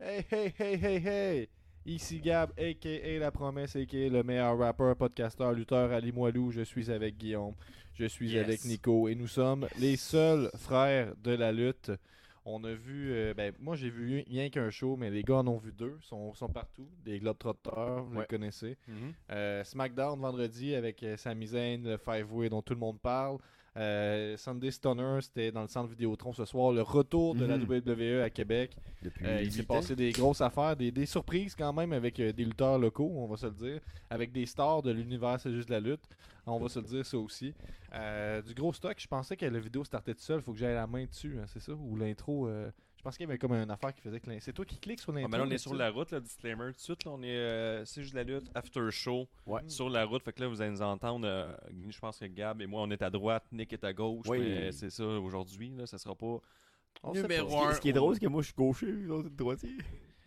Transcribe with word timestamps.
Hey, 0.00 0.24
hey, 0.30 0.52
hey, 0.58 0.76
hey, 0.82 0.98
hey! 1.04 1.48
Ici 1.86 2.20
Gab, 2.20 2.50
a.k.a. 2.58 3.18
La 3.18 3.30
Promesse, 3.30 3.76
a.k.a. 3.76 4.08
le 4.08 4.22
meilleur 4.22 4.56
rappeur, 4.58 4.96
podcasteur, 4.96 5.52
lutteur, 5.52 5.90
Ali 5.92 6.12
Moilou. 6.12 6.50
Je 6.50 6.62
suis 6.62 6.90
avec 6.90 7.16
Guillaume, 7.16 7.54
je 7.94 8.04
suis 8.06 8.30
Yes. 8.30 8.44
avec 8.44 8.64
Nico 8.64 9.08
et 9.08 9.14
nous 9.14 9.26
sommes 9.26 9.66
les 9.78 9.96
seuls 9.96 10.50
frères 10.56 11.14
de 11.22 11.32
la 11.32 11.52
lutte. 11.52 11.90
On 12.46 12.64
a 12.64 12.72
vu, 12.72 13.12
euh, 13.12 13.34
ben 13.34 13.52
moi 13.60 13.76
j'ai 13.76 13.90
vu 13.90 14.24
rien 14.26 14.48
qu'un 14.48 14.70
show, 14.70 14.96
mais 14.96 15.10
les 15.10 15.22
gars 15.22 15.36
en 15.36 15.46
ont 15.46 15.58
vu 15.58 15.72
deux, 15.72 15.98
sont, 16.00 16.32
sont 16.34 16.48
partout, 16.48 16.88
des 17.04 17.18
Globetrotters, 17.18 18.02
vous 18.04 18.14
Ouais. 18.16 18.20
les 18.22 18.26
connaissez. 18.26 18.76
Mhm. 18.88 19.12
Euh, 19.30 19.62
SmackDown 19.64 20.18
vendredi 20.18 20.74
avec 20.74 21.02
euh, 21.02 21.16
Sami 21.18 21.46
Zayn, 21.48 21.82
le 21.84 21.98
Five 21.98 22.32
Way 22.34 22.48
dont 22.48 22.62
tout 22.62 22.72
le 22.72 22.80
monde 22.80 22.98
parle. 23.00 23.38
Euh, 23.80 24.36
Sunday 24.36 24.70
Stunner, 24.70 25.18
c'était 25.22 25.50
dans 25.50 25.62
le 25.62 25.68
centre 25.68 25.88
Vidéotron 25.88 26.32
ce 26.34 26.44
soir. 26.44 26.70
Le 26.72 26.82
retour 26.82 27.34
de 27.34 27.46
la 27.46 27.56
Mhm. 27.56 27.64
WWE 27.64 28.22
à 28.22 28.28
Québec. 28.30 28.76
Depuis 29.02 29.24
Euh, 29.26 29.40
il 29.42 29.50
s'est 29.50 29.62
passé 29.62 29.96
des 29.96 30.12
grosses 30.12 30.42
affaires, 30.42 30.76
des, 30.76 30.90
des 30.90 31.06
surprises 31.06 31.54
quand 31.54 31.72
même 31.72 31.92
avec 31.94 32.20
euh, 32.20 32.32
des 32.32 32.44
lutteurs 32.44 32.78
locaux, 32.78 33.10
on 33.16 33.26
va 33.26 33.36
se 33.38 33.46
le 33.46 33.52
dire. 33.52 33.80
Avec 34.10 34.32
des 34.32 34.44
stars 34.44 34.82
de 34.82 34.90
l'univers, 34.90 35.40
c'est 35.40 35.52
juste 35.52 35.70
la 35.70 35.80
lutte. 35.80 36.02
On 36.46 36.58
va 36.58 36.68
se 36.68 36.78
le 36.80 36.84
dire 36.86 37.06
ça 37.06 37.16
aussi. 37.16 37.54
Du 38.46 38.54
gros 38.54 38.72
stock, 38.72 38.96
je 38.98 39.06
pensais 39.06 39.36
que 39.36 39.46
la 39.46 39.58
vidéo 39.60 39.82
startait 39.84 40.14
tout 40.14 40.20
seul. 40.20 40.42
faut 40.42 40.52
que 40.52 40.58
j'aille 40.58 40.74
la 40.74 40.86
main 40.86 41.04
dessus, 41.04 41.38
hein, 41.40 41.44
c'est 41.46 41.60
ça? 41.60 41.72
Ou 41.72 41.96
l'intro. 41.96 42.48
Je 43.00 43.02
pense 43.02 43.16
qu'il 43.16 43.24
y 43.26 43.30
avait 43.30 43.38
comme 43.38 43.52
une 43.54 43.70
affaire 43.70 43.94
qui 43.94 44.02
faisait 44.02 44.20
que 44.20 44.28
C'est 44.40 44.52
toi 44.52 44.66
qui 44.66 44.76
cliques 44.78 45.00
sur 45.00 45.10
Ah, 45.12 45.16
l'intro 45.16 45.30
mais 45.30 45.38
là, 45.38 45.44
on 45.46 45.50
est 45.50 45.56
sur 45.56 45.74
la 45.74 45.90
route, 45.90 46.10
là, 46.10 46.20
disclaimer 46.20 46.66
tout 46.66 46.72
de 46.72 46.78
suite. 46.80 47.04
Là, 47.06 47.12
on 47.12 47.22
est, 47.22 47.34
euh, 47.34 47.82
c'est 47.86 48.02
juste 48.02 48.12
la 48.12 48.24
lutte, 48.24 48.50
after 48.54 48.90
show, 48.90 49.26
Ouais. 49.46 49.62
sur 49.68 49.88
la 49.88 50.04
route. 50.04 50.22
Fait 50.22 50.34
que 50.34 50.42
là, 50.42 50.48
vous 50.48 50.60
allez 50.60 50.72
nous 50.72 50.82
entendre. 50.82 51.26
euh, 51.26 51.50
je 51.88 51.98
pense 51.98 52.18
que 52.18 52.26
Gab 52.26 52.60
et 52.60 52.66
moi, 52.66 52.82
on 52.82 52.90
est 52.90 53.00
à 53.00 53.08
droite, 53.08 53.46
Nick 53.52 53.72
est 53.72 53.84
à 53.84 53.94
gauche. 53.94 54.26
Oui. 54.28 54.38
mais 54.38 54.70
c'est 54.72 54.90
ça 54.90 55.06
aujourd'hui. 55.06 55.72
Là, 55.78 55.86
ça 55.86 55.96
sera 55.96 56.14
pas. 56.14 56.40
On 57.02 57.14
sait 57.14 57.22
numéro 57.22 57.48
pas. 57.48 57.54
Ce 57.54 57.60
qui- 57.62 57.68
un. 57.70 57.74
Ce 57.76 57.80
qui 57.80 57.88
est 57.88 57.92
drôle, 57.94 58.14
c'est 58.16 58.20
que 58.20 58.26
moi 58.26 58.42
je 58.42 58.46
suis 58.48 58.54
gaucher, 58.54 58.92
l'autre 58.92 59.28
est 59.28 59.30
droitier. 59.36 59.70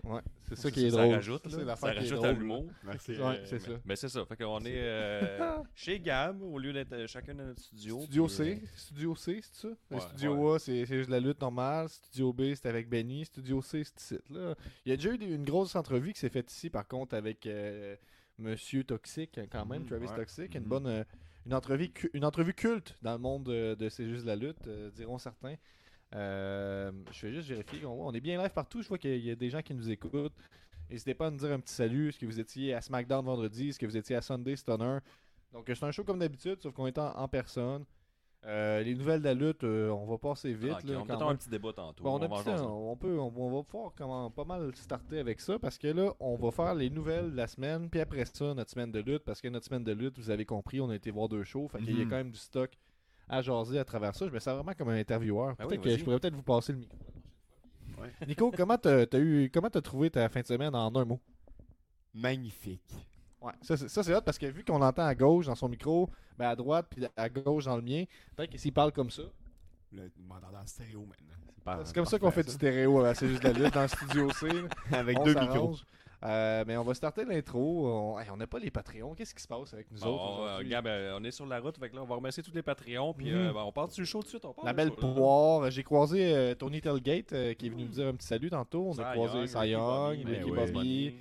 Ouais, 0.06 0.20
c'est 0.50 0.56
ça 0.56 0.62
Ça, 0.64 0.72
qui 0.72 0.86
est 0.86 0.90
ça 0.90 0.98
drôle. 0.98 1.14
rajoute, 1.16 1.50
Ça, 1.50 1.64
là. 1.64 1.76
rajoute 1.76 2.24
à 2.26 2.32
l'humour. 2.34 2.66
Merci. 2.84 3.12
Ouais, 3.18 3.42
c'est 3.46 3.60
ça. 3.60 3.72
Mais 3.86 3.96
c'est 3.96 4.10
ça. 4.10 4.26
Fait 4.26 4.36
qu'on 4.36 4.60
est 4.66 4.74
euh, 4.76 5.58
chez 5.76 5.98
Gab, 6.00 6.42
au 6.42 6.60
lieu 6.60 6.74
d'être 6.74 6.92
euh, 6.92 7.08
chacun 7.08 7.34
dans 7.34 7.46
notre 7.46 7.62
studio. 7.62 8.02
Studio 8.02 8.26
puis, 8.26 8.36
C, 8.36 8.62
Studio 8.76 9.16
C, 9.16 9.40
c'est 9.42 9.62
ça? 9.62 9.68
Ouais, 9.92 10.00
Studio 10.02 10.54
A, 10.54 10.60
c'est 10.60 10.86
c'est 10.86 10.98
juste 10.98 11.10
la 11.10 11.22
lutte 11.22 11.40
normale. 11.40 11.88
Studio 11.88 12.34
B, 12.34 12.54
c'est 12.54 12.66
avec 12.68 12.90
Benny. 12.90 13.24
Studio 13.24 13.62
C, 13.62 13.84
c'est 13.96 14.16
ici. 14.16 14.24
Là. 14.30 14.56
Il 14.86 14.90
y 14.90 14.94
a 14.94 14.98
déjà 14.98 15.10
eu 15.12 15.16
une 15.16 15.46
grosse 15.46 15.74
entrevue 15.76 16.12
qui 16.12 16.20
s'est 16.20 16.30
faite 16.30 16.52
ici, 16.52 16.70
par 16.70 16.86
contre, 16.86 17.16
avec 17.16 17.46
euh, 17.46 17.96
Monsieur 18.38 18.84
Toxic, 18.84 19.38
hein, 19.38 19.46
quand 19.50 19.66
même, 19.66 19.84
Mhm, 19.84 19.88
Travis. 19.88 20.08
Toxic. 20.14 20.54
Une 20.56 20.64
Mhm. 20.64 20.68
bonne 20.68 20.88
euh, 20.88 21.04
une, 21.46 21.54
entrevue, 21.54 21.92
une 22.14 22.26
entrevue 22.26 22.54
culte 22.54 22.98
dans 23.02 23.14
le 23.14 23.20
monde 23.20 23.44
de, 23.46 23.76
de 23.76 23.88
C'est 23.88 24.10
juste 24.10 24.26
la 24.26 24.36
lutte, 24.36 24.68
euh, 24.68 24.92
diront 24.92 25.18
certains. 25.18 25.56
Euh, 26.16 26.92
je 27.12 27.28
vais 27.28 27.34
juste 27.34 27.50
vérifier. 27.50 27.86
On, 27.86 28.08
on 28.08 28.12
est 28.14 28.22
bien 28.22 28.42
live 28.42 28.52
partout. 28.52 28.82
Je 28.82 28.88
vois 28.88 28.98
qu'il 28.98 29.18
y 29.26 29.32
a 29.32 29.36
des 29.36 29.50
gens 29.50 29.62
qui 29.62 29.74
nous 29.74 29.90
écoutent. 29.90 30.34
N'hésitez 30.90 31.14
pas 31.14 31.28
à 31.28 31.32
nous 31.32 31.38
dire 31.38 31.52
un 31.52 31.60
petit 31.60 31.74
salut. 31.74 32.10
Est-ce 32.10 32.20
que 32.20 32.26
vous 32.26 32.40
étiez 32.40 32.74
à 32.74 32.82
SmackDown 32.82 33.26
vendredi? 33.26 33.70
Est-ce 33.70 33.80
que 33.80 33.86
vous 33.86 33.98
étiez 33.98 34.16
à 34.16 34.22
Sunday 34.22 34.56
Stunner? 34.56 35.00
Donc, 35.52 35.66
c'est 35.68 35.84
un 35.84 35.92
show 35.92 36.04
comme 36.04 36.20
d'habitude, 36.20 36.62
sauf 36.62 36.74
qu'on 36.74 36.88
est 36.88 36.98
en, 36.98 37.16
en 37.18 37.28
personne. 37.28 37.86
Euh, 38.46 38.82
les 38.84 38.94
nouvelles 38.94 39.22
de 39.22 39.26
la 39.26 39.34
lutte, 39.34 39.64
euh, 39.64 39.90
on 39.90 40.06
va 40.06 40.18
passer 40.18 40.52
vite. 40.54 40.84
là, 40.84 41.00
on 41.02 41.06
même. 41.06 41.22
un 41.22 41.36
petit 41.36 41.50
débat 41.50 41.72
tantôt. 41.72 42.04
Bon, 42.04 42.16
on, 42.16 42.20
va 42.20 42.28
petit 42.28 43.00
peut, 43.00 43.18
on, 43.18 43.32
on 43.38 43.56
va 43.56 43.64
pouvoir 43.64 43.94
comment, 43.96 44.30
pas 44.30 44.44
mal 44.44 44.76
starter 44.76 45.20
avec 45.20 45.40
ça 45.40 45.58
parce 45.58 45.78
que 45.78 45.88
là, 45.88 46.12
on 46.20 46.36
va 46.36 46.52
faire 46.52 46.76
les 46.76 46.90
nouvelles 46.90 47.32
de 47.32 47.38
la 47.38 47.48
semaine, 47.48 47.90
puis 47.90 48.02
après 48.02 48.26
ça, 48.26 48.54
notre 48.54 48.70
semaine 48.70 48.92
de 48.92 49.00
lutte, 49.00 49.24
parce 49.24 49.40
que 49.40 49.48
notre 49.48 49.66
semaine 49.66 49.86
de 49.86 49.94
lutte, 49.94 50.20
vous 50.20 50.30
avez 50.30 50.44
compris, 50.46 50.82
on 50.82 50.90
a 50.90 50.96
été 50.96 51.10
voir 51.10 51.30
deux 51.30 51.46
shows, 51.46 51.70
fait 51.70 51.78
qu'il 51.80 51.98
y 51.98 52.02
a 52.02 52.04
Mhm. 52.04 52.10
quand 52.10 52.18
même 52.18 52.32
du 52.32 52.38
stock 52.40 52.72
à 53.28 53.42
jaser 53.42 53.80
à 53.80 53.86
travers 53.86 54.16
ça. 54.16 54.28
Je 54.28 54.32
me 54.34 54.40
sens 54.40 54.56
vraiment 54.56 54.74
comme 54.74 54.90
un 54.90 54.98
intervieweur. 54.98 55.56
Oui, 55.60 55.66
Peut-être 55.68 55.82
que 55.82 55.98
je 55.98 56.04
pourrais 56.04 56.20
peut-être 56.20 56.36
vous 56.36 56.44
passer 56.44 56.74
le 56.74 56.80
micro. 56.80 56.98
Ouais. 58.02 58.12
Nico, 58.28 58.52
comment 58.52 58.78
t'as 58.78 59.06
as 59.12 59.18
eu, 59.18 59.50
comment 59.54 59.70
t'as 59.70 59.82
trouvé 59.82 60.10
ta 60.10 60.28
fin 60.30 60.42
de 60.42 60.48
semaine 60.48 60.76
en 60.76 60.94
un 60.96 61.06
mot? 61.06 61.20
Magnifique. 62.14 63.08
Ouais, 63.42 63.52
ça 63.62 63.76
c'est 63.78 64.16
hot 64.16 64.22
parce 64.22 64.38
que 64.38 64.46
vu 64.46 64.64
qu'on 64.64 64.80
l'entend 64.80 65.06
à 65.06 65.16
gauche 65.16 65.48
dans 65.48 65.56
son 65.56 65.68
micro, 65.68 66.10
ben 66.38 66.48
à 66.48 66.56
droite 66.56 66.88
puis 66.90 67.06
à 67.18 67.28
gauche 67.30 67.66
dans 67.66 67.76
le 67.76 67.82
mien, 67.82 68.06
peut-être 68.36 68.52
que 68.52 68.58
s'il 68.58 68.72
parle 68.72 68.94
comme 68.94 69.10
ça, 69.12 69.24
Là, 69.96 70.04
tu 70.16 70.22
m'entends 70.24 70.48
en 70.60 70.66
stéréo 70.66 71.06
maintenant. 71.06 71.84
c'est 71.86 71.94
comme 71.94 72.06
ça 72.06 72.18
qu'on 72.18 72.32
fait 72.32 72.44
du 72.44 72.52
stéréo, 72.52 73.06
euh, 73.06 73.14
c'est 73.14 73.28
juste 73.28 73.44
de 73.44 73.50
la 73.50 73.54
lutte 73.54 73.74
dans 73.74 73.84
le 73.84 73.88
studio 73.88 74.32
C. 74.32 74.48
Avec 74.92 75.20
On 75.20 75.24
deux 75.24 75.40
micros. 75.40 75.76
Euh, 76.26 76.64
mais 76.66 76.78
on 76.78 76.84
va 76.84 76.94
starter 76.94 77.26
l'intro. 77.26 77.86
On 78.16 78.20
hey, 78.20 78.28
n'a 78.38 78.48
pas 78.48 78.60
les 78.60 78.72
Patreons. 78.72 79.14
Qu'est-ce 79.14 79.36
qui 79.36 79.42
se 79.44 79.48
passe 79.48 79.74
avec 79.74 79.92
nous 79.92 80.00
Bon, 80.00 80.08
autres 80.16 80.62
euh? 80.62 80.64
Gab, 80.64 80.88
euh, 80.88 81.18
on 81.20 81.24
est 81.26 81.32
sur 81.32 81.46
la 81.46 81.60
route. 81.60 81.78
Fait 81.78 81.90
que 81.90 81.96
là, 81.96 82.02
on 82.02 82.06
va 82.06 82.16
remercier 82.16 82.42
tous 82.42 82.54
les 82.54 82.62
Patreons. 82.62 83.14
Puis 83.14 83.30
Mhm. 83.30 83.38
euh, 83.38 83.54
ben, 83.54 83.62
on 83.66 83.72
part 83.74 83.90
du 83.90 84.06
show 84.06 84.20
tout 84.20 84.24
de 84.26 84.30
suite. 84.30 84.46
On 84.46 84.56
La 84.66 84.72
belle 84.74 84.92
poire. 84.92 85.70
J'ai 85.70 85.84
croisé 85.84 86.34
euh, 86.34 86.56
Tony 86.56 86.80
Telgate 86.80 87.34
euh, 87.34 87.54
qui 87.54 87.68
est 87.68 87.70
venu 87.70 87.84
me 87.84 87.90
dire 87.90 88.08
un 88.08 88.14
petit 88.14 88.28
salut 88.28 88.50
tantôt. 88.50 88.88
On 88.88 89.00
a 89.00 89.12
croisé 89.12 89.48
Cy 89.48 89.58
Ricky 89.58 89.72
Young, 89.72 90.56
Bobby, 90.56 91.16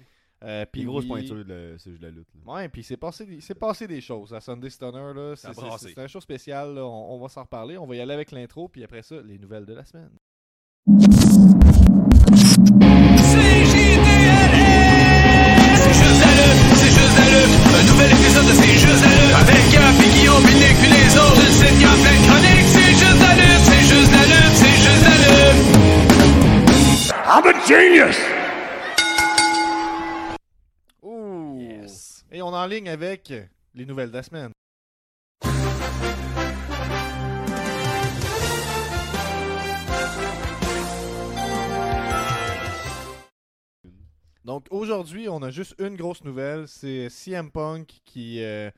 euh, 0.45 0.65
Puis 0.71 0.85
grosse 0.85 1.07
pointure, 1.07 1.45
de- 1.45 1.75
c'est 1.79 1.91
juste 1.91 2.03
la 2.03 2.11
lutte. 2.11 2.29
là. 2.47 2.53
Ouais, 2.55 2.69
puis 2.69 2.83
il 2.83 2.85
s'est 2.85 2.97
passé, 2.97 3.27
passé 3.59 3.87
des 3.89 4.01
choses 4.01 4.33
à 4.33 4.41
Sunday 4.41 4.71
Stunner. 4.71 5.13
Là. 5.15 5.35
C'est, 5.37 5.53
c'est- 5.53 5.89
c'est 5.95 5.99
un 6.01 6.07
show 6.07 6.21
spécial. 6.21 6.75
là. 6.75 6.85
On, 6.87 7.15
on 7.15 7.19
va 7.19 7.29
s'en 7.29 7.43
reparler. 7.43 7.77
On 7.77 7.87
va 7.87 7.97
y 7.97 8.01
aller 8.01 8.15
avec 8.15 8.31
l'intro. 8.31 8.69
Puis 8.69 8.85
après 8.85 9.03
ça, 9.03 9.17
les 9.21 9.39
nouvelles 9.39 9.67
de 9.67 9.75
la 9.75 9.85
semaine. 9.85 10.11
Ouh! 31.03 31.59
Yes. 31.61 32.25
Et 32.33 32.43
on 32.43 32.53
est 32.53 32.57
en 32.57 32.67
ligne 32.67 32.89
avec 32.89 33.33
les 33.75 33.87
nouvelles 33.87 34.11
de 34.11 34.17
la 34.17 34.23
semaine. 34.23 34.51
Donc 44.45 44.67
aujourd'hui, 44.71 45.29
on 45.29 45.41
a 45.43 45.51
juste 45.51 45.77
une 45.79 45.95
grosse 45.95 46.25
nouvelle, 46.25 46.67
c'est 46.67 47.09
CM 47.09 47.53
Punk 47.53 48.01
qui 48.05 48.43
euh, 48.43 48.71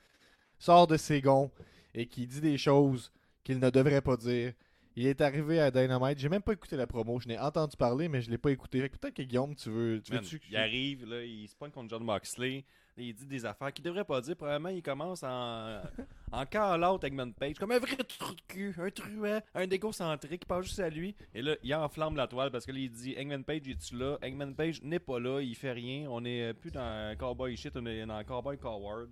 sort 0.58 0.86
de 0.86 0.98
ses 0.98 1.22
gonds 1.22 1.50
et 1.94 2.06
qui 2.06 2.26
dit 2.26 2.42
des 2.42 2.58
choses 2.58 3.10
qu'il 3.42 3.58
ne 3.58 3.70
devrait 3.70 4.02
pas 4.02 4.18
dire. 4.18 4.52
Il 4.96 5.06
est 5.06 5.20
arrivé 5.20 5.58
à 5.60 5.70
Dynamite, 5.72 6.18
j'ai 6.18 6.28
même 6.28 6.42
pas 6.42 6.52
écouté 6.52 6.76
la 6.76 6.86
promo, 6.86 7.18
je 7.18 7.26
n'ai 7.26 7.38
entendu 7.38 7.76
parler 7.76 8.08
mais 8.08 8.22
je 8.22 8.30
l'ai 8.30 8.38
pas 8.38 8.50
écouté. 8.52 8.88
Peut-être 8.88 9.14
que 9.14 9.22
Guillaume, 9.22 9.54
tu 9.56 9.68
veux, 9.70 10.00
tu 10.00 10.12
Man, 10.12 10.22
veux-tu 10.22 10.38
que- 10.38 10.44
il 10.50 10.56
arrive, 10.56 11.04
là, 11.08 11.22
il 11.24 11.48
se 11.48 11.56
pointe 11.56 11.72
contre 11.72 11.90
John 11.90 12.04
Moxley. 12.04 12.64
il 12.96 13.12
dit 13.12 13.26
des 13.26 13.44
affaires 13.44 13.72
qu'il 13.72 13.84
devrait 13.84 14.04
pas 14.04 14.20
dire. 14.20 14.36
Probablement, 14.36 14.68
il 14.68 14.80
commence 14.82 15.24
en, 15.24 15.80
en 16.32 16.46
call-out 16.46 17.02
avec 17.02 17.12
Man 17.12 17.34
Page. 17.34 17.56
Comme 17.58 17.72
un 17.72 17.80
vrai 17.80 17.96
trou 17.96 18.34
de 18.36 18.40
cul, 18.46 18.72
un 18.78 18.88
truand, 18.90 19.40
un 19.56 19.68
égocentrique 19.68 20.42
qui 20.42 20.46
passe 20.46 20.66
juste 20.66 20.78
à 20.78 20.90
lui. 20.90 21.16
Et 21.34 21.42
là, 21.42 21.56
il 21.64 21.74
enflamme 21.74 22.14
la 22.14 22.28
toile 22.28 22.52
parce 22.52 22.64
que 22.64 22.70
là, 22.70 22.78
il 22.78 22.90
dit 22.92 23.14
Eggman 23.16 23.42
Page, 23.42 23.66
es-tu 23.66 23.96
là? 23.96 24.16
Eggman 24.22 24.54
Page 24.54 24.80
n'est 24.84 25.00
pas 25.00 25.18
là, 25.18 25.40
il 25.40 25.56
fait 25.56 25.72
rien. 25.72 26.06
On 26.08 26.24
est 26.24 26.50
euh, 26.50 26.52
plus 26.52 26.70
dans 26.70 26.80
un 26.82 27.16
cowboy 27.16 27.56
shit, 27.56 27.76
on 27.76 27.84
est 27.86 28.06
dans 28.06 28.14
un 28.14 28.22
cowboy 28.22 28.56
coward. 28.58 29.10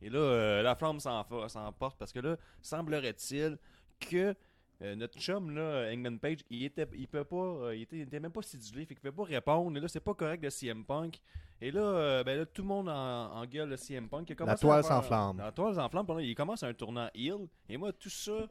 Et 0.00 0.10
là, 0.10 0.18
euh, 0.20 0.62
la 0.62 0.76
flamme 0.76 1.00
s'en- 1.00 1.26
s'emporte 1.48 1.98
parce 1.98 2.12
que 2.12 2.20
là, 2.20 2.36
semblerait-il 2.62 3.58
que 3.98 4.32
euh, 4.80 4.94
notre 4.94 5.18
chum 5.18 5.50
là, 5.50 5.90
Eggman 5.90 6.18
Page, 6.18 6.38
il 6.50 6.64
était, 6.64 6.86
il 6.94 7.08
peut 7.08 7.24
pas, 7.24 7.36
euh, 7.36 7.74
il 7.74 7.82
était, 7.82 7.96
il 7.96 8.02
était 8.02 8.20
même 8.20 8.30
pas 8.30 8.42
sidulé, 8.42 8.86
fait 8.86 8.94
qu'il 8.94 9.00
pouvait 9.10 9.24
pas 9.24 9.24
répondre. 9.24 9.76
Et 9.76 9.80
là, 9.80 9.88
c'est 9.88 9.98
pas 9.98 10.14
correct 10.14 10.40
de 10.40 10.50
CM 10.50 10.84
Punk. 10.84 11.20
Et 11.60 11.72
là, 11.72 11.80
euh, 11.80 12.22
ben 12.24 12.38
là, 12.38 12.46
tout 12.46 12.62
le 12.62 12.68
monde 12.68 12.88
en, 12.88 12.92
en 13.32 13.46
gueule 13.46 13.70
le 13.70 13.76
CM 13.76 14.08
Punk. 14.08 14.28
Il 14.28 14.34
a 14.34 14.36
commencé 14.36 14.60
toile 14.60 14.84
s'enflamme. 14.84 15.38
La 15.38 15.50
toile 15.50 15.74
s'enflamme. 15.74 16.06
il 16.20 16.34
commence 16.36 16.62
un 16.62 16.72
tournant 16.74 17.08
heel. 17.12 17.48
Et 17.68 17.76
moi, 17.76 17.92
tout 17.92 18.08
ça 18.08 18.48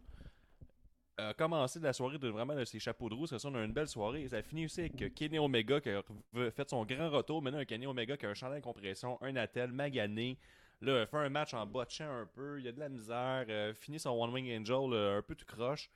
a 1.18 1.34
commencé 1.34 1.80
de 1.80 1.86
la 1.86 1.94
soirée 1.94 2.18
de 2.18 2.28
vraiment 2.28 2.56
de 2.56 2.66
ses 2.66 2.80
chapeaux 2.80 3.08
de 3.08 3.16
roue. 3.16 3.26
Ça, 3.26 3.38
on 3.46 3.56
a 3.56 3.64
une 3.64 3.72
belle 3.72 3.88
soirée. 3.88 4.24
Et 4.24 4.28
ça 4.28 4.38
a 4.38 4.42
fini 4.42 4.66
aussi 4.66 4.82
avec 4.82 5.14
Kenny 5.16 5.40
Omega 5.40 5.80
qui 5.80 5.90
a 5.90 6.04
fait 6.52 6.70
son 6.70 6.84
grand 6.84 7.10
retour. 7.10 7.42
Maintenant, 7.42 7.60
un 7.60 7.66
Kenny 7.66 7.88
Omega 7.88 8.18
qui 8.18 8.26
a 8.26 8.30
un 8.30 8.34
chandail 8.34 8.60
de 8.60 8.66
compression, 8.66 9.18
un 9.22 9.38
attel, 9.38 9.72
magané. 9.72 10.38
Là, 10.82 11.08
fait 11.08 11.18
un 11.18 11.30
match 11.30 11.54
en 11.54 11.66
botchant 11.66 12.12
un 12.12 12.26
peu. 12.26 12.60
Il 12.60 12.66
y 12.66 12.68
a 12.68 12.74
de 12.74 12.80
la 12.82 12.90
misère. 12.90 13.46
finit 13.76 14.00
son 14.00 14.10
One 14.10 14.32
Wing 14.32 14.60
Angel 14.60 14.94
un 14.94 15.22
peu 15.22 15.34
tout 15.34 15.46
croche. 15.46 15.90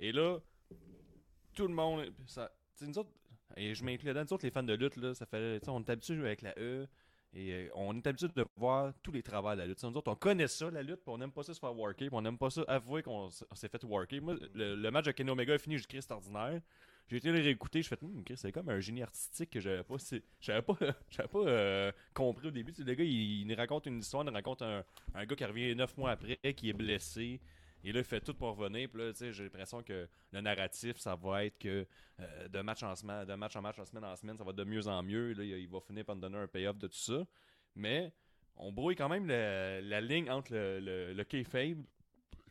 Et 0.00 0.12
là, 0.12 0.38
tout 1.54 1.66
le 1.66 1.74
monde. 1.74 2.12
Ça, 2.26 2.50
et 3.56 3.74
je 3.74 3.84
m'inclus 3.84 4.06
là-dedans, 4.06 4.24
nous 4.24 4.32
autres, 4.34 4.44
les 4.44 4.50
fans 4.50 4.62
de 4.62 4.74
lutte, 4.74 4.96
là, 4.96 5.14
ça 5.14 5.26
fait, 5.26 5.60
on 5.68 5.80
est 5.80 5.90
habitué 5.90 6.18
avec 6.18 6.42
la 6.42 6.54
E. 6.58 6.86
Et 7.36 7.52
euh, 7.52 7.68
on 7.74 7.96
est 7.96 8.06
habitué 8.06 8.28
de 8.28 8.46
voir 8.56 8.92
tous 9.02 9.10
les 9.10 9.22
travaux 9.22 9.50
de 9.52 9.56
la 9.56 9.66
lutte. 9.66 9.82
Nous 9.82 9.96
autres, 9.96 10.10
on 10.10 10.14
connaît 10.14 10.46
ça, 10.46 10.70
la 10.70 10.82
lutte, 10.82 11.00
puis 11.02 11.12
on 11.12 11.18
n'aime 11.18 11.32
pas 11.32 11.42
ça 11.42 11.52
se 11.52 11.58
faire 11.58 11.76
worker, 11.76 12.08
on 12.12 12.22
n'aime 12.22 12.38
pas 12.38 12.50
ça 12.50 12.62
avouer 12.68 13.02
qu'on 13.02 13.28
s'est 13.30 13.68
fait 13.68 13.82
worker. 13.84 14.20
Moi, 14.20 14.36
le, 14.54 14.90
match 14.90 15.06
de 15.06 15.12
Kenny 15.12 15.30
Omega 15.30 15.54
est 15.54 15.58
fini, 15.58 15.78
j'ai 15.78 15.84
Christ 15.84 16.12
ordinaire. 16.12 16.60
J'ai 17.08 17.16
été 17.16 17.32
le 17.32 17.40
réécouter, 17.40 17.82
je 17.82 17.88
fais, 17.88 17.98
hum, 18.02 18.22
c'est 18.34 18.52
comme 18.52 18.68
un 18.70 18.80
génie 18.80 19.02
artistique 19.02 19.50
que 19.50 19.60
j'avais 19.60 19.82
pas, 19.82 19.96
j'avais 20.40 20.62
pas, 20.62 20.76
j'avais 21.10 21.28
pas 21.28 21.38
euh, 21.40 21.92
compris 22.14 22.48
au 22.48 22.50
début. 22.50 22.72
Le 22.78 22.94
gars, 22.94 23.04
il, 23.04 23.40
il 23.40 23.46
nous 23.46 23.56
raconte 23.56 23.86
une 23.86 23.98
histoire, 23.98 24.22
il 24.22 24.26
nous 24.28 24.32
raconte 24.32 24.62
un, 24.62 24.84
un 25.14 25.26
gars 25.26 25.36
qui 25.36 25.44
revient 25.44 25.74
neuf 25.74 25.96
mois 25.98 26.12
après, 26.12 26.38
qui 26.54 26.70
est 26.70 26.72
blessé. 26.72 27.40
Et 27.84 27.92
là, 27.92 28.00
il 28.00 28.04
fait 28.04 28.20
tout 28.20 28.34
pour 28.34 28.56
revenir. 28.56 28.88
Puis 28.88 29.00
là, 29.00 29.12
tu 29.12 29.18
sais, 29.18 29.32
j'ai 29.32 29.44
l'impression 29.44 29.82
que 29.82 30.08
le 30.32 30.40
narratif, 30.40 30.96
ça 30.98 31.14
va 31.14 31.44
être 31.44 31.58
que 31.58 31.86
euh, 32.20 32.48
de, 32.48 32.60
match 32.60 32.82
en 32.82 32.94
semaine, 32.96 33.24
de 33.24 33.34
match 33.34 33.54
en 33.56 33.62
match, 33.62 33.78
de 33.78 33.84
semaine 33.84 34.04
en 34.04 34.16
semaine, 34.16 34.36
ça 34.38 34.44
va 34.44 34.52
de 34.52 34.64
mieux 34.64 34.86
en 34.88 35.02
mieux. 35.02 35.32
Là, 35.32 35.44
il, 35.44 35.68
va 35.68 35.80
finir 35.80 36.04
par 36.04 36.16
nous 36.16 36.22
donner 36.22 36.38
un 36.38 36.46
payoff 36.48 36.78
de 36.78 36.86
tout 36.88 36.96
ça. 36.96 37.24
Mais 37.76 38.12
on 38.56 38.72
brouille 38.72 38.96
quand 38.96 39.08
même 39.08 39.26
la, 39.26 39.80
la 39.80 40.00
ligne 40.00 40.30
entre 40.30 40.52
le, 40.52 40.80
le, 40.80 41.12
le 41.12 41.24
kayfabe 41.24 41.84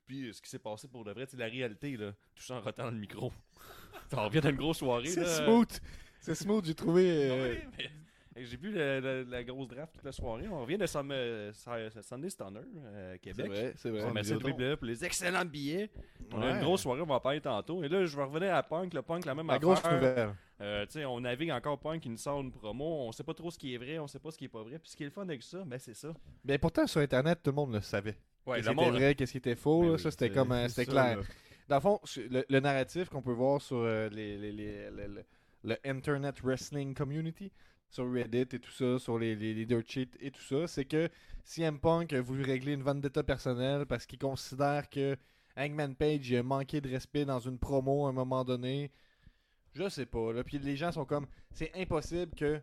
puis 0.06 0.28
euh, 0.28 0.34
ce 0.34 0.42
qui 0.42 0.50
s'est 0.50 0.60
passé 0.60 0.88
pour 0.88 1.04
de 1.04 1.12
vrai, 1.12 1.26
c'est 1.28 1.38
la 1.38 1.48
réalité, 1.48 1.98
là. 1.98 2.12
Tout 2.36 2.44
ça 2.44 2.56
en 2.56 2.62
rotant 2.62 2.84
dans 2.84 2.92
le 2.92 2.98
micro. 2.98 3.32
on 4.14 4.26
revient 4.26 4.42
d'une 4.42 4.56
grosse 4.56 4.80
soirée, 4.80 5.08
C'est 5.08 5.26
smooth. 5.26 5.80
C'est 6.20 6.36
smooth, 6.36 6.66
j'ai 6.66 6.76
trouvé. 6.76 7.30
euh, 7.32 7.44
Ouais, 7.44 7.68
mais- 7.78 7.92
J'ai 8.36 8.58
vu 8.58 8.72
la, 8.72 9.00
la- 9.00 9.24
la 9.24 9.44
grosse 9.44 9.68
draft 9.68 9.94
toute 9.94 10.04
la 10.04 10.12
soirée. 10.12 10.48
On 10.50 10.62
revient 10.62 10.78
de 10.78 10.86
euh, 11.12 11.52
Sunday 11.54 12.30
Stunner, 12.30 12.60
euh, 12.78 13.14
C'est 13.14 13.20
Québec. 13.20 13.48
vrai, 13.48 13.74
c'est 13.76 13.90
vrai. 13.90 14.04
On 14.06 14.12
met 14.14 14.24
ça 14.24 14.36
Vidéotron. 14.36 14.58
triple 14.58 14.78
pour 14.78 14.88
les 14.88 15.06
excellents 15.06 15.46
billets. 15.46 15.90
On 16.32 16.42
a 16.42 16.52
une 16.52 16.62
grosse 16.62 16.82
soirée, 16.82 17.02
on 17.02 17.06
va 17.06 17.16
en 17.16 17.20
parler 17.20 17.42
tantôt. 17.42 17.84
Et 17.84 17.88
là, 17.90 18.06
je 18.06 18.16
vais 18.18 18.24
revenir 18.24 18.54
à 18.56 18.64
Punk. 18.64 18.94
Le 18.94 19.02
Punk, 19.02 19.26
la 19.26 19.36
même 19.36 19.48
La 19.48 19.54
affaire. 19.54 19.62
grosse 19.70 19.84
nouvelle. 19.86 20.34
Euh, 20.62 20.86
tu 20.86 20.94
sais, 20.94 21.06
on 21.06 21.20
navigue 21.20 21.52
encore 21.52 21.78
Punk 21.80 22.02
qui 22.02 22.10
nous 22.10 22.18
sort 22.18 22.40
une 22.42 22.52
promo. 22.52 22.86
On 23.08 23.12
sait 23.12 23.24
pas 23.24 23.34
trop 23.34 23.52
ce 23.52 23.58
qui 23.58 23.74
est 23.74 23.78
vrai, 23.78 24.00
on 24.00 24.08
sait 24.08 24.20
pas 24.20 24.32
ce 24.32 24.38
qui 24.38 24.46
est 24.46 24.50
pas 24.50 24.64
vrai. 24.64 24.80
Puis 24.80 24.90
ce 24.92 24.96
qui 24.96 25.04
est 25.04 25.08
le 25.08 25.12
fun 25.12 25.24
avec 25.24 25.44
ça, 25.44 25.64
ben 25.66 25.78
c'est 25.78 25.94
ça. 25.96 26.14
Mais 26.46 26.58
pourtant, 26.58 26.88
sur 26.88 27.02
Internet, 27.02 27.40
tout 27.44 27.52
le 27.52 27.56
monde 27.56 27.74
le 27.74 27.82
savait. 27.82 28.16
Ouais, 28.46 28.58
qu'est-ce 28.62 28.70
qui 28.70 28.74
était 28.82 28.90
vrai, 28.92 29.16
qu'est-ce 29.16 29.32
qui 29.32 29.38
était 29.38 29.56
faux. 29.56 29.82
Ben 29.82 29.88
là, 29.88 29.94
oui, 29.94 30.00
ça, 30.00 30.12
c'était 30.12 30.28
c'est- 30.28 30.34
comme, 30.34 30.52
euh, 30.52 30.64
c'est 30.68 30.70
c'était 30.82 30.92
clair. 30.92 31.18
là. 31.18 31.24
Dans 31.70 31.76
le 31.76 31.82
fond, 31.82 32.00
le, 32.30 32.44
le 32.50 32.60
narratif 32.60 33.10
qu'on 33.10 33.22
peut 33.22 33.32
voir 33.32 33.62
sur 33.62 33.78
euh, 33.78 34.10
les, 34.10 34.38
les- 34.38 34.52
les- 34.52 34.90
le, 34.92 35.08
le- 35.08 35.26
le 35.64 35.78
Internet 35.86 36.42
Wrestling 36.44 36.94
Community, 36.94 37.52
sur 37.94 38.12
Reddit 38.12 38.56
et 38.56 38.60
tout 38.60 38.72
ça, 38.72 38.98
sur 38.98 39.20
les, 39.20 39.36
les, 39.36 39.54
les 39.54 39.66
dirt 39.66 39.84
sheets 39.88 40.18
et 40.20 40.32
tout 40.32 40.42
ça, 40.42 40.68
c'est 40.68 40.86
que 40.86 41.10
CM 41.44 41.80
Punk 41.80 42.12
a 42.14 42.22
voulu 42.22 42.44
régler 42.44 42.74
une 42.74 42.82
vendetta 42.82 43.22
personnelle 43.22 43.86
parce 43.86 44.08
qu'il 44.08 44.18
considère 44.18 44.90
que 44.90 45.16
Hangman 45.56 45.96
Page 45.96 46.34
a 46.34 46.42
manqué 46.42 46.82
de 46.82 46.90
respect 46.90 47.24
dans 47.24 47.40
une 47.40 47.60
promo 47.60 48.08
à 48.08 48.10
un 48.10 48.14
moment 48.14 48.44
donné. 48.44 48.92
Je 49.76 49.88
sais 49.90 50.08
pas. 50.08 50.34
Là. 50.34 50.44
Puis 50.44 50.58
les 50.58 50.76
gens 50.76 50.92
sont 50.92 51.06
comme, 51.06 51.28
c'est 51.52 51.72
impossible 51.76 52.34
que 52.36 52.60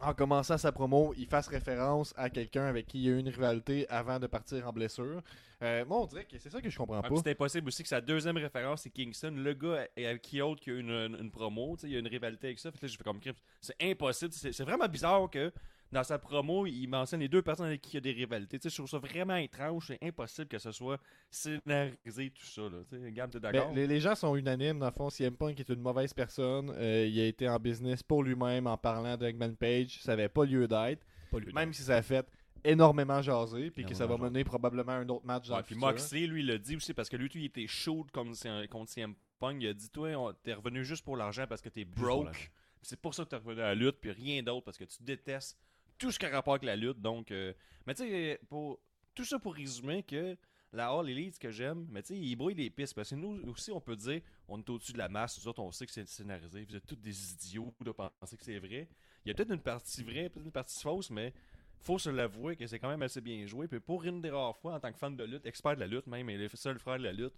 en 0.00 0.12
commençant 0.14 0.58
sa 0.58 0.72
promo, 0.72 1.14
il 1.16 1.26
fasse 1.26 1.48
référence 1.48 2.12
à 2.16 2.28
quelqu'un 2.30 2.66
avec 2.66 2.86
qui 2.86 2.98
il 2.98 3.04
y 3.04 3.08
a 3.08 3.12
eu 3.12 3.18
une 3.18 3.28
rivalité 3.28 3.88
avant 3.88 4.18
de 4.18 4.26
partir 4.26 4.66
en 4.68 4.72
blessure. 4.72 5.22
Euh, 5.62 5.84
moi, 5.86 6.00
on 6.02 6.06
dirait 6.06 6.24
que 6.24 6.38
c'est 6.38 6.50
ça 6.50 6.60
que 6.60 6.68
je 6.68 6.76
comprends 6.76 7.00
Ah, 7.02 7.08
pas. 7.08 7.14
C'est 7.16 7.30
impossible 7.30 7.68
aussi 7.68 7.82
que 7.82 7.88
sa 7.88 8.02
deuxième 8.02 8.36
référence, 8.36 8.82
c'est 8.82 8.90
Kingston. 8.90 9.32
Le 9.36 9.54
gars 9.54 9.86
avec 9.96 10.20
qui 10.20 10.42
autre 10.42 10.60
qui 10.60 10.70
a 10.70 10.74
une, 10.74 10.90
une, 10.90 11.16
une 11.18 11.30
promo. 11.30 11.76
tu 11.76 11.82
sais, 11.82 11.86
Il 11.88 11.92
y 11.94 11.96
a 11.96 12.00
une 12.00 12.08
rivalité 12.08 12.48
avec 12.48 12.58
ça. 12.58 12.70
Fait 12.70 12.78
que 12.78 12.84
là, 12.84 12.88
j'ai 12.88 12.98
fait 12.98 13.04
comme. 13.04 13.20
C'est 13.62 13.76
impossible. 13.80 14.32
C'est 14.32 14.60
vraiment 14.64 14.86
bizarre 14.88 15.30
que 15.30 15.50
dans 15.92 16.02
sa 16.04 16.18
promo, 16.18 16.66
il 16.66 16.86
mentionne 16.88 17.20
les 17.20 17.28
deux 17.28 17.42
personnes 17.42 17.66
avec 17.66 17.80
qui 17.80 17.90
il 17.92 17.94
y 17.94 17.98
a 17.98 18.00
des 18.00 18.12
rivalités. 18.12 18.58
Tu 18.58 18.64
sais, 18.64 18.70
Je 18.70 18.76
trouve 18.82 18.88
ça 18.90 18.98
vraiment 18.98 19.36
étrange. 19.36 19.86
C'est 19.86 20.02
impossible 20.02 20.48
que 20.48 20.58
ce 20.58 20.72
soit 20.72 20.98
scénarisé, 21.30 22.30
tout 22.30 22.44
ça. 22.46 22.62
Là. 22.62 23.10
Gab, 23.10 23.30
t'es 23.30 23.38
Ben, 23.40 23.52
d'accord? 23.52 23.72
les, 23.74 23.86
les 23.86 24.00
gens 24.00 24.14
sont 24.14 24.34
unanimes, 24.36 24.78
dans 24.78 24.86
le 24.86 24.92
fond, 24.92 25.10
CM 25.10 25.36
Punk 25.36 25.58
est 25.60 25.68
une 25.68 25.80
mauvaise 25.80 26.12
personne. 26.12 26.70
Euh, 26.76 27.06
il 27.06 27.18
a 27.20 27.26
été 27.26 27.48
en 27.48 27.58
business 27.58 28.02
pour 28.02 28.22
lui-même 28.22 28.66
en 28.66 28.76
parlant 28.76 29.16
de 29.16 29.30
Page. 29.54 29.98
Ça 30.02 30.12
n'avait 30.12 30.28
pas 30.28 30.44
lieu 30.44 30.66
d'être. 30.66 31.06
Même 31.54 31.72
si 31.72 31.82
ça 31.82 31.96
a 31.96 32.02
fait 32.02 32.26
énormément 32.64 33.22
jaser, 33.22 33.70
puis 33.70 33.84
que 33.84 33.94
ça 33.94 34.06
va 34.06 34.16
mener 34.16 34.42
probablement 34.42 34.92
à 34.92 34.96
un 34.96 35.08
autre 35.08 35.24
match 35.26 35.46
dans 35.48 35.54
Ouais, 35.54 35.60
le 35.60 35.64
puis 35.66 35.74
futur. 35.74 35.88
Moxley, 35.88 36.26
lui, 36.26 36.40
il 36.40 36.46
l'a 36.46 36.58
dit 36.58 36.76
aussi 36.76 36.94
parce 36.94 37.08
que 37.08 37.16
lui, 37.16 37.28
lui, 37.28 37.42
il 37.42 37.46
était 37.46 37.66
chaud 37.66 38.04
comme 38.12 38.34
c'est- 38.34 38.66
contre 38.68 38.90
CM 38.90 39.14
Punk. 39.38 39.58
Il 39.60 39.68
a 39.68 39.74
dit 39.74 39.88
Toi, 39.90 40.34
t'es 40.42 40.54
revenu 40.54 40.84
juste 40.84 41.04
pour 41.04 41.16
l'argent 41.16 41.44
parce 41.48 41.60
que 41.62 41.68
t'es 41.68 41.84
broke. 41.84 42.50
C'est 42.82 43.00
pour 43.00 43.14
ça 43.14 43.24
que 43.24 43.28
t'es 43.30 43.36
revenu 43.36 43.60
à 43.60 43.66
la 43.66 43.74
lutte, 43.74 43.96
puis 44.00 44.10
rien 44.12 44.42
d'autre 44.42 44.64
parce 44.64 44.78
que 44.78 44.84
tu 44.84 45.02
détestes 45.02 45.58
tout 45.98 46.10
ce 46.10 46.18
qui 46.18 46.26
a 46.26 46.30
rapport 46.30 46.54
avec 46.54 46.64
la 46.64 46.76
lutte. 46.76 47.00
Donc, 47.00 47.30
euh, 47.30 47.52
mais 47.86 47.94
tu 47.94 48.02
sais, 48.04 48.40
pour 48.48 48.80
tout 49.14 49.24
ça 49.24 49.38
pour 49.38 49.54
résumer 49.54 50.02
que 50.02 50.36
la 50.72 50.88
All 50.88 51.08
Elite, 51.08 51.38
que 51.38 51.50
j'aime, 51.50 51.86
mais 51.90 52.02
tu 52.02 52.08
sais, 52.08 52.20
il 52.20 52.36
brouille 52.36 52.54
les 52.54 52.70
pistes 52.70 52.94
parce 52.94 53.10
que 53.10 53.14
nous 53.14 53.40
aussi, 53.48 53.70
on 53.70 53.80
peut 53.80 53.96
dire 53.96 54.20
on 54.48 54.58
est 54.58 54.70
au-dessus 54.70 54.92
de 54.92 54.98
la 54.98 55.08
masse. 55.08 55.38
Nous 55.38 55.48
autres, 55.48 55.62
on 55.62 55.72
sait 55.72 55.86
que 55.86 55.92
c'est 55.92 56.06
scénarisé. 56.06 56.66
Vous 56.68 56.76
êtes 56.76 56.86
tous 56.86 56.96
des 56.96 57.32
idiots 57.32 57.72
de 57.80 57.92
penser 57.92 58.36
que 58.36 58.44
c'est 58.44 58.58
vrai. 58.58 58.88
Il 59.24 59.28
y 59.28 59.30
a 59.30 59.34
peut-être 59.34 59.52
une 59.52 59.62
partie 59.62 60.02
vraie, 60.02 60.28
peut-être 60.28 60.44
une 60.44 60.52
partie 60.52 60.80
fausse, 60.80 61.10
mais 61.10 61.32
faut 61.78 61.98
se 61.98 62.10
l'avouer 62.10 62.56
que 62.56 62.66
c'est 62.66 62.78
quand 62.78 62.88
même 62.88 63.02
assez 63.02 63.20
bien 63.20 63.46
joué. 63.46 63.68
Puis 63.68 63.80
pour 63.80 64.04
une 64.04 64.20
des 64.20 64.30
rares 64.30 64.56
fois, 64.56 64.74
en 64.74 64.80
tant 64.80 64.92
que 64.92 64.98
fan 64.98 65.16
de 65.16 65.24
lutte, 65.24 65.46
expert 65.46 65.74
de 65.74 65.80
la 65.80 65.86
lutte 65.86 66.06
même, 66.06 66.28
et 66.28 66.36
le 66.36 66.48
seul 66.48 66.78
frère 66.78 66.98
de 66.98 67.04
la 67.04 67.12
lutte, 67.12 67.34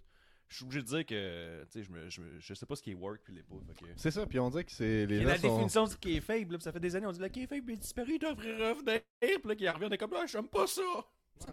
je 0.49 0.55
suis 0.55 0.65
obligé 0.65 0.81
de 0.81 0.87
dire 0.87 1.05
que, 1.05 1.63
tu 1.65 1.69
sais, 1.71 1.83
je, 1.83 1.91
me, 1.91 2.09
je, 2.09 2.21
me- 2.21 2.39
je 2.39 2.53
sais 2.53 2.65
pas 2.65 2.75
ce 2.75 2.81
qui 2.83 2.91
est 2.91 2.95
work 2.95 3.21
puis 3.23 3.33
les 3.33 3.43
pas. 3.43 3.55
que- 3.77 3.85
C'est 3.95 4.11
ça, 4.11 4.25
puis 4.25 4.39
on 4.39 4.49
dirait 4.49 4.63
que 4.65 4.71
c'est 4.71 5.05
les 5.05 5.17
Et 5.17 5.21
gens 5.21 5.27
la 5.27 5.37
sont- 5.37 5.47
définition 5.53 5.83
du 5.85 5.95
qui 5.97 6.17
est 6.17 6.21
faible, 6.21 6.61
ça 6.61 6.71
fait 6.71 6.79
des 6.79 6.95
années, 6.95 7.05
on 7.07 7.11
dit 7.11 7.19
le 7.19 7.27
qui 7.29 7.43
est 7.43 7.47
faible 7.47 7.71
est 7.71 7.77
disparu, 7.77 8.13
il 8.15 8.19
devrait 8.19 8.71
revenir. 8.71 9.01
Puis 9.21 9.39
là, 9.45 9.55
qui 9.55 9.69
revient, 9.69 9.85
on 9.85 9.91
est 9.91 9.97
comme, 9.97 10.13
ah, 10.15 10.25
j'aime 10.27 10.47
pas 10.47 10.67
ça. 10.67 10.81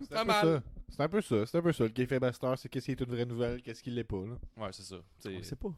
C'est 0.00 0.08
pas 0.10 0.20
un 0.20 0.25
peu 0.25 0.26
mal. 0.28 0.43
ça. 0.44 0.62
C'est 0.88 1.02
un 1.02 1.08
peu 1.08 1.20
ça. 1.20 1.46
C'est 1.46 1.58
un 1.58 1.62
peu 1.62 1.72
ça. 1.72 1.84
Le 1.84 1.90
Kayfabe 1.90 2.20
Master, 2.22 2.58
c'est 2.58 2.69
qu'est-ce 2.69 2.87
qui 2.87 2.90
est 2.93 3.00
une 3.00 3.06
vraie 3.10 3.25
nouvelle, 3.26 3.62
qu'est-ce 3.62 3.82
qui 3.82 3.90
l'est 3.90 4.02
pas. 4.02 4.16
Là. 4.25 4.37
Ouais, 4.56 4.72
c'est 4.72 4.82
ça. 4.82 4.96
On 5.25 5.28
le 5.28 5.42
sait 5.44 5.54
pas. 5.56 5.72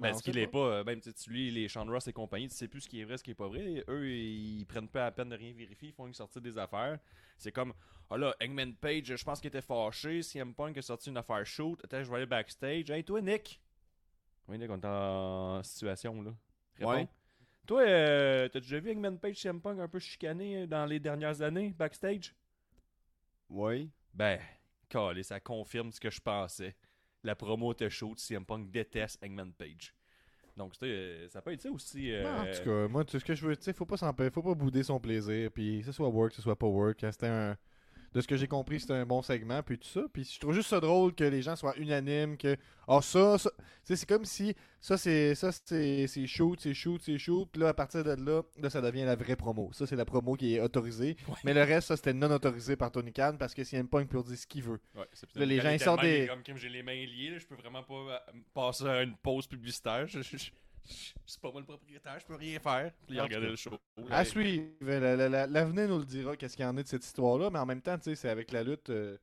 Ben, 0.00 0.14
ce 0.14 0.22
qu'il 0.22 0.38
est 0.38 0.46
pas, 0.46 0.58
euh, 0.58 0.84
même 0.84 1.00
tu 1.00 1.12
tu 1.12 1.30
lis 1.30 1.50
les 1.50 1.66
Ross 1.76 2.08
et 2.08 2.12
compagnie, 2.12 2.48
tu 2.48 2.54
sais 2.54 2.68
plus 2.68 2.80
ce 2.80 2.88
qui 2.88 3.00
est 3.00 3.04
vrai, 3.04 3.18
ce 3.18 3.22
qui 3.22 3.32
est 3.32 3.34
pas 3.34 3.48
vrai. 3.48 3.84
Eux, 3.86 4.08
ils 4.08 4.64
prennent 4.64 4.88
pas 4.88 5.00
la 5.00 5.10
peine 5.10 5.28
de 5.28 5.36
rien 5.36 5.52
vérifier, 5.52 5.90
ils 5.90 5.94
font 5.94 6.06
une 6.06 6.14
sortie 6.14 6.40
des 6.40 6.56
affaires. 6.56 6.98
C'est 7.36 7.52
comme, 7.52 7.74
ah 8.08 8.16
là, 8.16 8.34
Hangman 8.42 8.74
Page, 8.74 9.14
je 9.14 9.24
pense 9.24 9.40
qu'il 9.40 9.48
était 9.48 9.60
fâché. 9.60 10.22
CM 10.22 10.54
Punk 10.54 10.78
a 10.78 10.82
sorti 10.82 11.10
une 11.10 11.18
affaire 11.18 11.44
shoot. 11.44 11.78
Attends, 11.84 12.02
je 12.02 12.10
vais 12.10 12.16
aller 12.16 12.26
backstage. 12.26 12.90
Hey, 12.90 13.04
toi, 13.04 13.20
Nick. 13.20 13.60
Oui, 14.48 14.58
Nick, 14.58 14.70
on 14.70 14.80
est 14.80 14.86
en 14.86 15.62
situation, 15.62 16.22
là. 16.22 16.34
Réponds. 16.76 16.90
Ouais. 16.92 17.08
Toi, 17.66 17.82
euh, 17.82 18.48
t'as 18.48 18.60
déjà 18.60 18.80
vu 18.80 18.90
Hangman 18.90 19.18
Page, 19.18 19.36
CM 19.36 19.60
Punk 19.60 19.78
un 19.78 19.88
peu 19.88 19.98
chicané 19.98 20.62
euh, 20.62 20.66
dans 20.66 20.86
les 20.86 20.98
dernières 20.98 21.42
années, 21.42 21.74
backstage? 21.78 22.34
Oui. 23.48 23.90
Ben, 24.14 24.40
calé, 24.88 25.22
ça 25.22 25.38
confirme 25.40 25.92
ce 25.92 26.00
que 26.00 26.10
je 26.10 26.20
pensais. 26.20 26.74
La 27.22 27.34
promo 27.34 27.72
était 27.72 27.90
chaude, 27.90 28.18
CM 28.18 28.44
Punk 28.44 28.70
déteste 28.70 29.22
Hangman 29.22 29.52
Page. 29.52 29.94
Donc, 30.56 30.72
euh, 30.82 31.28
ça 31.28 31.40
peut 31.40 31.52
être 31.52 31.62
ça 31.62 31.70
aussi. 31.70 32.12
euh, 32.12 32.24
En 32.42 32.44
tout 32.52 32.64
cas, 32.64 32.88
moi, 32.88 33.04
tout 33.04 33.18
ce 33.18 33.24
que 33.24 33.34
je 33.34 33.46
veux, 33.46 33.56
tu 33.56 33.62
sais, 33.62 33.72
faut 33.72 33.86
pas 33.86 33.96
s'en 33.96 34.12
faut 34.12 34.42
pas 34.42 34.54
bouder 34.54 34.82
son 34.82 34.98
plaisir, 35.00 35.50
puis 35.52 35.80
que 35.80 35.86
ce 35.86 35.92
soit 35.92 36.08
work, 36.08 36.30
que 36.30 36.36
ce 36.36 36.42
soit 36.42 36.58
pas 36.58 36.66
work. 36.66 37.04
C'était 37.10 37.26
un. 37.28 37.56
De 38.12 38.20
ce 38.20 38.26
que 38.26 38.36
j'ai 38.36 38.48
compris, 38.48 38.80
c'était 38.80 38.94
un 38.94 39.06
bon 39.06 39.22
segment, 39.22 39.62
puis 39.62 39.78
tout 39.78 39.86
ça. 39.86 40.02
Puis 40.12 40.24
je 40.34 40.40
trouve 40.40 40.52
juste 40.52 40.68
ça 40.70 40.80
drôle 40.80 41.14
que 41.14 41.22
les 41.22 41.42
gens 41.42 41.54
soient 41.54 41.76
unanimes, 41.76 42.36
que. 42.36 42.56
Ah, 42.88 43.00
ça, 43.02 43.38
ça. 43.38 43.50
Tu 43.56 43.64
sais, 43.84 43.96
c'est 43.96 44.08
comme 44.08 44.24
si. 44.24 44.52
Ça, 44.80 44.96
c'est. 44.98 45.36
Ça, 45.36 45.52
c'est 45.52 46.08
c'est 46.08 46.26
shoot, 46.26 46.58
c'est 46.60 46.74
shoot, 46.74 47.00
c'est 47.00 47.18
shoot. 47.18 47.48
Puis 47.52 47.60
là, 47.62 47.68
à 47.68 47.74
partir 47.74 48.02
de 48.02 48.10
là, 48.10 48.42
là, 48.60 48.68
ça 48.68 48.80
devient 48.80 49.04
la 49.04 49.14
vraie 49.14 49.36
promo. 49.36 49.70
Ça, 49.72 49.86
c'est 49.86 49.94
la 49.94 50.04
promo 50.04 50.34
qui 50.34 50.56
est 50.56 50.60
autorisée. 50.60 51.16
Mais 51.44 51.54
le 51.54 51.62
reste, 51.62 51.86
ça, 51.86 51.96
c'était 51.96 52.12
non 52.12 52.30
autorisé 52.32 52.74
par 52.74 52.90
Tony 52.90 53.12
Khan 53.12 53.36
parce 53.38 53.54
que 53.54 53.62
CM 53.62 53.86
Punk 53.86 54.08
peut 54.08 54.20
dire 54.24 54.36
ce 54.36 54.46
qu'il 54.46 54.64
veut. 54.64 54.80
Ouais, 54.96 55.06
c'est 55.12 55.32
Là, 55.36 55.44
les 55.46 55.60
gens, 55.60 55.70
ils 55.70 55.78
sortent 55.80 56.02
des- 56.02 56.28
Comme, 56.44 56.56
j'ai 56.56 56.68
les 56.68 56.82
mains 56.82 56.92
liées, 57.06 57.30
là, 57.30 57.38
je 57.38 57.46
peux 57.46 57.54
vraiment 57.54 57.84
pas 57.84 57.94
euh, 57.94 58.18
passer 58.52 58.86
à 58.88 59.02
une 59.02 59.14
pause 59.18 59.46
publicitaire. 59.46 60.08
Je- 60.08 60.20
je- 60.22 60.36
je- 60.36 60.36
je- 60.36 60.50
C'est 61.26 61.40
pas 61.40 61.50
moi 61.52 61.60
le 61.60 61.66
propriétaire, 61.66 62.18
je 62.20 62.26
peux 62.26 62.34
rien 62.34 62.58
faire. 62.58 62.92
Puis 63.06 63.16
il 63.16 63.20
a 63.20 63.24
regardé 63.24 63.46
le 63.48 63.56
show. 63.56 63.70
À 64.10 64.24
suivre. 64.24 64.64
La- 64.80 65.16
la- 65.16 65.28
la- 65.28 65.46
L'avenir 65.46 65.88
nous 65.88 65.98
le 65.98 66.04
dira, 66.04 66.36
qu'est-ce 66.36 66.56
qu'il 66.56 66.64
y 66.64 66.68
en 66.68 66.76
est 66.76 66.82
de 66.82 66.88
cette 66.88 67.04
histoire-là. 67.04 67.50
Mais 67.50 67.58
en 67.58 67.66
même 67.66 67.80
temps, 67.82 67.96
tu 67.98 68.04
sais, 68.04 68.14
c'est 68.14 68.28
avec 68.28 68.50
la 68.52 68.62
lutte. 68.64 68.90
euh, 68.90 69.16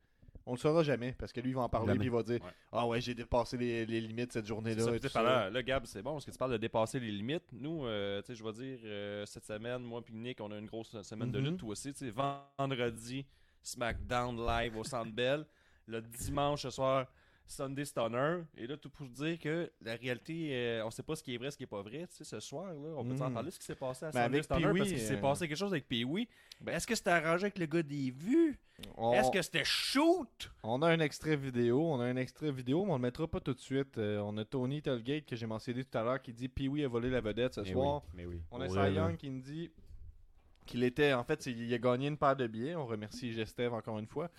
on 0.46 0.52
le 0.52 0.58
saura 0.58 0.82
jamais. 0.82 1.12
Parce 1.18 1.30
que 1.30 1.40
lui, 1.42 1.50
il 1.50 1.54
va 1.54 1.60
en 1.62 1.68
parler 1.68 1.94
puis 1.96 2.06
il 2.06 2.10
va 2.10 2.22
dire 2.22 2.42
Ouais. 2.42 2.50
Ah 2.72 2.86
ouais, 2.86 3.02
j'ai 3.02 3.14
dépassé 3.14 3.58
les, 3.58 3.84
les 3.84 4.00
limites 4.00 4.32
cette 4.32 4.44
C'est 4.44 4.48
journée-là. 4.48 4.82
ça, 4.82 4.90
et 4.90 4.92
tu 4.94 5.02
sais, 5.02 5.08
tout 5.08 5.12
ça. 5.12 5.22
pendant- 5.22 5.50
là, 5.52 5.62
Gab, 5.62 5.84
c'est 5.84 6.00
bon 6.02 6.12
parce 6.12 6.24
que 6.24 6.30
tu 6.30 6.38
parles 6.38 6.52
de 6.52 6.56
dépasser 6.56 6.98
les 7.00 7.10
limites. 7.10 7.44
Nous, 7.52 7.84
euh, 7.84 8.22
tu 8.22 8.28
sais, 8.28 8.34
je 8.34 8.42
vais 8.42 8.52
dire, 8.52 8.78
euh, 8.84 9.26
cette 9.26 9.44
semaine, 9.44 9.82
moi 9.82 10.00
et 10.08 10.12
Nick, 10.12 10.40
on 10.40 10.50
a 10.50 10.56
une 10.58 10.64
grosse 10.66 10.98
semaine 11.02 11.30
de 11.30 11.38
Mhm. 11.38 11.44
lutte, 11.44 11.56
toi 11.58 11.68
aussi. 11.70 11.92
Tu 11.92 12.06
sais, 12.06 12.10
vendredi, 12.58 13.26
SmackDown 13.62 14.36
live 14.46 14.76
au 14.78 14.84
Centre 14.84 15.12
Bell. 15.12 15.44
Le 15.86 16.00
dimanche 16.00 16.62
ce 16.62 16.70
soir, 16.70 17.06
Sunday 17.48 17.84
Stunner. 17.84 18.42
Et 18.56 18.66
là, 18.66 18.76
tout 18.76 18.90
pour 18.90 19.06
dire 19.08 19.38
que 19.38 19.70
la 19.80 19.96
réalité, 19.96 20.50
euh, 20.52 20.84
on 20.86 20.90
sait 20.90 21.02
pas 21.02 21.16
ce 21.16 21.22
qui 21.22 21.34
est 21.34 21.38
vrai, 21.38 21.50
ce 21.50 21.56
qui 21.56 21.64
est 21.64 21.66
pas 21.66 21.82
vrai. 21.82 22.06
Tu 22.08 22.16
sais, 22.18 22.24
ce 22.24 22.40
soir, 22.40 22.66
là, 22.72 22.90
on 22.96 23.04
peut 23.04 23.14
en 23.22 23.30
parler 23.30 23.48
de 23.48 23.54
ce 23.54 23.58
qui 23.58 23.64
s'est 23.66 23.74
passé 23.74 24.06
à 24.06 24.10
Ben, 24.10 24.24
Sunday 24.24 24.42
Stunner 24.42 24.60
Pee-wee, 24.62 24.78
parce 24.78 24.88
qu'il 24.90 25.00
s'est 25.00 25.16
euh, 25.16 25.20
passé 25.20 25.48
quelque 25.48 25.56
chose 25.56 25.72
avec 25.72 25.88
Pee-Wee? 25.88 26.28
Ben, 26.60 26.74
Est-ce 26.76 26.86
que 26.86 26.94
c'était 26.94 27.10
arrangé 27.10 27.44
avec 27.44 27.58
le 27.58 27.66
gars 27.66 27.82
des 27.82 28.10
vues? 28.10 28.58
on, 28.96 29.12
Est-ce 29.12 29.30
que 29.30 29.42
c'était 29.42 29.64
shoot? 29.64 30.50
on 30.62 30.82
a 30.82 30.88
un 30.88 31.00
extrait 31.00 31.36
vidéo. 31.36 31.80
On 31.90 32.00
a 32.00 32.04
un 32.04 32.16
extrait 32.16 32.52
vidéo, 32.52 32.84
mais 32.84 32.92
on 32.92 32.96
le 32.96 33.02
mettra 33.02 33.26
pas 33.26 33.40
tout 33.40 33.54
de 33.54 33.60
suite. 33.60 33.96
Euh, 33.98 34.20
on 34.20 34.36
a 34.36 34.44
Tony 34.44 34.82
Tollgate 34.82 35.24
que 35.26 35.34
j'ai 35.34 35.46
mentionné 35.46 35.84
tout 35.84 35.98
à 35.98 36.02
l'heure 36.04 36.20
qui 36.22 36.32
dit 36.32 36.48
Pee-Wee 36.48 36.84
a 36.84 36.88
volé 36.88 37.08
la 37.10 37.20
vedette 37.20 37.54
ce 37.54 37.60
Mais 37.62 37.72
soir. 37.72 38.02
oui. 38.04 38.10
Mais 38.14 38.26
oui. 38.26 38.42
On 38.50 38.60
a 38.60 38.68
Cy. 38.68 38.94
Young 38.94 39.16
qui 39.16 39.30
nous 39.30 39.40
dit 39.40 39.70
qu'il 40.66 40.84
était. 40.84 41.14
En 41.14 41.24
fait, 41.24 41.46
il 41.46 41.72
a 41.72 41.78
gagné 41.78 42.08
une 42.08 42.18
paire 42.18 42.36
de 42.36 42.46
billets. 42.46 42.76
On 42.76 42.86
remercie 42.86 43.32
Gestev 43.32 43.72
encore 43.72 43.98
une 43.98 44.06
fois. 44.06 44.30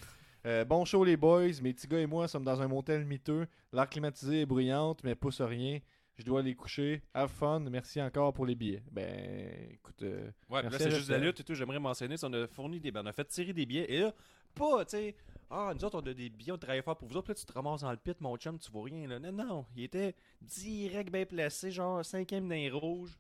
Euh, 0.46 0.63
bon 0.65 0.86
show, 0.86 1.03
les 1.03 1.17
boys. 1.17 1.62
Mes 1.62 1.74
petits 1.74 1.88
gars 1.88 2.00
et 2.00 2.05
moi 2.05 2.27
sommes 2.27 2.46
dans 2.46 2.62
un 2.62 2.67
motel 2.67 3.05
miteux. 3.05 3.48
L'air 3.74 3.89
climatisé 3.89 4.41
est 4.41 4.46
bruyante, 4.46 5.03
mais 5.03 5.15
pousse 5.15 5.41
rien. 5.41 5.79
Je 6.17 6.24
dois 6.24 6.41
aller 6.41 6.55
coucher. 6.55 7.01
Have 7.13 7.29
fun. 7.29 7.60
Merci 7.62 8.01
encore 8.01 8.34
pour 8.34 8.46
les 8.46 8.55
billets. 8.55 8.84
Ben, 8.91 9.69
écoute. 9.72 10.01
euh, 10.03 10.29
Ouais, 10.50 10.62
là, 10.63 10.69
c'est 10.77 10.91
juste 10.91 11.10
la 11.10 11.17
lutte 11.17 11.39
et 11.39 11.43
tout. 11.43 11.53
J'aimerais 11.55 11.79
mentionner, 11.79 12.15
on 12.24 12.34
a 12.34 12.48
fourni 12.48 12.79
des. 12.79 12.91
ben, 12.91 13.03
on 13.03 13.05
a 13.08 13.13
fait 13.13 13.25
tirer 13.25 13.53
des 13.53 13.65
billets. 13.65 13.91
Et 13.91 14.00
là, 14.00 14.13
pas, 14.53 14.84
tu 14.86 14.91
sais, 14.91 15.15
ah, 15.50 15.72
nous 15.75 15.84
autres, 15.86 15.98
on 16.01 16.05
a 16.10 16.13
des 16.13 16.29
billets, 16.29 16.51
on 16.51 16.58
travaille 16.58 16.81
fort 16.81 16.98
pour 16.98 17.08
vous 17.08 17.15
autres. 17.17 17.25
Puis 17.25 17.34
là, 17.34 17.39
tu 17.39 17.46
te 17.46 17.53
ramasses 17.53 17.81
dans 17.81 17.91
le 17.91 17.98
pit, 17.98 18.19
mon 18.22 18.36
chum, 18.38 18.58
tu 18.60 18.69
vois 18.72 18.84
rien. 18.84 19.08
Là. 19.08 19.19
Non, 19.19 19.31
non, 19.31 19.65
il 19.75 19.84
était 19.84 20.13
direct 20.41 21.12
bien 21.12 21.25
placé, 21.25 21.72
genre 21.72 22.03
cinquième 22.03 22.50
les 22.50 22.69
rouges. 22.69 23.17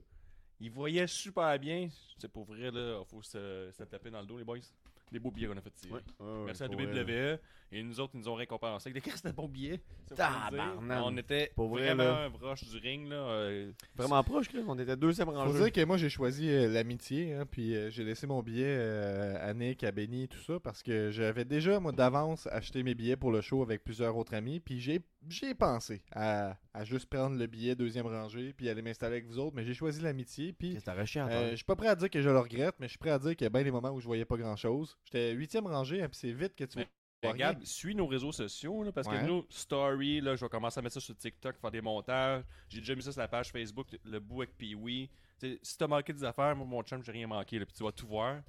Il 0.59 0.69
voyait 0.71 1.07
super 1.07 1.57
bien. 1.57 1.87
C'est 2.17 2.27
pour 2.27 2.43
vrai, 2.43 2.69
là, 2.69 3.01
faut 3.05 3.21
se, 3.21 3.69
se 3.71 3.83
taper 3.83 4.09
dans 4.11 4.19
le 4.19 4.25
dos, 4.27 4.37
les 4.37 4.43
boys. 4.43 4.57
Des 5.11 5.19
beaux 5.19 5.31
billets 5.31 5.47
qu'on 5.47 5.57
a 5.57 5.61
fait 5.61 5.71
tirer. 5.71 5.93
Ouais, 5.93 6.25
ouais, 6.25 6.43
Merci 6.45 6.63
à. 6.63 6.67
WWE. 6.67 7.39
Et 7.71 7.83
nous 7.83 7.99
autres, 7.99 8.13
ils 8.15 8.21
nous 8.21 8.29
ont 8.29 8.33
récompensé 8.33 8.89
avec 8.89 9.03
des 9.03 9.09
casques 9.11 9.25
de 9.25 9.31
bons 9.31 9.47
billets. 9.47 9.79
Faut. 10.07 10.15
On 11.05 11.15
était 11.17 11.51
Pour 11.55 11.67
vrai, 11.69 11.93
vraiment 11.93 12.03
là. 12.21 12.29
proche 12.31 12.63
du 12.63 12.77
ring. 12.77 13.07
Là. 13.07 13.15
euh, 13.15 13.71
Vraiment 13.95 14.23
proche, 14.23 14.49
Chris. 14.49 14.63
On 14.67 14.77
était 14.79 14.95
deuxième 14.97 15.27
Faut 15.27 15.33
rangée. 15.35 15.59
dire 15.65 15.71
que 15.71 15.85
moi 15.85 15.97
j'ai 15.97 16.09
choisi 16.09 16.49
euh, 16.49 16.67
l'amitié, 16.67 17.33
hein, 17.33 17.45
puis 17.49 17.75
euh, 17.75 17.91
j'ai 17.91 18.03
laissé 18.03 18.25
mon 18.25 18.41
billet 18.41 18.65
euh, 18.67 19.37
à 19.47 19.53
Nick, 19.53 19.83
à 19.83 19.91
Benny, 19.91 20.27
tout 20.27 20.39
ça, 20.39 20.59
parce 20.59 20.81
que 20.81 21.11
j'avais 21.11 21.45
déjà 21.45 21.79
moi 21.79 21.91
d'avance 21.91 22.47
acheté 22.47 22.81
mes 22.81 22.95
billets 22.95 23.17
pour 23.17 23.31
le 23.31 23.41
show 23.41 23.61
avec 23.61 23.83
plusieurs 23.83 24.17
autres 24.17 24.33
amis, 24.33 24.59
puis 24.59 24.79
j'ai 24.79 25.01
j'ai 25.27 25.53
pensé 25.53 26.01
à, 26.13 26.55
à 26.73 26.85
juste 26.85 27.07
prendre 27.09 27.35
le 27.37 27.45
billet 27.45 27.75
deuxième 27.75 28.07
rangée, 28.07 28.53
puis 28.53 28.67
aller 28.69 28.81
m'installer 28.81 29.17
avec 29.17 29.27
vous 29.27 29.37
autres, 29.37 29.55
mais 29.55 29.65
j'ai 29.65 29.73
choisi 29.73 30.01
l'amitié, 30.01 30.53
puis 30.53 30.77
euh, 30.87 31.51
je 31.51 31.55
suis 31.55 31.65
pas 31.65 31.75
prêt 31.75 31.89
à 31.89 31.95
dire 31.95 32.09
que 32.09 32.21
je 32.21 32.29
le 32.29 32.39
regrette, 32.39 32.75
mais 32.79 32.87
je 32.87 32.91
suis 32.91 32.97
prêt 32.99 33.09
à 33.11 33.19
dire 33.19 33.35
qu'il 33.35 33.43
y 33.43 33.47
a 33.47 33.49
bien 33.49 33.63
des 33.63 33.69
moments 33.71 33.91
où 33.91 33.99
je 33.99 34.05
voyais 34.05 34.25
pas 34.25 34.37
grand 34.37 34.55
chose. 34.55 34.97
J'étais 35.05 35.31
huitième 35.33 35.67
rangée, 35.67 36.01
hein, 36.03 36.07
puis 36.09 36.17
c'est 36.19 36.31
vite 36.31 36.55
que 36.55 36.63
tu 36.65 36.77
Mais- 36.77 36.87
suis 37.63 37.95
nos 37.95 38.07
réseaux 38.07 38.31
sociaux, 38.31 38.83
là, 38.83 38.91
parce 38.91 39.07
Ouais. 39.07 39.19
que 39.19 39.25
nous, 39.25 39.45
Story, 39.49 40.21
là, 40.21 40.35
je 40.35 40.45
vais 40.45 40.49
commencer 40.49 40.79
à 40.79 40.81
mettre 40.81 40.93
ça 40.93 40.99
sur 41.01 41.15
TikTok, 41.17 41.57
faire 41.59 41.71
des 41.71 41.81
montages. 41.81 42.43
J'ai 42.69 42.79
déjà 42.79 42.95
mis 42.95 43.01
ça 43.01 43.11
sur 43.11 43.19
la 43.21 43.27
page 43.27 43.51
Facebook, 43.51 43.87
le 44.05 44.19
bout 44.19 44.43
avec 44.43 44.57
Pee-Wee. 44.57 45.09
Si 45.61 45.77
t'as 45.77 45.87
manqué 45.87 46.13
des 46.13 46.23
affaires, 46.23 46.55
moi, 46.55 46.65
mon 46.65 46.81
chum, 46.83 47.03
j'ai 47.03 47.11
rien 47.11 47.27
manqué, 47.27 47.59
là, 47.59 47.65
puis 47.65 47.73
tu 47.75 47.83
vas 47.83 47.91
tout 47.91 48.07
voir. 48.07 48.41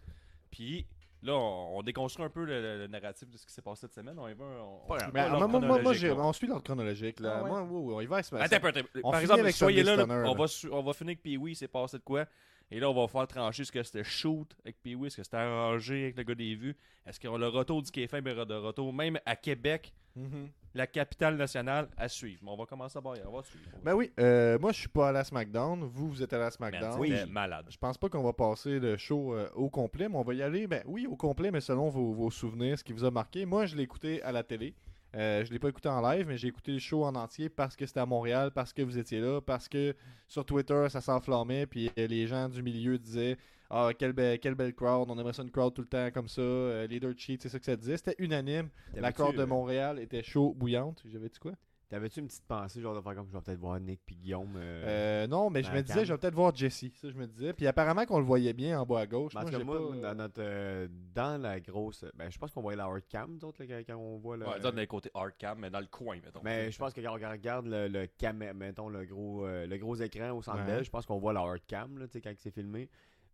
Puis 0.51 0.87
là, 1.23 1.35
on, 1.35 1.79
on 1.79 1.83
déconstruit 1.83 2.25
un 2.25 2.31
peu 2.31 2.45
le, 2.45 2.61
le- 2.61 2.79
le 2.79 2.87
narratif 2.89 3.29
de 3.31 3.37
ce 3.37 3.47
qui 3.47 3.53
s'est 3.53 3.63
passé 3.63 3.83
cette 3.83 3.95
semaine. 3.95 4.19
On 4.19 4.29
y 4.29 4.35
va, 4.35 4.45
on, 4.45 4.99
suit 4.99 5.07
Mais, 5.13 5.21
pas 5.23 5.29
moi, 5.29 5.39
l'ordre 5.39 5.39
moi, 5.39 5.49
moi, 5.49 5.61
moi, 5.61 5.69
chronologique, 5.79 6.09
là. 6.09 6.15
on 6.27 6.33
suit 6.33 6.47
l'ordre 6.47 6.65
chronologique. 6.65 7.21
Là. 7.21 7.37
Ah 7.39 7.43
ouais. 7.43 7.49
Moi, 7.51 7.63
on 7.63 8.01
y 8.01 8.07
va. 8.07 8.17
Attends, 8.19 8.57
attends. 8.57 8.81
On 9.05 9.11
Par 9.11 9.21
exemple, 9.21 9.41
avec 9.41 9.55
soyez 9.55 9.83
là, 9.83 10.05
on, 10.27 10.35
va 10.35 10.47
on 10.73 10.83
va 10.83 10.93
finir 10.93 11.11
avec 11.11 11.23
Pee-Wee, 11.23 11.55
c'est 11.55 11.69
passé 11.69 11.99
de 11.99 12.03
quoi? 12.03 12.27
Et 12.71 12.79
là, 12.81 12.89
on 12.91 12.95
va 12.95 13.09
faire 13.09 13.27
trancher 13.27 13.65
ce 13.65 13.73
que 13.73 13.83
c'était 13.83 14.05
shoot 14.05 14.49
avec 14.65 14.81
Pee-Wee, 14.83 15.07
est-ce 15.09 15.17
que 15.17 15.23
c'était 15.25 15.37
arrangé 15.39 16.05
avec 16.05 16.17
le 16.17 16.23
gars 16.23 16.35
des 16.35 16.55
vues. 16.55 16.77
Est-ce 17.07 17.19
qu'on 17.19 17.35
a 17.35 17.39
le 17.39 17.49
retour 17.49 17.83
du 17.83 17.91
KFM 17.91 18.27
et 18.29 18.35
de 18.35 18.55
retour, 18.55 18.93
même 18.93 19.19
à 19.27 19.35
Québec, 19.37 19.93
Mhm. 20.17 20.49
la 20.75 20.89
capitale 20.89 21.37
nationale, 21.37 21.89
à 21.97 22.09
suivre. 22.09 22.41
Mais 22.43 22.51
on 22.51 22.57
va 22.57 22.67
commencer 22.67 22.99
à 22.99 23.01
barrer, 23.01 23.21
on 23.29 23.37
va 23.37 23.43
suivre. 23.45 23.65
Ben 23.85 23.95
oui, 23.95 24.11
euh, 24.19 24.59
moi 24.59 24.73
je 24.73 24.81
suis 24.81 24.89
pas 24.89 25.09
à 25.11 25.13
la 25.13 25.23
SmackDown, 25.23 25.85
vous 25.85 26.09
vous 26.11 26.21
êtes 26.23 26.33
à 26.33 26.39
la 26.39 26.45
Man, 26.45 26.51
SmackDown. 26.53 27.01
c'était 27.07 27.27
malade. 27.27 27.67
Je 27.71 27.79
pense 27.79 27.97
pas 27.97 28.09
qu'on 28.09 28.23
va 28.25 28.33
passer 28.33 28.81
le 28.81 28.97
show 28.97 29.35
euh, 29.35 29.49
au 29.55 29.71
complet, 29.71 30.09
mais 30.09 30.17
on 30.17 30.23
va 30.23 30.35
y 30.35 30.43
aller, 30.43 30.67
ben 30.67 30.83
oui, 30.87 31.07
au 31.07 31.15
complet, 31.17 31.53
mais 31.53 31.61
selon 31.61 31.89
vos, 31.91 32.13
vos 32.13 32.31
souvenirs, 32.31 32.77
ce 32.79 32.83
qui 32.85 32.93
vous 32.93 33.05
a 33.05 33.11
marqué. 33.13 33.47
Moi, 33.47 33.67
je 33.67 33.77
l'ai 33.77 33.85
écouté 33.85 34.21
à 34.23 34.33
la 34.33 34.43
télé. 34.43 34.75
Euh, 35.17 35.45
je 35.45 35.53
l'ai 35.53 35.59
pas 35.59 35.69
écouté 35.69 35.89
en 35.89 36.01
live, 36.01 36.27
mais 36.29 36.37
j'ai 36.37 36.49
écouté 36.49 36.73
le 36.73 36.79
show 36.79 37.05
en 37.05 37.15
entier 37.15 37.49
parce 37.49 37.75
que 37.75 37.85
c'était 37.87 38.01
à 38.01 38.07
Montréal, 38.07 38.53
parce 38.55 38.73
que 38.73 38.83
vous 38.83 38.99
étiez 38.99 39.21
là, 39.21 39.41
parce 39.41 39.69
que 39.69 39.95
sur 40.29 40.45
Twitter, 40.45 40.87
ça 40.89 41.01
s'enflammait, 41.01 41.67
puis 41.67 41.91
euh, 41.99 42.07
les 42.07 42.27
gens 42.27 42.49
du 42.49 42.63
milieu 42.63 42.99
disaient 42.99 43.37
Ah, 43.71 43.91
quelle, 43.99 44.13
belle, 44.13 44.39
quelle 44.39 44.55
belle 44.55 44.75
crowd, 44.75 45.11
on 45.11 45.19
aimerait 45.19 45.33
ça 45.33 45.43
une 45.43 45.51
crowd 45.51 45.75
tout 45.75 45.83
le 45.83 45.89
temps 45.89 46.11
comme 46.13 46.29
ça, 46.29 46.41
euh, 46.41 46.87
leader 46.87 47.13
cheat, 47.17 47.43
c'est 47.43 47.49
ça 47.49 47.59
que 47.59 47.65
ça 47.65 47.77
disait. 47.77 47.97
C'était 47.97 48.15
unanime. 48.19 48.69
La 48.95 49.13
crowd 49.13 49.35
de 49.35 49.43
euh, 49.43 49.47
Montréal 49.47 49.99
était 49.99 50.23
chaud, 50.23 50.55
bouillante. 50.57 51.03
J'avais 51.07 51.29
dit 51.29 51.39
quoi? 51.41 51.53
T'avais-tu 51.91 52.21
une 52.21 52.29
petite 52.29 52.47
pensée, 52.47 52.81
genre 52.81 52.95
de 52.95 53.01
faire 53.01 53.17
comme 53.17 53.27
je 53.27 53.33
vais 53.33 53.41
peut-être 53.41 53.59
voir 53.59 53.81
Nick 53.81 54.01
puis 54.07 54.15
Guillaume 54.15 54.55
euh, 54.57 55.25
Euh, 55.25 55.27
non, 55.27 55.51
mais 55.51 55.65
je 55.65 55.73
me 55.73 55.83
disais, 55.83 56.05
je 56.05 56.13
vais 56.13 56.19
peut-être 56.19 56.37
voir 56.37 56.55
Jesse. 56.55 56.85
Ça, 56.95 57.11
je 57.11 57.17
me 57.17 57.27
disais. 57.27 57.53
Puis 57.53 57.67
apparemment 57.67 58.07
qu'on 58.07 58.21
le 58.21 58.25
voyait 58.25 58.53
bien 58.53 58.81
en 58.81 58.87
bas 58.87 59.01
à 59.01 59.07
gauche. 59.09 59.35
Parce 59.35 59.51
moi, 59.51 59.59
que 59.59 59.65
moi, 59.65 59.77
pas, 59.77 59.97
euh, 59.97 60.01
dans 60.01 60.15
notre 60.15 60.41
euh, 60.41 60.89
dans 61.13 61.43
la 61.43 61.59
grosse. 61.59 62.05
Ben, 62.15 62.31
je 62.31 62.39
pense 62.39 62.53
qu'on 62.53 62.61
voyait 62.61 62.77
la 62.77 62.85
hard 62.85 63.03
cam, 63.09 63.33
nous 63.33 63.45
autres, 63.45 63.65
là, 63.65 63.83
quand, 63.83 63.97
on 63.97 64.19
voit 64.19 64.37
le. 64.37 64.47
Ouais, 64.47 64.61
dans 64.61 64.71
le 64.71 64.87
côté 64.87 65.11
hard 65.15 65.33
cam, 65.37 65.59
mais 65.59 65.69
dans 65.69 65.81
le 65.81 65.87
coin, 65.87 66.21
mettons. 66.25 66.41
mais 66.45 66.71
je 66.71 66.79
pense 66.79 66.95
que 66.95 67.01
quand 67.01 67.11
on 67.11 67.15
regarde 67.15 67.67
le, 67.67 67.89
le 67.89 68.07
cam, 68.07 68.37
mettons 68.37 68.89
le 68.89 69.05
gros, 69.05 69.45
euh, 69.45 69.67
le 69.67 69.77
gros 69.77 69.97
écran 69.97 70.31
au 70.31 70.43
centre 70.43 70.65
Ouais. 70.65 70.85
je 70.85 70.91
pense 70.91 71.07
qu'on 71.07 71.19
voit 71.19 71.33
la 71.33 71.41
hard 71.41 71.61
cam, 71.67 71.99
là, 71.99 72.07
tu 72.07 72.13
sais, 72.13 72.21
quand 72.21 72.33
c'est 72.39 72.55
filmé. 72.55 72.89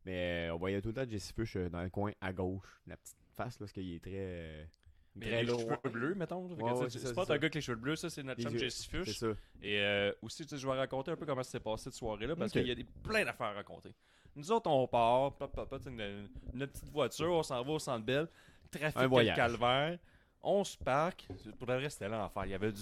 Mais 0.06 0.48
on 0.50 0.56
voyait 0.56 0.80
tout 0.80 0.88
le 0.88 0.94
temps 0.94 1.10
Jesse 1.10 1.32
Fush 1.32 1.56
euh, 1.56 1.68
dans 1.68 1.82
le 1.82 1.90
coin 1.90 2.12
à 2.22 2.32
gauche, 2.32 2.80
la 2.86 2.96
petite 2.96 3.18
face, 3.34 3.54
là, 3.54 3.58
parce 3.66 3.72
qu'il 3.72 3.92
est 3.92 4.00
très. 4.02 4.66
Mais 5.16 5.26
très 5.26 5.42
les 5.42 5.48
lourd. 5.50 5.60
cheveux 5.60 5.90
bleus, 5.92 6.14
mettons. 6.14 6.46
Ouais, 6.46 6.90
c'est 6.90 7.14
pas 7.14 7.22
un 7.22 7.26
gars 7.26 7.34
avec 7.34 7.54
les 7.54 7.60
cheveux 7.60 7.78
bleus, 7.78 7.96
ça, 7.96 8.10
c'est 8.10 8.22
notre 8.22 8.40
Les 8.42 8.44
chum 8.50 8.58
Jesse 8.58 8.88
ça. 9.18 9.26
Et 9.62 9.80
euh, 9.80 10.12
aussi, 10.22 10.44
tu 10.44 10.50
sais, 10.50 10.58
je 10.58 10.66
vais 10.66 10.74
raconter 10.74 11.10
un 11.10 11.16
peu 11.16 11.24
comment 11.26 11.42
ça 11.42 11.52
s'est 11.52 11.60
passé 11.60 11.84
cette 11.84 11.94
soirée-là, 11.94 12.36
parce 12.36 12.52
qu'il 12.52 12.66
y 12.66 12.70
a 12.70 12.74
des, 12.74 12.84
plein 12.84 13.24
d'affaires 13.24 13.46
à 13.48 13.52
raconter. 13.52 13.94
Nous 14.34 14.52
autres, 14.52 14.68
on 14.70 14.86
part, 14.86 15.32
pop, 15.32 15.50
pop, 15.52 15.68
pop, 15.70 15.82
une- 15.86 16.28
notre 16.52 16.72
petite 16.72 16.90
voiture, 16.90 17.32
on 17.32 17.42
s'en 17.42 17.62
va 17.62 17.72
au 17.72 17.78
centre 17.78 18.04
belle, 18.04 18.28
trafic 18.70 19.08
voyage. 19.08 19.36
calvaire, 19.36 19.98
on 20.42 20.62
se 20.62 20.76
parque. 20.76 21.26
Pour 21.58 21.66
le 21.68 21.76
reste, 21.76 21.98
c'était 21.98 22.10
l'enfer. 22.10 22.44
Il 22.44 22.50
y 22.50 22.54
avait 22.54 22.72
du. 22.72 22.80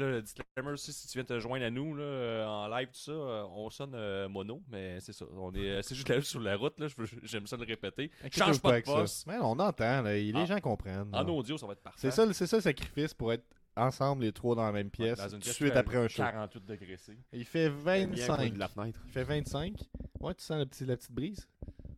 Puis 0.00 0.06
Là, 0.08 0.12
le 0.16 0.22
disclaimer 0.22 0.70
aussi, 0.72 0.92
si 0.92 1.06
tu 1.08 1.18
viens 1.18 1.24
te 1.24 1.38
joindre 1.38 1.64
à 1.66 1.70
nous 1.70 1.94
là, 1.94 2.02
euh, 2.02 2.46
en 2.46 2.68
live, 2.68 2.88
tout 2.88 2.98
ça, 2.98 3.12
euh, 3.12 3.44
on 3.50 3.68
sonne 3.70 3.92
euh, 3.94 4.28
mono, 4.28 4.62
mais 4.68 4.98
c'est 5.00 5.12
ça. 5.12 5.26
On 5.36 5.52
est, 5.54 5.82
c'est 5.82 5.94
juste 5.94 6.08
là 6.08 6.20
sur 6.22 6.40
la 6.40 6.56
route, 6.56 6.78
là, 6.80 6.86
j'aime 7.22 7.46
ça 7.46 7.56
le 7.58 7.64
répéter. 7.66 8.10
Change 8.32 8.60
pas 8.60 8.68
de 8.68 8.72
avec 8.74 8.86
ça. 8.86 8.92
poste. 8.94 9.26
Mais 9.26 9.36
on 9.40 9.58
entend, 9.58 10.02
là, 10.02 10.14
les 10.14 10.32
Ah. 10.34 10.46
gens 10.46 10.60
comprennent. 10.60 11.10
En 11.12 11.22
là. 11.22 11.30
audio, 11.32 11.58
ça 11.58 11.66
va 11.66 11.72
être 11.74 11.82
parfait. 11.82 11.98
C'est 12.00 12.10
ça, 12.10 12.24
le- 12.24 12.32
c'est 12.32 12.46
ça 12.46 12.56
le 12.56 12.62
sacrifice 12.62 13.12
pour 13.12 13.32
être 13.32 13.44
ensemble, 13.76 14.24
les 14.24 14.32
trois 14.32 14.54
dans 14.54 14.64
la 14.64 14.72
même 14.72 14.90
pièce, 14.90 15.18
Dans 15.18 15.28
une 15.28 15.40
tout 15.40 15.48
de 15.48 15.52
suite 15.54 15.76
après 15.76 15.96
un 15.98 16.08
show. 16.08 16.22
48 16.22 16.64
degrés 16.64 16.96
C. 16.96 17.18
Il 17.32 17.44
fait 17.44 17.68
Bien 17.68 18.06
coin 18.06 18.16
25. 18.16 18.54
de 18.54 18.58
la 18.58 18.68
fenêtre. 18.68 19.00
Il 19.06 19.12
fait 19.12 19.24
25. 19.24 19.74
Ouais, 20.20 20.34
tu 20.34 20.42
sens 20.44 20.58
le 20.58 20.66
petit, 20.66 20.84
la 20.86 20.96
petite 20.96 21.12
brise? 21.12 21.46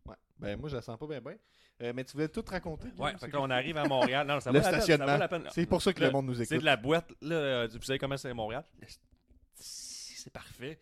Ouais. 0.05 0.15
Ben, 0.39 0.59
moi, 0.59 0.67
je 0.69 0.75
la 0.75 0.81
sens 0.81 0.97
pas 0.99 1.07
bien, 1.07 1.21
bien. 1.21 1.35
Euh, 1.81 1.91
mais 1.95 2.03
tu 2.03 2.13
voulais 2.13 2.27
tout 2.29 2.43
raconter? 2.47 2.87
Ouais, 2.97 3.11
c'est 3.13 3.25
fait 3.25 3.31
que 3.31 3.35
là, 3.35 3.41
on 3.41 3.49
arrive 3.49 3.77
à 3.77 3.85
Montréal. 3.87 4.25
Non, 4.27 4.39
ça 4.39 4.51
Le 4.51 4.59
vaut 4.59 4.63
la 4.65 4.69
peine, 4.71 4.79
ça 4.79 4.85
stationnement. 4.85 5.13
vaut 5.13 5.19
la 5.19 5.27
peine. 5.27 5.47
C'est 5.51 5.65
pour 5.65 5.81
ça 5.81 5.91
que 5.93 5.99
Le- 5.99 6.05
le 6.07 6.11
monde 6.11 6.27
nous 6.27 6.35
C'est 6.35 6.43
écoute. 6.43 6.59
de 6.59 6.65
la 6.65 6.77
boîte, 6.77 7.11
là, 7.21 7.35
euh, 7.35 7.67
vous 7.73 7.81
savez 7.81 7.99
comment 7.99 8.15
c'est 8.15 8.29
à 8.29 8.33
Montréal? 8.33 8.63
C'est 9.55 10.31
parfait. 10.31 10.79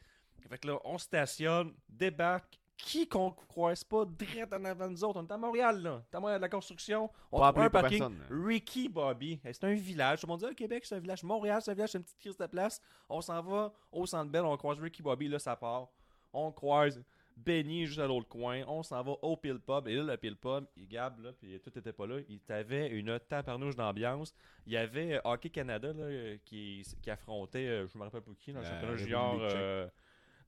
Fait 0.49 0.57
que 0.57 0.67
là, 0.67 0.77
on 0.83 0.97
stationne, 0.97 1.73
débarque. 1.89 2.57
Qui 2.77 3.07
qu'on 3.07 3.29
croise 3.31 3.83
pas 3.83 4.05
direct 4.05 4.51
en 4.53 4.65
avant 4.65 4.87
de 4.87 4.93
nous 4.93 5.03
autres? 5.03 5.19
On 5.21 5.27
est 5.27 5.31
à 5.31 5.37
Montréal, 5.37 5.83
là. 5.83 5.91
On 5.91 5.99
est 6.11 6.17
à 6.17 6.19
Montréal 6.19 6.39
de 6.39 6.41
la 6.41 6.49
construction. 6.49 7.11
On 7.31 7.39
Pas 7.39 7.51
trouve 7.51 7.63
un 7.65 7.69
parking. 7.69 7.99
personne. 7.99 8.17
Ricky 8.43 8.89
Bobby. 8.89 9.39
C'est 9.43 9.63
un 9.65 9.73
village. 9.75 10.21
Tout 10.21 10.25
le 10.25 10.31
monde 10.31 10.39
dit, 10.39 10.47
ah, 10.49 10.53
Québec, 10.55 10.83
c'est 10.85 10.95
un 10.95 10.99
village. 10.99 11.21
Montréal, 11.23 11.61
c'est 11.61 11.69
un 11.69 11.73
village, 11.75 11.91
c'est 11.91 11.99
une 11.99 12.03
petite 12.03 12.17
crise 12.17 12.37
de 12.37 12.45
place. 12.47 12.81
On 13.07 13.21
s'en 13.21 13.39
va 13.43 13.71
au 13.91 14.07
centre 14.07 14.31
belle, 14.31 14.45
on 14.45 14.57
croise 14.57 14.79
Ricky 14.79 15.03
Bobby, 15.03 15.27
là, 15.27 15.37
ça 15.37 15.55
part. 15.55 15.89
On 16.33 16.51
croise 16.51 16.99
Benny 17.37 17.85
juste 17.85 17.99
à 17.99 18.07
l'autre 18.07 18.27
coin. 18.27 18.63
On 18.67 18.83
s'en 18.83 19.01
va 19.03 19.11
au 19.21 19.37
Pile 19.37 19.59
Pub. 19.59 19.87
Et 19.87 19.95
là, 19.95 20.03
le 20.03 20.17
Pile 20.17 20.35
Pub, 20.35 20.65
il 20.75 20.87
gabe, 20.87 21.19
là, 21.19 21.31
puis 21.33 21.59
tout 21.59 21.77
était 21.77 21.93
pas 21.93 22.05
là. 22.05 22.19
Il 22.29 22.39
t'avait 22.39 22.89
une 22.89 23.19
taparnouche 23.19 23.75
d'ambiance. 23.75 24.33
Il 24.65 24.73
y 24.73 24.77
avait 24.77 25.15
euh, 25.15 25.21
Hockey 25.23 25.49
Canada, 25.49 25.93
là, 25.93 26.37
qui, 26.45 26.85
qui 27.01 27.09
affrontait, 27.09 27.67
euh, 27.67 27.87
je 27.87 27.97
me 27.97 28.03
rappelle 28.03 28.21
pas 28.21 28.31
qui, 28.39 28.53
dans 28.53 28.59
le 28.59 28.65
La 28.65 28.71
championnat 28.71 28.95
junior 28.95 29.37
euh, 29.41 29.87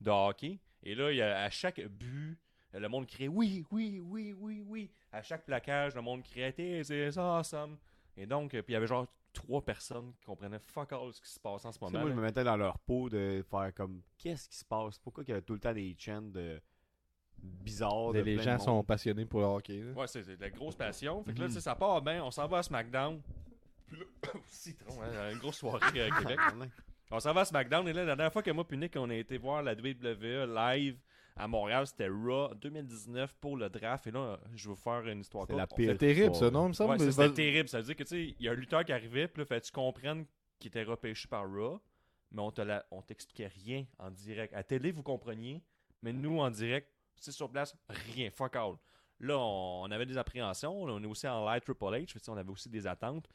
de 0.00 0.10
hockey. 0.10 0.60
Et 0.82 0.94
là, 0.94 1.10
il 1.10 1.16
y 1.16 1.22
a, 1.22 1.42
à 1.42 1.50
chaque 1.50 1.80
but, 1.86 2.38
le 2.72 2.88
monde 2.88 3.06
criait 3.06 3.28
oui, 3.28 3.64
oui, 3.70 4.00
oui, 4.00 4.32
oui, 4.32 4.62
oui. 4.66 4.90
À 5.12 5.22
chaque 5.22 5.44
plaquage, 5.44 5.94
le 5.94 6.02
monde 6.02 6.22
criait 6.22 6.54
c'est 6.82 7.16
awesome. 7.18 7.78
Et 8.16 8.26
donc, 8.26 8.50
puis 8.50 8.64
il 8.68 8.72
y 8.72 8.76
avait 8.76 8.86
genre 8.86 9.06
trois 9.34 9.62
personnes 9.62 10.12
qui 10.14 10.24
comprenaient 10.24 10.58
fuck 10.58 10.92
all 10.92 11.12
ce 11.12 11.20
qui 11.20 11.28
se 11.28 11.40
passe 11.40 11.64
en 11.64 11.72
ce 11.72 11.78
moment. 11.80 12.00
moi, 12.00 12.08
je 12.08 12.14
me 12.14 12.22
mettais 12.22 12.44
dans 12.44 12.56
leur 12.56 12.78
peau 12.78 13.10
de 13.10 13.44
faire 13.50 13.74
comme 13.74 14.00
qu'est-ce 14.16 14.48
qui 14.48 14.56
se 14.56 14.64
passe? 14.64 14.98
Pourquoi 14.98 15.24
il 15.26 15.30
y 15.30 15.34
a 15.34 15.42
tout 15.42 15.54
le 15.54 15.60
temps 15.60 15.74
des 15.74 15.94
chants 15.98 16.22
de 16.22 16.60
bizarres 17.62 18.12
de 18.12 18.20
les 18.20 18.34
plein 18.34 18.42
gens 18.42 18.56
de 18.56 18.62
sont 18.62 18.84
passionnés 18.84 19.24
pour 19.24 19.40
le 19.40 19.46
hockey. 19.46 19.80
là. 19.82 19.92
Ouais, 19.92 20.06
c'est 20.06 20.26
de 20.26 20.40
la 20.40 20.50
grosse 20.50 20.74
passion. 20.76 21.22
Fait 21.24 21.32
que 21.34 21.40
là, 21.40 21.48
sais, 21.48 21.60
ça 21.60 21.74
part 21.74 22.00
bien. 22.02 22.22
On 22.24 22.30
s'en 22.30 22.46
va 22.46 22.58
à 22.58 22.62
SmackDown. 22.62 23.20
Puis 23.86 23.98
là, 24.00 24.04
citron, 24.48 25.02
hein, 25.02 25.32
une 25.32 25.38
grosse 25.38 25.58
soirée 25.58 26.00
euh, 26.00 26.08
à 26.10 26.18
Québec. 26.20 26.38
On 27.10 27.20
s'en 27.20 27.32
va 27.32 27.42
à 27.42 27.44
SmackDown 27.44 27.86
et 27.88 27.92
là, 27.92 28.04
la 28.04 28.16
dernière 28.16 28.32
fois 28.32 28.42
que 28.42 28.50
moi 28.50 28.64
et 28.70 28.76
Nick, 28.76 28.94
on 28.96 29.08
a 29.10 29.14
été 29.14 29.38
voir 29.38 29.62
la 29.62 29.72
WWE 29.74 30.46
live 30.54 30.98
à 31.36 31.48
Montréal, 31.48 31.84
c'était 31.86 32.08
Raw 32.08 32.54
2019 32.54 33.34
pour 33.40 33.56
le 33.56 33.68
draft. 33.68 34.06
Et 34.06 34.10
là, 34.12 34.38
je 34.54 34.68
vais 34.68 34.74
vous 34.74 34.80
faire 34.80 35.04
une 35.08 35.20
histoire 35.20 35.46
C'est 35.48 35.54
la 35.56 35.66
courte. 35.66 35.76
pire. 35.76 35.90
C'est 35.92 35.98
terrible, 35.98 36.34
ça, 36.34 36.50
non? 36.50 36.66
Il 36.66 36.68
me 36.68 36.72
semble? 36.74 36.92
Ouais, 36.92 37.10
c'était 37.10 37.32
terrible. 37.32 37.68
Ça 37.68 37.78
veut 37.78 37.84
dire 37.84 37.96
que, 37.96 38.04
tu 38.04 38.08
sais, 38.10 38.34
il 38.38 38.44
y 38.44 38.48
a 38.48 38.52
un 38.52 38.54
lutteur 38.54 38.84
qui 38.84 38.92
arrivait, 38.92 39.26
puis 39.28 39.40
là, 39.42 39.46
fait 39.46 39.60
tu 39.60 39.72
comprennes 39.72 40.26
qu'il 40.60 40.68
était 40.68 40.84
repêché 40.84 41.26
par 41.28 41.42
Raw, 41.52 41.80
mais 42.30 42.40
on 42.40 42.52
te 42.52 42.62
la- 42.62 42.86
on 42.92 43.02
t'expliquait 43.02 43.48
rien 43.48 43.84
en 43.98 44.10
direct. 44.12 44.54
À 44.54 44.62
télé, 44.62 44.92
vous 44.92 45.02
compreniez, 45.02 45.60
mais 46.02 46.12
nous, 46.12 46.38
en 46.38 46.50
direct, 46.50 46.88
c'est 47.16 47.32
sur 47.32 47.50
place, 47.50 47.76
rien, 47.88 48.30
fuck 48.30 48.56
all. 48.56 48.74
Là, 49.20 49.38
on, 49.38 49.90
avait 49.90 50.06
des 50.06 50.18
appréhensions, 50.18 50.82
on 50.82 51.02
est 51.02 51.06
aussi 51.06 51.26
en 51.28 51.48
live 51.50 51.62
Triple 51.62 51.84
H, 51.84 52.18
on 52.28 52.36
avait 52.36 52.50
aussi 52.50 52.68
des 52.68 52.86
attentes. 52.86 53.28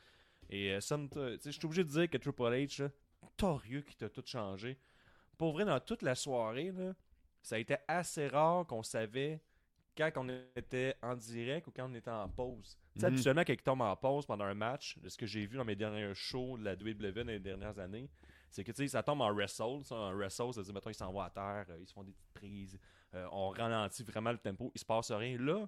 Et 0.50 0.72
euh, 0.74 0.80
je 0.80 1.52
suis 1.52 1.66
obligé 1.66 1.84
de 1.84 1.90
dire 1.90 2.10
que 2.10 2.18
Triple 2.18 2.44
H, 2.44 2.84
là, 2.84 2.90
torieux 3.38 3.82
qui 3.82 3.96
t'a 3.96 4.10
tout 4.10 4.24
changé. 4.26 4.78
Pour 5.38 5.54
vrai, 5.54 5.66
dans 5.66 5.80
toute 5.80 6.02
la 6.02 6.16
soirée, 6.16 6.72
là, 6.72 6.94
ça 7.42 7.56
a 7.56 7.60
été 7.60 7.78
assez 7.88 8.28
rare 8.28 8.66
qu'on 8.66 8.84
savait 8.84 9.42
quand 9.98 10.12
on 10.18 10.30
était 10.56 10.96
en 11.02 11.16
direct 11.16 11.68
ou 11.68 11.72
quand 11.72 11.90
on 11.90 11.94
était 11.94 12.12
en 12.12 12.28
pause. 12.30 12.78
Tu 12.94 13.02
sais, 13.02 13.08
Mhm. 13.08 13.14
habituellement, 13.14 13.44
quand 13.46 13.54
il 13.54 13.62
tombe 13.62 13.82
en 13.82 13.96
pause 13.96 14.26
pendant 14.26 14.46
un 14.46 14.54
match, 14.54 14.98
ce 15.08 15.18
que 15.18 15.26
j'ai 15.26 15.46
vu 15.46 15.58
dans 15.58 15.66
mes 15.66 15.76
derniers 15.76 16.14
shows 16.14 16.58
de 16.58 16.64
la 16.64 16.76
WWE 16.76 17.24
dans 17.24 17.32
les 17.32 17.40
dernières 17.40 17.80
années, 17.80 18.10
c'est 18.52 18.64
que 18.64 18.88
ça 18.88 19.04
tombe 19.04 19.22
en 19.22 19.34
wrestle. 19.34 19.84
ça, 19.84 19.96
en 19.96 20.14
wrestle, 20.14 20.54
ça 20.54 20.62
veut 20.62 20.66
dire, 20.66 20.74
mettons, 20.74 20.90
ils 20.90 20.96
s'en 20.96 21.12
vont 21.12 21.22
à 21.22 21.30
terre, 21.30 21.66
euh, 21.70 21.78
ils 21.80 21.88
se 21.88 21.94
font 21.94 22.04
des 22.04 22.12
petites 22.12 22.34
prises, 22.34 22.80
euh, 23.16 23.28
on 23.32 23.50
ralentit 23.50 24.04
vraiment 24.04 24.32
le 24.32 24.38
tempo, 24.38 24.72
il 24.76 24.80
se 24.80 24.86
passe 24.86 25.12
rien. 25.12 25.38
Là, 25.38 25.68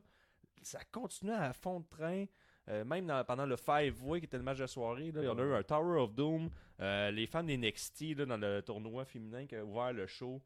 ça 0.62 0.79
continue 0.91 1.31
à 1.31 1.53
fond 1.53 1.79
de 1.79 1.88
train. 1.88 2.25
Euh, 2.69 2.86
même 2.86 3.12
pendant 3.27 3.45
le 3.45 3.57
Five 3.57 4.03
Way 4.03 4.19
qui 4.19 4.25
était 4.25 4.38
le 4.38 4.43
match 4.43 4.60
de 4.60 4.67
soirée, 4.67 5.12
là, 5.12 5.21
il 5.21 5.25
y 5.25 5.29
en 5.29 5.38
a 5.38 5.41
eu 5.41 5.53
un 5.53 5.63
Tower 5.63 6.00
of 6.00 6.13
Doom. 6.13 6.50
Euh, 6.79 7.12
les 7.12 7.25
fans 7.25 7.43
des 7.43 7.57
NXT 7.57 8.15
là, 8.17 8.25
dans 8.25 8.38
le 8.38 8.62
tournoi 8.62 9.03
féminin 9.05 9.45
qui 9.48 9.55
a 9.55 9.65
ouvert 9.65 9.93
le 9.93 10.05
show, 10.05 10.41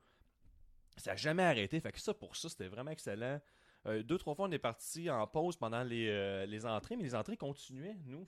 ça 0.97 1.11
n'a 1.11 1.17
jamais 1.17 1.43
arrêté. 1.43 1.79
Fait 1.79 1.91
que 1.91 1.99
ça, 1.99 2.13
pour 2.13 2.35
ça, 2.35 2.49
c'était 2.49 2.67
vraiment 2.67 2.91
excellent. 2.91 3.41
Euh, 3.85 4.01
deux, 4.01 4.17
trois 4.17 4.33
fois, 4.33 4.47
on 4.47 4.51
est 4.51 4.59
parti 4.59 5.09
en 5.09 5.27
pause 5.27 5.57
pendant 5.57 5.83
les, 5.83 6.47
les 6.47 6.65
entrées, 6.65 6.95
mais 6.95 7.03
les 7.03 7.15
entrées 7.15 7.37
continuaient, 7.37 7.97
nous. 8.05 8.27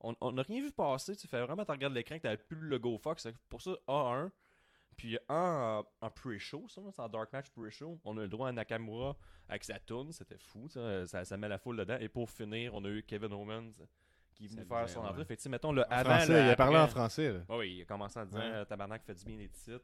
On 0.00 0.32
n'a 0.32 0.42
rien 0.42 0.60
vu 0.62 0.72
passer. 0.72 1.14
Tu 1.14 1.28
fais 1.28 1.42
vraiment, 1.42 1.64
tu 1.64 1.70
regardes 1.70 1.94
l'écran 1.94 2.16
que 2.16 2.22
t'avais 2.22 2.36
plus 2.36 2.56
le 2.56 2.68
logo 2.68 2.98
Fox. 2.98 3.28
Pour 3.48 3.62
ça, 3.62 3.72
A1. 3.86 4.30
Puis 5.00 5.16
un 5.30 5.82
en, 6.02 6.06
en 6.06 6.10
pre-show, 6.10 6.66
ça, 6.68 6.82
c'est 6.94 7.00
en 7.00 7.08
Dark 7.08 7.32
Match 7.32 7.46
pre-show. 7.56 7.98
On 8.04 8.18
a 8.18 8.20
le 8.20 8.28
droit 8.28 8.50
à 8.50 8.52
Nakamura 8.52 9.16
avec 9.48 9.64
sa 9.64 9.78
tune, 9.78 10.12
c'était 10.12 10.36
fou, 10.36 10.68
ça, 10.68 11.06
ça, 11.06 11.24
ça 11.24 11.36
met 11.38 11.48
la 11.48 11.56
foule 11.56 11.78
dedans. 11.78 11.96
Et 12.00 12.10
pour 12.10 12.28
finir, 12.28 12.74
on 12.74 12.84
a 12.84 12.88
eu 12.88 13.02
Kevin 13.02 13.32
Owens 13.32 13.70
qui 14.34 14.44
est 14.44 14.48
venu 14.48 14.62
faire 14.66 14.86
son 14.90 15.00
ouais. 15.00 15.08
entrée. 15.08 15.24
Fait 15.24 15.36
que, 15.36 15.40
tu 15.40 15.44
sais, 15.44 15.48
mettons, 15.48 15.72
le 15.72 15.82
En 15.84 15.90
avant, 15.90 16.10
français, 16.16 16.32
le 16.42 16.48
il 16.48 16.50
a 16.50 16.56
parlé 16.56 16.76
en 16.76 16.86
français. 16.86 17.32
là. 17.32 17.40
Oui, 17.48 17.76
il 17.76 17.82
a 17.82 17.84
commencé 17.86 18.20
en 18.20 18.26
disant 18.26 18.40
Ouais. 18.40 18.44
euh, 18.52 18.64
Tabarnak 18.66 19.02
fait 19.02 19.14
du 19.14 19.24
bien 19.24 19.38
les 19.38 19.48
titres. 19.48 19.80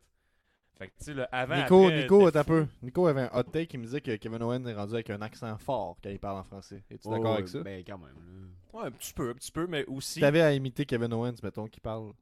Fait 0.77 0.89
que, 0.89 0.93
tu 0.99 1.05
sais, 1.05 1.15
le 1.15 1.35
avant. 1.35 1.57
Nico, 1.57 1.85
après, 1.87 2.03
Nico, 2.03 2.27
un 2.27 2.45
peu. 2.45 2.67
Nico 2.83 3.07
avait 3.07 3.23
un 3.23 3.31
hot 3.33 3.45
take 3.45 3.69
qui 3.69 3.79
me 3.79 3.85
disait 3.85 4.03
que 4.03 4.17
Kevin 4.17 4.43
Owens 4.43 4.67
est 4.67 4.75
rendu 4.75 4.93
avec 4.93 5.09
un 5.09 5.23
accent 5.23 5.57
fort 5.57 5.97
quand 6.05 6.11
il 6.11 6.19
parle 6.19 6.37
en 6.41 6.45
français. 6.45 6.85
Es-tu 6.91 7.09
d'accord 7.09 7.31
Ouais, 7.31 7.39
avec 7.39 7.49
ça? 7.49 7.63
Ben, 7.63 7.83
quand 7.87 7.97
même. 7.97 8.15
là. 8.15 8.79
Ouais, 8.81 8.87
un 8.89 8.91
petit 8.91 9.15
peu, 9.15 9.31
un 9.31 9.35
petit 9.35 9.51
peu, 9.51 9.67
mais 9.67 9.87
aussi. 9.87 10.15
Si 10.15 10.21
t'avais 10.21 10.43
à 10.43 10.53
imiter 10.53 10.85
Kevin 10.85 11.15
Owens, 11.15 11.37
mettons, 11.43 11.67
qui 11.67 11.81
parle. 11.81 12.13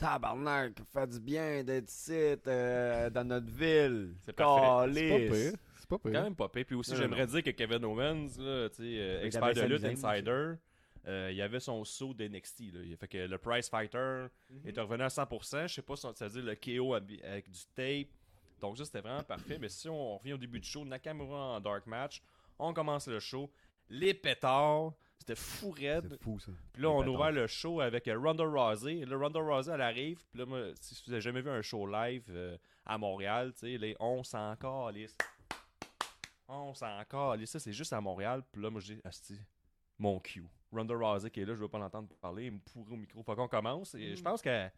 Tabarnak, 0.00 0.72
fait 0.92 1.06
du 1.06 1.20
bien 1.20 1.62
d'être 1.62 1.90
ici, 1.90 2.12
euh, 2.46 3.10
dans 3.10 3.24
notre 3.24 3.50
ville. 3.50 4.14
C'est 4.24 4.32
parfait. 4.32 4.92
C'est 4.94 5.08
pas 5.10 5.18
pire. 5.34 5.52
C'est 5.78 5.88
pas 5.88 5.96
quand 5.98 6.10
pire. 6.10 6.22
même 6.22 6.34
pas 6.34 6.48
pire. 6.48 6.64
Puis 6.66 6.74
aussi, 6.76 6.96
j'aimerais 6.96 7.26
dire 7.26 7.42
que 7.42 7.50
Kevin 7.50 7.84
Owens, 7.84 8.28
là, 8.38 8.68
euh, 8.80 9.22
expert 9.22 9.52
de 9.54 9.60
lutte, 9.62 9.84
insider, 9.84 10.54
euh, 11.06 11.30
il 11.32 11.42
avait 11.42 11.60
son 11.60 11.84
saut 11.84 12.14
d'NXT. 12.14 12.60
Là. 12.72 12.80
Il 12.84 12.96
fait 12.96 13.08
que 13.08 13.18
le 13.18 13.38
Prize 13.38 13.68
Fighter 13.68 14.26
est 14.64 14.78
revenu 14.78 15.02
à 15.02 15.08
100%. 15.10 15.66
Je 15.66 15.74
sais 15.74 15.82
pas 15.82 15.96
si 15.96 16.06
on- 16.06 16.14
ça 16.14 16.28
veut 16.28 16.40
dire 16.42 16.50
le 16.50 16.54
KO 16.56 16.94
avec 16.94 17.50
du 17.50 17.60
tape. 17.74 18.08
Donc 18.60 18.78
ça, 18.78 18.84
c'était 18.86 19.00
vraiment 19.00 19.22
parfait. 19.22 19.58
Mais 19.60 19.68
si 19.68 19.88
on 19.88 20.16
revient 20.18 20.32
au 20.34 20.38
début 20.38 20.60
du 20.60 20.68
show, 20.68 20.84
Nakamura 20.84 21.56
en 21.56 21.60
dark 21.60 21.86
match, 21.86 22.22
on 22.58 22.72
commence 22.74 23.06
le 23.06 23.20
show. 23.20 23.50
Les 23.90 24.14
pétards, 24.14 24.92
c'était 25.20 25.36
fou 25.36 25.70
raide. 25.70 26.08
C'est 26.10 26.22
fou, 26.22 26.38
ça. 26.38 26.50
Puis 26.72 26.82
là, 26.82 26.88
Les 26.88 26.94
on 26.94 27.02
a 27.02 27.06
ouvert 27.06 27.30
le 27.30 27.46
show 27.46 27.80
avec 27.80 28.08
euh, 28.08 28.18
Ronda 28.18 28.44
Rousey. 28.44 28.98
Et 28.98 29.04
là, 29.06 29.16
Ronda 29.16 29.38
Rousey, 29.38 29.72
elle 29.72 29.82
arrive. 29.82 30.18
Puis 30.30 30.38
là, 30.38 30.46
moi, 30.46 30.72
si 30.80 31.00
vous 31.06 31.12
avez 31.12 31.20
jamais 31.20 31.42
vu 31.42 31.50
un 31.50 31.62
show 31.62 31.86
live 31.86 32.24
euh, 32.30 32.56
à 32.86 32.96
Montréal, 32.96 33.52
tu 33.52 33.60
sais, 33.60 33.78
les 33.78 33.94
on 34.00 34.24
s'en 34.24 34.56
calisse. 34.56 35.16
On 36.48 36.74
s'en 36.74 37.04
calisse. 37.04 37.50
Ça, 37.50 37.60
c'est 37.60 37.72
juste 37.72 37.92
à 37.92 38.00
Montréal. 38.00 38.42
Puis 38.50 38.62
là, 38.62 38.70
moi, 38.70 38.80
je 38.80 38.94
dis, 38.94 39.00
asti, 39.04 39.38
mon 39.98 40.18
cue. 40.18 40.46
Ronda 40.72 40.94
Rousey 40.94 41.30
qui 41.30 41.40
est 41.40 41.44
là, 41.44 41.54
je 41.54 41.60
veux 41.60 41.68
pas 41.68 41.78
l'entendre 41.78 42.08
parler. 42.20 42.46
Il 42.46 42.52
me 42.52 42.58
pourrit 42.58 42.94
au 42.94 42.96
micro. 42.96 43.22
Faut 43.22 43.34
qu'on 43.36 43.48
commence. 43.48 43.94
Et 43.94 44.16
je 44.16 44.22
pense 44.22 44.40
que. 44.40 44.68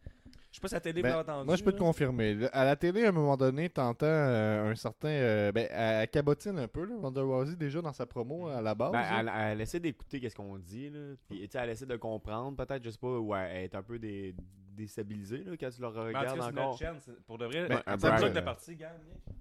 Je 0.53 0.57
sais 0.57 0.61
pas 0.61 0.67
si 0.67 0.73
la 0.75 0.81
télé 0.81 1.01
Ben, 1.01 1.09
l'a 1.09 1.19
entendu. 1.21 1.47
moi, 1.47 1.55
je 1.55 1.63
peux 1.63 1.71
te 1.71 1.79
confirmer. 1.79 2.47
À 2.53 2.63
la 2.63 2.75
télé, 2.75 3.05
à 3.05 3.09
un 3.09 3.11
moment 3.11 3.35
donné, 3.35 3.71
t'entends 3.71 4.05
euh, 4.05 4.69
un 4.71 4.75
certain. 4.75 5.07
euh, 5.07 5.51
ben, 5.51 5.67
elle, 5.71 6.07
cabotine 6.09 6.59
un 6.59 6.67
peu, 6.67 6.85
là, 6.85 6.93
Ronda 7.01 7.23
Rousey, 7.23 7.55
déjà 7.55 7.81
dans 7.81 7.91
sa 7.91 8.05
promo 8.05 8.49
à 8.49 8.61
la 8.61 8.75
base. 8.75 8.91
Ben, 8.91 9.03
elle, 9.19 9.31
elle 9.35 9.61
essaie 9.61 9.79
d'écouter 9.79 10.19
qu'est-ce 10.19 10.35
qu'on 10.35 10.59
dit, 10.59 10.91
là. 10.91 11.15
Puis, 11.27 11.39
tu 11.41 11.47
sais, 11.49 11.57
elle 11.57 11.71
essaie 11.71 11.87
de 11.87 11.95
comprendre, 11.95 12.55
peut-être, 12.55 12.83
je 12.83 12.91
sais 12.91 12.99
pas, 12.99 13.17
ou 13.17 13.33
elle 13.35 13.63
est 13.63 13.73
un 13.73 13.81
peu 13.81 13.97
dé- 13.97 14.35
déstabilisée, 14.77 15.39
là, 15.43 15.53
quand 15.59 15.69
tu 15.71 15.81
la 15.81 15.89
Mais 15.89 15.97
en 15.97 16.01
tout 16.01 16.05
regardes 16.07 16.27
c'est 16.35 16.41
encore. 16.43 16.53
notre 16.53 16.77
chaîne, 16.77 16.99
c'est- 16.99 17.25
Pour 17.25 17.37
de 17.39 17.45
vrai, 17.45 17.67
Ben, 17.67 17.81
c'est 17.87 17.91
pour 17.93 18.01
ça 18.01 18.15
que 18.17 18.21
là. 18.21 18.29
t'es 18.29 18.41
parti, 18.43 18.75
gang. 18.75 18.91
Nick. 19.07 19.35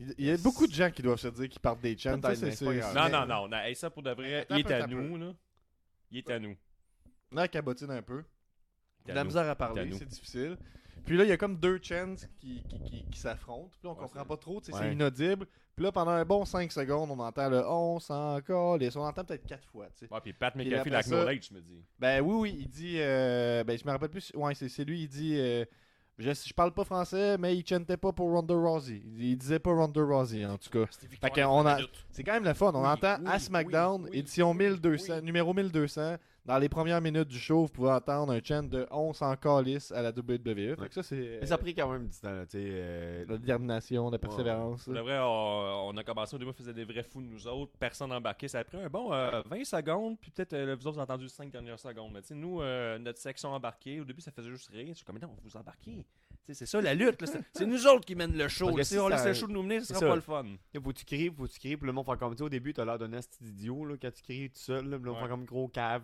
Il 0.00 0.14
il 0.18 0.26
y 0.26 0.30
a 0.32 0.36
beaucoup 0.38 0.66
de 0.66 0.72
gens 0.72 0.90
qui 0.90 1.00
doivent 1.00 1.18
se 1.18 1.28
dire 1.28 1.48
qu'ils 1.48 1.60
partent 1.60 1.80
des 1.80 1.96
chants. 1.96 2.16
Non, 2.16 3.08
non, 3.08 3.24
non. 3.24 3.48
non. 3.48 3.56
Hey, 3.56 3.76
ça, 3.76 3.88
pour 3.88 4.02
de 4.02 4.10
vrai, 4.10 4.40
Attends 4.40 4.56
il 4.56 4.66
est 4.66 4.72
à 4.72 4.86
nous, 4.88 5.16
là. 5.16 5.32
Il 6.10 6.18
est 6.18 6.30
à 6.30 6.38
nous. 6.40 6.56
Là, 7.32 7.44
elle 7.44 7.48
cabotine 7.48 7.90
un 7.92 8.02
peu. 8.02 8.22
De 9.06 9.12
la 9.12 9.24
misère 9.24 9.48
à 9.48 9.54
parler, 9.54 9.90
c'est 9.92 10.08
difficile. 10.08 10.56
Puis 11.04 11.16
là, 11.16 11.22
il 11.24 11.28
y 11.28 11.32
a 11.32 11.36
comme 11.36 11.56
deux 11.56 11.78
chants 11.80 12.14
qui, 12.40 12.62
qui, 12.68 12.80
qui, 12.82 13.04
qui 13.10 13.18
s'affrontent. 13.18 13.68
Puis 13.70 13.80
là, 13.84 13.90
on 13.90 13.92
Ouais, 13.94 14.00
comprend 14.02 14.24
pas 14.24 14.36
trop. 14.36 14.56
Ouais. 14.56 14.62
C'est 14.72 14.92
inaudible. 14.92 15.46
Puis 15.76 15.84
là, 15.84 15.92
pendant 15.92 16.10
un 16.10 16.24
bon 16.24 16.44
5 16.44 16.72
secondes, 16.72 17.10
on 17.12 17.18
entend 17.20 17.48
le 17.48 17.64
on 17.68 18.00
s'en 18.00 18.40
calisse. 18.40 18.96
On 18.96 19.02
entend 19.02 19.24
peut-être 19.24 19.46
4 19.46 19.68
fois. 19.68 19.86
tu 19.96 20.06
sais. 20.06 20.12
Ouais, 20.12 20.20
puis 20.20 20.32
Pat 20.32 20.54
McAfee, 20.56 20.74
après 20.74 20.90
la 20.90 21.02
ça- 21.02 21.10
knowledge, 21.10 21.48
je 21.50 21.54
me 21.54 21.60
dis. 21.60 21.84
Ben 21.98 22.20
oui, 22.22 22.34
oui, 22.34 22.56
il 22.60 22.68
dit. 22.68 22.96
euh, 22.98 23.62
ben 23.62 23.78
je 23.78 23.84
me 23.84 23.90
rappelle 23.92 24.08
plus. 24.08 24.32
Ouais, 24.34 24.54
c'est 24.54 24.68
c'est 24.68 24.84
lui, 24.84 25.02
il 25.02 25.08
dit. 25.08 25.34
euh, 25.38 25.64
je, 26.18 26.32
je 26.32 26.54
parle 26.54 26.72
pas 26.72 26.82
français, 26.84 27.36
mais 27.38 27.54
il 27.56 27.64
chantait 27.64 27.98
pas 27.98 28.10
pour 28.10 28.30
Ronda 28.32 28.54
Rousey. 28.54 29.02
Il, 29.04 29.22
il 29.22 29.36
disait 29.36 29.58
pas 29.60 29.70
Ronda 29.72 30.02
Rousey, 30.02 30.44
en 30.46 30.56
tout 30.56 30.70
cas. 30.70 30.86
Fait 31.20 31.30
qu'on 31.30 31.66
a- 31.66 31.78
C'est 32.10 32.24
quand 32.24 32.32
même 32.32 32.44
le 32.44 32.54
fun. 32.54 32.72
On 32.74 32.80
Oui, 32.82 32.88
entend 32.88 33.18
oui, 33.20 33.26
à 33.30 33.38
SmackDown, 33.38 34.02
oui, 34.04 34.10
oui, 34.12 34.18
édition 34.20 34.50
oui, 34.52 34.56
1200, 34.70 35.16
oui. 35.18 35.22
numéro 35.22 35.52
1200. 35.54 36.16
Dans 36.46 36.58
les 36.58 36.68
premières 36.68 37.00
minutes 37.00 37.26
du 37.28 37.38
show, 37.38 37.62
vous 37.62 37.68
pouvez 37.72 37.90
entendre 37.90 38.32
un 38.32 38.40
chant 38.42 38.62
de 38.62 38.86
on 38.92 39.12
s'en 39.12 39.34
calisse 39.36 39.90
à 39.90 40.00
la 40.00 40.10
WWE. 40.10 40.76
Fait 40.78 40.88
que 40.88 40.94
ça, 40.94 41.02
c'est. 41.02 41.38
Mais 41.40 41.46
ça 41.46 41.54
a 41.54 41.58
pris 41.58 41.74
quand 41.74 41.90
même 41.90 42.06
du 42.06 42.16
temps, 42.18 42.30
là, 42.30 42.46
tu 42.46 42.52
sais. 42.52 42.64
euh, 42.70 43.24
La 43.28 43.36
détermination, 43.36 44.08
la 44.10 44.18
persévérance. 44.18 44.88
De 44.88 44.98
vrai, 45.00 45.18
on, 45.20 45.88
on 45.88 45.96
a 45.96 46.04
commencé 46.04 46.36
au 46.36 46.38
début, 46.38 46.50
on 46.52 46.54
faisait 46.54 46.72
des 46.72 46.84
vrais 46.84 47.02
fous 47.02 47.20
de 47.20 47.26
nous 47.26 47.46
autres, 47.48 47.72
personne 47.78 48.12
embarqué. 48.12 48.46
Ça 48.46 48.60
a 48.60 48.64
pris 48.64 48.78
un 48.80 48.88
bon 48.88 49.12
euh, 49.12 49.42
20 49.50 49.64
secondes, 49.64 50.16
puis 50.20 50.30
peut-être 50.30 50.52
euh, 50.52 50.76
vous 50.78 50.86
autres, 50.86 50.94
vous 50.96 51.00
avez 51.00 51.12
entendu 51.12 51.28
5 51.28 51.50
dernières 51.50 51.80
secondes. 51.80 52.12
Mais 52.14 52.22
tu 52.22 52.28
sais, 52.28 52.34
nous, 52.36 52.60
euh, 52.62 52.96
notre 52.98 53.18
section 53.18 53.50
embarquée, 53.52 54.00
au 54.00 54.04
début, 54.04 54.20
ça 54.20 54.30
faisait 54.30 54.50
juste 54.50 54.70
rire. 54.70 54.86
Je 54.90 54.94
suis 54.94 55.04
comme, 55.04 55.16
mais 55.20 55.26
non, 55.26 55.34
vous 55.42 55.56
embarquez. 55.56 56.04
Tu 56.46 56.54
sais, 56.54 56.54
C'est 56.54 56.66
ça 56.66 56.80
la 56.80 56.94
lutte, 56.94 57.20
là. 57.22 57.26
c'est- 57.52 57.66
nous 57.66 57.86
autres 57.88 58.04
qui 58.04 58.14
mènent 58.14 58.36
le 58.38 58.46
show. 58.46 58.70
Si 58.84 58.96
on 59.00 59.08
laisse 59.08 59.24
le 59.26 59.34
show 59.34 59.48
de 59.48 59.52
nous 59.52 59.64
mener, 59.64 59.80
ce 59.80 59.86
c'est 59.86 59.94
sera 59.94 60.00
ça. 60.00 60.08
pas 60.10 60.14
le 60.14 60.20
fun. 60.20 60.44
Faut 60.80 60.92
que 60.92 60.98
tu 60.98 61.04
cries, 61.04 61.28
faut 61.28 61.42
que 61.44 61.50
tu 61.50 61.58
cries, 61.58 61.76
puis 61.76 61.86
le 61.88 61.92
monde 61.92 62.06
fait 62.06 62.16
comme, 62.16 62.36
tu 62.36 62.42
au 62.44 62.48
début, 62.48 62.72
t'as 62.72 62.84
l'air 62.84 62.98
d'un 63.00 63.08
là, 63.08 63.20
quand 64.00 64.10
tu 64.12 64.22
cries 64.22 64.48
tout 64.50 64.58
seul, 64.60 64.88
là, 64.88 64.96
on 65.04 65.08
Ouais. 65.10 65.20
fait 65.22 65.28
comme 65.28 65.44
gros 65.44 65.66
cave. 65.66 66.02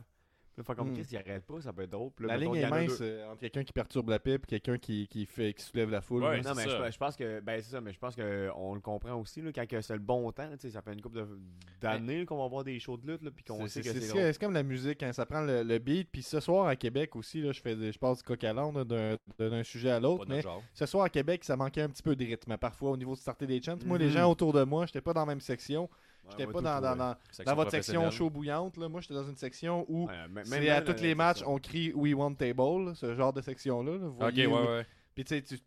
Puis 0.54 0.62
fait 0.64 0.74
comme, 0.74 0.90
Hmm. 0.90 0.94
Chris, 0.94 1.06
il 1.10 1.16
arrête 1.16 1.44
pas, 1.46 1.60
ça 1.62 1.72
peut 1.72 1.82
être 1.82 1.90
drôle. 1.90 2.10
Puis 2.14 2.26
là, 2.26 2.34
La 2.34 2.38
mettons, 2.38 2.52
ligne 2.52 2.62
est 2.64 2.68
mince 2.70 2.98
deux. 2.98 3.04
euh, 3.04 3.30
entre 3.30 3.40
quelqu'un 3.40 3.64
qui 3.64 3.72
perturbe 3.72 4.10
la 4.10 4.18
paix 4.18 4.34
et 4.34 4.38
quelqu'un 4.38 4.76
qui, 4.76 5.08
qui, 5.08 5.24
fait, 5.24 5.54
qui 5.54 5.62
soulève 5.64 5.90
la 5.90 6.02
foule. 6.02 6.22
Ouais. 6.24 6.42
Non, 6.42 6.52
mais 6.54 6.64
je, 6.68 6.98
pense 6.98 7.16
que, 7.16 7.40
ben, 7.40 7.60
c'est 7.62 7.70
ça, 7.70 7.80
mais 7.80 7.92
je 7.92 7.98
pense 7.98 8.14
qu'on 8.14 8.74
le 8.74 8.80
comprend 8.80 9.14
aussi, 9.14 9.40
là, 9.40 9.50
quand 9.54 9.64
c'est 9.80 9.92
le 9.94 9.98
bon 9.98 10.30
temps, 10.32 10.50
tu 10.52 10.58
sais, 10.58 10.70
ça 10.70 10.82
fait 10.82 10.92
une 10.92 11.00
couple 11.00 11.16
de- 11.20 11.38
d'années 11.80 12.26
qu'on 12.26 12.36
va 12.38 12.48
voir 12.48 12.64
des 12.64 12.78
shows 12.78 12.96
de 12.98 13.10
lutte, 13.12 13.22
là, 13.22 13.30
puis 13.30 13.44
qu'on 13.44 13.60
C'est 13.66 13.82
sait 13.82 13.92
que 13.94 13.98
c'est- 14.00 14.32
c'est 14.32 14.38
comme 14.40 14.52
la 14.52 14.62
musique, 14.62 15.02
hein, 15.02 15.12
ça 15.12 15.24
prend 15.26 15.40
le, 15.40 15.62
le 15.62 15.78
beat. 15.78 16.08
Puis 16.12 16.22
ce 16.22 16.38
soir 16.40 16.66
à 16.66 16.76
Québec 16.76 17.16
aussi, 17.16 17.40
là, 17.40 17.52
je, 17.52 17.60
fais, 17.60 17.74
des- 17.74 17.92
je 17.92 17.98
passe 17.98 18.18
du 18.18 18.24
coq 18.24 18.44
à 18.44 18.52
d'un 18.52 19.16
d'un 19.38 19.62
sujet 19.64 19.90
à 19.90 20.00
l'autre. 20.00 20.26
Mais 20.28 20.42
genre. 20.42 20.62
ce 20.74 20.84
soir 20.86 21.04
à 21.04 21.08
Québec, 21.08 21.44
ça 21.44 21.56
manquait 21.56 21.82
un 21.82 21.88
petit 21.88 22.02
peu 22.02 22.14
de 22.14 22.24
rythme. 22.24 22.56
Parfois, 22.58 22.90
au 22.90 22.96
niveau 22.96 23.14
de 23.14 23.20
starter 23.20 23.46
des 23.46 23.60
chants. 23.62 23.76
Moi, 23.86 23.96
les 23.98 24.06
Mhm. 24.06 24.12
gens 24.12 24.30
autour 24.30 24.52
de 24.52 24.62
moi, 24.64 24.84
j'étais 24.86 25.00
pas 25.00 25.12
dans 25.14 25.20
la 25.20 25.26
même 25.26 25.40
section. 25.40 25.88
J'étais 26.30 26.46
pas 26.46 26.60
dans, 26.60 26.80
dans, 26.80 26.96
dans, 26.96 27.54
votre 27.54 27.70
section 27.70 28.10
chaud 28.10 28.30
bouillante. 28.30 28.76
Là. 28.76 28.88
Moi, 28.88 29.00
j'étais 29.00 29.14
dans 29.14 29.26
une 29.26 29.36
section 29.36 29.84
où 29.88 30.08
c'est 30.44 30.70
à 30.70 30.82
tous 30.82 31.02
les 31.02 31.14
matchs, 31.14 31.42
on 31.46 31.58
crie 31.58 31.92
We 31.94 32.14
want 32.14 32.34
table, 32.34 32.86
là, 32.86 32.94
ce 32.94 33.14
genre 33.14 33.32
de 33.32 33.40
section-là. 33.40 33.98
là. 33.98 34.28
Ok, 34.28 34.34
ouais, 34.34 34.46
ouais. 34.46 34.86
Puis 35.14 35.24
tu 35.24 35.34
sais, 35.34 35.42
tu- 35.42 35.58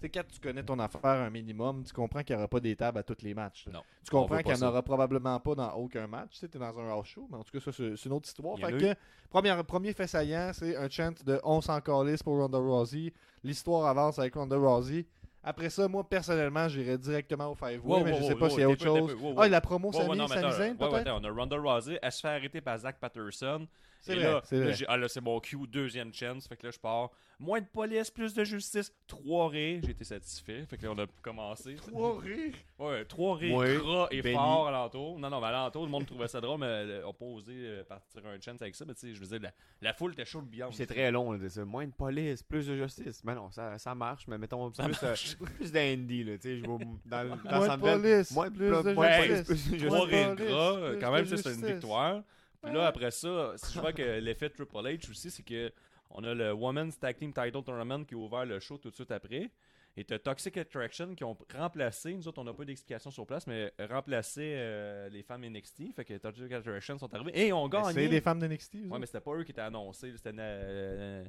sais, 0.00 0.08
quand 0.08 0.22
tu 0.28 0.40
connais 0.40 0.62
ton 0.62 0.78
affaire 0.78 1.04
un 1.04 1.30
minimum, 1.30 1.84
tu 1.84 1.92
comprends 1.92 2.22
qu'il 2.22 2.34
n'y 2.34 2.38
aura 2.38 2.48
pas 2.48 2.60
des 2.60 2.74
tables 2.74 2.98
à 2.98 3.02
tous 3.02 3.22
les 3.22 3.34
matchs. 3.34 3.68
Non. 3.72 3.82
Tu 4.04 4.10
comprends 4.10 4.38
qu'il 4.38 4.54
n'y 4.54 4.62
en 4.62 4.68
aura 4.68 4.82
probablement 4.82 5.38
pas 5.38 5.54
dans 5.54 5.72
aucun 5.74 6.06
match. 6.06 6.30
Tu 6.32 6.38
sais, 6.38 6.46
es 6.46 6.58
dans 6.58 6.78
un 6.78 6.90
house 6.90 7.06
show, 7.06 7.28
mais 7.30 7.36
en 7.36 7.44
tout 7.44 7.52
cas, 7.52 7.60
ça, 7.60 7.72
c'est 7.72 8.04
une 8.04 8.12
autre 8.12 8.28
histoire. 8.28 8.58
Fait 8.58 8.72
que, 8.72 8.94
premier, 9.28 9.54
premier 9.64 9.92
fait 9.92 10.06
saillant, 10.06 10.50
c'est 10.52 10.76
un 10.76 10.88
chant 10.88 11.12
de 11.24 11.40
On 11.44 11.60
s'en 11.60 11.80
calisse 11.80 12.22
pour 12.22 12.36
Ronda 12.36 12.58
Rousey. 12.58 13.12
L'histoire 13.44 13.86
avance 13.86 14.18
avec 14.18 14.34
Ronda 14.34 14.56
Rousey. 14.56 15.06
Après 15.42 15.70
ça, 15.70 15.88
moi, 15.88 16.06
personnellement, 16.06 16.68
j'irais 16.68 16.98
directement 16.98 17.50
au 17.50 17.54
Five 17.54 17.80
Way, 17.84 17.98
Wow, 17.98 18.04
mais 18.04 18.12
wow, 18.12 18.18
je 18.18 18.22
sais 18.24 18.34
pas 18.34 18.44
wow, 18.44 18.50
s'il 18.50 18.60
y 18.60 18.62
a 18.62 18.68
autre 18.68 18.84
chose. 18.84 19.16
Ah, 19.38 19.48
la 19.48 19.60
promo 19.60 19.90
ouais, 19.90 20.74
peut-être? 20.74 21.12
on 21.12 21.24
a 21.24 21.30
Ronda 21.30 21.56
Rousey, 21.56 21.98
elle 22.02 22.12
se 22.12 22.20
fait 22.20 22.28
arrêter 22.28 22.60
par 22.60 22.78
Zach 22.78 22.96
Patterson. 23.00 23.66
C'est 24.00 24.12
Et 24.12 24.16
vrai, 24.16 24.24
là, 24.24 24.40
c'est 24.44 24.56
là, 24.58 24.64
vrai. 24.64 24.74
j'ai- 24.74 24.86
ah, 24.88 24.96
là, 24.96 25.08
c'est 25.08 25.20
mon 25.20 25.38
cue, 25.40 25.58
deuxième 25.68 26.12
chance. 26.14 26.46
Fait 26.48 26.56
que 26.56 26.66
là, 26.66 26.72
je 26.72 26.78
pars. 26.78 27.10
Moins 27.38 27.60
de 27.60 27.66
police, 27.66 28.10
plus 28.10 28.34
de 28.34 28.44
justice. 28.44 28.92
Trois 29.06 29.48
rires. 29.48 29.80
J'ai 29.82 29.92
été 29.92 30.04
satisfait. 30.04 30.66
Fait 30.66 30.76
que 30.76 30.84
là, 30.84 30.92
on 30.94 30.98
a 30.98 31.06
commencé. 31.22 31.74
Trois 31.76 32.18
rires? 32.20 32.54
Ouais, 32.78 33.04
trois 33.06 33.36
rires 33.36 33.56
Ouais, 33.56 33.76
gras 33.76 34.08
et 34.10 34.20
Benny. 34.20 34.34
forts 34.34 34.68
alentour. 34.68 35.18
Non, 35.18 35.30
non, 35.30 35.40
mais 35.40 35.46
alentour, 35.46 35.84
le 35.84 35.90
monde 35.90 36.04
trouvait 36.06 36.28
ça 36.28 36.40
drôle, 36.42 36.60
mais 36.60 36.66
euh, 36.66 37.02
on 37.06 37.14
pas 37.14 37.24
osé 37.24 37.52
euh, 37.54 37.84
partir 37.84 38.20
un 38.26 38.38
chance 38.40 38.60
avec 38.60 38.74
ça. 38.74 38.84
Mais 38.86 38.92
tu 38.94 39.00
sais, 39.08 39.14
je 39.14 39.20
veux 39.20 39.26
dire, 39.26 39.40
la, 39.40 39.52
la 39.80 39.94
foule 39.94 40.12
était 40.12 40.26
chaude 40.26 40.48
beyond. 40.50 40.70
C'est 40.72 40.84
très 40.86 41.10
long, 41.10 41.32
là, 41.32 41.48
ça. 41.48 41.64
Moins 41.64 41.86
de 41.86 41.92
police, 41.92 42.42
plus 42.42 42.66
de 42.66 42.76
justice. 42.76 43.22
Mais 43.24 43.34
non, 43.34 43.50
ça, 43.50 43.78
ça 43.78 43.94
marche, 43.94 44.26
mais 44.28 44.36
mettons 44.36 44.70
Ça 44.74 44.84
plus, 44.84 45.02
euh, 45.02 45.14
plus 45.56 45.72
d'indie, 45.72 46.24
là. 46.24 46.36
Tu 46.36 46.42
sais, 46.42 46.56
je 46.58 46.60
vais 46.62 46.68
dans, 47.06 47.36
dans 47.42 47.58
Moins 47.58 47.76
de 47.76 47.80
police, 48.00 48.30
moins 48.32 48.50
plus 48.50 48.68
de 48.68 48.74
justice. 48.74 48.94
police, 48.94 49.42
plus 49.44 49.78
de 49.78 49.86
Trois 49.86 50.04
rires 50.06 50.34
gras. 50.36 50.92
Quand 51.00 51.12
même, 51.12 51.24
ça, 51.24 51.36
c'est 51.38 51.54
une 51.54 51.64
victoire. 51.66 52.22
Puis 52.62 52.72
là, 52.72 52.86
après 52.86 53.10
ça, 53.10 53.54
si 53.56 53.74
je 53.74 53.80
vois 53.80 53.92
que 53.92 54.18
l'effet 54.20 54.50
Triple 54.50 54.76
H 54.76 55.10
aussi, 55.10 55.30
c'est 55.30 55.42
que 55.42 55.72
on 56.10 56.24
a 56.24 56.34
le 56.34 56.52
Women's 56.52 56.98
Tag 56.98 57.16
Team 57.16 57.32
Title 57.32 57.62
Tournament 57.62 58.04
qui 58.04 58.14
a 58.14 58.18
ouvert 58.18 58.44
le 58.44 58.58
show 58.58 58.78
tout 58.78 58.90
de 58.90 58.94
suite 58.94 59.12
après. 59.12 59.50
Et 59.96 60.04
t'as 60.04 60.18
Toxic 60.18 60.56
Attraction 60.56 61.14
qui 61.14 61.24
ont 61.24 61.36
remplacé, 61.54 62.14
nous 62.14 62.26
autres 62.28 62.40
on 62.40 62.44
n'a 62.44 62.54
pas 62.54 62.64
d'explication 62.64 63.10
sur 63.10 63.26
place, 63.26 63.46
mais 63.46 63.72
remplacé 63.90 64.54
euh, 64.56 65.08
les 65.08 65.22
femmes 65.22 65.44
NXT. 65.44 65.94
Fait 65.94 66.04
que 66.04 66.16
Toxic 66.16 66.50
Attraction 66.52 66.98
sont 66.98 67.12
arrivés 67.12 67.46
et 67.46 67.52
ont 67.52 67.68
gagné. 67.68 67.92
C'est 67.92 68.08
des 68.08 68.20
femmes 68.20 68.38
de 68.38 68.46
NXT. 68.46 68.74
eux 68.76 68.88
Ouais, 68.88 68.98
mais 68.98 69.06
c'était 69.06 69.20
pas 69.20 69.34
eux 69.34 69.42
qui 69.42 69.50
étaient 69.50 69.60
annoncés. 69.60 70.12
C'était 70.16 70.30
euh, 70.38 71.24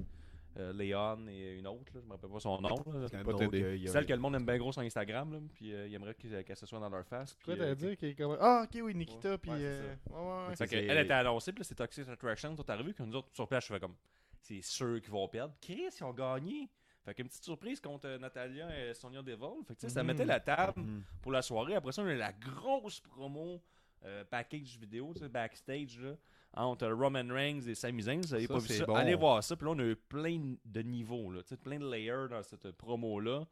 euh, 0.57 0.73
Léon 0.73 1.27
et 1.29 1.57
une 1.59 1.67
autre, 1.67 1.91
là, 1.93 2.01
je 2.01 2.05
me 2.07 2.11
rappelle 2.11 2.29
pas 2.29 2.39
son 2.39 2.59
nom. 2.59 2.69
là. 2.69 2.75
Pas 3.23 3.31
autre, 3.33 3.49
euh, 3.55 3.87
Celle 3.87 4.05
que 4.05 4.13
le 4.13 4.19
monde 4.19 4.35
aime 4.35 4.45
bien 4.45 4.57
gros 4.57 4.71
sur 4.71 4.81
Instagram, 4.81 5.31
là, 5.33 5.39
puis 5.53 5.73
euh, 5.73 5.87
il 5.87 5.93
aimerait 5.93 6.13
qu'elle 6.15 6.55
se 6.57 6.65
soit 6.65 6.79
dans 6.79 6.89
leur 6.89 7.05
face. 7.05 7.33
Quoi 7.45 7.53
puis, 7.53 7.59
t'allais 7.59 7.71
euh, 7.71 7.75
dire 7.75 7.97
qu'il 7.97 8.09
est 8.09 8.15
comme... 8.15 8.37
Ah, 8.39 8.63
ok, 8.65 8.81
oui, 8.83 8.93
Nikita, 8.95 9.31
Ouais, 9.31 9.37
puis... 9.37 9.51
ouais, 9.51 9.57
c'est 9.57 9.63
euh, 9.63 9.95
ouais, 10.09 10.19
ouais, 10.19 10.47
ouais. 10.49 10.55
Fait 10.55 10.63
que 10.65 10.69
C'est- 10.71 10.85
elle 10.85 10.97
était 11.05 11.13
annoncée, 11.13 11.51
puis 11.53 11.61
là, 11.61 11.63
c'est 11.63 11.75
Toxic 11.75 12.07
Attraction, 12.07 12.55
tout 12.55 12.65
arrivé, 12.67 12.93
puis 12.93 13.03
nous 13.05 13.15
autres, 13.15 13.29
sur 13.33 13.47
place, 13.47 13.65
je 13.67 13.73
fais 13.73 13.79
comme, 13.79 13.95
c'est 14.41 14.61
sûr 14.61 14.99
qu'ils 15.01 15.11
vont 15.11 15.27
perdre. 15.27 15.53
Chris, 15.61 15.87
ils 15.99 16.03
ont 16.03 16.13
gagné. 16.13 16.69
Fait 17.03 17.15
qu'une 17.15 17.27
petite 17.27 17.43
surprise 17.43 17.79
contre 17.79 18.07
euh, 18.07 18.17
Natalia 18.19 18.67
et 18.89 18.93
Sonia 18.93 19.23
Devol. 19.23 19.63
Fait 19.67 19.73
que 19.75 19.87
ça 19.89 20.01
Mhm. 20.03 20.07
mettait 20.07 20.25
la 20.25 20.39
table 20.39 20.81
Mhm. 20.81 21.03
pour 21.21 21.31
la 21.31 21.41
soirée. 21.41 21.73
Après 21.75 21.91
ça, 21.91 22.03
on 22.03 22.05
a 22.05 22.13
eu 22.13 22.17
la 22.17 22.31
grosse 22.33 22.99
promo 22.99 23.61
euh, 24.03 24.23
package 24.25 24.77
vidéo, 24.79 25.11
tu 25.15 25.21
sais, 25.21 25.29
backstage, 25.29 25.99
là, 25.99 26.15
entre 26.53 26.87
Roman 26.89 27.27
Reigns 27.33 27.61
et 27.67 27.75
Sami 27.75 28.01
Zayn. 28.03 28.21
Vous 28.21 28.33
avez 28.33 28.45
Ça, 28.47 28.53
pas 28.53 28.59
vu 28.59 28.67
ça? 28.67 28.85
bon. 28.85 28.95
Allez 28.95 29.15
voir 29.15 29.43
ça. 29.43 29.55
Puis 29.55 29.65
là, 29.65 29.71
on 29.71 29.79
a 29.79 29.83
eu 29.83 29.95
plein 29.95 30.55
de 30.65 30.81
niveaux, 30.81 31.31
là, 31.31 31.41
plein 31.63 31.79
de 31.79 31.89
layers 31.89 32.27
dans 32.29 32.43
cette 32.43 32.71
promo-là. 32.71 33.45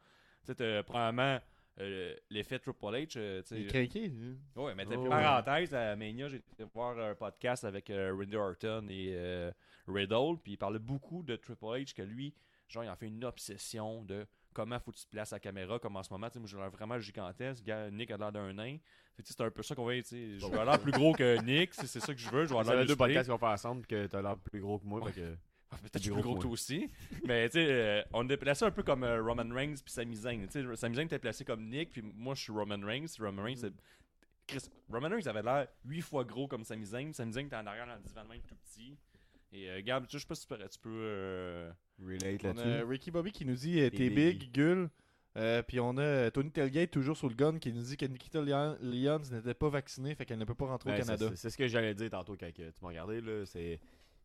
Tu 0.46 0.48
sais, 0.48 0.56
t'as, 0.56 0.84
premièrement, 0.84 1.40
euh, 1.80 2.16
l'effet 2.30 2.60
Triple 2.60 2.86
H. 2.86 3.14
euh, 3.18 3.42
Il 3.52 3.58
est 3.62 3.68
craqué. 3.68 4.08
lui. 4.10 4.38
Ouais, 4.56 4.76
mais 4.76 4.86
Oh, 4.90 5.10
parenthèse, 5.10 5.74
à 5.74 5.96
Mania, 5.96 6.28
j'ai 6.28 6.38
été 6.38 6.64
voir 6.74 6.98
un 7.00 7.16
podcast 7.16 7.64
avec 7.64 7.90
euh, 7.90 8.14
Randy 8.14 8.36
Orton 8.36 8.86
et 8.90 9.12
euh, 9.14 9.52
Riddle, 9.88 10.38
puis 10.44 10.54
il 10.54 10.58
parlait 10.58 10.80
beaucoup 10.80 11.24
de 11.24 11.36
Triple 11.36 11.66
H, 11.66 11.94
que 11.94 12.02
lui, 12.02 12.34
genre, 12.68 12.84
il 12.84 12.90
en 12.90 12.96
fait 12.96 13.08
une 13.08 13.24
obsession 13.24 14.04
de 14.04 14.26
comment 14.54 14.80
faut 14.80 14.92
que 14.92 14.98
tu 14.98 15.06
te 15.06 15.10
places 15.10 15.32
la 15.32 15.40
caméra, 15.40 15.80
comme 15.80 15.96
en 15.96 16.04
ce 16.04 16.12
moment, 16.12 16.28
moi 16.36 16.48
j'ai 16.48 16.58
l'air 16.58 16.70
vraiment 16.70 17.00
gigantesque, 17.00 17.64
gars, 17.64 17.90
Nick 17.92 18.12
a 18.12 18.18
l'air 18.18 18.32
d'un 18.32 18.52
nain. 18.54 18.78
C'est 19.24 19.42
un 19.42 19.52
peu 19.52 19.64
ça 19.64 19.76
qu'on 19.76 19.86
va, 19.86 19.94
tu 19.96 20.04
sais, 20.04 20.40
je 20.40 20.46
avoir 20.46 20.66
l'air 20.66 20.80
plus 20.80 20.92
gros 20.92 21.14
que 21.14 21.38
Nick, 21.44 21.74
c'est 21.74 21.88
c'est 21.88 22.00
ça 22.00 22.14
que 22.14 22.20
je 22.20 22.30
veux, 22.30 22.44
je 22.46 22.50
vais 22.54 22.60
avoir 22.60 22.76
l'air 22.76 22.86
deux 22.86 22.96
podcasts 22.96 23.30
qu'on 23.30 23.38
fait 23.38 23.46
ensemble 23.46 23.86
que 23.86 24.08
t'as 24.08 24.22
l'air 24.22 24.38
plus 24.38 24.60
gros 24.62 24.80
que 24.80 24.86
moi. 24.86 25.02
Ouais. 25.04 25.12
que- 25.12 25.36
Ah, 25.72 25.76
Peut-être 25.84 26.02
Plus 26.02 26.10
gros 26.10 26.16
plus 26.22 26.24
gros 26.24 26.36
que 26.38 26.42
toi 26.42 26.52
aussi. 26.52 26.90
Mais 27.28 27.48
tu 27.48 27.60
sais, 27.60 27.68
euh, 27.70 28.02
on 28.14 28.28
est 28.28 28.38
placé 28.38 28.66
un 28.66 28.72
peu 28.72 28.82
comme 28.82 29.04
euh, 29.04 29.22
Roman 29.22 29.54
Reigns 29.54 29.76
puis 29.86 29.94
Sami 29.94 30.16
Zayn. 30.16 30.48
Tu 30.48 30.64
sais, 30.64 30.76
Sami 30.76 30.96
Zayn 30.96 31.06
était 31.06 31.20
placé 31.20 31.46
comme 31.46 31.64
Nick, 31.70 31.92
puis 31.92 32.02
moi 32.02 32.34
je 32.34 32.42
suis 32.42 32.52
Roman 32.52 32.80
Reigns. 32.84 33.06
Roman 33.20 33.44
Reigns, 33.44 33.58
c'est- 33.58 33.74
Chris, 34.48 34.68
Roman 34.92 35.10
Reigns 35.10 35.28
avait 35.28 35.44
l'air 35.44 35.68
8 35.86 36.02
fois 36.02 36.24
gros 36.24 36.48
comme 36.48 36.64
Sami 36.64 36.88
Zayn. 36.88 37.14
Sami 37.14 37.34
Zayn 37.34 37.46
était 37.46 37.56
en 37.56 37.68
arrière 37.68 37.86
dans 37.86 37.94
le 37.94 38.02
divan 38.02 38.24
de 38.24 38.30
même 38.30 38.42
tout 38.48 38.56
petit. 38.56 38.98
Et 39.52 39.70
euh, 39.70 39.82
Gab, 39.84 40.08
tu 40.08 40.14
sais, 40.14 40.18
je 40.18 40.22
sais 40.24 40.28
pas 40.28 40.34
si 40.34 40.42
tu 40.42 40.48
peux. 40.48 40.58
Tu 40.58 40.80
peux 40.80 40.90
euh, 40.92 41.72
Relate 42.04 42.42
là-dessus. 42.42 42.84
Ricky 42.86 43.12
Bobby 43.12 43.32
qui 43.32 43.46
nous 43.46 43.54
dit 43.56 43.76
T'es 43.76 43.90
T'es 43.92 44.10
big. 44.10 44.40
big, 44.40 44.52
gueule. 44.52 44.90
Euh, 45.38 45.62
puis 45.62 45.80
on 45.80 45.96
a 45.98 46.02
euh, 46.02 46.30
Tony 46.32 46.52
Telgate 46.52 46.90
toujours 46.92 47.16
sur 47.16 47.30
le 47.30 47.36
gun 47.36 47.60
qui 47.60 47.72
nous 47.72 47.84
dit 47.84 47.96
que 47.98 48.06
Nikita 48.06 48.42
Lyon- 48.42 48.78
Lyons 48.82 49.20
n'était 49.32 49.54
pas 49.54 49.70
vaccinée, 49.70 50.16
fait 50.16 50.26
qu'elle 50.26 50.40
ne 50.40 50.46
peut 50.46 50.56
pas 50.56 50.66
rentrer 50.66 50.90
Ouais, 50.92 50.98
au 50.98 51.06
Canada. 51.06 51.30
c'est- 51.36 51.50
ce 51.52 51.58
que 51.58 51.68
j'allais 51.68 51.94
dire 51.94 52.10
tantôt 52.10 52.36
quand 52.38 52.52
que 52.52 52.70
tu 52.72 52.82
m'as 52.82 52.88
regardé. 52.90 53.22
là, 53.22 53.46
c'est- 53.46 53.80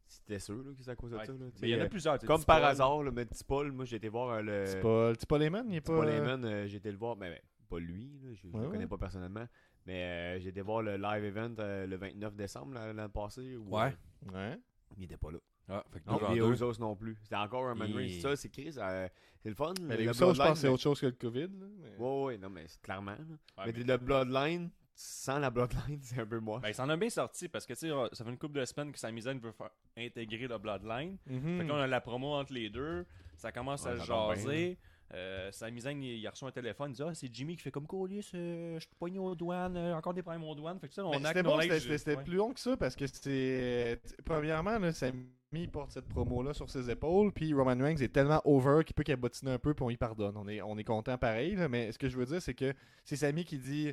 C'était 0.06 0.38
sûr 0.38 0.56
là, 0.56 0.72
que 0.76 0.82
c'est 0.82 0.90
à 0.90 0.96
cause 0.96 1.10
de 1.10 1.16
ouais. 1.16 1.24
ça. 1.24 1.32
là, 1.32 1.38
il 1.62 1.68
y 1.68 1.74
en 1.74 1.80
a 1.80 1.82
euh, 1.84 1.88
plusieurs. 1.88 2.20
sais, 2.20 2.26
Comme 2.26 2.44
par 2.44 2.62
hasard, 2.64 3.02
le 3.02 3.10
mais 3.10 3.24
petit 3.24 3.42
Paul, 3.42 3.72
moi 3.72 3.84
j'ai 3.86 3.96
été 3.96 4.08
voir 4.08 4.30
euh, 4.30 4.42
le. 4.42 4.66
C'est 4.66 4.80
pas, 4.80 5.12
c'est 5.18 5.28
pas 5.28 5.38
Lehman, 5.38 5.66
il 5.70 5.76
est 5.76 5.80
pas. 5.80 5.94
Paul 5.96 6.06
euh, 6.08 6.16
Heyman, 6.18 6.44
euh, 6.44 6.66
j'ai 6.66 6.76
été 6.76 6.90
le 6.92 6.98
voir, 6.98 7.16
mais 7.16 7.30
mais 7.30 7.42
pas 7.70 7.78
lui, 7.78 8.18
là, 8.22 8.28
je 8.34 8.46
ne 8.46 8.52
Ouais, 8.52 8.60
le 8.62 8.66
connais 8.68 8.78
ouais. 8.84 8.86
pas 8.86 8.98
personnellement. 8.98 9.46
Mais 9.86 10.02
euh, 10.04 10.40
j'ai 10.40 10.50
été 10.50 10.60
voir 10.60 10.82
le 10.82 10.96
live 10.96 11.24
event 11.24 11.54
euh, 11.58 11.86
le 11.86 11.96
29 11.96 12.34
décembre 12.36 12.74
là, 12.74 12.92
l'an 12.92 13.08
passé. 13.08 13.56
Où, 13.56 13.74
Ouais. 13.76 13.94
euh, 14.28 14.32
Ouais. 14.52 14.58
il 14.98 15.04
était 15.04 15.16
pas 15.16 15.30
là. 15.30 15.38
Ah, 15.68 15.84
fait 15.92 16.00
que 16.00 16.10
Non. 16.10 16.52
Usos 16.52 16.78
non 16.78 16.94
plus. 16.94 17.16
C'était 17.22 17.36
encore 17.36 17.66
un 17.66 17.74
man 17.74 17.90
Et- 17.90 17.94
Reigns. 17.94 18.20
Ça, 18.20 18.36
c'est 18.36 18.50
Chris. 18.50 18.74
euh, 18.76 19.08
c'est 19.42 19.48
le 19.48 19.54
fun. 19.54 19.72
Mais 19.80 19.96
les 19.96 20.04
le 20.04 20.10
Usos, 20.10 20.34
je 20.34 20.38
pense 20.38 20.50
que 20.52 20.58
c'est 20.58 20.68
autre 20.68 20.82
chose 20.82 21.00
que 21.00 21.06
le 21.06 21.12
COVID. 21.12 21.40
là, 21.42 21.66
mais- 21.80 21.96
Ouais, 21.98 22.22
ouais, 22.24 22.38
non, 22.38 22.50
mais 22.50 22.64
c'est 22.66 22.80
clairement. 22.82 23.12
Ouais, 23.12 23.64
mais 23.66 23.72
mais- 23.72 23.84
le 23.84 23.96
Bloodline, 23.96 24.70
sans 24.94 25.38
la 25.38 25.50
Bloodline, 25.50 25.98
c'est 26.02 26.20
un 26.20 26.26
peu 26.26 26.38
moi. 26.38 26.60
Ben, 26.60 26.68
il 26.68 26.74
s'en 26.74 26.88
a 26.88 26.96
bien 26.96 27.10
sorti 27.10 27.48
parce 27.48 27.64
que 27.66 27.72
tu 27.72 27.80
sais, 27.88 27.90
ça 28.12 28.24
fait 28.24 28.30
une 28.30 28.38
couple 28.38 28.60
de 28.60 28.64
semaines 28.64 28.92
que 28.92 28.98
Sami 28.98 29.22
Zayn 29.22 29.38
veut 29.38 29.52
faire 29.52 29.70
intégrer 29.96 30.46
le 30.46 30.58
Bloodline. 30.58 31.16
Mhm. 31.26 31.58
Fait 31.58 31.64
que 31.64 31.68
là, 31.68 31.74
on 31.74 31.80
a 31.80 31.86
la 31.86 32.00
promo 32.00 32.34
entre 32.34 32.52
les 32.52 32.68
deux. 32.70 33.06
Ça 33.36 33.50
commence 33.50 33.84
Ouais, 33.84 33.90
à 33.92 33.96
jaser. 33.96 34.78
Euh, 35.12 35.52
Sami 35.52 35.80
Zayn, 35.82 36.00
il, 36.02 36.18
il 36.18 36.26
a 36.26 36.30
reçu 36.30 36.44
un 36.44 36.50
téléphone. 36.50 36.90
Il 36.90 36.94
dit 36.94 37.02
Ah, 37.02 37.14
c'est 37.14 37.32
Jimmy 37.32 37.56
qui 37.56 37.62
fait 37.62 37.70
comme 37.70 37.86
colis. 37.86 38.22
Je 38.32 38.78
suis 38.80 38.88
poigné 38.98 39.18
aux 39.18 39.34
douanes. 39.34 39.76
euh, 39.76 39.94
encore 39.94 40.14
des 40.14 40.22
problèmes 40.22 40.44
aux 40.44 40.54
douanes. 40.54 40.78
Fait 40.80 40.88
que 40.88 40.94
ça, 40.94 41.04
on 41.04 41.12
C'était 41.28 41.42
bon, 41.42 41.50
c'était- 41.78 42.16
ouais. 42.16 42.24
plus 42.24 42.36
long 42.36 42.52
que 42.52 42.60
ça 42.60 42.76
parce 42.76 42.96
que 42.96 43.06
c'est. 43.06 44.00
Premièrement, 44.24 44.78
là, 44.78 44.92
Sami 44.92 45.68
porte 45.70 45.92
cette 45.92 46.08
promo-là 46.08 46.52
sur 46.54 46.68
ses 46.70 46.90
épaules, 46.90 47.32
puis 47.32 47.52
Roman 47.54 47.76
Reigns 47.78 47.98
est 47.98 48.12
tellement 48.12 48.40
over 48.44 48.82
qu'il 48.84 48.94
peut 48.94 49.04
cabotiner 49.04 49.52
un 49.52 49.58
peu, 49.58 49.74
puis 49.74 49.84
on 49.84 49.90
y 49.90 49.96
pardonne. 49.96 50.36
On 50.36 50.48
est, 50.48 50.60
on 50.62 50.76
est 50.78 50.84
content 50.84 51.16
pareil, 51.18 51.54
là, 51.54 51.68
mais 51.68 51.92
ce 51.92 51.98
que 51.98 52.08
je 52.08 52.16
veux 52.16 52.26
dire, 52.26 52.42
c'est 52.42 52.54
que 52.54 52.72
c'est 53.04 53.16
Sami 53.16 53.44
qui 53.44 53.58
dit. 53.58 53.92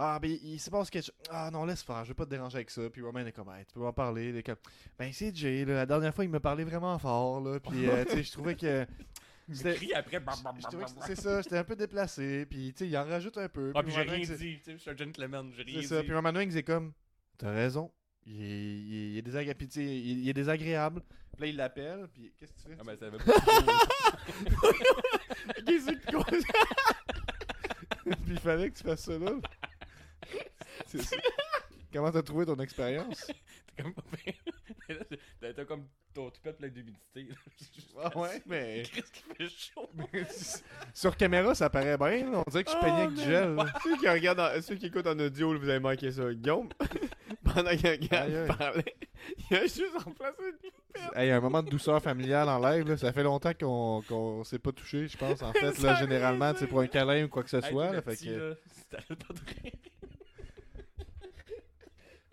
Ah, 0.00 0.20
ben, 0.22 0.30
il 0.30 0.60
se 0.60 0.70
passe 0.70 0.90
quelque 0.90 1.06
chose. 1.06 1.14
Ah, 1.28 1.50
non, 1.52 1.64
laisse 1.64 1.82
faire, 1.82 2.04
je 2.04 2.10
vais 2.10 2.14
pas 2.14 2.24
te 2.24 2.30
déranger 2.30 2.58
avec 2.58 2.70
ça. 2.70 2.88
Puis 2.88 3.02
Roman 3.02 3.18
est 3.26 3.32
comme, 3.32 3.48
Hey, 3.50 3.64
tu 3.66 3.74
peux 3.74 3.80
m'en 3.80 3.92
parler. 3.92 4.44
Comme, 4.44 4.54
ben, 4.96 5.12
c'est 5.12 5.34
Jay, 5.34 5.64
là, 5.64 5.74
la 5.74 5.86
dernière 5.86 6.14
fois, 6.14 6.22
il 6.24 6.30
me 6.30 6.38
parlait 6.38 6.62
vraiment 6.62 6.96
fort, 7.00 7.40
là. 7.40 7.58
Puis, 7.58 7.88
euh, 7.88 8.04
tu 8.04 8.12
sais, 8.12 8.22
je 8.22 8.30
trouvais 8.32 8.54
que. 8.54 8.86
C'était- 9.56 9.74
crie 9.76 9.92
après. 9.94 10.20
je 10.20 11.06
c'est 11.06 11.16
ça, 11.20 11.40
j'étais 11.42 11.56
un 11.58 11.64
peu 11.64 11.76
déplacé. 11.76 12.46
Puis, 12.46 12.72
tu 12.72 12.78
sais, 12.84 12.88
il 12.88 12.96
en 12.98 13.04
rajoute 13.04 13.38
un 13.38 13.48
peu. 13.48 13.72
Ah, 13.74 13.82
puis 13.82 13.92
j'ai 13.92 14.02
rien 14.02 14.18
dit. 14.18 14.26
tu 14.26 14.36
sais, 14.62 14.72
Je 14.72 14.76
suis 14.76 14.90
un 14.90 14.96
gentleman. 14.96 15.50
J'ai 15.56 15.62
rien 15.62 15.74
c'est 15.76 15.80
dit. 15.80 15.86
ça. 15.86 16.02
Puis 16.02 16.12
Roman 16.12 16.32
Reigns 16.32 16.50
est 16.54 16.62
comme, 16.62 16.92
t'as 17.38 17.50
raison. 17.52 17.90
Il 18.26 18.42
est, 18.42 18.76
il 18.78 19.18
est- 19.18 19.22
désagré- 19.22 19.56
il- 19.76 20.20
il 20.24 20.28
est 20.28 20.34
désagréable. 20.34 21.02
Puis 21.32 21.40
là, 21.40 21.46
il 21.46 21.56
l'appelle. 21.56 22.08
Puis 22.12 22.32
qu'est-ce 22.36 22.52
que 22.52 22.58
tu 22.60 22.68
fais? 22.68 22.76
Ah, 22.78 22.84
ben, 22.84 22.96
ça 22.98 23.06
avait 23.06 23.18
pas 23.24 23.32
Qu'est-ce 25.64 25.86
que? 26.46 26.58
Puis 28.24 28.32
il 28.32 28.38
fallait 28.40 28.70
que 28.70 28.76
tu 28.76 28.84
fasses 28.84 29.04
ça 29.04 29.18
là. 29.18 29.32
C'est 30.86 31.02
ça. 31.02 31.16
Comment 31.92 32.10
t'as 32.10 32.22
trouvé 32.22 32.44
ton 32.46 32.56
expérience? 32.56 33.26
T'es 33.76 33.82
comme 33.82 33.94
pas 33.94 34.02
t'as 35.54 35.64
comme 35.64 35.86
ton 36.18 36.30
toupette 36.30 36.58
plein 36.58 36.68
d'humidité. 36.68 37.28
Ah 38.00 38.16
ouais, 38.16 38.40
mais 38.46 38.82
Qu'est-ce 38.94 39.10
qui 39.10 39.22
fait 39.36 39.48
chaud? 39.48 39.88
sur 40.94 41.16
caméra 41.16 41.52
ça 41.54 41.68
paraît 41.68 41.96
bien. 41.98 42.30
là. 42.30 42.44
On 42.46 42.50
dirait 42.50 42.62
que 42.64 42.70
je 42.70 42.76
peignais 42.76 43.02
avec 43.02 43.14
du 43.14 43.24
gel. 43.24 43.54
là. 43.56 43.66
ceux, 43.82 43.96
qui 43.96 44.08
regardent 44.08 44.40
en- 44.40 44.62
ceux 44.62 44.76
qui 44.76 44.86
écoutent 44.86 45.06
en 45.08 45.18
audio, 45.18 45.52
là, 45.52 45.58
vous 45.58 45.68
avez 45.68 45.80
manqué 45.80 46.12
ça. 46.12 46.32
Guillaume, 46.32 46.68
pendant 47.42 47.70
que 47.76 47.86
Aïe, 47.88 48.08
aïe. 48.12 48.32
Gab 48.32 48.56
parlait, 48.56 48.94
il 49.50 49.56
a 49.56 49.62
juste 49.62 49.98
remplacé 50.04 50.36
une 50.42 51.18
Hey, 51.20 51.30
un 51.32 51.40
moment 51.40 51.62
de 51.62 51.70
douceur 51.70 52.00
familiale 52.02 52.48
en 52.48 52.58
live, 52.60 52.86
là, 52.88 52.96
ça 52.96 53.12
fait 53.12 53.22
longtemps 53.24 53.52
qu'on 53.54 54.02
qu'on 54.08 54.44
s'est 54.44 54.58
pas 54.60 54.72
touché, 54.72 55.08
je 55.08 55.16
pense, 55.16 55.42
en 55.42 55.52
fait, 55.52 55.76
là, 55.80 55.94
généralement, 55.96 56.52
c'est 56.56 56.66
pour 56.68 56.80
un 56.80 56.86
câlin 56.86 57.24
ou 57.24 57.28
quoi 57.28 57.42
que 57.42 57.50
ce 57.50 57.56
Hey, 57.56 57.62
soit. 57.62 57.70
toi, 57.70 57.84
là, 57.86 57.92
le 57.92 58.00
fait, 58.02 58.10
petit, 58.12 58.26
que, 58.26 58.50
là, 58.50 58.54
t'arrêtes 58.90 59.24
pas 59.26 59.34
de 59.34 59.40
rire. 59.40 59.72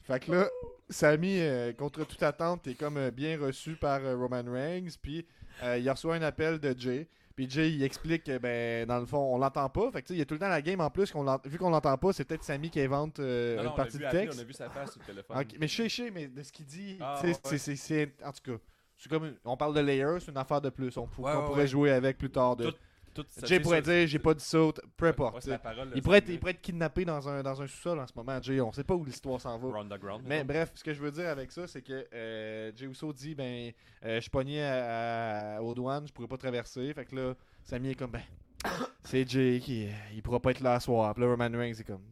fait 0.04 0.20
que 0.26 0.32
là, 0.32 0.50
Samy, 0.90 1.40
euh, 1.40 1.74
contre 1.74 2.06
toute 2.06 2.22
attente, 2.24 2.68
est 2.68 2.76
comme 2.76 2.98
euh, 2.98 3.12
bien 3.12 3.40
reçu 3.40 3.76
par 3.76 4.02
euh, 4.04 4.16
Roman 4.16 4.44
Reigns, 4.48 4.96
puis 5.02 5.26
il 5.64 5.90
reçoit 5.90 6.16
un 6.16 6.22
appel 6.22 6.60
de 6.60 6.76
Jay. 6.78 7.08
Puis 7.36 7.50
Jay, 7.50 7.72
il 7.72 7.84
explique 7.84 8.24
que, 8.26 8.38
ben, 8.38 8.86
dans 8.88 9.00
le 9.00 9.06
fond, 9.06 9.18
on 9.34 9.38
l'entend 9.38 9.68
pas. 9.70 9.92
Fait 9.92 10.02
que, 10.02 10.14
il 10.14 10.20
y 10.20 10.22
a 10.22 10.26
tout 10.26 10.36
le 10.36 10.40
temps 10.40 10.48
la 10.48 10.62
game 10.62 10.80
en 10.80 10.90
plus, 10.90 11.12
qu'on 11.12 11.26
vu 11.46 11.58
qu'on 11.58 11.70
l'entend 11.70 11.98
pas, 11.98 12.14
c'est 12.14 12.24
peut-être 12.24 12.44
Samy 12.44 12.70
qui 12.70 12.80
invente 12.82 13.20
Non, 13.20 13.26
non, 13.64 13.70
une 13.70 13.76
partie 13.76 13.98
de 13.98 14.10
texte. 14.10 14.38
On 14.38 14.42
a 14.42 14.46
vu 14.46 14.54
sa 14.54 14.70
face 14.70 14.92
sur 14.92 15.02
le 15.02 15.06
téléphone. 15.06 15.44
Mais 15.60 15.68
je 15.68 15.88
sais, 15.90 16.12
mais 16.12 16.28
de 16.28 16.44
ce 16.44 16.52
qu'il 16.52 16.66
dit, 16.66 16.98
Ah, 17.02 17.20
ouais. 17.24 17.34
c'est-. 17.34 18.14
En 18.24 18.32
tout 18.32 18.52
cas, 18.52 18.58
c'est 18.98 19.10
comme. 19.10 19.34
On 19.44 19.58
parle 19.58 19.74
de 19.76 19.82
layers, 19.82 20.20
c'est 20.20 20.32
une 20.32 20.38
affaire 20.38 20.62
de 20.62 20.70
plus. 20.70 20.96
On, 20.98 21.02
Ouais, 21.04 21.10
qu'on 21.18 21.24
ouais, 21.40 21.46
pourrait 21.46 21.68
jouer 21.68 21.92
avec 21.92 22.18
plus 22.18 22.30
tard. 22.30 22.56
De... 22.56 22.70
Tout- 22.70 22.78
Tout 23.16 23.26
Jay 23.46 23.62
pourrait 23.62 23.82
dire, 23.82 24.06
j'ai 24.08 24.20
pas 24.20 24.34
dit 24.34 24.44
ça, 24.44 24.60
peu 24.98 25.08
importe. 25.08 25.46
Ouais, 25.46 25.58
parole. 25.58 25.90
il, 25.96 26.02
pourrait 26.02 26.18
être, 26.18 26.30
il 26.30 26.38
pourrait 26.38 26.52
être 26.52 26.62
kidnappé 26.62 27.06
dans 27.06 27.28
un, 27.30 27.42
dans 27.42 27.62
un 27.62 27.66
sous-sol 27.66 27.98
en 27.98 28.06
ce 28.06 28.14
moment, 28.16 28.42
Jay. 28.42 28.60
On 28.60 28.74
sait 28.74 28.84
pas 28.84 28.94
où 28.94 29.06
l'histoire 29.06 29.40
s'en 29.40 29.58
va. 29.58 29.98
Ground. 29.98 30.24
Mais 30.26 30.44
bref, 30.44 30.72
ce 30.76 30.84
que 30.84 30.94
je 30.94 31.02
veux 31.02 31.12
dire 31.12 31.30
avec 31.30 31.52
ça, 31.52 31.66
c'est 31.66 31.82
que 31.82 32.06
euh, 32.14 32.72
Jay 32.76 32.86
Uso 32.86 33.14
dit 33.14 33.34
ben, 33.34 33.72
euh, 34.04 34.16
je 34.16 34.20
suis 34.20 34.30
pogné 34.30 34.62
à, 34.64 35.56
à- 35.56 35.62
aux 35.62 35.74
douanes, 35.74 36.08
je 36.08 36.14
pourrais 36.14 36.28
pas 36.28 36.38
traverser. 36.38 36.94
Fait 36.94 37.06
que 37.06 37.16
là, 37.16 37.34
Sami 37.64 37.92
est 37.92 37.96
comme 37.96 38.12
ben, 38.12 38.24
c'est 39.04 39.28
Jay 39.30 39.62
qui 39.64 39.88
il 40.14 40.22
pourra 40.22 40.42
pas 40.42 40.52
être 40.52 40.60
là 40.60 40.74
à 40.74 40.80
soir. 40.82 41.14
Puis 41.14 41.24
là, 41.24 41.30
Roman 41.30 41.50
Reigns 41.58 41.74
est 41.80 41.88
comme 41.88 42.04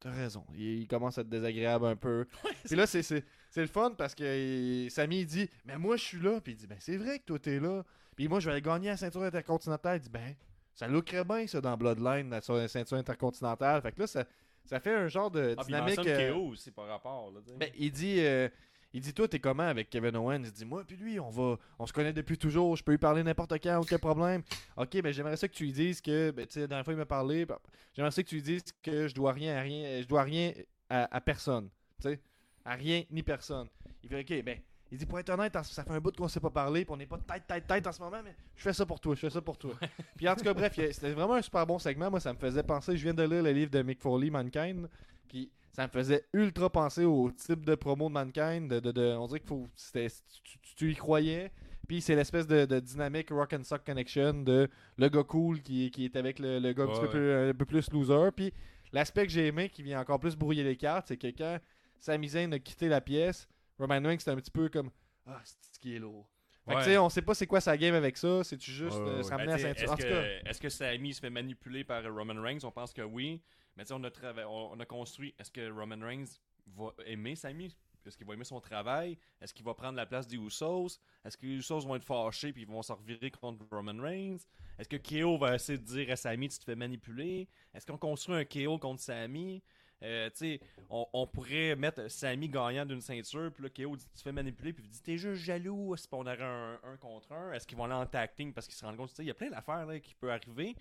t'as 0.00 0.10
raison. 0.10 0.44
Il, 0.56 0.86
commence 0.86 1.18
à 1.18 1.22
être 1.22 1.28
désagréable 1.28 1.86
un 1.86 1.96
peu. 1.96 2.26
Puis 2.64 2.76
là, 2.76 2.86
c'est 2.86 3.24
le 3.56 3.66
fun 3.66 3.92
parce 3.96 4.14
que 4.14 4.86
Sami 4.90 5.20
il 5.20 5.26
dit 5.26 5.50
mais 5.64 5.78
moi 5.78 5.96
je 5.96 6.04
suis 6.04 6.20
là. 6.20 6.40
Puis 6.40 6.52
il 6.52 6.56
dit 6.56 6.66
ben 6.66 6.78
c'est 6.80 6.96
vrai 6.96 7.18
que 7.18 7.24
toi 7.24 7.38
t'es 7.38 7.60
là. 7.60 7.84
Puis 8.18 8.26
moi 8.26 8.40
je 8.40 8.46
vais 8.46 8.52
aller 8.54 8.62
gagner 8.62 8.88
la 8.88 8.96
ceinture 8.96 9.22
intercontinentale. 9.22 9.98
Il 9.98 10.00
dit 10.00 10.08
ben 10.10 10.34
ça 10.74 10.88
lookerait 10.88 11.24
bien 11.24 11.46
ça 11.46 11.60
dans 11.60 11.76
Bloodline 11.76 12.30
la- 12.30 12.40
sur 12.40 12.54
la 12.54 12.66
ceinture 12.66 12.96
intercontinentale. 12.96 13.80
Fait 13.80 13.92
que 13.92 14.00
là 14.00 14.06
ça, 14.08 14.24
ça 14.64 14.80
fait 14.80 14.92
un 14.92 15.06
genre 15.06 15.30
de 15.30 15.54
Ah, 15.56 15.62
dynamique. 15.62 16.00
euh, 16.04 16.32
KO 16.32 16.48
aussi 16.48 16.72
par 16.72 16.88
rapport. 16.88 17.30
Là, 17.30 17.38
ben, 17.56 17.70
il 17.78 17.92
dit, 17.92 18.16
euh, 18.18 18.48
il 18.92 19.00
dit, 19.00 19.14
toi, 19.14 19.28
t'es 19.28 19.38
comment 19.38 19.62
avec 19.62 19.88
Kevin 19.88 20.16
Owens? 20.16 20.42
Il 20.44 20.50
dit, 20.52 20.64
moi, 20.64 20.82
puis 20.84 20.96
lui, 20.96 21.20
on 21.20 21.30
va, 21.30 21.56
on 21.78 21.86
se 21.86 21.92
connaît 21.92 22.12
depuis 22.12 22.36
toujours, 22.36 22.74
je 22.76 22.82
peux 22.82 22.90
lui 22.90 22.98
parler 22.98 23.22
n'importe 23.22 23.52
quand, 23.62 23.78
aucun 23.78 23.98
problème. 24.00 24.42
Ok, 24.76 25.00
ben, 25.00 25.12
j'aimerais 25.12 25.36
ça 25.36 25.46
que 25.46 25.54
tu 25.54 25.62
lui 25.64 25.72
dises 25.72 26.00
que, 26.00 26.32
ben, 26.32 26.44
tu 26.44 26.54
sais, 26.54 26.60
la 26.62 26.66
dernière 26.66 26.84
fois, 26.84 26.92
il 26.94 26.96
m'a 26.98 27.06
parlé, 27.06 27.46
ben, 27.46 27.56
j'aimerais 27.94 28.10
ça 28.10 28.20
que 28.22 28.28
tu 28.28 28.34
lui 28.34 28.42
dises 28.42 28.64
que 28.82 29.06
je 29.06 29.14
dois 29.14 29.32
rien 29.32 29.56
à 29.56 29.60
rien, 29.60 30.02
je 30.02 30.06
dois 30.08 30.24
rien 30.24 30.52
à, 30.90 31.16
à 31.16 31.20
personne, 31.20 31.70
tu 32.02 32.08
sais, 32.10 32.20
à 32.64 32.74
rien 32.74 33.04
ni 33.10 33.22
personne. 33.22 33.68
Il 34.02 34.08
fait, 34.10 34.20
ok, 34.20 34.44
ben, 34.44 34.58
il 34.90 34.98
dit, 34.98 35.06
pour 35.06 35.18
être 35.18 35.28
honnête, 35.30 35.52
ça 35.64 35.84
fait 35.84 35.90
un 35.90 36.00
bout 36.00 36.14
qu'on 36.16 36.28
s'est 36.28 36.40
pas 36.40 36.50
parlé, 36.50 36.84
puis 36.84 36.92
on 36.92 36.96
n'est 36.96 37.06
pas 37.06 37.18
tête, 37.18 37.46
tête, 37.46 37.66
tête 37.66 37.86
en 37.86 37.92
ce 37.92 38.00
moment, 38.00 38.20
mais 38.24 38.34
je 38.56 38.62
fais 38.62 38.72
ça 38.72 38.86
pour 38.86 38.98
toi, 39.00 39.14
je 39.14 39.20
fais 39.20 39.30
ça 39.30 39.40
pour 39.42 39.58
toi. 39.58 39.74
puis 40.16 40.28
en 40.28 40.34
tout 40.34 40.44
cas, 40.44 40.54
bref, 40.54 40.72
c'était 40.74 41.12
vraiment 41.12 41.34
un 41.34 41.42
super 41.42 41.66
bon 41.66 41.78
segment. 41.78 42.10
Moi, 42.10 42.20
ça 42.20 42.32
me 42.32 42.38
faisait 42.38 42.62
penser, 42.62 42.96
je 42.96 43.02
viens 43.02 43.14
de 43.14 43.22
lire 43.22 43.42
le 43.42 43.52
livre 43.52 43.70
de 43.70 43.82
Mick 43.82 44.00
Foley, 44.00 44.30
Mankind, 44.30 44.88
puis 45.28 45.50
ça 45.72 45.86
me 45.86 45.92
faisait 45.92 46.24
ultra 46.32 46.70
penser 46.70 47.04
au 47.04 47.30
type 47.30 47.64
de 47.64 47.74
promo 47.74 48.08
de 48.08 48.14
Mankind. 48.14 48.68
De, 48.70 48.80
de- 48.80 48.90
de- 48.92 49.14
on 49.16 49.26
dirait 49.26 49.40
qu'il 49.40 49.48
faut. 49.48 49.66
Tu, 49.92 50.08
tu- 50.42 50.74
tu 50.74 50.90
y 50.92 50.94
croyais. 50.96 51.52
Puis 51.86 52.00
c'est 52.00 52.16
l'espèce 52.16 52.46
de, 52.46 52.64
de 52.66 52.80
dynamique 52.80 53.30
Rock 53.30 53.52
and 53.52 53.62
Sock 53.64 53.84
Connection 53.84 54.34
de 54.42 54.68
le 54.96 55.08
gars 55.08 55.22
cool 55.22 55.62
qui, 55.62 55.90
qui 55.90 56.04
est 56.06 56.16
avec 56.16 56.38
le, 56.38 56.58
le 56.58 56.72
gars 56.72 56.82
un, 56.84 56.86
petit 56.88 57.00
peu 57.00 57.08
plus, 57.10 57.32
un 57.50 57.54
peu 57.54 57.64
plus 57.64 57.90
loser. 57.92 58.30
Puis 58.34 58.52
l'aspect 58.92 59.24
que 59.26 59.32
j'ai 59.32 59.46
aimé 59.46 59.68
qui 59.70 59.82
vient 59.82 60.00
encore 60.00 60.18
plus 60.18 60.34
brouiller 60.36 60.64
les 60.64 60.76
cartes, 60.76 61.06
c'est 61.08 61.16
que 61.16 61.28
quand 61.28 61.58
Sami 62.00 62.28
Zayn 62.28 62.52
a 62.52 62.58
quitté 62.58 62.88
la 62.88 63.00
pièce, 63.00 63.48
Roman 63.78 64.00
Reigns 64.02 64.18
c'était 64.18 64.30
un 64.32 64.36
petit 64.36 64.50
peu 64.50 64.68
comme 64.68 64.90
Ah, 65.26 65.40
c'est 65.44 65.56
ce 65.74 65.78
qui 65.78 65.94
est 65.94 65.98
lourd? 65.98 66.28
Fait 66.64 66.72
que, 66.72 66.76
Ouais. 66.78 66.84
tu 66.84 66.90
sais, 66.90 66.98
on 66.98 67.08
sait 67.08 67.22
pas 67.22 67.34
c'est 67.34 67.46
quoi 67.46 67.60
sa 67.60 67.76
game 67.78 67.94
avec 67.94 68.16
ça. 68.16 68.44
C'est-tu 68.44 68.70
juste 68.70 68.98
Ouais, 68.98 69.08
euh, 69.08 69.22
se 69.22 69.30
ramener 69.30 69.52
Ben, 69.52 69.58
ceinture? 69.58 69.84
Est-ce 69.84 70.02
tout 70.02 70.08
cas, 70.08 70.22
que, 70.42 70.48
est-ce 70.50 70.60
que 70.60 70.68
Sami 70.68 71.14
se 71.14 71.20
fait 71.20 71.30
manipuler 71.30 71.82
par 71.84 72.02
Roman 72.04 72.40
Reigns? 72.42 72.58
On 72.64 72.70
pense 72.70 72.92
que 72.92 73.02
oui. 73.02 73.40
Mais 73.76 73.84
tu 73.84 73.88
sais, 73.88 73.94
on, 73.94 74.04
a 74.04 74.10
on, 74.46 74.72
on 74.76 74.80
a 74.80 74.84
construit. 74.84 75.34
Est-ce 75.38 75.50
que 75.50 75.70
Roman 75.70 76.04
Reigns 76.04 76.26
va 76.66 76.92
aimer 77.06 77.36
Sami 77.36 77.74
Est-ce 78.04 78.16
qu'il 78.18 78.26
va 78.26 78.34
aimer 78.34 78.44
son 78.44 78.60
travail? 78.60 79.16
Est-ce 79.40 79.54
qu'il 79.54 79.64
va 79.64 79.72
prendre 79.74 79.96
la 79.96 80.04
place 80.04 80.26
des 80.26 80.36
Usos? 80.36 80.98
Est-ce 81.24 81.36
que 81.38 81.46
les 81.46 81.54
Usos 81.56 81.80
vont 81.86 81.94
être 81.94 82.04
fâchés 82.04 82.52
puis 82.52 82.62
ils 82.62 82.68
vont 82.68 82.82
se 82.82 82.92
revirer 82.92 83.30
contre 83.30 83.64
Roman 83.70 84.02
Reigns? 84.02 84.38
Est-ce 84.78 84.88
que 84.88 84.96
KO 84.96 85.38
va 85.38 85.54
essayer 85.54 85.78
de 85.78 85.84
dire 85.84 86.10
à 86.10 86.16
Sami 86.16 86.48
tu 86.48 86.58
te 86.58 86.64
fais 86.64 86.76
manipuler? 86.76 87.48
Est-ce 87.72 87.86
qu'on 87.86 87.96
construit 87.98 88.34
un 88.36 88.44
KO 88.44 88.78
contre 88.78 89.00
Sami 89.00 89.62
euh, 90.02 90.30
tu 90.30 90.36
sais, 90.36 90.60
on, 90.90 91.06
on 91.12 91.26
pourrait 91.26 91.74
mettre 91.76 92.08
Sami 92.10 92.48
gagnant 92.48 92.86
d'une 92.86 93.00
ceinture, 93.00 93.50
puis 93.52 93.62
là, 93.64 93.68
KO 93.70 93.96
dit 93.96 94.04
tu 94.06 94.14
te 94.16 94.22
fais 94.22 94.32
manipuler, 94.32 94.72
puis 94.72 94.84
il 94.84 94.90
dit 94.90 95.02
t'es 95.02 95.18
juste 95.18 95.42
jaloux, 95.42 95.94
est-ce 95.94 96.06
qu'on 96.06 96.20
aurait 96.26 96.40
un, 96.42 96.78
un 96.84 96.96
contre 96.96 97.32
un 97.32 97.52
Est-ce 97.52 97.66
qu'ils 97.66 97.76
vont 97.78 97.84
aller 97.84 97.94
en 97.94 98.06
tacting 98.06 98.52
parce 98.52 98.66
qu'ils 98.66 98.76
se 98.76 98.84
rendent 98.84 98.96
compte, 98.96 99.10
tu 99.10 99.16
sais, 99.16 99.24
il 99.24 99.28
y 99.28 99.30
a 99.30 99.34
plein 99.34 99.50
d'affaires 99.50 99.84
là, 99.86 99.98
qui 99.98 100.14
peuvent 100.14 100.30
arriver. 100.30 100.76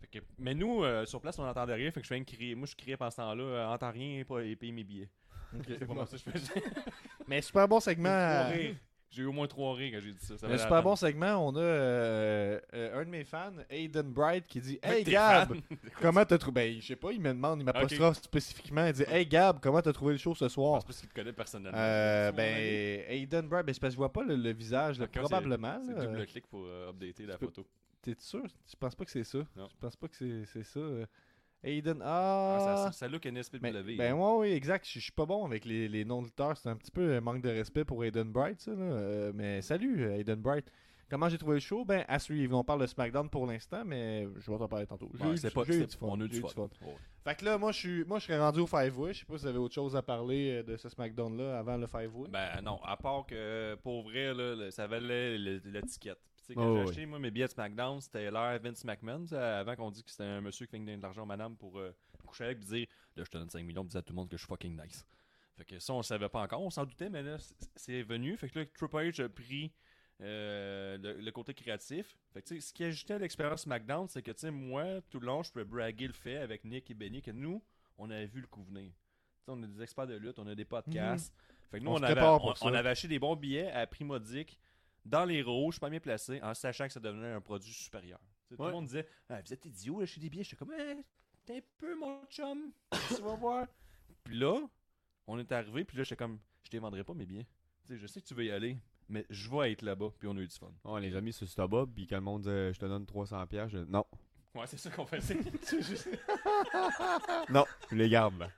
Fait 0.00 0.06
que- 0.20 0.24
mais 0.38 0.54
nous, 0.54 0.82
euh, 0.84 1.04
sur 1.04 1.20
place, 1.20 1.38
on 1.38 1.44
n'entendait 1.44 1.74
rien, 1.74 1.90
fait 1.90 2.00
que 2.00 2.06
je 2.06 2.14
viens 2.14 2.22
de 2.22 2.26
crier. 2.30 2.54
Moi, 2.54 2.66
je 2.66 2.74
criais 2.74 2.96
pendant 2.96 3.10
ce 3.10 3.16
temps-là, 3.16 3.42
euh, 3.42 3.66
entends 3.66 3.90
rien 3.90 4.24
pas, 4.24 4.40
et 4.40 4.56
paye 4.56 4.72
mes 4.72 4.84
billets. 4.84 5.08
C'est 5.66 5.84
pas 5.86 5.94
mal 5.94 6.06
ça 6.06 6.16
que 6.16 6.22
je 6.24 6.38
faisais. 6.38 6.62
mais 7.26 7.42
super 7.42 7.66
bon 7.68 7.80
segment. 7.80 8.08
J'ai 9.10 9.22
eu 9.22 9.26
au 9.26 9.32
moins 9.32 9.48
trois 9.48 9.74
rires 9.74 9.92
quand 9.92 10.00
j'ai 10.00 10.12
dit 10.12 10.24
ça. 10.24 10.38
ça 10.38 10.46
Un 10.46 10.56
super 10.56 10.82
bon 10.84 10.94
segment. 10.94 11.36
On 11.46 11.56
a 11.56 11.60
euh, 11.60 12.60
euh, 12.74 13.00
un 13.00 13.04
de 13.04 13.10
mes 13.10 13.24
fans, 13.24 13.52
Aiden 13.68 14.12
Bright, 14.12 14.46
qui 14.46 14.60
dit 14.60 14.78
Hey 14.82 15.02
Gab, 15.02 15.52
comment 16.00 16.24
t'as 16.24 16.38
trouvé 16.38 16.54
Ben, 16.74 16.80
je 16.80 16.86
sais 16.86 16.96
pas, 16.96 17.10
il 17.10 17.20
me 17.20 17.30
demande, 17.30 17.60
il 17.60 17.64
m'apostrophe 17.64 18.22
spécifiquement. 18.22 18.86
Il 18.86 18.92
dit 18.92 19.04
Hey 19.08 19.26
Gab, 19.26 19.58
comment 19.60 19.82
t'as 19.82 19.92
trouvé 19.92 20.12
le 20.12 20.18
show 20.18 20.34
ce 20.36 20.44
Je 20.44 20.50
soir 20.50 20.84
pas 20.84 20.92
qu'il 20.92 21.08
te 21.08 21.14
connaît 21.14 21.32
personnellement. 21.32 21.76
Euh, 21.76 22.30
ben, 22.30 23.04
Aiden 23.08 23.48
Bright, 23.48 23.66
ben, 23.66 23.72
c'est 23.74 23.80
parce 23.80 23.90
que 23.90 23.94
je 23.94 23.98
vois 23.98 24.12
pas 24.12 24.22
le, 24.22 24.36
le 24.36 24.52
visage, 24.52 25.00
là, 25.00 25.06
c'est- 25.12 25.18
probablement. 25.18 25.80
C'est 25.84 26.06
double 26.06 26.26
clic 26.26 26.46
pour 26.46 26.64
updater 26.88 27.26
la 27.26 27.36
photo. 27.36 27.66
T'es 28.02 28.14
sûr? 28.18 28.44
Je 28.66 28.76
pense 28.76 28.94
pas 28.94 29.04
que 29.04 29.10
c'est 29.10 29.24
ça. 29.24 29.40
Je 29.56 29.76
pense 29.80 29.96
pas 29.96 30.08
que 30.08 30.16
c'est 30.16 30.44
c'est 30.46 30.64
ça. 30.64 30.80
Aiden, 31.62 32.00
Ah, 32.02 32.56
ah. 32.58 32.76
ça, 32.86 32.92
ça 32.92 33.08
look 33.08 33.26
NSPW. 33.26 33.58
Ben, 33.60 33.96
ben 33.98 34.12
ouais, 34.14 34.36
oui, 34.38 34.52
exact. 34.52 34.86
Je 34.88 34.98
suis 34.98 35.12
pas 35.12 35.26
bon 35.26 35.44
avec 35.44 35.64
les, 35.64 35.88
les 35.88 36.04
noms 36.04 36.20
de 36.22 36.26
lutteurs. 36.26 36.56
C'est 36.56 36.68
un 36.68 36.76
petit 36.76 36.90
peu 36.90 37.14
un 37.16 37.20
manque 37.20 37.42
de 37.42 37.50
respect 37.50 37.84
pour 37.84 38.02
Aiden 38.04 38.32
Bright, 38.32 38.60
ça. 38.60 38.70
Là. 38.72 38.76
Euh, 38.82 39.32
mais 39.34 39.60
salut, 39.60 40.04
euh, 40.04 40.16
Aiden 40.18 40.40
Bright. 40.40 40.70
Comment 41.10 41.28
j'ai 41.28 41.38
trouvé 41.38 41.54
le 41.54 41.60
show? 41.60 41.84
Ben, 41.84 42.04
à 42.08 42.18
suivre. 42.20 42.56
On 42.56 42.62
parle 42.62 42.82
de 42.82 42.86
SmackDown 42.86 43.28
pour 43.28 43.44
l'instant, 43.44 43.82
mais 43.84 44.28
je 44.38 44.50
vais 44.50 44.56
t'en 44.58 44.68
parler 44.68 44.86
tantôt. 44.86 45.10
J'ai 45.18 45.24
Ouais, 45.26 45.32
eu 45.32 45.36
c'est 45.38 45.48
du- 45.48 45.54
pas, 45.54 45.64
eu 45.64 45.84
du 45.86 45.96
fun. 45.96 46.06
on 46.08 46.20
a 46.20 46.24
eu 46.24 46.28
du 46.28 46.40
fun. 46.40 46.46
du 46.48 46.54
fun. 46.54 46.68
Ouais. 46.86 46.94
Fait 47.24 47.34
que 47.34 47.44
là, 47.44 47.58
moi, 47.58 47.72
je 47.72 47.78
suis, 47.78 48.04
moi, 48.04 48.20
je 48.20 48.26
serais 48.26 48.38
rendu 48.38 48.60
au 48.60 48.66
Five 48.68 48.96
Way. 48.98 49.12
Je 49.12 49.18
sais 49.18 49.24
pas 49.26 49.36
si 49.36 49.42
vous 49.42 49.48
avez 49.48 49.58
autre 49.58 49.74
chose 49.74 49.96
à 49.96 50.02
parler 50.02 50.52
euh, 50.52 50.62
de 50.62 50.76
ce 50.76 50.88
SmackDown-là 50.88 51.58
avant 51.58 51.76
le 51.76 51.86
Five 51.88 52.16
Way. 52.16 52.28
Ben 52.30 52.62
non, 52.62 52.80
à 52.84 52.96
part 52.96 53.26
que 53.26 53.74
pour 53.82 54.04
vrai, 54.04 54.32
là, 54.32 54.70
ça 54.70 54.86
valait 54.86 55.36
l'étiquette. 55.36 56.20
Puis, 56.54 56.60
sais, 56.62 56.66
quand 56.66 56.70
Oh, 56.72 56.76
j'ai 56.76 56.82
oui. 56.84 56.88
acheté 56.90 57.06
moi, 57.06 57.18
mes 57.18 57.30
billets 57.30 57.46
de 57.46 57.52
SmackDown, 57.52 58.00
c'était 58.00 58.30
l'heure 58.30 58.58
Vince 58.60 58.84
McMahon. 58.84 59.26
Avant 59.32 59.76
qu'on 59.76 59.90
dise 59.90 60.02
que 60.02 60.10
c'était 60.10 60.24
un 60.24 60.40
monsieur 60.40 60.66
qui 60.66 60.70
fait 60.72 60.96
de 60.96 61.02
l'argent 61.02 61.22
à 61.22 61.26
madame 61.26 61.56
pour 61.56 61.78
euh, 61.78 61.94
coucher 62.26 62.44
avec 62.44 62.58
et 62.58 62.64
dire 62.64 62.86
Là, 63.16 63.24
je 63.24 63.30
te 63.30 63.38
donne 63.38 63.50
5 63.50 63.62
millions, 63.64 63.82
puis 63.82 63.90
dire 63.90 63.98
à 63.98 64.02
tout 64.02 64.12
le 64.12 64.16
monde 64.16 64.28
que 64.28 64.36
je 64.36 64.42
suis 64.42 64.48
fucking 64.48 64.80
nice. 64.80 65.04
Fait 65.56 65.64
que 65.64 65.78
ça, 65.78 65.92
on 65.92 65.98
le 65.98 66.02
savait 66.02 66.28
pas 66.28 66.42
encore. 66.42 66.62
On 66.62 66.70
s'en 66.70 66.84
doutait, 66.86 67.10
mais 67.10 67.22
là, 67.22 67.36
c'est 67.76 68.02
venu. 68.02 68.36
Fait 68.36 68.48
que 68.48 68.60
là, 68.60 68.66
Triple 68.66 68.96
H 68.96 69.22
a 69.24 69.28
pris 69.28 69.72
euh, 70.22 70.96
le, 70.98 71.20
le 71.20 71.32
côté 71.32 71.52
créatif. 71.54 72.16
Fait 72.32 72.40
que, 72.42 72.48
tu 72.48 72.54
sais, 72.54 72.60
ce 72.68 72.72
qui 72.72 72.84
ajoutait 72.84 73.14
à 73.14 73.18
l'expérience 73.18 73.62
SmackDown, 73.62 74.08
c'est 74.08 74.22
que, 74.22 74.30
tu 74.30 74.38
sais, 74.40 74.50
moi, 74.50 75.00
tout 75.10 75.20
le 75.20 75.26
long, 75.26 75.42
je 75.42 75.50
pouvais 75.50 75.64
braguer 75.64 76.06
le 76.06 76.12
fait 76.12 76.36
avec 76.38 76.64
Nick 76.64 76.90
et 76.90 76.94
Benny 76.94 77.20
que 77.20 77.30
nous, 77.30 77.62
on 77.98 78.08
avait 78.10 78.26
vu 78.26 78.40
le 78.40 78.46
coup 78.46 78.62
venir. 78.62 78.92
On 79.46 79.62
a 79.62 79.66
des 79.66 79.82
experts 79.82 80.06
de 80.06 80.14
lutte, 80.14 80.38
on 80.38 80.46
a 80.46 80.54
des 80.54 80.64
podcasts. 80.64 81.34
Fait 81.70 81.78
que 81.80 81.84
nous, 81.84 81.90
On 81.90 82.02
avait, 82.02 82.20
on, 82.22 82.54
on 82.62 82.72
avait 82.74 82.90
acheté 82.90 83.08
des 83.08 83.18
bons 83.18 83.34
billets 83.36 83.70
à 83.72 83.86
prix 83.86 84.04
modique 84.04 84.58
dans 85.04 85.24
les 85.24 85.42
rouges, 85.42 85.78
pas 85.80 85.90
bien 85.90 86.00
placés, 86.00 86.40
en 86.42 86.54
sachant 86.54 86.86
que 86.86 86.92
ça 86.92 87.00
devenait 87.00 87.32
un 87.32 87.40
produit 87.40 87.72
supérieur. 87.72 88.20
Tout 88.48 88.56
Ouais. 88.60 88.66
le 88.68 88.72
monde 88.72 88.86
disait 88.86 89.06
ah, 89.28 89.40
Vous 89.40 89.52
êtes 89.52 89.64
idiot, 89.64 90.00
acheter 90.00 90.20
des 90.20 90.28
billets. 90.30 90.44
J'étais 90.44 90.56
comme 90.56 90.72
Eh, 90.78 90.96
T'es 91.46 91.56
un 91.58 91.60
peu 91.78 91.96
mon 91.96 92.24
chum, 92.26 92.72
tu 93.08 93.22
vas 93.22 93.34
voir? 93.36 93.66
Puis 94.24 94.38
là, 94.38 94.60
on 95.26 95.38
est 95.38 95.50
arrivé, 95.52 95.84
puis 95.84 95.96
là, 95.96 96.02
j'étais 96.04 96.16
comme 96.16 96.38
Je 96.62 96.68
te 96.70 96.76
les 96.76 96.80
vendrai 96.80 97.02
pas 97.04 97.14
mes 97.14 97.26
billets. 97.26 97.46
Tu 97.86 97.94
sais, 97.94 97.98
je 97.98 98.06
sais 98.06 98.20
que 98.20 98.26
tu 98.26 98.34
veux 98.34 98.44
y 98.44 98.50
aller, 98.50 98.76
mais 99.08 99.24
je 99.30 99.48
vais 99.50 99.72
être 99.72 99.82
là-bas, 99.82 100.10
puis 100.18 100.28
on 100.28 100.36
a 100.36 100.40
eu 100.40 100.46
du 100.48 100.54
fun. 100.56 100.70
On 100.84 100.96
les 100.98 101.14
a 101.16 101.20
mis 101.20 101.32
sur 101.32 101.48
StubHub, 101.48 101.90
puis 101.94 102.06
quand 102.06 102.16
le 102.16 102.22
monde 102.22 102.42
disait 102.42 102.72
je 102.74 102.78
te 102.78 102.84
donne 102.86 103.04
300$, 103.04 103.46
piastres, 103.46 103.70
je 103.78 103.78
non. 103.84 104.04
Ouais, 104.54 104.66
c'est 104.66 104.76
ça 104.78 104.90
qu'on 104.90 105.06
faisait. 105.06 105.38
C'est 105.62 105.80
juste- 105.82 106.08
Non, 107.48 107.64
je 107.90 107.96
les 107.96 108.08
garde 108.08 108.38
là. 108.38 108.50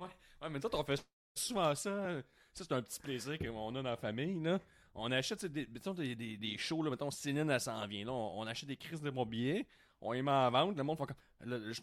Ouais, 0.00 0.50
mais 0.50 0.60
toi, 0.60 0.70
on 0.74 0.84
fait 0.84 1.02
souvent 1.36 1.74
ça. 1.74 2.20
Ça, 2.52 2.64
c'est 2.64 2.72
un 2.72 2.82
petit 2.82 3.00
plaisir 3.00 3.38
qu'on 3.38 3.68
a 3.74 3.82
dans 3.82 3.90
la 3.90 3.96
famille, 3.96 4.42
là. 4.42 4.58
On 4.98 5.12
achète 5.12 5.44
des, 5.46 5.66
mettons, 5.66 5.92
des, 5.92 6.14
des, 6.14 6.36
des 6.36 6.56
shows, 6.56 6.82
là, 6.82 6.90
mettons, 6.90 7.10
Céline, 7.10 7.50
elle 7.50 7.60
s'en 7.60 7.86
vient, 7.86 8.06
là. 8.06 8.12
On, 8.12 8.40
on 8.40 8.46
achète 8.46 8.68
des 8.68 8.76
crises 8.76 9.02
de 9.02 9.10
bons 9.10 9.26
billets, 9.26 9.66
on 10.00 10.12
les 10.12 10.22
met 10.22 10.30
en 10.30 10.50
vente, 10.50 10.76
le 10.76 10.82
monde 10.82 10.98
fait 10.98 11.06
comme... 11.06 11.16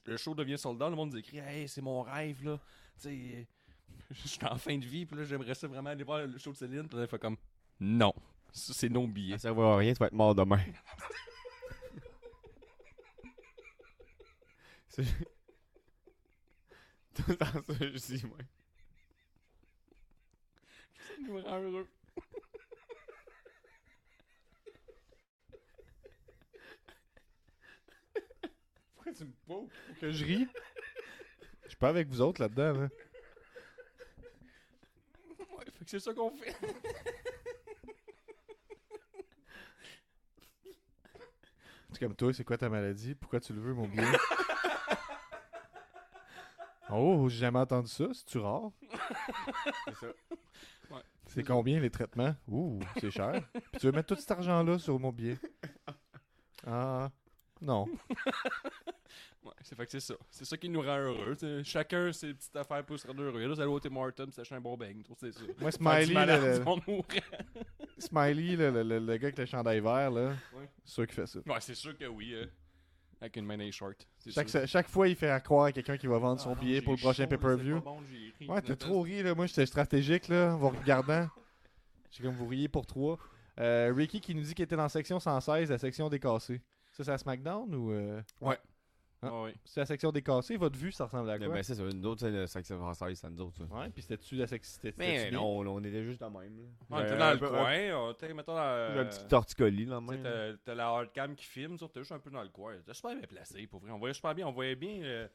Le, 0.05 0.17
show 0.17 0.33
devient 0.33 0.57
soldat, 0.57 0.89
le 0.89 0.95
monde 0.95 1.11
nous 1.11 1.17
écrit 1.17 1.37
«Hey, 1.37 1.67
c'est 1.67 1.81
mon 1.81 2.01
rêve, 2.01 2.43
là. 2.43 2.59
Tu 2.99 3.09
sais, 3.09 3.47
je 4.11 4.27
suis 4.27 4.45
en 4.45 4.57
fin 4.57 4.77
de 4.77 4.85
vie, 4.85 5.05
puis 5.05 5.17
là, 5.17 5.25
j'aimerais 5.25 5.53
ça 5.53 5.67
vraiment 5.67 5.91
aller 5.91 6.03
voir 6.03 6.25
le 6.25 6.37
show 6.39 6.51
de 6.51 6.57
Céline.» 6.57 6.87
Puis 6.89 6.97
là, 6.97 7.03
elle 7.03 7.09
fait 7.09 7.19
comme 7.19 7.37
«Non, 7.79 8.13
ça, 8.51 8.73
c'est 8.73 8.89
nos 8.89 9.07
billets. 9.07 9.37
Ça 9.37 9.49
servira 9.49 9.75
à 9.75 9.77
rien, 9.77 9.93
tu 9.93 9.99
vas 9.99 10.07
être 10.07 10.13
mort 10.13 10.33
demain. 10.33 10.63
C'est 14.95 15.03
tout 17.15 17.23
le 17.27 17.35
temps 17.35 17.45
ça, 17.45 17.61
je 17.79 17.97
dis, 17.97 18.23
moi. 18.27 18.37
Ça 20.93 21.13
nous 21.19 21.41
rend 21.41 21.61
heureux. 21.61 21.89
Pourquoi 29.03 29.13
tu 29.13 29.25
me 29.25 29.33
poses? 29.45 29.69
Que 29.99 30.11
je 30.11 30.23
ris 30.25 30.47
Je 31.63 31.67
suis 31.69 31.77
pas 31.77 31.89
avec 31.89 32.07
vous 32.07 32.21
autres 32.21 32.41
là-dedans. 32.41 32.83
hein. 32.83 32.89
Ouais, 35.39 35.65
fait 35.71 35.83
que 35.85 35.91
c'est 35.91 35.99
ça 35.99 36.13
qu'on 36.13 36.31
fait. 36.31 36.55
C'est 41.91 41.99
comme 41.99 42.15
toi, 42.15 42.33
c'est 42.33 42.43
quoi 42.43 42.57
ta 42.57 42.69
maladie? 42.69 43.13
Pourquoi 43.15 43.39
tu 43.39 43.53
le 43.53 43.59
veux, 43.61 43.73
mon 43.73 43.87
billet 43.87 44.03
Oh, 46.89 47.27
j'ai 47.29 47.39
jamais 47.39 47.59
entendu 47.59 47.87
ça. 47.89 48.05
C'est-tu 48.13 48.37
rare? 48.39 48.71
C'est 49.85 49.95
ça. 49.95 50.07
C'est 51.27 51.43
combien 51.43 51.79
les 51.79 51.89
traitements? 51.89 52.35
Ouh, 52.47 52.79
c'est 52.99 53.09
cher. 53.09 53.41
Puis 53.53 53.79
tu 53.79 53.85
veux 53.87 53.91
mettre 53.91 54.13
tout 54.13 54.19
cet 54.21 54.29
argent-là 54.31 54.77
sur 54.77 54.99
mon 54.99 55.11
billet 55.11 55.37
Ah, 56.67 57.09
non. 57.61 57.87
C'est 59.73 59.77
fait 59.77 59.85
que 59.85 59.91
c'est 59.91 59.99
ça. 60.01 60.13
C'est 60.29 60.45
ça 60.45 60.55
qui 60.55 60.69
nous 60.69 60.81
rend 60.81 60.99
heureux. 60.99 61.35
t'sais. 61.35 61.63
Chacun 61.63 62.11
ses 62.13 62.33
petites 62.35 62.55
affaires 62.55 62.85
pour 62.85 62.99
se 62.99 63.07
rendre 63.07 63.23
heureux. 63.23 63.47
Là, 63.47 63.55
c'est 63.55 63.61
aller 63.61 63.71
au 63.71 63.79
Tim 63.79 63.95
Hortons, 63.95 64.29
s'acheter 64.31 64.53
un 64.53 64.61
bon 64.61 64.77
bang. 64.77 64.95
C'est 65.19 65.31
ça. 65.33 65.39
Moi, 65.59 65.71
Smiley, 65.71 66.13
malade, 66.13 66.61
le. 66.63 67.01
Smiley 67.97 68.55
le, 68.55 68.69
le- 68.71 68.83
le- 68.83 68.99
le 68.99 69.17
gars 69.17 69.27
avec 69.27 69.37
le 69.39 69.45
chandail 69.45 69.79
vert, 69.79 70.11
là, 70.11 70.29
Ouais. 70.55 70.69
c'est 70.83 70.93
sûr 70.93 71.05
qu'il 71.07 71.15
fait 71.15 71.25
ça. 71.27 71.39
Ouais, 71.39 71.57
c'est 71.59 71.73
sûr 71.75 71.97
que 71.97 72.05
oui. 72.05 72.33
euh, 72.33 72.45
avec 73.21 73.35
une 73.37 73.45
main 73.45 73.71
short. 73.71 74.05
C'est 74.19 74.31
Chaque, 74.31 74.49
sûr. 74.49 74.67
chaque 74.67 74.89
fois, 74.89 75.07
il 75.07 75.15
fait 75.15 75.41
croire 75.43 75.65
à 75.65 75.71
quelqu'un 75.71 75.97
qui 75.97 76.07
va 76.07 76.17
vendre 76.19 76.39
son 76.41 76.51
Ah 76.51 76.59
billet 76.59 76.81
pour 76.81 76.93
le 76.93 76.99
prochain 76.99 77.25
pay-per-view. 77.25 77.81
c'est 78.39 78.45
bon. 78.45 78.53
Ouais, 78.53 78.61
t'as 78.61 78.75
trop 78.75 79.01
ri, 79.01 79.23
là. 79.23 79.33
Moi, 79.33 79.45
j'étais 79.47 79.65
stratégique, 79.65 80.27
là, 80.27 80.53
en 80.53 80.57
vous 80.57 80.69
regardant. 80.69 81.27
J'ai 82.11 82.21
comme 82.23 82.35
vous 82.35 82.47
riez 82.47 82.67
pour 82.67 82.85
trois. 82.85 83.17
Euh, 83.59 83.91
Ricky 83.95 84.19
qui 84.19 84.35
nous 84.35 84.41
dit 84.43 84.53
qu'il 84.53 84.63
était 84.65 84.75
dans 84.75 84.83
la 84.83 84.89
section 84.89 85.19
116, 85.19 85.69
la 85.71 85.77
section 85.77 86.09
décassée. 86.09 86.61
Ça, 86.91 87.03
c'est 87.03 87.11
à 87.11 87.17
SmackDown 87.17 87.73
ou. 87.73 87.91
euh, 87.91 88.21
Ouais. 88.41 88.57
Ah. 89.23 89.41
Ouais. 89.43 89.55
C'est 89.65 89.79
la 89.79 89.85
section 89.85 90.11
décassée. 90.11 90.57
Votre 90.57 90.77
vue, 90.77 90.91
ça 90.91 91.05
ressemble 91.05 91.29
à 91.29 91.37
quoi? 91.37 91.47
Ben, 91.49 91.63
c'est 91.63 91.75
ça, 91.75 91.83
une 91.83 92.05
autre, 92.05 92.21
c'est 92.21 92.31
le 92.31 92.45
section 92.47 92.77
française, 92.77 93.17
c'est 93.19 93.29
nous 93.29 93.41
autres, 93.41 93.57
ça. 93.57 93.63
Ouais, 93.75 93.89
puis 93.89 94.01
c'était-tu 94.01 94.35
la 94.35 94.47
section. 94.47 94.71
c'était- 94.81 94.93
Mais 94.97 95.31
non, 95.31 95.61
là, 95.63 95.69
on 95.71 95.83
était 95.83 96.03
juste 96.03 96.19
de 96.21 96.25
même. 96.25 96.57
Là. 96.57 96.63
On 96.89 96.99
était 96.99 97.11
Euh, 97.11 97.17
dans 97.17 97.31
le 97.33 97.37
coin. 97.39 98.07
on 98.07 98.11
était, 98.11 98.33
mettons, 98.33 98.53
dans. 98.55 98.59
Un, 98.59 98.63
euh, 98.65 99.01
un 99.01 99.05
petit 99.05 99.27
torticolis 99.27 99.85
dans 99.85 100.01
le 100.01 100.07
Tu 100.07 100.13
sais, 100.15 100.21
même. 100.21 100.23
t'as- 100.23 100.57
t'as 100.65 100.75
la 100.75 100.87
hardcam 100.87 101.35
qui 101.35 101.45
filme, 101.45 101.77
tu 101.77 101.85
sais, 101.85 101.91
t'es 101.91 101.99
juste 102.01 102.11
un 102.11 102.19
peu 102.19 102.29
dans 102.31 102.43
le 102.43 102.49
coin. 102.49 102.75
T'es 102.85 102.93
super 102.93 103.15
bien 103.15 103.27
placé, 103.27 103.65
pour 103.67 103.79
vrai. 103.79 103.91
On 103.91 103.99
voyait 103.99 104.13
super 104.13 104.33
bien, 104.35 104.47
on 104.47 104.51
voyait 104.51 104.75
bien 104.75 105.01
euh, 105.03 105.27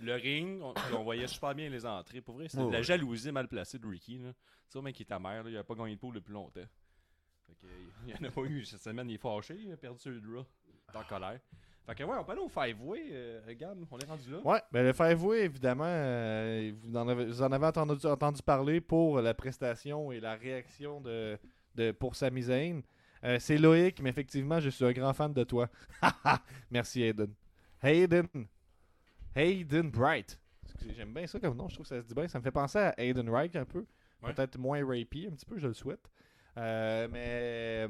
le 0.00 0.14
ring, 0.14 0.60
on, 0.62 0.72
puis 0.74 0.94
on 0.94 1.04
voyait 1.04 1.26
super 1.26 1.54
bien 1.54 1.68
les 1.68 1.86
entrées. 1.86 2.20
Pour 2.20 2.34
vrai, 2.36 2.48
c'était 2.48 2.62
Ouais, 2.62 2.68
de 2.68 2.72
la 2.72 2.78
ouais. 2.78 2.84
jalousie 2.84 3.30
mal 3.32 3.48
placée 3.48 3.78
de 3.78 3.86
Ricky. 3.86 4.18
Là. 4.18 4.32
Tu 4.32 4.38
sais, 4.78 4.80
mec, 4.82 4.94
qui 4.96 5.02
est 5.02 5.06
ta 5.06 5.18
mère, 5.18 5.44
là, 5.44 5.50
il 5.50 5.56
a 5.56 5.62
pas 5.64 5.74
gagné 5.74 5.94
de 5.94 6.00
poule 6.00 6.14
depuis 6.14 6.32
longtemps. 6.32 6.60
Fait 7.46 7.54
que, 7.54 7.66
il 8.08 8.10
y 8.10 8.14
en 8.18 8.28
a 8.28 8.30
pas 8.30 8.40
eu 8.42 8.64
cette 8.64 8.80
semaine, 8.82 9.08
il 9.10 9.14
est 9.14 9.18
fâché, 9.18 9.54
il 9.58 9.70
a 9.72 9.76
perdu 9.76 10.10
le 10.10 10.20
draw. 10.20 10.44
Il 10.66 10.94
est 10.94 10.98
en 10.98 11.04
colère. 11.04 11.40
Fait 11.86 11.94
que, 11.94 12.02
ouais, 12.04 12.16
on 12.18 12.24
peut 12.24 12.32
aller 12.32 12.40
au 12.40 12.48
Five-Way, 12.48 13.00
euh, 13.10 13.40
regarde, 13.46 13.78
on 13.90 13.98
est 13.98 14.06
rendu 14.06 14.30
là. 14.30 14.38
Ouais, 14.42 14.62
ben 14.72 14.82
le 14.84 14.92
Five-Way, 14.94 15.44
évidemment, 15.44 15.84
euh, 15.86 16.72
vous, 16.82 16.96
en 16.96 17.06
avez, 17.08 17.26
vous 17.26 17.42
en 17.42 17.52
avez 17.52 17.66
entendu, 17.66 18.06
entendu 18.06 18.42
parler 18.42 18.80
pour 18.80 19.20
la 19.20 19.34
prestation 19.34 20.10
et 20.10 20.18
la 20.18 20.34
réaction 20.34 21.02
de, 21.02 21.38
de 21.74 21.92
pour 21.92 22.16
Sami 22.16 22.42
Zayn. 22.42 22.80
Euh, 23.24 23.38
c'est 23.38 23.58
Loïc, 23.58 24.00
mais 24.00 24.10
effectivement, 24.10 24.60
je 24.60 24.70
suis 24.70 24.84
un 24.84 24.92
grand 24.92 25.12
fan 25.12 25.32
de 25.32 25.44
toi. 25.44 25.68
Merci, 26.70 27.02
Hayden. 27.02 27.34
Hayden. 27.82 28.28
Hayden 29.34 29.90
Bright. 29.90 30.38
J'aime 30.96 31.12
bien 31.12 31.26
ça 31.26 31.38
comme 31.40 31.56
nom, 31.56 31.68
je 31.68 31.74
trouve 31.74 31.84
que 31.84 31.94
ça 31.94 32.00
se 32.00 32.06
dit 32.06 32.14
bien. 32.14 32.28
Ça 32.28 32.38
me 32.38 32.44
fait 32.44 32.50
penser 32.50 32.78
à 32.78 32.94
Hayden 32.98 33.28
Wright 33.28 33.56
un 33.56 33.64
peu. 33.64 33.84
Ouais. 34.22 34.32
Peut-être 34.32 34.58
moins 34.58 34.84
rapey, 34.86 35.26
un 35.26 35.34
petit 35.34 35.46
peu, 35.46 35.58
je 35.58 35.68
le 35.68 35.74
souhaite. 35.74 36.10
Euh, 36.56 37.08
mais 37.10 37.88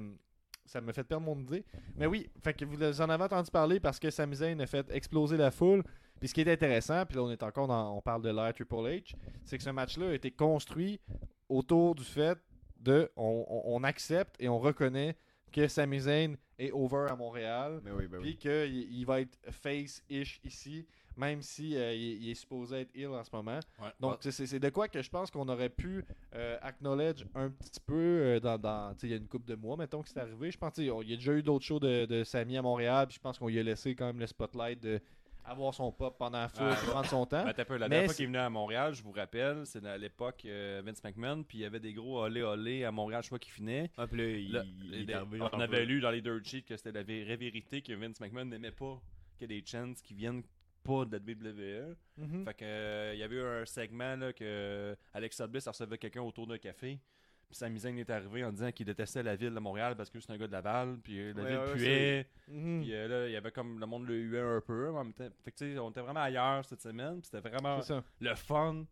ça 0.67 0.81
me 0.81 0.93
fait 0.93 1.05
perdre 1.05 1.27
mon 1.27 1.39
idée. 1.41 1.65
Mais 1.97 2.07
oui, 2.07 2.29
fait 2.43 2.55
que 2.55 2.65
vous 2.65 3.01
en 3.01 3.09
avez 3.11 3.25
entendu 3.25 3.51
parler 3.51 3.81
parce 3.81 3.99
que 3.99 4.11
Sami 4.11 4.37
Zayn 4.37 4.61
a 4.61 4.67
fait 4.67 4.91
exploser 4.91 5.37
la 5.37 5.51
foule. 5.51 5.83
Puis 6.21 6.29
ce 6.29 6.35
qui 6.35 6.41
est 6.41 6.51
intéressant, 6.53 7.05
puis 7.07 7.17
là 7.17 7.23
on 7.25 7.31
est 7.31 7.43
encore 7.43 7.67
dans, 7.67 7.97
on 7.97 8.01
parle 8.01 8.23
de 8.23 8.31
l'ère 8.31 8.53
Triple 8.55 8.75
H, 8.77 9.15
c'est 9.45 9.59
que 9.59 9.65
ce 9.65 9.71
match-là 9.71 10.09
a 10.09 10.13
été 10.15 10.31
construit 10.31 11.01
autour 11.49 11.95
du 11.95 12.05
fait 12.05 12.39
de, 12.81 13.11
on, 13.17 13.45
on- 13.49 13.77
on 13.77 13.85
accepte 13.85 14.37
et 14.41 14.49
on 14.49 14.59
reconnaît 14.59 15.17
que 15.53 15.69
Sami 15.69 16.01
Zayn 16.01 16.37
est 16.59 16.71
over 16.73 17.07
à 17.11 17.17
Montréal, 17.17 17.81
Mais 17.85 17.91
oui, 17.91 18.07
ben 18.07 18.19
oui. 18.19 18.23
puis 18.23 18.37
qu'il 18.39 18.93
il 18.93 19.05
va 19.05 19.21
être 19.21 19.39
face-ish 19.51 20.41
ici, 20.45 20.87
même 21.17 21.43
si 21.43 21.77
euh, 21.77 21.93
il, 21.95 22.23
il 22.23 22.31
est 22.31 22.35
supposé 22.35 22.81
être 22.81 22.95
ill 22.97 23.09
en 23.09 23.23
ce 23.25 23.31
moment. 23.33 23.61
Ouais. 23.81 23.89
Donc, 24.01 24.19
c'est- 24.21 24.59
de 24.59 24.69
quoi 24.71 24.89
que 24.89 25.03
je 25.03 25.11
pense 25.11 25.31
qu'on 25.31 25.49
aurait 25.49 25.69
pu 25.71 26.05
euh, 26.35 26.59
acknowledge 26.63 27.25
un 27.35 27.51
petit 27.51 27.81
peu 27.81 27.95
euh, 27.95 28.41
dans, 28.41 28.59
dans 28.59 28.95
tu 28.95 29.01
sais, 29.01 29.07
il 29.09 29.11
y 29.11 29.15
a 29.15 29.17
une 29.19 29.29
couple 29.29 29.47
de 29.49 29.55
mois, 29.55 29.77
mettons 29.77 30.03
que 30.03 30.09
c'est 30.09 30.19
arrivé. 30.21 30.51
Je 30.51 30.59
pense 30.59 30.73
tu 30.75 30.85
sais, 30.85 30.91
on- 30.91 31.03
il 31.03 31.11
y 31.11 31.15
a 31.15 31.17
déjà 31.17 31.33
eu 31.33 31.43
d'autres 31.43 31.65
shows 31.65 31.81
de, 31.81 32.07
de 32.07 32.25
Samy 32.25 32.57
à 32.57 32.63
Montréal, 32.63 33.07
puis 33.07 33.17
je 33.17 33.21
pense 33.21 33.39
qu'on 33.39 33.49
lui 33.49 33.59
a 33.59 33.63
laissé 33.63 33.95
quand 33.95 34.07
même 34.07 34.19
le 34.21 34.27
spotlight 34.27 34.81
de 34.83 35.01
avoir 35.47 35.75
son 35.75 35.93
pop 35.93 36.17
pendant 36.19 36.39
la 36.39 36.49
foule, 36.49 36.69
Ouais. 36.69 36.75
puis 36.75 36.87
prendre 36.87 37.07
son 37.07 37.27
temps. 37.27 37.45
Ben, 37.45 37.53
peu, 37.67 37.77
la 37.77 37.87
Mais 37.87 37.91
dernière 37.97 38.07
fois 38.07 38.15
qu'il 38.15 38.23
est 38.25 38.27
venu 38.29 38.39
à 38.39 38.49
Montréal, 38.49 38.95
je 38.95 39.03
vous 39.03 39.13
rappelle, 39.13 39.67
c'est 39.67 39.85
à 39.85 39.99
l'époque 39.99 40.43
euh, 40.47 40.81
Vince 40.83 41.05
McMahon, 41.05 41.43
puis 41.43 41.59
il 41.59 41.61
y 41.61 41.65
avait 41.67 41.81
des 41.81 41.93
gros 41.93 42.23
olé 42.23 42.43
olé 42.43 42.83
à 42.85 42.91
Montréal, 42.91 43.23
je 43.23 43.29
crois 43.29 43.39
qu'il 43.39 43.53
finait. 43.53 43.91
Ah, 43.99 44.07
puis 44.07 44.17
là, 44.17 44.25
il, 44.39 44.53
Là, 44.53 44.63
il 44.65 44.91
les- 44.91 45.13
est 45.13 45.15
arrivé. 45.15 45.41
on 45.43 45.47
avait 45.61 45.65
un 45.65 45.81
peu- 45.81 45.83
lu 45.85 46.01
dans 46.01 46.11
les 46.11 46.23
dirt 46.23 46.43
sheets 46.43 46.63
que 46.63 46.75
c'était 46.79 46.93
la 46.93 47.03
vraie 47.03 47.37
vérité 47.37 47.83
que 47.83 47.93
Vince 47.93 48.21
McMahon 48.21 48.47
n'aimait 48.47 48.71
pas 48.71 48.99
qu'il 49.37 49.45
ait 49.53 49.61
des 49.61 49.67
chants 49.67 49.93
qui 50.03 50.15
viennent 50.15 50.43
pas 50.85 51.05
de 51.05 51.17
la 51.17 51.19
WWE. 51.19 51.97
Mhm. 52.17 52.45
Fait 52.45 52.55
que 52.55 52.65
euh, 52.65 53.15
il 53.15 53.19
y 53.19 53.23
avait 53.23 53.37
eu 53.37 53.43
un 53.43 53.65
segment 53.67 54.17
là, 54.17 54.33
que 54.33 54.97
Alexa 55.13 55.47
Bliss 55.47 55.67
recevait 55.67 55.99
quelqu'un 55.99 56.23
autour 56.23 56.47
d'un 56.47 56.59
café. 56.59 57.01
Puis 57.49 57.57
Sami 57.59 57.79
Zayn 57.81 57.97
est 57.99 58.11
arrivé 58.11 58.45
en 58.45 58.53
disant 58.53 58.71
qu'il 58.73 58.87
détestait 58.87 59.23
la 59.23 59.37
ville 59.37 59.53
de 59.55 59.61
Montréal 59.61 59.97
parce 59.97 60.11
que 60.11 60.21
c'est 60.21 60.31
un 60.31 60.37
gars 60.37 60.47
de 60.47 60.53
Laval. 60.53 60.99
Puis 61.03 61.19
euh, 61.19 61.33
la 61.35 61.43
Ouais, 61.43 61.49
ville 61.49 61.59
ouais, 61.59 61.73
puait. 61.75 62.29
Mhm. 62.49 62.83
Puis 62.83 62.95
euh, 62.95 63.09
là, 63.09 63.29
il 63.29 63.33
y 63.33 63.37
avait 63.37 63.53
comme 63.53 63.81
le 63.81 63.87
monde 63.87 64.07
le 64.07 64.15
huait 64.15 64.41
un 64.41 64.61
peu. 64.61 64.91
En 64.91 65.05
même 65.05 65.13
temps. 65.13 65.29
Fait 65.43 65.51
que 65.51 65.57
tu 65.57 65.73
sais, 65.73 65.79
on 65.79 65.91
était 65.91 66.01
vraiment 66.01 66.23
ailleurs 66.23 66.65
cette 66.65 66.83
semaine. 66.83 67.21
Puis 67.21 67.31
c'était 67.33 67.49
vraiment 67.49 67.81
le 68.21 68.35
fun. 68.35 68.85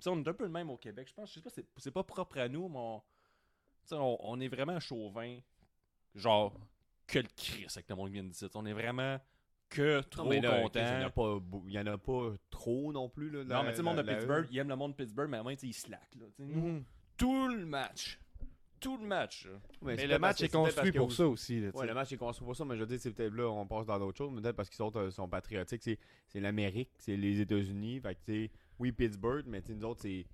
Puis 0.00 0.08
on 0.08 0.22
est 0.22 0.28
un 0.28 0.34
peu 0.34 0.44
le 0.44 0.50
même 0.50 0.70
au 0.70 0.76
Québec. 0.76 1.08
Je 1.08 1.14
pense, 1.14 1.30
je 1.30 1.34
sais 1.34 1.40
pas, 1.40 1.50
c'est, 1.78 1.90
pas 1.90 2.04
propre 2.04 2.38
à 2.38 2.48
nous, 2.48 2.68
mais 2.68 2.78
on, 2.78 3.02
on, 3.92 4.16
on 4.20 4.40
est 4.40 4.48
vraiment 4.48 4.78
chauvin. 4.78 5.38
Genre, 6.14 6.54
que 7.06 7.18
le 7.18 7.28
Chris 7.36 7.66
avec 7.74 7.88
le 7.88 7.96
monde 7.96 8.10
vient 8.10 8.22
d'ici. 8.22 8.46
On 8.54 8.64
est 8.66 8.72
vraiment 8.72 9.18
que 9.68 10.00
trop 10.02 10.24
Non, 10.24 10.30
mais 10.30 10.40
là, 10.40 10.62
content. 10.62 10.80
Il 10.80 11.00
y 11.00 11.04
en 11.04 11.06
a 11.06 11.10
pas 11.10 11.40
y 11.68 11.78
en 11.78 11.86
a 11.86 11.98
pas 11.98 12.32
trop 12.50 12.92
non 12.92 13.08
plus. 13.08 13.30
Là, 13.30 13.44
non, 13.44 13.48
la- 13.48 13.62
mais 13.64 13.70
tu 13.70 13.76
sais, 13.76 13.82
le 13.82 13.84
monde 13.84 13.96
de 13.98 14.02
Pittsburgh, 14.02 14.46
il 14.50 14.58
aime 14.58 14.68
le 14.68 14.76
monde 14.76 14.92
de 14.92 14.96
Pittsburgh, 14.96 15.28
mais 15.30 15.36
à 15.38 15.42
moins, 15.42 15.54
il 15.62 15.74
slack. 15.74 16.08
Là, 16.18 16.26
Mhm. 16.38 16.84
Tout 17.16 17.48
le 17.48 17.66
match. 17.66 18.18
Tout 18.80 18.96
le 18.96 19.06
match. 19.06 19.48
Mais 19.82 20.06
le 20.06 20.18
match 20.20 20.40
est 20.40 20.48
construit 20.52 20.92
pour 20.92 21.10
ça 21.12 21.26
aussi. 21.26 21.60
là, 21.60 21.70
Ouais, 21.74 21.86
le 21.86 21.94
match 21.94 22.12
est 22.12 22.16
construit 22.16 22.44
pour 22.46 22.54
ça, 22.54 22.64
mais 22.64 22.76
je 22.76 22.80
veux 22.82 22.86
dire, 22.86 23.00
c'est 23.00 23.10
peut-être 23.10 23.34
là, 23.34 23.48
on 23.50 23.66
passe 23.66 23.86
dans 23.86 23.98
d'autres 23.98 24.16
choses, 24.18 24.40
peut-être 24.40 24.54
parce 24.54 24.68
qu'ils 24.68 24.76
sont, 24.76 24.96
euh, 24.96 25.10
sont 25.10 25.28
patriotiques. 25.28 25.82
C'est, 25.82 25.98
c'est 26.28 26.38
l'Amérique, 26.38 26.90
c'est 26.98 27.16
les 27.16 27.40
États-Unis. 27.40 28.00
Fait 28.00 28.14
que, 28.14 28.48
oui, 28.78 28.92
Pittsburgh, 28.92 29.44
mais 29.48 29.62
nous 29.68 29.84
autres, 29.84 30.02
c'est 30.02 30.24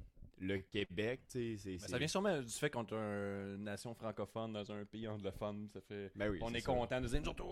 le 0.41 0.59
Québec, 0.59 1.21
tu 1.31 1.57
sais. 1.57 1.57
C'est, 1.59 1.71
Mais 1.71 1.79
c'est- 1.79 1.89
ça 1.89 1.99
vient 1.99 2.09
sûrement 2.09 2.41
du 2.41 2.49
fait 2.53 2.71
qu'on 2.71 2.85
est 2.85 2.93
une 2.93 3.65
nation 3.65 3.95
francophone 3.95 4.53
dans 4.53 4.71
un 4.73 4.85
pays 4.85 5.07
anglophone. 5.09 5.69
Ça 5.73 5.81
fait. 5.81 6.11
Ben 6.17 6.31
oui, 6.31 6.39
on 6.43 6.53
est 6.55 6.63
content 6.65 7.01
de 7.01 7.07
dire 7.07 7.21
nous 7.23 7.29
autres. 7.31 7.45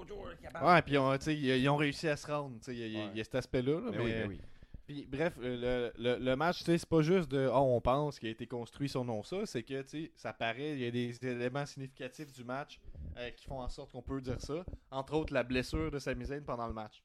Ouais, 0.65 0.83
puis 0.83 0.99
on- 0.99 1.15
ils 1.15 1.45
ils 1.59 1.69
ont 1.69 1.77
réussi 1.77 2.09
à 2.09 2.17
se 2.17 2.27
rendre. 2.27 2.59
tu 2.59 2.65
sais, 2.67 2.75
Il 2.77 2.87
y, 2.87 2.93
y 2.93 2.97
a- 3.01 3.05
Ouais. 3.05 3.11
il 3.13 3.19
y 3.19 3.21
a 3.21 3.25
cet 3.25 3.37
aspect-là. 3.37 3.81
là, 3.81 3.91
Ben 3.91 3.99
mais... 3.99 4.05
oui, 4.05 4.13
ben 4.13 4.29
oui. 4.29 4.41
Puis, 4.85 5.07
bref, 5.07 5.35
euh, 5.41 5.93
le, 5.97 6.03
le, 6.19 6.19
le 6.25 6.37
match, 6.37 6.59
tu 6.59 6.65
sais, 6.65 6.77
c'est 6.77 6.89
pas 6.89 7.03
juste 7.03 7.31
de 7.31 7.49
oh, 7.49 7.57
on 7.57 7.81
pense 7.81 8.19
qu'il 8.19 8.29
a 8.29 8.33
été 8.33 8.49
construit 8.49 8.89
sur 8.89 9.05
non 9.05 9.23
ça, 9.23 9.47
c'est 9.47 9.63
que 9.63 9.81
tu 9.83 9.89
sais, 10.07 10.13
ça 10.17 10.33
paraît, 10.33 10.73
il 10.73 10.81
y 10.81 10.87
a 10.87 10.91
des 10.91 11.25
éléments 11.25 11.65
significatifs 11.65 12.33
du 12.33 12.43
match 12.43 12.81
euh, 13.17 13.31
qui 13.31 13.47
font 13.47 13.61
en 13.61 13.69
sorte 13.69 13.93
qu'on 13.93 14.03
peut 14.03 14.21
dire 14.21 14.41
ça. 14.41 14.65
Entre 14.91 15.15
autres, 15.15 15.33
la 15.33 15.45
blessure 15.45 15.91
de 15.93 16.01
Sami 16.01 16.25
Zayn 16.27 16.43
pendant 16.43 16.67
le 16.67 16.73
match. 16.75 17.01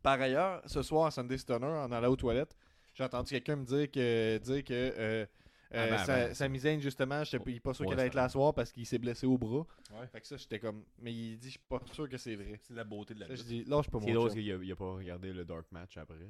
Par 0.00 0.20
ailleurs, 0.20 0.62
ce 0.66 0.80
soir 0.82 1.06
à 1.06 1.10
Sunday 1.10 1.38
Stunner, 1.38 1.66
en 1.66 1.90
allant 1.90 2.08
aux 2.08 2.16
toilettes, 2.16 2.56
j'ai 2.94 3.04
entendu 3.04 3.30
quelqu'un 3.30 3.56
me 3.56 3.64
dire 3.64 3.90
que 3.90 4.38
dire 4.38 4.64
que 4.64 4.72
euh, 4.72 5.26
Ah 5.72 5.76
euh, 5.78 5.90
ben, 5.90 5.98
Sa- 5.98 6.16
ben. 6.28 6.34
Sami 6.34 6.58
Zayn, 6.58 6.80
justement, 6.80 7.24
j'étais 7.24 7.38
pas- 7.38 7.70
pas 7.70 7.74
sûr 7.74 7.86
Ouais, 7.86 7.92
qu'il 7.92 7.98
allait 7.98 8.08
être 8.08 8.14
là 8.14 8.28
ce 8.28 8.32
soir 8.32 8.52
parce 8.52 8.70
qu'il 8.72 8.84
s'est 8.86 8.98
blessé 8.98 9.26
au 9.26 9.38
bras. 9.38 9.66
Ouais. 9.92 10.06
Fait 10.08 10.20
que 10.20 10.26
ça, 10.26 10.36
j'étais 10.36 10.58
comme. 10.58 10.84
Mais 10.98 11.12
il 11.12 11.38
dit, 11.38 11.46
je 11.46 11.52
suis 11.52 11.60
pas 11.68 11.80
sûr 11.92 12.08
que 12.08 12.18
c'est 12.18 12.36
vrai. 12.36 12.58
C'est 12.62 12.74
la 12.74 12.84
beauté 12.84 13.14
de 13.14 13.20
la 13.20 13.34
je 13.34 13.42
dis, 13.42 13.64
lâche 13.64 13.88
pas 13.88 13.98
C'est 14.00 14.06
mon 14.08 14.14
drôle 14.14 14.30
chum. 14.30 14.38
qu'il 14.38 14.52
a, 14.52 14.56
il 14.56 14.72
a 14.72 14.76
pas 14.76 14.92
regardé 14.92 15.32
le 15.32 15.44
Dark 15.44 15.66
Match 15.72 15.96
après. 15.96 16.18
là. 16.18 16.26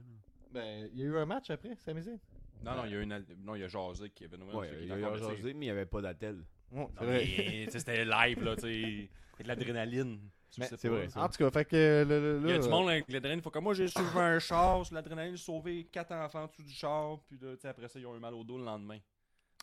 Ben, 0.52 0.88
il 0.92 1.00
y 1.00 1.02
a 1.02 1.06
eu 1.06 1.16
un 1.16 1.26
match 1.26 1.50
après, 1.50 1.74
Sami 1.76 2.02
Zayn. 2.02 2.18
Non, 2.64 2.76
non, 2.76 2.84
il 2.84 2.92
y 2.92 2.96
a 2.96 3.00
une 3.02 3.24
non, 3.44 3.56
il 3.56 3.62
y 3.62 3.64
a 3.64 3.68
jasé 3.68 4.10
qui 4.10 4.24
avait 4.24 4.36
Ouais, 4.36 4.68
il 4.82 4.92
a 4.92 4.96
eu 4.98 5.18
jasé, 5.18 5.42
mais 5.54 5.66
il 5.66 5.68
n'y 5.68 5.70
avait 5.70 5.86
pas 5.86 6.00
d'attel. 6.00 6.44
C'est 6.94 7.78
c'était 7.78 8.04
live, 8.04 8.42
là, 8.44 8.54
tu 8.56 8.62
sais. 8.62 9.08
De 9.42 9.48
l'adrénaline. 9.48 10.20
C'est 10.52 10.88
vrai, 10.88 11.08
ça. 11.08 11.22
En 11.22 11.28
tout 11.28 11.38
cas, 11.38 11.50
fait 11.50 11.64
que 11.64 12.04
le, 12.06 12.38
le- 12.38 12.40
Il 12.42 12.48
y 12.48 12.52
a 12.52 12.56
là, 12.58 12.62
du 12.62 12.68
monde 12.68 12.88
avec 12.90 13.10
l'adrénaline. 13.10 13.42
Faut 13.42 13.50
que 13.50 13.58
moi, 13.58 13.74
j'ai 13.74 13.88
sauvé 13.88 14.20
un 14.20 14.38
char 14.38 14.84
sur 14.84 14.94
l'adrénaline, 14.94 15.34
j'ai 15.36 15.42
sauvé 15.42 15.84
quatre 15.90 16.12
enfants 16.12 16.42
en 16.42 16.46
dessous 16.46 16.62
du 16.62 16.72
char. 16.72 17.18
Puis 17.28 17.38
là, 17.40 17.54
après 17.70 17.88
ça, 17.88 17.98
ils 17.98 18.06
ont 18.06 18.14
eu 18.16 18.20
mal 18.20 18.34
au 18.34 18.44
dos 18.44 18.58
le 18.58 18.64
lendemain. 18.64 18.98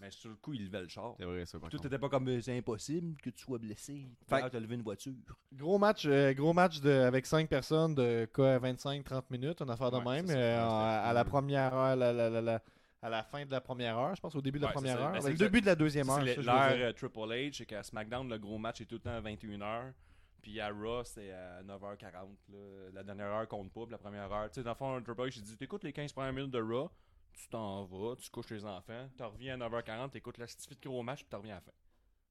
Mais 0.02 0.10
sur 0.12 0.30
le 0.30 0.36
coup, 0.38 0.54
ils 0.54 0.66
levaient 0.66 0.82
le 0.82 0.88
char. 0.88 1.14
C'est 1.18 1.26
vrai, 1.26 1.46
ça. 1.46 1.60
par 1.60 1.70
Tout 1.70 1.76
contre. 1.78 1.88
était 1.88 2.00
pas 2.00 2.08
comme 2.08 2.28
euh, 2.30 2.40
c'est 2.42 2.58
impossible 2.58 3.18
que 3.22 3.30
tu 3.32 3.44
sois 3.44 3.58
blessé. 3.58 4.08
Fait- 4.30 4.42
que 4.44 4.48
t'as 4.48 4.60
levé 4.60 4.76
une 4.76 4.82
voiture. 4.82 5.12
Gros 5.54 5.78
match, 5.78 6.06
euh, 6.06 6.34
gros 6.34 6.54
match 6.54 6.80
de, 6.80 6.90
avec 6.90 7.26
5 7.26 7.50
personnes 7.50 7.96
de 7.96 8.28
quoi 8.34 8.58
25-30 8.60 9.24
minutes, 9.30 9.62
une 9.62 9.70
affaire 9.70 9.92
de 9.92 9.98
Ouais, 9.98 10.22
même. 10.24 10.28
ça. 10.28 10.34
euh, 10.38 11.10
à, 11.10 11.12
la 11.12 11.26
première 11.26 11.74
heure, 11.74 11.96
la- 11.98 12.14
la- 12.14 12.30
la- 12.30 12.42
la- 12.42 12.62
à 13.02 13.10
la 13.10 13.24
fin 13.24 13.46
de 13.46 13.52
la 13.52 13.60
première 13.62 13.98
heure, 13.98 14.16
je 14.16 14.22
pense 14.22 14.36
au 14.36 14.42
début 14.42 14.58
de 14.58 14.64
la 14.64 14.70
Ouais, 14.70 14.74
première 14.74 15.02
heure. 15.02 15.12
Ben, 15.12 15.22
c'est 15.22 15.32
le 15.32 15.38
début 15.38 15.60
de 15.62 15.66
la 15.66 15.76
deuxième 15.76 16.10
heure. 16.10 16.22
L'heure 16.24 16.38
euh, 16.48 16.94
Triple 16.94 17.20
H, 17.20 17.54
c'est 17.58 17.66
qu'à 17.66 17.84
SmackDown, 17.84 18.30
le 18.30 18.38
gros 18.38 18.58
match 18.58 18.80
est 18.82 18.86
tout 18.86 18.96
le 18.96 19.02
temps 19.02 19.12
à 19.16 19.22
21h. 19.22 19.92
Puis 20.42 20.60
à 20.60 20.70
Raw, 20.70 21.04
c'est 21.04 21.32
à 21.32 21.62
9h40. 21.64 22.14
là. 22.14 22.58
La 22.94 23.04
dernière 23.04 23.28
heure 23.28 23.48
compte 23.48 23.72
pas, 23.72 23.82
puis 23.84 23.92
la 23.92 23.98
première 23.98 24.32
heure. 24.32 24.50
Tu 24.50 24.56
sais, 24.56 24.64
dans 24.64 24.72
le 24.72 24.76
fond, 24.76 25.02
Triple 25.04 25.22
H, 25.22 25.34
il 25.38 25.44
dit 25.44 25.58
T'écoutes 25.58 25.84
les 25.84 25.94
15 25.94 26.14
premières 26.14 26.34
minutes 26.34 26.52
de 26.52 26.62
Raw, 26.62 26.90
tu 27.34 27.48
t'en 27.50 27.86
vas, 27.86 28.16
tu 28.16 28.30
couches 28.30 28.50
les 28.52 28.66
enfants, 28.66 29.10
tu 29.18 29.24
reviens 29.24 29.60
à 29.62 29.70
9h40, 29.70 30.10
t'écoutes 30.12 30.38
la 30.38 30.46
petite 30.46 30.82
gros 30.84 31.04
match, 31.04 31.20
puis 31.20 31.28
tu 31.30 31.36
reviens 31.36 31.54
à 31.54 31.58
la 31.58 31.62
fin. 31.62 31.72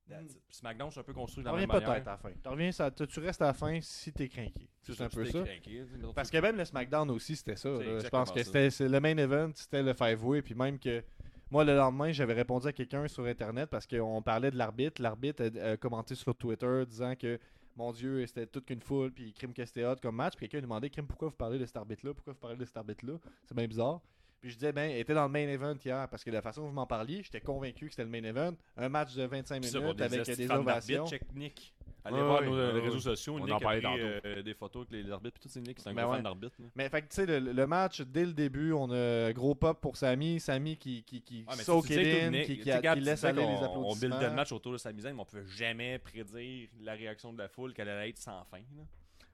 That's 0.08 0.32
it. 0.32 0.42
Puis 0.48 0.56
SmackDown, 0.56 0.90
c'est 0.90 1.00
un 1.00 1.02
peu 1.02 1.12
construit 1.12 1.42
de 1.44 1.48
la 1.48 1.52
reviens 1.52 1.66
même 1.66 1.76
peut-être 1.76 1.88
manière. 1.88 2.08
à 2.08 2.10
la 2.12 2.16
fin. 2.16 2.30
T'en 2.42 2.50
reviens, 2.52 2.72
ça- 2.72 2.90
tu 2.90 3.06
tu 3.06 3.20
restes 3.20 3.42
à 3.42 3.48
la 3.48 3.52
fin 3.52 3.78
si 3.82 4.10
t'es 4.10 4.26
craqué. 4.28 4.70
C'est 4.82 4.98
un 5.02 5.08
tu 5.08 5.16
peu 5.16 5.24
ça. 5.26 5.44
tu 5.44 5.86
Parce 6.14 6.30
que 6.30 6.38
même 6.38 6.56
le 6.56 6.64
SmackDown 6.64 7.10
aussi, 7.10 7.36
c'était 7.36 7.56
ça. 7.56 7.68
Je 8.00 8.08
pense 8.08 8.32
que 8.32 8.42
c'était 8.42 8.88
le 8.88 9.00
main 9.00 9.16
event, 9.18 9.50
c'était 9.54 9.82
le 9.82 9.92
five-way. 9.92 10.40
Puis 10.40 10.54
même 10.54 10.78
que 10.78 11.04
moi, 11.50 11.62
le 11.62 11.76
lendemain, 11.76 12.10
j'avais 12.10 12.32
répondu 12.32 12.66
à 12.68 12.72
quelqu'un 12.72 13.06
sur 13.06 13.24
Internet 13.26 13.68
parce 13.68 13.86
qu'on 13.86 14.22
parlait 14.22 14.50
de 14.50 14.56
l'arbitre. 14.56 15.02
L'arbitre 15.02 15.42
a, 15.62 15.72
a 15.72 15.76
commenté 15.76 16.14
sur 16.14 16.34
Twitter 16.34 16.84
disant 16.86 17.14
que, 17.14 17.38
mon 17.78 17.92
Dieu, 17.92 18.26
c'était 18.26 18.46
toute 18.46 18.66
qu'une 18.66 18.82
foule. 18.82 19.12
Puis 19.12 19.32
crime 19.32 19.54
que 19.54 19.64
c'était 19.64 19.84
hot 19.86 19.96
comme 20.02 20.16
match. 20.16 20.34
Puis 20.36 20.46
quelqu'un 20.48 20.58
a 20.58 20.62
demandé, 20.62 20.90
crime, 20.90 21.06
pourquoi 21.06 21.28
vous 21.28 21.36
parlez 21.36 21.58
de 21.58 21.64
cet 21.64 21.76
arbitre-là? 21.76 22.12
Pourquoi 22.12 22.32
vous 22.32 22.38
parlez 22.38 22.56
de 22.56 22.64
cet 22.64 22.76
arbitre-là? 22.76 23.14
C'est 23.46 23.56
bien 23.56 23.66
bizarre. 23.66 24.00
Puis 24.40 24.50
je 24.50 24.54
disais, 24.56 24.72
ben, 24.72 24.90
il 24.90 24.98
était 24.98 25.14
dans 25.14 25.24
le 25.24 25.32
main 25.32 25.48
event 25.48 25.76
hier. 25.82 26.08
Parce 26.08 26.24
que 26.24 26.30
de 26.30 26.34
la 26.34 26.42
façon 26.42 26.62
dont 26.62 26.68
vous 26.68 26.74
m'en 26.74 26.86
parliez, 26.86 27.22
j'étais 27.22 27.40
convaincu 27.40 27.86
que 27.86 27.92
c'était 27.92 28.04
le 28.04 28.10
main 28.10 28.22
event. 28.24 28.54
Un 28.76 28.88
match 28.88 29.14
de 29.14 29.22
25 29.22 29.60
Puis 29.60 29.70
ça, 29.70 29.80
minutes 29.80 30.00
avec 30.00 30.24
des 30.24 30.50
ovations. 30.50 31.06
Nick. 31.34 31.74
Allez 32.08 32.22
voir 32.22 32.42
nos 32.42 32.54
euh, 32.56 32.74
ouais. 32.74 32.80
réseaux 32.80 33.00
sociaux. 33.00 33.34
On 33.36 33.44
Nick 33.44 33.52
en 33.54 33.56
a 33.56 33.60
parlait 33.60 33.80
pris, 33.80 34.00
euh, 34.00 34.42
des 34.42 34.54
photos 34.54 34.86
avec 34.90 35.04
les 35.04 35.10
arbitres. 35.12 35.34
Puis 35.34 35.42
tout, 35.42 35.48
c'est 35.52 35.60
Nick, 35.60 35.78
c'est 35.80 35.88
un 35.90 35.94
Ben 35.94 36.04
gros 36.04 36.12
fan 36.14 36.22
d'arbitre. 36.22 36.56
là. 36.58 36.66
Mais 36.74 36.88
fait 36.88 37.02
que 37.02 37.08
tu 37.08 37.14
sais, 37.16 37.26
le, 37.26 37.38
le 37.52 37.66
match, 37.66 38.00
dès 38.02 38.24
le 38.26 38.32
début, 38.32 38.72
on 38.72 38.90
a 38.90 39.32
gros 39.32 39.54
pop 39.54 39.80
pour 39.80 39.96
Samy. 39.96 40.40
Samy 40.40 40.76
qui, 40.76 41.02
qui, 41.04 41.22
qui 41.22 41.44
Ouais, 41.48 41.54
mais 41.56 41.62
soak 41.62 41.86
tu 41.86 41.94
sais, 41.94 42.02
it 42.02 42.18
tout, 42.20 42.24
in, 42.26 42.30
Nick, 42.30 42.46
qui, 42.46 42.56
tu 42.58 42.62
qui, 42.62 42.70
tu 42.70 43.00
laisse 43.00 43.14
disais 43.14 43.26
aller 43.28 43.42
qu'on- 43.42 43.48
les 43.48 43.56
On 43.56 43.64
applaudissements. 43.64 43.94
buildait 44.16 44.28
le 44.28 44.34
match 44.34 44.52
autour 44.52 44.72
de 44.72 44.78
sa 44.78 44.92
misaine, 44.92 45.14
mais 45.14 45.22
on 45.22 45.24
pouvait 45.24 45.46
jamais 45.46 45.98
prédire 45.98 46.68
la 46.80 46.92
réaction 46.94 47.32
de 47.32 47.38
la 47.38 47.48
foule 47.48 47.72
qu'elle 47.74 47.88
allait 47.88 48.10
être 48.10 48.18
sans 48.18 48.44
fin. 48.44 48.58
là. 48.58 48.82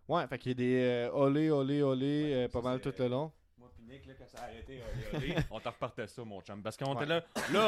Ouais, 0.06 0.26
fait 0.26 0.38
qu'il 0.38 0.50
y 0.50 0.52
a 0.52 0.54
des 0.54 0.82
euh, 0.82 1.10
olé, 1.14 1.50
olé, 1.50 1.82
olé, 1.82 2.24
Ouais, 2.24 2.34
euh, 2.34 2.48
ça, 2.48 2.60
pas 2.60 2.68
mal 2.68 2.78
c'est- 2.82 2.92
tout 2.92 3.02
le 3.02 3.08
long. 3.08 3.32
Moi 3.56 3.70
pis 3.74 3.82
Nick, 3.90 4.04
là, 4.04 4.12
quand 4.18 4.26
ça 4.28 4.42
a 4.42 4.48
arrêté, 4.48 4.80
olé, 5.14 5.26
olé, 5.28 5.34
on 5.50 5.60
t'en 5.60 5.70
repartait 5.70 6.06
ça, 6.06 6.22
mon 6.24 6.42
chum. 6.42 6.62
Parce 6.62 6.76
qu'on 6.76 6.90
Ouais. 6.94 6.96
était 7.04 7.06
là, 7.06 7.24
là, 7.54 7.60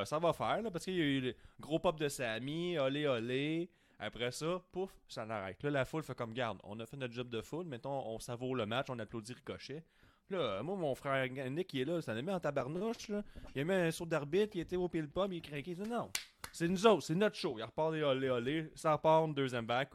euh, 0.00 0.04
ça 0.06 0.18
va 0.18 0.32
faire, 0.32 0.62
là, 0.62 0.70
parce 0.70 0.84
qu'il 0.86 0.94
y 0.96 1.00
a 1.00 1.04
eu 1.04 1.20
le 1.20 1.34
gros 1.60 1.78
pop 1.78 1.98
de 2.00 2.08
Samy, 2.08 2.78
olé, 2.78 3.06
olé. 3.06 3.68
Après 4.04 4.32
ça, 4.32 4.60
pouf, 4.72 4.90
ça 5.06 5.24
l'arrête. 5.24 5.62
Là, 5.62 5.70
la 5.70 5.84
foule 5.84 6.02
fait 6.02 6.16
comme 6.16 6.32
garde. 6.32 6.58
On 6.64 6.80
a 6.80 6.86
fait 6.86 6.96
notre 6.96 7.14
job 7.14 7.28
de 7.28 7.40
foule. 7.40 7.66
Mettons, 7.66 8.04
on 8.08 8.18
savoure 8.18 8.56
le 8.56 8.66
match, 8.66 8.86
on 8.90 8.98
applaudit 8.98 9.32
Ricochet. 9.32 9.84
Là, 10.28 10.60
moi, 10.64 10.74
mon 10.74 10.92
frère 10.96 11.24
Nick, 11.50 11.68
qui 11.68 11.82
est 11.82 11.84
là, 11.84 12.02
ça 12.02 12.12
l'a 12.12 12.20
mis 12.20 12.32
en 12.32 12.40
tabarnouche. 12.40 13.10
Là. 13.10 13.22
Il 13.54 13.60
a 13.60 13.64
mis 13.64 13.74
un 13.74 13.92
saut 13.92 14.04
d'arbitre, 14.04 14.56
il 14.56 14.62
était 14.62 14.74
au 14.74 14.88
pile 14.88 15.08
pop, 15.08 15.30
il 15.32 15.40
craqué. 15.40 15.70
Il 15.70 15.76
dit 15.76 15.88
non, 15.88 16.10
c'est 16.50 16.66
nous 16.66 16.84
autres, 16.84 17.04
c'est 17.04 17.14
notre 17.14 17.36
show. 17.36 17.54
Il 17.58 17.62
repart 17.62 17.92
des 17.92 18.02
olé, 18.02 18.28
olé. 18.28 18.72
Ça 18.74 18.92
repart, 18.92 19.24
une 19.24 19.34
deuxième 19.34 19.66
back. 19.66 19.90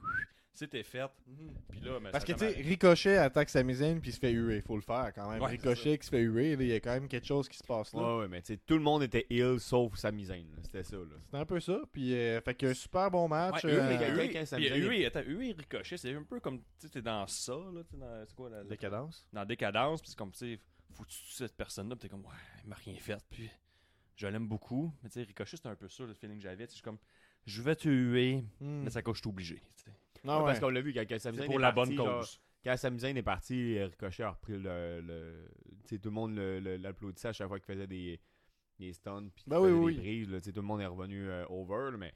C'était 0.58 0.82
fait. 0.82 1.06
Puis 1.70 1.80
là, 1.82 2.00
mais 2.02 2.10
Parce 2.10 2.26
que 2.26 2.32
tu 2.32 2.40
sais, 2.40 2.48
Ricochet 2.48 3.18
attaque 3.18 3.48
Sami 3.50 3.76
Zayn 3.76 4.00
puis 4.00 4.10
il 4.10 4.14
se 4.14 4.20
fait 4.20 4.32
huer. 4.32 4.62
Faut 4.62 4.76
le 4.76 4.82
faire 4.82 5.12
quand 5.14 5.30
même. 5.30 5.40
Ouais, 5.40 5.50
Ricochet 5.52 6.00
qui 6.00 6.06
se 6.06 6.10
fait 6.10 6.22
huer, 6.22 6.54
il 6.54 6.64
y 6.66 6.74
a 6.74 6.80
quand 6.80 6.94
même 6.94 7.08
quelque 7.08 7.28
chose 7.28 7.48
qui 7.48 7.60
se 7.60 7.64
passe 7.64 7.94
là. 7.94 8.02
Ouais, 8.02 8.22
ouais, 8.22 8.28
mais 8.28 8.42
tu 8.42 8.54
sais, 8.54 8.60
tout 8.66 8.74
le 8.74 8.80
monde 8.82 9.04
était 9.04 9.28
ill 9.30 9.60
sauf 9.60 9.96
sa 9.98 10.12
misaine. 10.12 10.48
C'était 10.64 10.82
ça, 10.84 10.96
là. 10.98 11.04
C'était 11.26 11.38
un 11.38 11.46
peu 11.46 11.60
ça. 11.60 11.80
Puis, 11.92 12.12
euh, 12.16 12.42
fait 12.42 12.56
que 12.56 12.74
super 12.74 13.12
bon 13.12 13.28
match. 13.28 13.64
Ouais, 13.64 13.72
euh, 13.72 15.08
attends, 15.08 15.22
Huey 15.22 15.50
et 15.50 15.54
Ricochet, 15.54 15.98
c'est 15.98 16.14
un 16.16 16.24
peu 16.24 16.40
comme, 16.40 16.58
tu 16.60 16.66
sais, 16.80 16.90
t'es 16.90 17.02
dans 17.04 17.28
ça, 17.28 17.54
là, 17.54 17.84
tu 17.84 17.92
sais, 17.92 17.98
dans, 17.98 18.26
c'est 18.28 18.36
quoi, 18.36 18.50
la, 18.50 18.64
Décadence. 18.64 19.28
dans 19.32 19.46
Décadence, 19.46 20.02
puis 20.02 20.10
c'est 20.10 20.18
comme, 20.18 20.32
tu 20.32 20.40
sais, 20.40 20.60
faut 20.96 21.06
tu 21.06 21.18
cette 21.30 21.56
personne-là, 21.56 21.96
puis 21.96 22.08
t'es 22.08 22.10
comme, 22.10 22.26
ouais, 22.26 22.34
il 22.64 22.70
m'a 22.70 22.76
rien 22.78 22.96
fait, 23.00 23.24
puis 23.30 23.48
je 24.16 24.26
l'aime 24.26 24.48
beaucoup, 24.48 24.92
mais 25.04 25.10
tu 25.10 25.20
sais, 25.20 25.24
Ricochet, 25.24 25.58
c'est 25.58 25.68
un 25.68 25.76
peu 25.76 25.88
ça, 25.88 26.04
le 26.04 26.16
feeling 26.16 26.38
que 26.38 26.44
j'avais, 26.44 26.66
tu 26.66 26.72
sais, 26.72 26.72
je 26.72 26.76
suis 26.78 26.84
comme, 26.84 26.98
je 27.46 27.62
vais 27.62 27.76
tuer, 27.76 28.44
Hmm. 28.60 28.84
mais 28.84 28.90
ça 28.90 29.02
coche 29.02 29.22
tout 29.22 29.30
obligé. 29.30 29.62
tu 29.78 29.92
sais. 30.24 30.28
Ah 30.28 30.38
Ouais, 30.38 30.40
ouais. 30.40 30.46
Parce 30.46 30.60
qu'on 30.60 30.70
l'a 30.70 30.82
vu, 30.82 30.94
quand, 30.94 31.02
quand 31.08 31.20
Sami 31.20 31.38
C'est 31.38 31.42
Zayn 31.44 31.46
pour 31.48 31.56
est 31.56 31.62
la 31.62 31.72
parti, 31.72 31.96
bonne 31.96 32.06
genre, 32.06 32.20
cause. 32.20 32.42
quand 32.64 32.78
est 33.18 33.24
parti, 33.24 33.84
Ricochet 33.84 34.24
a 34.24 34.30
repris 34.32 34.58
le. 34.58 35.02
le 35.02 35.50
tu 35.84 35.96
sais, 35.96 36.00
tout 36.00 36.10
le 36.10 36.16
monde 36.16 36.38
l'applaudissait 36.38 37.30
à 37.30 37.34
chaque 37.34 37.48
fois 37.48 37.60
qu'il 37.60 37.74
faisait 37.74 37.88
des, 37.88 38.20
des 38.80 38.94
stuns. 38.94 39.30
Puis 39.34 39.44
qu'il 39.44 39.52
Ben 39.52 39.60
oui, 39.60 39.72
oui, 39.72 39.96
des 39.96 40.02
prises. 40.02 40.30
là, 40.30 40.42
tout 40.52 40.62
le 40.62 40.68
monde 40.68 40.82
est 40.82 40.86
revenu 40.86 41.30
euh, 41.30 41.46
over. 41.50 41.92
là, 41.92 41.98
mais 41.98 42.14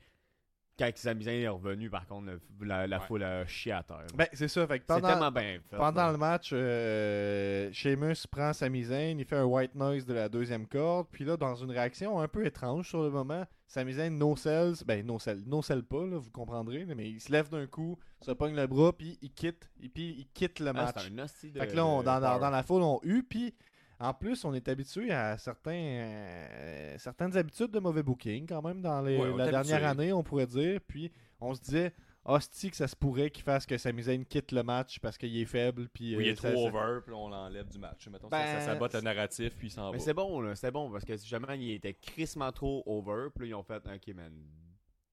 quand 0.80 0.90
Sami 0.96 1.24
Zayn 1.26 1.42
est 1.44 1.48
revenu, 1.48 1.90
par 1.90 2.08
contre, 2.08 2.32
la, 2.62 2.88
la 2.88 2.98
Ouais. 3.00 3.06
foule 3.06 3.24
a 3.24 3.46
chié 3.46 3.72
à 3.72 3.84
terre. 3.84 4.06
Ben, 4.16 4.28
c'est 4.34 4.48
ça. 4.48 4.66
Fait 4.66 4.80
que 4.80 4.86
c'est 4.88 4.94
pendant, 4.96 5.08
tellement 5.10 5.32
bien 5.32 5.60
fait. 5.70 5.76
pendant 5.78 6.12
le 6.12 6.18
match, 6.18 6.52
euh, 6.54 7.70
Sheamus 7.72 8.26
prend 8.32 8.54
sa 8.54 8.70
misaine, 8.70 9.20
il 9.20 9.26
fait 9.26 9.36
un 9.38 9.44
white 9.46 9.76
noise 9.76 10.06
de 10.06 10.14
la 10.14 10.30
deuxième 10.30 10.68
corde, 10.68 11.08
puis 11.12 11.24
là, 11.26 11.38
dans 11.38 11.56
une 11.56 11.72
réaction 11.72 12.20
un 12.20 12.28
peu 12.28 12.46
étrange 12.46 12.88
sur 12.90 13.04
le 13.04 13.10
moment, 13.10 13.46
sa 13.68 13.84
misaine 13.84 14.18
no 14.18 14.36
sells, 14.36 14.84
ben 14.86 15.06
no 15.06 15.20
sell, 15.20 15.44
no 15.46 15.62
sell 15.62 15.84
pas, 15.84 16.06
là, 16.06 16.18
vous 16.18 16.32
comprendrez, 16.32 16.86
mais 16.86 17.10
il 17.10 17.20
se 17.22 17.32
lève 17.32 17.50
d'un 17.50 17.68
coup, 17.68 17.98
se 18.22 18.32
pogne 18.32 18.56
le 18.56 18.68
bras, 18.68 18.92
puis 18.94 19.18
il 19.22 19.32
quitte, 19.32 19.70
et 19.82 19.90
puis 19.90 20.16
il 20.18 20.28
quitte 20.34 20.60
le 20.60 20.70
Ah, 20.70 20.74
match. 20.74 20.96
c'est 20.98 21.48
un 21.48 21.52
de- 21.52 21.60
Fait 21.60 21.68
que 21.68 21.76
là, 21.76 21.86
on- 21.86 22.04
dans, 22.04 22.20
dans- 22.20 22.50
la 22.50 22.64
foule, 22.64 22.82
on 22.82 23.00
eu, 23.04 23.24
puis 23.24 23.54
en 24.02 24.14
plus, 24.14 24.44
on 24.46 24.54
est 24.54 24.68
habitué 24.68 25.12
à 25.12 25.38
certains, 25.38 25.72
euh, 25.74 26.96
certaines 26.98 27.36
habitudes 27.38 27.72
de 27.72 27.80
mauvais 27.80 28.04
booking, 28.04 28.48
quand 28.48 28.62
même, 28.62 28.82
dans 28.82 29.02
les- 29.02 29.18
Ouais, 29.18 29.30
on 29.30 29.38
la 29.38 29.50
dernière 29.52 29.86
année, 29.88 30.12
on 30.14 30.24
pourrait 30.24 30.48
dire. 30.48 30.80
Puis 30.88 31.12
on 31.40 31.54
se 31.54 31.62
disait, 31.62 31.94
hostie, 32.26 32.70
que 32.70 32.76
ça 32.78 32.88
se 32.88 32.96
pourrait 32.96 33.30
qu'il 33.32 33.44
fasse 33.44 33.66
que 33.66 33.78
Sami 33.78 34.04
Zayn 34.04 34.24
quitte 34.26 34.52
le 34.52 34.64
match 34.64 35.00
parce 35.00 35.18
qu'il 35.18 35.36
est 35.38 35.46
faible. 35.46 35.88
Puis, 35.90 36.16
Oui, 36.16 36.26
il 36.26 36.30
euh, 36.30 36.32
est 36.34 36.36
ça- 36.36 36.52
trop 36.52 36.70
ça- 36.70 36.76
over, 36.78 37.00
puis 37.06 37.14
on 37.14 37.30
l'enlève 37.30 37.68
du 37.70 37.80
match. 37.80 38.08
Mettons, 38.10 38.30
ça, 38.30 38.38
Ben, 38.38 38.60
ça 38.60 38.66
sabote 38.66 38.94
le 38.94 39.02
narratif, 39.02 39.56
puis 39.58 39.68
il 39.68 39.72
s'en 39.72 39.86
va. 39.88 39.92
Mais 39.94 40.00
c'est 40.00 40.14
bon, 40.14 40.40
là, 40.42 40.56
c'est 40.56 40.72
bon, 40.72 40.92
parce 40.92 41.06
que 41.06 41.16
si 41.18 41.28
jamais 41.28 41.58
il 41.60 41.72
était 41.72 41.94
crissement 41.94 42.52
trop 42.52 42.84
over, 42.86 43.30
puis 43.36 43.46
là, 43.46 43.50
ils 43.50 43.56
ont 43.56 43.64
fait, 43.64 43.82
ok, 43.88 44.16
man, 44.16 44.34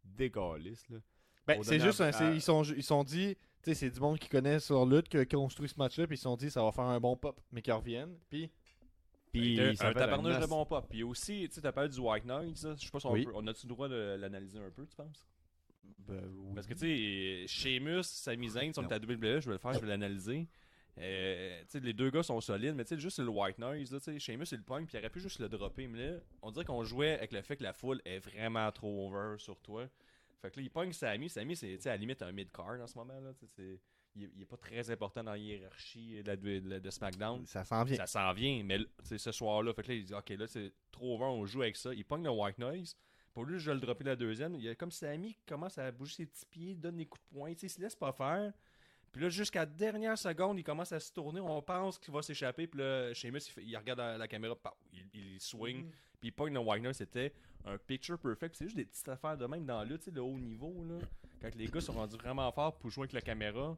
décalisse, 0.04 0.88
là. 0.88 0.98
Ben, 1.46 1.62
c'est 1.62 1.80
juste, 1.80 2.00
un- 2.02 2.12
c'est- 2.12 2.24
à- 2.24 2.32
ils 2.32 2.42
sont 2.42 2.62
ils 2.62 2.82
sont 2.82 3.02
dit, 3.04 3.34
tu 3.62 3.70
sais, 3.70 3.74
c'est 3.74 3.90
du 3.90 4.00
monde 4.00 4.18
qui 4.18 4.28
connaît 4.28 4.60
sur 4.60 4.84
lutte, 4.84 5.08
qui 5.08 5.16
a 5.16 5.24
construit 5.24 5.68
ce 5.68 5.78
match-là, 5.78 6.06
puis 6.06 6.14
ils 6.16 6.18
se 6.18 6.24
sont 6.24 6.36
dit, 6.36 6.50
ça 6.50 6.62
va 6.62 6.72
faire 6.72 6.84
un 6.84 7.00
bon 7.00 7.16
pop, 7.16 7.40
mais 7.50 7.62
qu'ils 7.62 7.72
reviennent. 7.72 8.14
Puis, 8.28 8.50
Puis, 9.32 9.60
un, 9.60 9.74
ça 9.74 9.88
un 9.88 9.92
tabarnouche 9.92 10.34
un 10.36 10.40
de 10.40 10.46
bon 10.46 10.64
pop. 10.66 10.86
Puis 10.88 11.02
aussi, 11.02 11.46
tu 11.48 11.54
sais, 11.54 11.60
t'as 11.60 11.72
parlé 11.72 11.90
du 11.90 12.00
White 12.00 12.24
Noise, 12.24 12.76
je 12.78 12.84
sais 12.84 12.90
pas 12.90 13.00
si 13.00 13.06
on, 13.06 13.12
Oui. 13.12 13.24
peut- 13.24 13.32
on 13.34 13.46
a-tu 13.46 13.66
le 13.66 13.68
droit 13.68 13.88
de 13.88 14.16
l'analyser 14.18 14.58
un 14.58 14.70
peu, 14.70 14.86
tu 14.86 14.96
penses? 14.96 15.28
ben, 16.06 16.22
Parce 16.54 16.66
que, 16.66 16.74
tu 16.74 16.80
sais, 16.80 17.46
Sheamus, 17.46 18.02
Sami 18.04 18.48
Zayn, 18.48 18.72
si 18.72 18.78
on 18.78 18.88
est 18.88 18.92
à 18.92 18.98
WWE, 18.98 19.40
je 19.40 19.46
vais 19.46 19.52
le 19.52 19.58
faire, 19.58 19.72
je 19.74 19.80
vais 19.80 19.86
l'analyser. 19.88 20.48
Euh, 21.00 21.62
les 21.74 21.92
deux 21.92 22.10
gars 22.10 22.22
sont 22.24 22.40
solides, 22.40 22.74
mais 22.74 22.84
tu 22.84 22.94
sais, 22.94 23.00
juste 23.00 23.18
le 23.20 23.28
white 23.28 23.58
noise, 23.58 23.92
là, 23.92 24.00
tu 24.00 24.04
sais, 24.12 24.18
Sheamus, 24.18 24.46
il 24.50 24.58
le 24.58 24.64
pogne, 24.64 24.84
puis 24.86 24.96
il 24.96 25.00
aurait 25.00 25.10
pu 25.10 25.20
juste 25.20 25.38
le 25.38 25.48
dropper. 25.48 25.86
Mais 25.86 26.10
là, 26.12 26.18
on 26.42 26.50
dirait 26.50 26.64
qu'on 26.64 26.82
jouait 26.82 27.12
avec 27.12 27.32
le 27.32 27.42
fait 27.42 27.56
que 27.56 27.62
la 27.62 27.72
foule 27.72 28.00
est 28.04 28.18
vraiment 28.18 28.70
trop 28.72 29.06
over 29.08 29.38
sur 29.38 29.60
toi. 29.60 29.86
Fait 30.42 30.50
que 30.50 30.56
là, 30.58 30.62
il 30.62 30.70
pogne 30.70 30.92
Sami. 30.92 31.28
Sami, 31.28 31.54
c'est 31.56 31.86
à 31.86 31.90
la 31.90 31.96
limite 31.98 32.22
un 32.22 32.32
mid-card 32.32 32.80
en 32.80 32.86
ce 32.86 32.96
moment. 32.98 33.18
Là, 33.20 33.30
il, 34.16 34.24
est- 34.24 34.30
il 34.36 34.42
est 34.42 34.46
pas 34.46 34.56
très 34.56 34.90
important 34.90 35.22
dans 35.22 35.32
la 35.32 35.38
hiérarchie 35.38 36.22
de, 36.22 36.26
la- 36.26 36.36
de- 36.36 36.78
de 36.78 36.90
SmackDown. 36.90 37.44
ça 37.46 37.64
s'en 37.64 37.84
vient. 37.84 37.96
Ça 37.96 38.06
s'en 38.06 38.32
vient, 38.32 38.62
mais 38.64 38.78
ce 39.02 39.32
soir-là, 39.32 39.72
fait 39.74 39.82
que 39.82 39.88
là, 39.88 39.94
il 39.94 40.04
dit 40.04 40.14
Ok, 40.14 40.30
là, 40.30 40.46
c'est 40.46 40.72
trop 40.90 41.14
over, 41.14 41.24
on 41.26 41.46
joue 41.46 41.62
avec 41.62 41.76
ça. 41.76 41.92
Il 41.94 42.04
pogne 42.04 42.24
le 42.24 42.30
white 42.30 42.58
noise. 42.58 42.96
Pour 43.34 43.44
lui, 43.44 43.58
je 43.58 43.70
vais 43.70 43.74
le 43.74 43.80
dropper 43.80 44.04
la 44.04 44.16
deuxième. 44.16 44.54
Il 44.56 44.62
y 44.62 44.68
a 44.68 44.74
comme 44.74 44.90
Sami 44.90 45.34
qui 45.34 45.44
commence 45.46 45.78
à 45.78 45.92
bouger 45.92 46.14
ses 46.14 46.26
petits 46.26 46.46
pieds, 46.46 46.74
donne 46.74 46.96
des 46.96 47.06
coups 47.06 47.22
de 47.30 47.36
poing. 47.36 47.52
Tu 47.52 47.60
sais, 47.60 47.66
il 47.66 47.70
se 47.70 47.80
laisse 47.80 47.94
pas 47.94 48.12
faire. 48.12 48.52
Puis 49.12 49.22
là, 49.22 49.28
jusqu'à 49.28 49.60
la 49.60 49.66
dernière 49.66 50.18
seconde, 50.18 50.58
il 50.58 50.64
commence 50.64 50.92
à 50.92 50.98
se 51.00 51.12
tourner. 51.12 51.40
On 51.40 51.62
pense 51.62 51.98
qu'il 51.98 52.12
va 52.12 52.20
s'échapper. 52.22 52.66
Puis 52.66 52.80
là, 52.80 53.14
Sheamus, 53.14 53.38
il, 53.46 53.50
fait- 53.50 53.64
il 53.64 53.76
regarde 53.76 54.00
la, 54.00 54.18
la 54.18 54.26
caméra, 54.28 54.56
pow, 54.56 54.70
il, 54.92 55.04
il 55.14 55.40
swing. 55.40 55.88
Puis 56.20 56.28
il 56.28 56.32
pogne 56.32 56.52
le 56.52 56.60
white 56.60 56.82
noise. 56.82 56.96
C'était 56.96 57.32
un 57.64 57.78
picture 57.78 58.18
perfect. 58.18 58.56
C'est 58.56 58.64
juste 58.64 58.76
des 58.76 58.84
petites 58.84 59.08
affaires 59.08 59.36
de 59.36 59.46
même 59.46 59.64
dans 59.64 59.86
sais, 60.00 60.10
le 60.10 60.20
haut 60.20 60.38
niveau. 60.38 60.74
Là, 60.84 60.98
quand 61.40 61.54
les 61.54 61.68
gars 61.68 61.80
sont 61.80 61.92
rendus 61.92 62.16
vraiment 62.16 62.50
forts 62.50 62.76
pour 62.76 62.90
jouer 62.90 63.02
avec 63.04 63.12
la 63.12 63.20
caméra. 63.20 63.76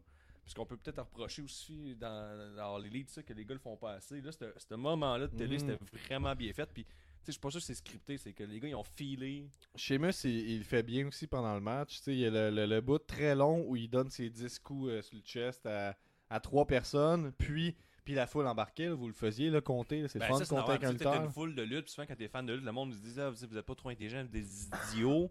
Parce 0.50 0.54
qu'on 0.56 0.66
peut 0.66 0.76
peut-être 0.76 0.98
reprocher 1.02 1.42
aussi 1.42 1.94
dans, 1.94 2.56
dans 2.56 2.76
les 2.78 2.90
leads 2.90 3.08
ça, 3.12 3.22
que 3.22 3.32
les 3.32 3.44
gars 3.44 3.54
le 3.54 3.60
font 3.60 3.76
pas 3.76 3.92
assez. 3.92 4.20
Là, 4.20 4.32
ce 4.32 4.74
moment-là 4.74 5.28
de 5.28 5.36
télé, 5.36 5.58
Mhm. 5.58 5.60
c'était 5.78 5.98
vraiment 6.08 6.34
bien 6.34 6.52
fait. 6.52 6.68
Puis, 6.74 6.84
je 7.24 7.30
suis 7.30 7.38
pas 7.40 7.50
sûr 7.52 7.60
que 7.60 7.66
c'est 7.66 7.74
scripté. 7.76 8.18
C'est 8.18 8.32
que 8.32 8.42
les 8.42 8.58
gars, 8.58 8.66
ils 8.66 8.74
ont 8.74 8.82
filé. 8.82 9.48
Sheamus, 9.76 10.24
il, 10.24 10.50
il 10.50 10.64
fait 10.64 10.82
bien 10.82 11.06
aussi 11.06 11.28
pendant 11.28 11.54
le 11.54 11.60
match. 11.60 11.98
Tu 11.98 12.02
sais, 12.02 12.12
il 12.14 12.18
y 12.18 12.26
a 12.26 12.30
le, 12.30 12.50
le- 12.50 12.66
le 12.66 12.80
bout 12.80 12.98
très 12.98 13.36
long 13.36 13.64
où 13.68 13.76
il 13.76 13.88
donne 13.88 14.10
ses 14.10 14.28
10 14.28 14.58
coups 14.58 14.90
euh, 14.90 15.02
sur 15.02 15.14
le 15.18 15.22
chest 15.22 15.64
à, 15.66 15.96
à 16.28 16.40
trois 16.40 16.66
personnes, 16.66 17.30
puis, 17.38 17.76
puis 18.04 18.14
la 18.14 18.26
foule 18.26 18.48
embarquée, 18.48 18.86
là, 18.88 18.94
vous 18.94 19.06
le 19.06 19.12
faisiez, 19.14 19.50
là, 19.50 19.60
compter. 19.60 20.08
C'est 20.08 20.18
Ben, 20.18 20.26
le 20.26 20.32
fun 20.32 20.38
ça, 20.44 20.44
de 20.56 20.60
compter 20.60 20.72
avec 20.72 20.82
un 20.84 20.92
lutteur. 20.92 21.22
une 21.26 21.30
foule 21.30 21.54
de 21.54 21.62
lutte. 21.62 21.84
Puis 21.84 21.92
souvent, 21.92 22.08
quand 22.08 22.16
t'es 22.16 22.26
fan 22.26 22.44
de 22.44 22.54
lutte, 22.54 22.64
le 22.64 22.72
monde 22.72 22.92
se 22.92 22.98
dit 22.98 23.20
ah, 23.20 23.30
vous 23.30 23.36
vous 23.48 23.56
êtes 23.56 23.64
pas 23.66 23.74
trop 23.76 23.90
intelligent, 23.90 24.24
des 24.24 24.66
idiots. 24.94 25.30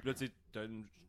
Puis 0.00 0.08
là, 0.08 0.14
tu 0.14 0.26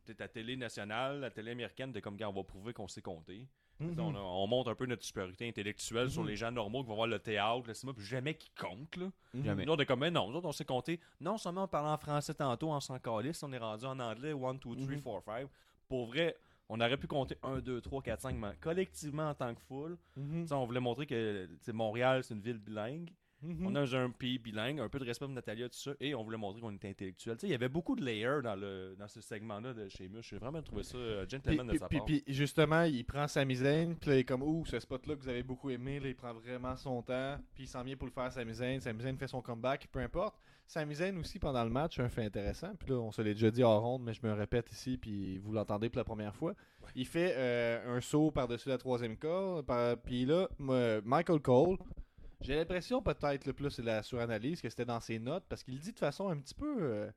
sais, 0.06 0.22
à 0.22 0.28
télé 0.28 0.56
nationale, 0.56 1.20
la 1.20 1.30
télé 1.30 1.52
américaine, 1.52 1.92
t'es 1.92 2.00
comme, 2.00 2.16
gars, 2.16 2.28
on 2.28 2.32
va 2.32 2.42
prouver 2.44 2.72
qu'on 2.72 2.88
sait 2.88 3.02
compter. 3.02 3.46
Mhm. 3.78 3.98
On, 3.98 4.14
a- 4.14 4.18
on 4.18 4.46
montre 4.46 4.70
un 4.70 4.74
peu 4.74 4.84
notre 4.86 5.02
supériorité 5.04 5.48
intellectuelle 5.48 6.10
sur 6.10 6.22
les 6.24 6.36
gens 6.36 6.50
normaux 6.52 6.82
qui 6.82 6.88
vont 6.88 6.96
voir 6.96 7.06
le 7.06 7.18
théâtre, 7.18 7.62
le 7.66 7.72
cinéma, 7.74 7.94
puis 7.96 8.04
jamais 8.04 8.34
qui 8.34 8.50
comptent, 8.50 8.96
là. 8.96 9.10
Mhm. 9.32 9.44
Jamais. 9.44 9.64
Nous, 9.64 9.72
on 9.72 9.76
est 9.76 9.86
comme, 9.86 10.00
mais 10.00 10.10
non, 10.10 10.28
nous 10.30 10.36
autres, 10.36 10.48
on 10.48 10.52
sait 10.52 10.64
compter. 10.66 11.00
Non 11.20 11.38
seulement 11.38 11.64
on 11.64 11.68
parlait 11.68 11.88
en 11.90 11.96
français 11.96 12.34
tantôt, 12.34 12.70
on 12.70 12.80
s'en 12.80 12.98
calisse, 12.98 13.42
on 13.42 13.52
est 13.52 13.58
rendu 13.58 13.86
en 13.86 13.98
anglais, 14.00 14.32
1, 14.32 14.54
2, 14.54 14.58
3, 14.60 14.74
Mhm. 14.76 15.00
4, 15.02 15.24
5. 15.24 15.48
Pour 15.88 16.06
vrai, 16.08 16.36
on 16.68 16.78
aurait 16.80 16.96
pu 16.98 17.06
compter 17.06 17.36
1, 17.42 17.60
2, 17.60 17.80
3, 17.80 18.02
4, 18.02 18.20
5, 18.20 18.34
mais 18.36 18.52
collectivement 18.60 19.30
en 19.30 19.34
tant 19.34 19.54
que 19.54 19.60
foule, 19.62 19.96
Mhm. 20.16 20.46
on 20.50 20.66
voulait 20.66 20.80
montrer 20.80 21.06
que 21.06 21.48
Montréal, 21.72 22.22
c'est 22.22 22.34
une 22.34 22.40
ville 22.42 22.58
bilingue. 22.58 23.10
Mhm. 23.42 23.66
On 23.66 23.74
a 23.74 23.96
un 23.96 24.10
pays 24.10 24.38
bilingue, 24.38 24.80
un 24.80 24.88
peu 24.88 24.98
de 24.98 25.04
respect 25.04 25.24
pour 25.24 25.34
Natalia, 25.34 25.68
tout 25.68 25.78
ça, 25.78 25.92
et 26.00 26.14
on 26.14 26.22
voulait 26.22 26.36
montrer 26.36 26.60
qu'on 26.60 26.72
était 26.72 26.88
intellectuel. 26.90 27.36
Tu 27.36 27.40
sais, 27.42 27.46
il 27.46 27.50
y 27.50 27.54
avait 27.54 27.68
beaucoup 27.70 27.96
de 27.96 28.04
layers 28.04 28.42
dans, 28.42 28.54
le, 28.56 28.94
dans 28.98 29.08
ce 29.08 29.20
segment-là 29.20 29.72
de 29.72 29.88
chez 29.88 30.10
J'ai 30.20 30.36
vraiment 30.38 30.60
trouvé 30.62 30.82
ça 30.82 30.98
euh, 30.98 31.24
Puis, 31.26 31.30
gentleman 31.38 31.66
de 31.68 31.78
sa 31.78 31.88
puis- 31.88 31.98
part. 31.98 32.04
puis, 32.06 32.22
justement, 32.26 32.82
il 32.82 33.04
prend 33.04 33.26
sa 33.28 33.44
misaine, 33.44 33.96
puis 33.96 34.10
là, 34.10 34.16
il 34.16 34.18
est 34.20 34.24
comme, 34.24 34.42
ouh, 34.42 34.64
ce 34.66 34.78
spot-là 34.78 35.14
que 35.16 35.20
vous 35.22 35.28
avez 35.28 35.42
beaucoup 35.42 35.70
aimé, 35.70 36.00
là, 36.00 36.08
il 36.08 36.14
prend 36.16 36.34
vraiment 36.34 36.76
son 36.76 37.00
temps, 37.02 37.36
puis 37.54 37.64
il 37.64 37.68
s'en 37.68 37.82
vient 37.82 37.96
pour 37.96 38.06
le 38.06 38.12
faire, 38.12 38.30
sa 38.32 38.44
misaine. 38.44 38.80
Sa 38.80 38.92
misaine 38.92 39.16
fait 39.16 39.28
son 39.28 39.40
comeback, 39.40 39.88
peu 39.90 40.00
importe. 40.00 40.36
Sa 40.66 40.84
misaine 40.84 41.18
aussi, 41.18 41.38
pendant 41.40 41.64
le 41.64 41.70
match, 41.70 41.98
un 41.98 42.08
fait 42.08 42.24
intéressant, 42.26 42.72
puis 42.78 42.90
là, 42.90 42.96
on 43.00 43.10
se 43.10 43.22
l'est 43.22 43.34
déjà 43.34 43.50
dit 43.50 43.64
en 43.64 43.80
ronde, 43.80 44.02
mais 44.04 44.12
je 44.14 44.20
me 44.24 44.32
répète 44.32 44.70
ici, 44.70 44.98
puis 44.98 45.38
vous 45.38 45.52
l'entendez 45.52 45.88
pour 45.88 45.98
la 45.98 46.04
première 46.04 46.36
fois. 46.36 46.54
Il 46.94 47.06
fait 47.06 47.34
euh, 47.36 47.96
un 47.96 48.00
saut 48.00 48.30
par-dessus 48.30 48.68
la 48.68 48.78
troisième 48.78 49.16
corde, 49.16 49.66
par- 49.66 49.96
puis 49.96 50.26
là, 50.26 50.48
Michael 51.04 51.40
Cole, 51.40 51.76
j'ai 52.40 52.56
l'impression 52.56 53.02
peut-être, 53.02 53.46
le 53.46 53.52
plus 53.52 53.70
c'est 53.70 53.82
la 53.82 54.02
suranalyse, 54.02 54.60
que 54.60 54.68
c'était 54.70 54.84
dans 54.84 55.00
ses 55.00 55.18
notes, 55.18 55.44
parce 55.48 55.62
qu'il 55.62 55.78
dit 55.78 55.92
de 55.92 55.98
façon 55.98 56.28
un 56.28 56.36
petit 56.38 56.54
peu, 56.54 56.76
euh, 56.80 57.10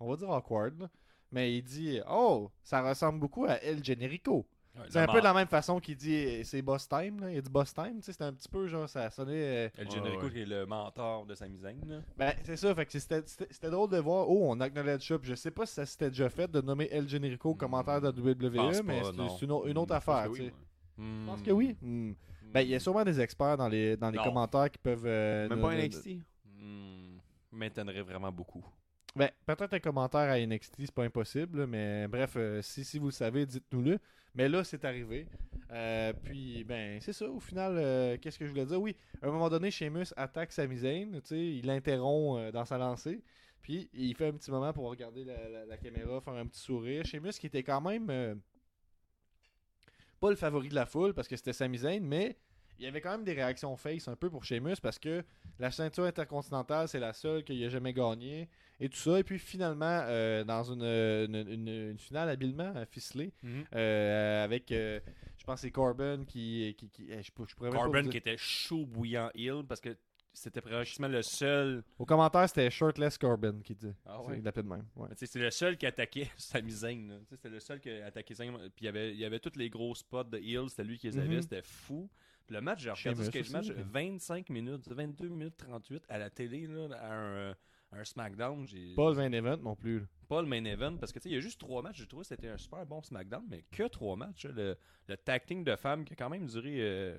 on 0.00 0.08
va 0.10 0.16
dire 0.16 0.30
awkward, 0.30 0.78
là. 0.80 0.90
mais 1.32 1.56
il 1.56 1.62
dit, 1.62 2.00
oh, 2.08 2.50
ça 2.62 2.82
ressemble 2.82 3.18
beaucoup 3.20 3.44
à 3.46 3.54
El 3.62 3.82
Generico. 3.84 4.46
Ouais, 4.76 4.84
C'est 4.90 5.00
un 5.00 5.06
peu 5.08 5.18
de 5.18 5.24
la 5.24 5.34
même 5.34 5.48
façon 5.48 5.80
qu'il 5.80 5.96
dit 5.96 6.12
eh, 6.14 6.44
c'est 6.44 6.62
boss 6.62 6.88
time, 6.88 7.18
là. 7.20 7.32
il 7.32 7.38
a 7.38 7.40
dit 7.40 7.50
boss 7.50 7.74
time, 7.74 8.00
c'était 8.00 8.22
un 8.22 8.32
petit 8.32 8.48
peu 8.48 8.68
genre 8.68 8.88
ça 8.88 9.10
sonnait. 9.10 9.66
euh, 9.66 9.68
El 9.76 9.90
Generico, 9.90 10.26
ouais. 10.26 10.30
qui 10.32 10.40
est 10.42 10.46
le 10.46 10.66
mentor 10.66 11.26
de 11.26 11.34
sa 11.34 11.48
misaine. 11.48 11.80
là. 11.88 11.98
Ben 12.16 12.32
c'est 12.44 12.56
ça, 12.56 12.72
fait 12.76 12.86
que 12.86 12.96
c'était 12.96 13.22
c'était- 13.26 13.48
c'était 13.50 13.70
drôle 13.70 13.90
de 13.90 13.98
voir. 13.98 14.28
Oh, 14.30 14.46
on 14.52 14.60
acknowledge 14.60 15.08
ça. 15.08 15.18
Puis 15.18 15.30
Je 15.30 15.34
sais 15.34 15.50
pas 15.50 15.66
si 15.66 15.74
ça 15.74 15.84
s'était 15.84 16.10
déjà 16.10 16.28
fait 16.28 16.48
de 16.48 16.60
nommer 16.60 16.86
El 16.92 17.08
Generico 17.08 17.56
commentaire 17.56 18.00
de 18.00 18.08
WWE, 18.10 18.82
mais 18.84 19.00
pas, 19.00 19.10
c'est 19.36 19.44
une, 19.46 19.50
au- 19.52 19.66
une 19.66 19.78
autre 19.78 19.94
Je 19.94 20.04
pense 20.04 20.08
affaire. 20.08 20.28
moi. 20.28 20.38
Je 20.38 21.26
pense 21.26 21.40
Hmm. 21.40 21.42
que 21.42 21.50
oui. 21.50 21.76
Hmm. 21.82 22.12
Ben 22.52 22.60
il 22.62 22.68
y 22.70 22.74
a 22.74 22.80
sûrement 22.80 23.04
des 23.04 23.20
experts 23.20 23.56
dans 23.56 23.68
les 23.68 23.96
dans 23.96 24.10
les 24.10 24.18
Non. 24.18 24.24
commentaires 24.24 24.70
qui 24.70 24.78
peuvent. 24.78 25.04
euh, 25.06 25.48
Même 25.48 25.58
nous- 25.58 25.64
pas 25.66 25.74
nous- 25.74 25.80
NXT. 25.82 26.18
Hmm. 26.44 27.18
M'étonnerait 27.52 28.02
vraiment 28.02 28.30
beaucoup. 28.32 28.64
Ben, 29.16 29.30
peut-être 29.46 29.72
un 29.74 29.78
commentaire 29.80 30.20
à 30.30 30.38
NXT, 30.38 30.74
c'est 30.86 30.92
pas 30.94 31.02
impossible, 31.04 31.60
là, 31.60 31.66
mais 31.66 32.06
bref, 32.06 32.34
euh, 32.36 32.62
si, 32.62 32.84
si 32.84 32.98
vous 32.98 33.06
le 33.06 33.12
savez, 33.12 33.46
dites-nous-le. 33.46 33.98
Mais 34.34 34.48
là, 34.48 34.62
c'est 34.62 34.84
arrivé. 34.84 35.26
Euh, 35.72 36.12
puis, 36.22 36.62
ben, 36.64 37.00
c'est 37.00 37.14
ça, 37.14 37.28
au 37.28 37.40
final, 37.40 37.74
euh, 37.78 38.16
qu'est-ce 38.20 38.38
que 38.38 38.44
je 38.44 38.50
voulais 38.50 38.66
dire? 38.66 38.80
Oui, 38.80 38.94
à 39.22 39.26
un 39.26 39.30
moment 39.32 39.48
donné, 39.48 39.70
Sheamus 39.70 40.12
attaque 40.16 40.52
Sami 40.52 40.76
Zayn, 40.76 41.12
tu 41.14 41.20
sais, 41.24 41.38
il 41.40 41.66
l'interrompt 41.66 42.38
euh, 42.38 42.52
dans 42.52 42.64
sa 42.66 42.78
lancée, 42.78 43.22
puis 43.62 43.88
il 43.94 44.14
fait 44.14 44.28
un 44.28 44.32
petit 44.32 44.50
moment 44.50 44.72
pour 44.72 44.88
regarder 44.88 45.24
la, 45.24 45.48
la- 45.48 45.66
la 45.66 45.76
caméra, 45.78 46.20
faire 46.20 46.34
un 46.34 46.46
petit 46.46 46.60
sourire. 46.60 47.04
Sheamus 47.04 47.32
qui 47.40 47.46
était 47.46 47.62
quand 47.64 47.80
même 47.80 48.08
euh, 48.10 48.34
pas 50.20 50.30
le 50.30 50.36
favori 50.36 50.68
de 50.68 50.74
la 50.74 50.86
foule 50.86 51.14
parce 51.14 51.28
que 51.28 51.36
c'était 51.36 51.52
Sami 51.52 51.78
Zayn, 51.78 52.00
mais 52.02 52.36
il 52.78 52.84
y 52.84 52.86
avait 52.86 53.00
quand 53.00 53.10
même 53.10 53.24
des 53.24 53.32
réactions 53.32 53.76
face 53.76 54.06
un 54.06 54.14
peu 54.14 54.30
pour 54.30 54.44
Sheamus 54.44 54.76
parce 54.80 54.98
que 55.00 55.24
la 55.58 55.70
ceinture 55.72 56.04
intercontinentale, 56.04 56.86
c'est 56.88 57.00
la 57.00 57.12
seule 57.12 57.42
qu'il 57.42 57.62
a 57.64 57.68
jamais 57.68 57.92
gagnée 57.92 58.48
et 58.78 58.88
tout 58.88 58.96
ça. 58.98 59.18
Et 59.18 59.24
puis 59.24 59.38
finalement, 59.38 60.00
euh, 60.04 60.44
dans 60.44 60.62
une, 60.72 60.82
une- 60.84 61.48
une- 61.48 61.90
une 61.90 61.98
finale 61.98 62.28
habilement 62.28 62.72
ficelée, 62.88 63.32
euh, 63.74 64.44
avec, 64.44 64.70
euh, 64.70 65.00
je 65.38 65.44
pense, 65.44 65.60
c'est 65.62 65.70
Corbin 65.72 66.24
qui. 66.24 66.74
qui, 66.78 66.88
qui- 66.90 67.06
eh, 67.10 67.22
je, 67.22 67.30
je 67.48 67.54
Corbin 67.56 68.02
qui 68.10 68.16
était 68.18 68.36
chaud 68.36 68.86
bouillant 68.86 69.30
heel 69.34 69.64
parce 69.68 69.80
que 69.80 69.96
c'était 70.42 70.60
pratiquement 70.60 71.08
le 71.08 71.22
seul. 71.22 71.82
Au 71.98 72.04
commentaire, 72.06 72.48
c'était 72.48 72.70
Shirtless 72.70 73.18
Corbin 73.18 73.60
qui 73.62 73.74
dit. 73.74 73.92
Ah 74.06 74.18
C'est- 74.24 74.30
ouais? 74.30 74.40
De 74.40 74.62
même. 74.62 74.84
ouais. 74.96 75.08
C'est 75.16 75.34
le 75.36 75.50
seul 75.50 75.76
qui 75.76 75.86
attaquait 75.86 76.30
sa 76.36 76.60
misaine. 76.60 77.08
là. 77.08 77.16
Tu 77.20 77.24
sais, 77.30 77.36
C'était 77.36 77.48
le 77.50 77.60
seul 77.60 77.80
qui 77.80 77.90
attaquait 77.90 78.34
Zayn. 78.34 78.52
Puis 78.74 78.82
il 78.82 78.84
y 78.84 78.88
avait, 78.88 79.12
il 79.12 79.18
y 79.18 79.24
avait 79.24 79.40
tous 79.40 79.56
les 79.56 79.68
gros 79.70 79.94
spots 79.94 80.24
de 80.24 80.38
heel. 80.38 80.68
C'était 80.68 80.84
lui 80.84 80.98
qui 80.98 81.08
les 81.08 81.18
avait. 81.18 81.36
Mhm. 81.36 81.42
C'était 81.42 81.62
fou. 81.62 82.08
Puis 82.46 82.54
le 82.54 82.60
match, 82.62 82.80
j'ai 82.82 82.90
regardé 82.90 83.24
ce 83.24 83.30
cage 83.30 83.50
match 83.50 83.68
aussi, 83.70 83.74
mais- 83.76 83.82
25 84.10 84.48
minutes, 84.50 84.88
22 84.88 85.28
minutes 85.28 85.56
38 85.58 86.02
à 86.08 86.18
la 86.18 86.30
télé, 86.30 86.66
là, 86.66 86.88
à 86.98 87.14
un, 87.14 87.50
un 87.92 88.04
SmackDown. 88.04 88.66
Pas 88.96 89.10
le 89.10 89.16
main 89.16 89.32
event 89.32 89.58
non 89.58 89.76
plus. 89.76 90.06
pas 90.28 90.40
le 90.42 90.48
main 90.48 90.64
event 90.64 90.96
parce 90.98 91.10
que 91.12 91.18
tu 91.18 91.24
sais, 91.24 91.28
il 91.30 91.34
y 91.34 91.36
a 91.38 91.40
juste 91.40 91.58
trois 91.60 91.82
matchs. 91.82 91.98
J'ai 91.98 92.06
trouvé 92.06 92.22
que 92.22 92.28
c'était 92.28 92.48
un 92.48 92.56
super 92.58 92.84
bon 92.86 93.02
SmackDown, 93.02 93.44
mais 93.50 93.64
que 93.70 93.86
trois 93.88 94.16
matchs. 94.16 94.46
Le, 94.46 94.76
le 95.08 95.16
tag 95.16 95.44
team 95.46 95.62
de 95.64 95.74
femmes 95.76 96.04
qui 96.04 96.12
a 96.14 96.16
quand 96.16 96.28
même 96.30 96.46
duré 96.46 96.76
euh, 96.80 97.18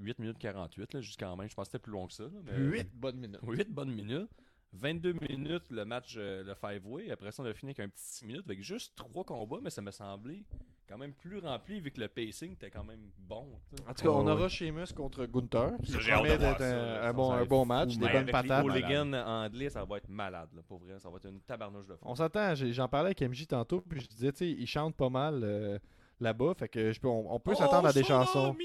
8 0.00 0.18
minutes 0.18 0.38
48 0.38 0.94
là, 0.94 1.00
jusqu'à 1.00 1.34
même. 1.36 1.48
Je 1.48 1.54
pense 1.54 1.66
que 1.66 1.72
c'était 1.72 1.82
plus 1.82 1.92
long 1.92 2.06
que 2.06 2.12
ça. 2.12 2.24
là, 2.24 2.30
mais- 2.44 2.56
8 2.58 2.88
bonnes 2.94 3.16
minutes. 3.16 3.40
8 3.46 3.70
bonnes 3.70 3.92
minutes. 3.92 4.28
22 4.74 5.14
minutes 5.30 5.64
le 5.70 5.86
match, 5.86 6.16
euh, 6.18 6.44
le 6.44 6.54
five-way. 6.54 7.10
Après 7.10 7.32
ça, 7.32 7.42
on 7.42 7.46
a 7.46 7.54
fini 7.54 7.70
avec 7.70 7.80
un 7.80 7.88
petit 7.88 8.04
6 8.04 8.26
minutes 8.26 8.44
avec 8.46 8.62
juste 8.62 8.94
trois 8.96 9.24
combats, 9.24 9.60
mais 9.62 9.70
ça 9.70 9.80
me 9.80 9.90
semblait 9.90 10.44
quand 10.86 10.98
même 10.98 11.14
plus 11.14 11.38
rempli 11.38 11.80
vu 11.80 11.90
que 11.90 12.00
le 12.00 12.08
pacing 12.08 12.52
était 12.52 12.70
quand 12.70 12.84
même 12.84 13.10
bon. 13.18 13.46
En 13.88 13.94
tout 13.94 14.02
cas, 14.04 14.08
on 14.10 14.26
Ouais, 14.26 14.32
aura 14.32 14.48
Sheamus 14.48 14.92
contre 14.94 15.24
Gunther, 15.24 15.72
qui 15.82 15.92
Ça, 15.92 15.98
promet 15.98 16.36
d'être 16.36 16.60
un, 16.62 17.12
bon, 17.14 17.32
un 17.32 17.44
bon 17.46 17.62
fou, 17.62 17.68
match, 17.68 17.96
des 17.96 18.08
bonnes 18.08 18.26
patates. 18.26 18.64
les 18.66 18.70
hooligans 18.70 19.12
anglais, 19.14 19.70
ça 19.70 19.84
va 19.86 19.96
être 19.96 20.08
malade. 20.10 20.48
Là, 20.54 20.60
pour 20.68 20.78
vrai, 20.80 20.98
ça 21.00 21.08
va 21.08 21.16
être 21.16 21.28
une 21.28 21.40
tabarnouche 21.40 21.86
de 21.86 21.94
fond. 21.96 22.06
On 22.10 22.14
s'entend, 22.14 22.54
j'en 22.54 22.88
parlais 22.88 23.06
avec 23.08 23.22
MJ 23.22 23.46
tantôt, 23.46 23.80
puis 23.80 24.00
je 24.02 24.06
disais, 24.08 24.32
tu 24.32 24.38
sais, 24.38 24.50
il 24.50 24.66
chante 24.66 24.94
pas 24.96 25.08
mal 25.10 25.40
euh, 25.44 25.78
là-bas, 26.20 26.52
fait 26.58 26.68
que 26.68 26.92
je 26.92 27.00
peux, 27.00 27.08
on, 27.08 27.32
on 27.34 27.40
peut 27.40 27.54
s'attendre 27.54 27.88
à 27.88 27.92
des 27.94 28.04
chansons. 28.04 28.52
Ça. 28.52 28.58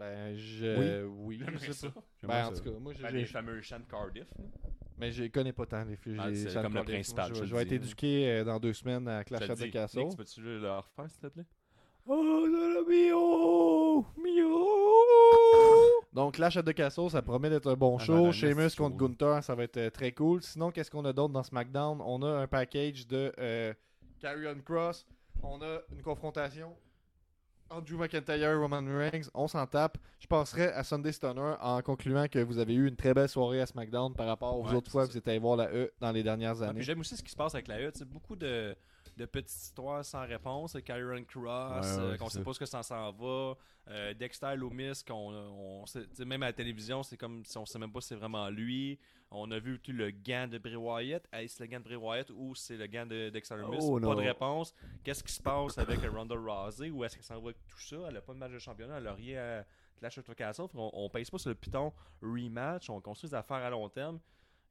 Ben, 0.00 0.34
je. 0.34 1.04
Oui, 1.04 1.40
je 1.60 1.72
sais 1.72 1.90
pas. 1.90 2.02
Ben, 2.22 2.46
en 2.46 2.52
tout 2.52 2.62
cas, 2.62 2.70
moi, 2.80 2.92
j'ai- 2.94 3.02
Ben, 3.02 3.10
les 3.12 3.20
j'ai- 3.20 3.26
fameux 3.26 3.60
chants 3.60 3.78
de 3.78 3.84
Cardiff. 3.84 4.26
mais 4.98 5.12
je 5.12 5.24
connais 5.26 5.52
pas 5.52 5.66
tant 5.66 5.84
les 5.84 5.96
filles. 5.96 6.16
Ah, 6.18 6.34
c'est 6.34 6.54
comme 6.54 6.72
me 6.72 6.78
le 6.78 6.84
principal, 6.84 7.28
Je, 7.34 7.40
je 7.40 7.44
je 7.44 7.54
vais 7.54 7.62
être 7.62 7.72
éduqué 7.72 8.30
euh, 8.30 8.44
dans 8.44 8.58
deux 8.58 8.72
semaines 8.72 9.06
à 9.08 9.22
Clash 9.24 9.44
Je 9.46 9.52
at 9.52 9.56
the. 9.56 9.70
Castle. 9.70 9.98
Nick, 10.04 10.16
peux-tu 10.16 10.40
le 10.40 10.58
refaire, 10.72 11.10
s'il 11.10 11.20
te 11.20 11.26
plaît? 11.26 11.44
Oh, 12.06 12.46
là, 12.46 12.82
mio! 12.88 14.06
Donc, 16.12 16.34
Clash 16.34 16.56
at 16.56 16.62
the 16.62 16.72
Castle, 16.74 17.10
ça 17.10 17.22
promet 17.22 17.50
d'être 17.50 17.70
un 17.70 17.76
bon 17.76 17.96
Ah, 18.00 18.04
show. 18.04 18.24
ben, 18.24 18.32
Sheamus 18.32 18.70
contre 18.76 18.96
Gunther, 18.96 19.44
ça 19.44 19.54
va 19.54 19.64
être 19.64 19.76
euh, 19.76 19.90
très 19.90 20.12
cool. 20.12 20.42
Sinon, 20.42 20.70
qu'est-ce 20.70 20.90
qu'on 20.90 21.04
a 21.04 21.12
d'autre 21.12 21.32
dans 21.32 21.42
SmackDown? 21.42 22.00
On 22.00 22.22
a 22.22 22.28
un 22.40 22.46
package 22.46 23.06
de 23.06 23.32
euh, 23.38 23.72
Karrion 24.18 24.56
Cross. 24.64 25.06
On 25.42 25.60
a 25.62 25.80
une 25.92 26.02
confrontation 26.02 26.74
entre 27.70 27.84
Drew 27.86 27.98
McIntyre 27.98 28.58
Roman 28.58 28.82
Reigns. 28.86 29.28
On 29.34 29.48
s'en 29.48 29.66
tape. 29.66 29.96
Je 30.18 30.26
passerai 30.26 30.68
à 30.72 30.82
Sunday 30.84 31.12
Stunner 31.12 31.54
en 31.60 31.80
concluant 31.82 32.26
que 32.28 32.38
vous 32.40 32.58
avez 32.58 32.74
eu 32.74 32.86
une 32.88 32.96
très 32.96 33.14
belle 33.14 33.28
soirée 33.28 33.60
à 33.60 33.66
SmackDown 33.66 34.14
par 34.14 34.26
rapport 34.26 34.58
aux 34.58 34.68
Ouais, 34.68 34.74
autres 34.74 34.90
fois 34.90 35.06
que 35.06 35.12
vous 35.12 35.18
êtes 35.18 35.28
allé 35.28 35.38
voir 35.38 35.56
la 35.56 35.70
E 35.72 35.90
dans 36.00 36.12
les 36.12 36.22
dernières 36.22 36.60
années. 36.62 36.82
J'aime 36.82 37.00
aussi 37.00 37.16
ce 37.16 37.22
qui 37.22 37.30
se 37.30 37.36
passe 37.36 37.54
avec 37.54 37.68
la 37.68 37.80
E. 37.80 37.90
tu 37.92 38.00
sais, 38.00 38.04
Beaucoup 38.04 38.36
de, 38.36 38.74
de 39.20 39.26
petites 39.26 39.50
histoires 39.62 40.04
sans 40.04 40.26
réponse. 40.26 40.76
Kyron 40.84 41.24
Cross, 41.24 41.86
Ouais, 41.96 41.96
ouais, 41.96 42.12
euh, 42.12 42.16
qu'on 42.16 42.28
sait 42.28 42.42
pas 42.42 42.52
ce 42.52 42.58
que 42.58 42.66
ça 42.66 42.82
s'en 42.82 43.12
va. 43.12 43.54
Euh, 43.88 44.14
Dexter 44.14 44.54
Loomis, 44.56 45.02
qu'on, 45.06 45.32
on, 45.34 45.86
sait- 45.86 46.06
même 46.24 46.42
à 46.42 46.46
la 46.46 46.52
télévision, 46.52 47.02
c'est 47.02 47.16
comme 47.16 47.44
si 47.44 47.56
on 47.58 47.64
sait 47.66 47.78
même 47.78 47.92
pas 47.92 48.00
si 48.00 48.08
c'est 48.08 48.14
vraiment 48.16 48.48
lui. 48.50 48.98
On 49.32 49.50
a 49.52 49.58
vu 49.58 49.78
tout 49.78 49.92
le 49.92 50.10
gant 50.10 50.48
de 50.48 50.58
Bray 50.58 50.74
Wyatt. 50.76 51.26
Est-ce 51.32 51.62
le 51.62 51.68
gant 51.68 51.78
de 51.78 51.84
Bray 51.84 51.96
Wyatt 51.96 52.30
ou 52.30 52.54
c'est 52.54 52.76
le 52.76 52.86
gant 52.86 53.06
de 53.06 53.30
Dexter 53.30 53.56
Loomis? 53.56 53.78
Oh, 53.80 54.00
Pas 54.00 54.06
non. 54.06 54.14
de 54.14 54.20
réponse. 54.22 54.74
Qu'est-ce 55.04 55.22
qui 55.22 55.32
se 55.32 55.40
passe 55.42 55.78
avec 55.78 56.00
Ronda 56.04 56.34
Rousey? 56.34 56.90
Ou 56.90 57.04
est-ce 57.04 57.14
qu'elle 57.16 57.24
s'en 57.24 57.40
va 57.40 57.50
avec 57.50 57.56
tout 57.68 57.78
ça? 57.80 57.96
Elle 58.08 58.16
a 58.16 58.20
pas 58.20 58.32
de 58.34 58.38
match 58.38 58.52
de 58.52 58.58
championnat. 58.58 58.98
Elle 58.98 59.06
a 59.06 59.14
rien 59.14 59.60
à 59.60 59.64
Clash 59.98 60.18
of 60.18 60.34
Castle. 60.34 60.66
Qu'on- 60.68 60.90
On, 60.92 61.08
pèse 61.08 61.30
pas 61.30 61.38
sur 61.38 61.50
le 61.50 61.54
piton 61.54 61.92
rematch. 62.22 62.90
On 62.90 63.00
construit 63.00 63.30
des 63.30 63.36
affaires 63.36 63.58
à 63.58 63.70
long 63.70 63.88
terme. 63.88 64.18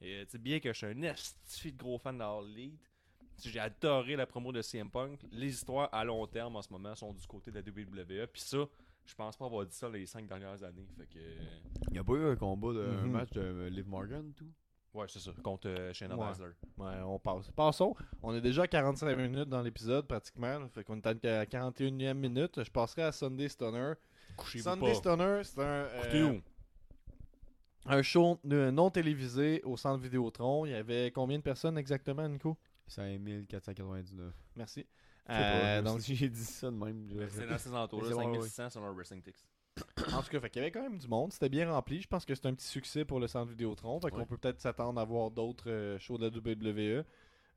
Et 0.02 0.24
tu 0.26 0.32
sais, 0.32 0.38
bien 0.38 0.60
que 0.60 0.72
je 0.72 0.78
suis 0.78 0.88
un 0.88 1.02
esti 1.04 1.72
de 1.72 1.78
gros 1.78 1.98
fan 1.98 2.18
de 2.18 2.24
All 2.24 2.46
Elite, 2.52 2.80
j'ai 3.44 3.60
adoré 3.60 4.16
la 4.16 4.26
promo 4.26 4.52
de 4.52 4.62
CM 4.62 4.90
Punk. 4.90 5.20
Les 5.32 5.54
histoires 5.54 5.90
à 5.92 6.04
long 6.04 6.26
terme 6.28 6.56
en 6.56 6.62
ce 6.62 6.72
moment 6.72 6.96
sont 6.96 7.14
du 7.14 7.26
côté 7.28 7.52
de 7.52 7.56
la 7.60 7.62
WWE. 7.62 8.28
Puis 8.28 8.42
ça, 8.42 8.58
je 9.06 9.16
pense 9.16 9.38
pas 9.38 9.46
avoir 9.46 9.66
dit 9.66 9.76
ça 9.76 9.88
les 9.90 10.06
cinq 10.06 10.28
dernières 10.28 10.62
années. 10.64 10.88
Fait 10.98 11.06
que. 11.08 11.20
Il 11.88 11.94
n'y 11.94 12.00
a 12.00 12.04
pas 12.04 12.14
eu 12.14 12.26
un 12.32 12.36
combat, 12.36 12.74
de, 12.74 12.82
un 12.82 13.04
Mhm. 13.06 13.12
match 13.12 13.32
de 13.32 13.42
euh, 13.42 13.70
Liv 13.70 13.88
Morgan, 13.88 14.32
tout? 14.36 14.46
Ouais, 14.94 15.06
c'est 15.08 15.20
ça. 15.20 15.32
Contre 15.44 15.68
euh, 15.70 15.94
Shayna 15.94 16.16
Ouais. 16.18 16.26
Baszler. 16.26 16.48
Ouais, 16.78 16.96
on 17.06 17.20
passe. 17.20 17.52
Passons. 17.52 17.96
On 18.24 18.34
est 18.34 18.42
déjà 18.42 18.64
à 18.64 18.68
45 18.68 19.16
minutes 19.16 19.48
dans 19.50 19.62
l'épisode, 19.62 20.08
pratiquement. 20.08 20.68
Fait 20.70 20.84
qu'on 20.84 20.98
est 20.98 21.06
à 21.08 21.14
la 21.14 21.46
41e 21.46 22.16
minute. 22.18 22.64
Je 22.64 22.72
passerai 22.72 23.04
à 23.04 23.12
Sunday 23.12 23.48
Stunner. 23.50 23.94
Couchez-vous 24.36 24.64
Sunday 24.64 24.88
pas. 24.88 24.94
Stunner, 24.96 25.42
c'est 25.44 25.60
un, 25.62 25.64
euh, 25.64 26.40
un 27.86 28.02
show 28.02 28.40
non 28.44 28.90
télévisé 28.90 29.62
au 29.64 29.78
centre 29.78 30.02
Vidéotron. 30.02 30.66
Il 30.66 30.72
y 30.72 30.76
avait 30.76 31.12
combien 31.12 31.38
de 31.38 31.44
personnes 31.44 31.78
exactement, 31.78 32.28
Nico? 32.28 32.58
5499. 32.90 34.34
Merci. 34.56 34.86
Euh, 35.30 35.82
donc, 35.82 36.00
j'ai 36.02 36.30
dit 36.30 36.44
ça 36.44 36.72
de 36.72 36.76
même. 36.76 37.08
C'est 37.30 37.48
dans 37.48 37.58
ces 37.58 37.74
entours-là, 37.74 38.10
C'est- 38.10 38.16
ouais, 38.16 38.24
5600 38.24 38.70
sur 38.72 38.82
leur 38.82 38.94
Wrestling 38.96 39.22
Tix. 39.22 39.46
en 40.14 40.22
tout 40.22 40.30
cas, 40.30 40.40
fait 40.40 40.50
qu'il 40.50 40.60
y 40.62 40.64
avait 40.66 40.72
quand 40.72 40.82
même 40.82 40.98
du 40.98 41.08
monde. 41.08 41.32
C'était 41.32 41.50
bien 41.50 41.72
rempli. 41.72 42.02
Je 42.02 42.08
pense 42.08 42.26
que 42.26 42.34
c'est 42.36 42.48
un 42.48 42.54
petit 42.54 42.66
succès 42.68 43.06
pour 43.06 43.20
le 43.20 43.28
centre 43.28 43.50
Vidéotron. 43.52 44.00
Fait 44.02 44.10
qu'on 44.10 44.18
Ouais. 44.20 44.26
peut 44.26 44.38
peut-être 44.38 44.60
s'attendre 44.60 45.00
à 45.00 45.06
voir 45.06 45.30
d'autres 45.32 45.70
euh, 45.70 46.00
shows 46.00 46.18
de 46.18 46.26
la 46.26 46.30
WWE. 46.32 47.06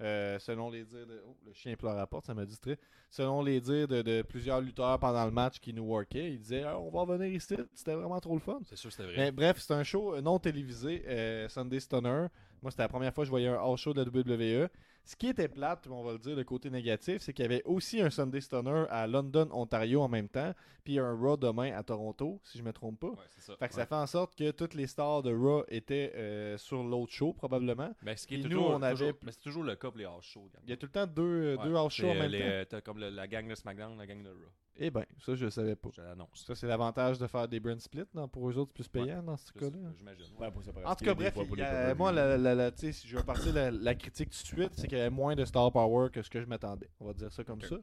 Euh, 0.01 0.39
selon 0.39 0.69
les 0.71 0.85
dires 0.85 1.07
de. 1.07 1.23
Oh, 1.27 1.37
le 1.47 1.53
chien 1.53 1.75
pleure 1.77 1.93
à 1.93 1.97
la 1.97 2.07
porte, 2.07 2.27
ça 2.27 2.35
m'a 2.35 2.45
distrait. 2.45 2.79
Selon 3.11 3.43
les 3.43 3.61
dires 3.61 3.87
de, 3.89 4.03
de 4.03 4.23
plusieurs 4.23 4.61
lutteurs 4.61 4.99
pendant 4.99 5.25
le 5.25 5.31
match 5.31 5.59
qui 5.61 5.73
nous 5.73 5.85
workaient, 5.85 6.33
ils 6.33 6.39
disaient 6.41 6.65
Ah, 6.65 6.79
On 6.79 6.91
va 6.91 7.01
revenir 7.03 7.29
ici. 7.33 7.57
C'était 7.75 7.95
vraiment 7.95 8.19
trop 8.21 8.35
le 8.35 8.41
fun. 8.41 8.61
C'est 8.65 8.77
sûr 8.77 8.91
c'était 8.91 9.05
vrai. 9.05 9.17
Mais 9.17 9.31
bref, 9.33 9.59
c'est 9.61 9.75
un 9.75 9.85
show 9.85 10.21
non 10.21 10.39
télévisé, 10.39 11.05
euh, 11.07 11.49
Sunday 11.49 11.79
Stunner. 11.81 12.27
Moi, 12.63 12.71
c'était 12.71 12.83
la 12.83 12.89
première 12.89 13.15
fois 13.15 13.23
que 13.23 13.27
je 13.27 13.31
voyais 13.31 13.49
un 13.49 13.55
hors 13.61 13.79
show 13.79 13.93
de 13.95 14.03
la 14.03 14.09
WWE. 14.09 14.69
Ce 15.05 15.17
qui 15.17 15.27
était 15.27 15.49
plate, 15.49 15.89
on 15.91 16.05
va 16.05 16.13
le 16.13 16.19
dire, 16.19 16.37
le 16.37 16.45
côté 16.45 16.71
négatif, 16.71 17.23
c'est 17.23 17.33
qu'il 17.33 17.43
y 17.45 17.47
avait 17.47 17.63
aussi 17.65 18.01
un 18.01 18.09
Sunday 18.09 18.41
Stunner 18.41 18.85
à 18.89 19.07
London, 19.09 19.49
Ontario 19.51 20.01
en 20.01 20.09
même 20.09 20.29
temps, 20.29 20.55
puis 20.85 20.99
un 21.01 21.13
Raw 21.17 21.37
demain 21.37 21.73
à 21.77 21.83
Toronto, 21.83 22.41
si 22.45 22.59
je 22.59 22.63
me 22.63 22.73
trompe 22.73 23.01
pas. 23.01 23.09
Ouais, 23.09 23.17
c'est 23.31 23.41
ça. 23.43 23.57
Fait 23.57 23.67
que 23.69 23.75
ça 23.75 23.85
fait 23.85 23.95
en 23.97 24.07
sorte 24.07 24.37
que 24.37 24.53
toutes 24.53 24.75
les 24.75 24.87
stars 24.87 25.23
de 25.23 25.35
Raw 25.35 25.65
étaient 25.69 26.13
euh, 26.15 26.57
sur 26.57 26.85
l'autre 26.85 27.13
show, 27.13 27.33
probablement. 27.33 27.93
Ben, 28.03 28.17
ce 28.17 28.27
qui 28.29 28.37
est 28.37 28.43
toujours, 28.43 28.71
nous, 28.71 28.77
on 28.77 28.83
avait- 28.83 28.95
toujours- 28.95 29.13
mais 29.25 29.33
c'est 29.33 29.41
toujours 29.41 29.65
le 29.65 29.75
cas 29.75 29.89
pour 29.91 29.99
les 29.99 30.05
house 30.05 30.25
shows. 30.25 30.49
Il 30.65 30.71
y 30.71 30.73
a 30.73 30.77
tout 30.77 30.87
le 30.87 30.93
temps 30.93 31.07
deux, 31.07 31.23
euh, 31.23 31.57
Ouais, 31.57 31.65
deux 31.65 31.75
house 31.75 31.93
shows 31.95 32.09
en 32.09 32.15
même 32.15 32.31
les, 32.31 32.39
temps. 32.39 32.45
euh, 32.47 32.65
T'as 32.65 32.81
comme 32.81 32.99
le- 32.99 33.11
la 33.11 33.27
gang 33.27 33.49
de 33.49 33.55
SmackDown, 33.57 33.99
la 33.99 34.07
gang 34.07 34.23
de 34.23 34.29
Raw. 34.29 34.37
Eh 34.77 34.91
ben, 34.91 35.05
ça, 35.19 35.35
je 35.35 35.45
le 35.45 35.51
savais 35.51 35.77
pas. 35.77 35.91
Je 35.93 36.01
l'annonce. 36.01 36.45
Ça, 36.47 36.55
c'est 36.55 36.67
l'avantage 36.67 37.19
de 37.19 37.27
faire 37.27 37.47
des 37.47 37.61
brand 37.61 37.79
splits. 37.79 38.05
non? 38.15 38.27
Pour 38.27 38.49
eux 38.49 38.57
autres, 38.57 38.73
c'est 38.77 38.89
plus 38.89 38.89
payant 38.89 39.23
dans 39.23 39.37
ce 39.37 39.53
cas-là. 39.53 39.77
J'imagine. 39.97 40.25
Ouais, 40.39 40.51
pour 40.51 40.63
ça, 40.63 40.71
En 40.85 40.95
tout 40.95 41.05
cas, 41.05 41.15
bref, 41.15 41.35
il 41.37 41.59
y 41.59 41.95
moi, 41.95 42.11
la, 42.13 42.71
si 42.77 42.93
je 43.07 43.17
veux 43.17 43.23
partir 43.23 43.53
la, 43.53 43.71
la 43.71 43.95
critique 43.95 44.31
tout 44.31 44.57
de 44.57 44.63
suite, 44.63 44.73
c'est 44.75 44.89
qu'il 44.89 44.99
y 44.99 45.01
avait 45.01 45.11
moins 45.11 45.35
de 45.37 45.45
star 45.45 45.71
power 45.71 46.09
que 46.11 46.23
ce 46.23 46.31
que 46.31 46.41
je 46.41 46.47
m'attendais. 46.47 46.89
On 47.01 47.07
va 47.07 47.13
dire 47.13 47.33
ça 47.33 47.45
comme 47.45 47.61
ça. 47.61 47.77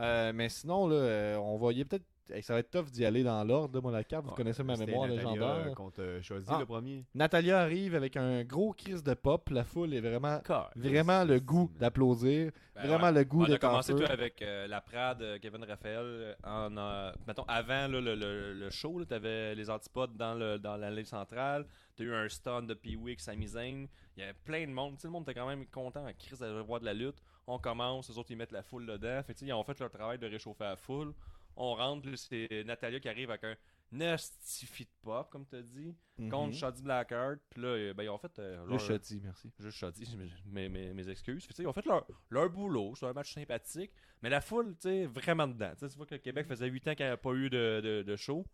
Euh, 0.00 0.32
mais 0.34 0.48
sinon, 0.48 0.88
là, 0.88 0.96
euh, 0.96 1.36
on 1.36 1.56
voyait 1.56 1.84
peut-être. 1.84 2.04
Hey, 2.32 2.42
ça 2.42 2.54
va 2.54 2.60
être 2.60 2.70
tough 2.70 2.90
d'y 2.90 3.04
aller 3.04 3.22
dans 3.22 3.42
l'ordre, 3.44 3.80
moi, 3.80 3.92
la 3.92 4.04
carte. 4.04 4.24
Vous 4.24 4.30
Ouais, 4.30 4.36
connaissez 4.36 4.62
ma 4.62 4.76
mémoire 4.76 5.08
Natalia, 5.08 5.30
légendaire. 5.32 5.74
contre 5.74 6.00
euh, 6.02 6.22
Shotzi, 6.22 6.48
Ah. 6.50 6.58
le 6.60 6.66
premier. 6.66 7.04
Natalia 7.14 7.60
arrive 7.60 7.94
avec 7.94 8.16
un 8.16 8.44
gros 8.44 8.72
crise 8.72 9.02
de 9.02 9.14
pop. 9.14 9.48
La 9.50 9.64
foule 9.64 9.94
est 9.94 10.00
vraiment, 10.00 10.40
vraiment 10.76 11.24
le 11.24 11.38
goût 11.40 11.70
d'applaudir. 11.78 12.50
Ben 12.74 12.86
vraiment 12.88 13.04
ouais. 13.04 13.12
le 13.12 13.24
goût 13.24 13.42
On 13.44 13.52
a 13.52 13.54
en 13.54 13.58
commencé 13.58 13.94
tout 13.94 14.02
avec 14.08 14.42
euh, 14.42 14.66
la 14.66 14.80
Prade, 14.80 15.22
euh, 15.22 15.38
Kevin 15.40 15.62
Raphaël. 15.64 16.36
En, 16.42 16.76
euh, 16.76 17.12
mettons, 17.26 17.44
avant 17.46 17.86
là, 17.88 18.00
le, 18.00 18.14
le, 18.16 18.52
le 18.52 18.70
show, 18.70 19.04
tu 19.04 19.14
avais 19.14 19.54
les 19.54 19.70
antipodes 19.70 20.16
dans, 20.16 20.34
le, 20.34 20.58
dans 20.58 20.76
l'allée 20.76 21.04
centrale. 21.04 21.66
Tu 21.96 22.02
as 22.02 22.06
eu 22.06 22.14
un 22.14 22.28
stun 22.28 22.62
de 22.62 22.74
Pee-Wee 22.74 23.10
avec 23.10 23.20
Sami 23.20 23.46
Zayn. 23.46 23.86
Il 24.16 24.20
y 24.20 24.22
avait 24.24 24.34
plein 24.44 24.66
de 24.66 24.72
monde. 24.72 24.98
Sais, 24.98 25.06
le 25.06 25.12
monde 25.12 25.22
était 25.22 25.34
quand 25.38 25.46
même 25.46 25.66
content, 25.66 26.04
Chris 26.18 26.36
de 26.40 26.46
revoir 26.46 26.80
de 26.80 26.84
la 26.86 26.94
lutte. 26.94 27.22
On 27.46 27.58
commence, 27.58 28.08
les 28.08 28.18
autres 28.18 28.30
ils 28.30 28.36
mettent 28.36 28.52
la 28.52 28.62
foule 28.62 28.86
dedans. 28.86 29.20
Fait 29.24 29.40
ils 29.40 29.52
ont 29.52 29.62
fait 29.62 29.78
leur 29.78 29.90
travail 29.90 30.18
de 30.18 30.26
réchauffer 30.26 30.64
la 30.64 30.76
foule. 30.76 31.12
On 31.56 31.74
rentre, 31.74 32.08
c'est 32.16 32.64
Natalia 32.64 33.00
qui 33.00 33.08
arrive 33.08 33.30
avec 33.30 33.44
un 33.44 33.54
nasty 33.92 34.66
de 34.66 34.88
pop, 35.02 35.28
comme 35.30 35.46
tu 35.46 35.54
as 35.56 35.62
dit, 35.62 35.94
Mhm. 36.18 36.30
contre 36.30 36.56
Shoddy 36.56 36.82
Blackheart. 36.82 37.38
Puis 37.50 37.62
là, 37.62 37.68
euh, 37.68 37.94
ben, 37.94 38.02
ils 38.02 38.08
ont 38.08 38.18
fait. 38.18 38.36
euh, 38.40 38.64
Le 38.64 38.70
leur- 38.70 39.00
merci. 39.22 39.52
Juste 39.60 39.78
Shoddy, 39.78 40.04
mes, 40.46 40.68
mes, 40.68 40.92
mes 40.92 41.08
excuses. 41.08 41.46
Ils 41.58 41.66
ont 41.66 41.72
fait 41.72 41.86
leur, 41.86 42.04
leur 42.30 42.50
boulot. 42.50 42.94
C'est 42.96 43.06
un 43.06 43.12
match 43.12 43.34
sympathique. 43.34 43.92
Mais 44.22 44.30
la 44.30 44.40
foule, 44.40 44.74
tu 44.74 44.88
sais, 44.88 45.06
vraiment 45.06 45.46
dedans. 45.46 45.72
Tu 45.78 45.86
vois 45.96 46.06
que 46.06 46.14
le 46.14 46.20
Québec 46.20 46.46
faisait 46.48 46.66
8 46.68 46.88
ans 46.88 46.94
qu'il 46.94 47.04
n'y 47.06 47.08
avait 47.12 47.20
pas 47.20 47.32
eu 47.34 47.48
de, 47.50 47.80
de, 47.82 48.02
de 48.02 48.16
show. 48.16 48.44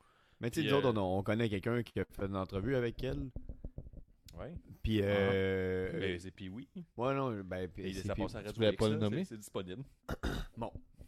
Mais 0.41 0.51
tu 0.51 0.63
sais, 0.63 0.73
euh, 0.73 0.81
on, 0.83 0.97
on 1.19 1.23
connaît 1.23 1.49
quelqu'un 1.49 1.83
qui 1.83 2.01
a 2.01 2.05
fait 2.05 2.25
une 2.27 2.37
entrevue 2.37 2.75
avec 2.77 3.03
elle. 3.05 3.31
Ouais. 4.39 4.55
Puis, 4.83 5.01
euh. 5.03 5.91
Mais 5.99 6.19
c'est 6.19 6.31
puis 6.31 6.49
oui. 6.49 6.67
Ouais, 6.97 7.15
non, 7.15 7.31
ben. 7.45 7.69
puis 7.69 7.83
Et 7.89 7.93
c'est- 7.93 8.07
ça 8.07 8.15
puis- 8.15 8.23
passe 8.23 8.35
à 8.35 8.39
Radio 8.39 8.53
voulais 8.55 8.71
X, 8.71 8.77
pas 8.79 8.89
le 8.89 8.97
nommer? 8.97 9.25
c'est- 9.25 9.37
disponible. 9.37 9.85
Sais, 10.59 11.00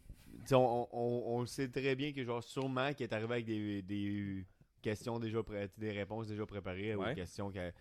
on, 0.51 0.87
on, 0.91 1.45
sait 1.45 1.69
très 1.69 1.95
bien 1.95 2.11
que, 2.11 2.23
genre, 2.23 2.43
sûrement 2.43 2.93
qu'il 2.93 3.03
est 3.05 3.13
arrivé 3.13 3.33
avec 3.33 3.45
des, 3.45 3.81
des 3.81 4.45
questions 4.81 5.19
déjà 5.19 5.39
des 5.77 5.91
réponses 5.91 6.27
déjà 6.27 6.45
préparées 6.45 6.95
Ouais. 6.95 7.11
aux 7.11 7.15
questions 7.15 7.49
qu'elle. 7.51 7.73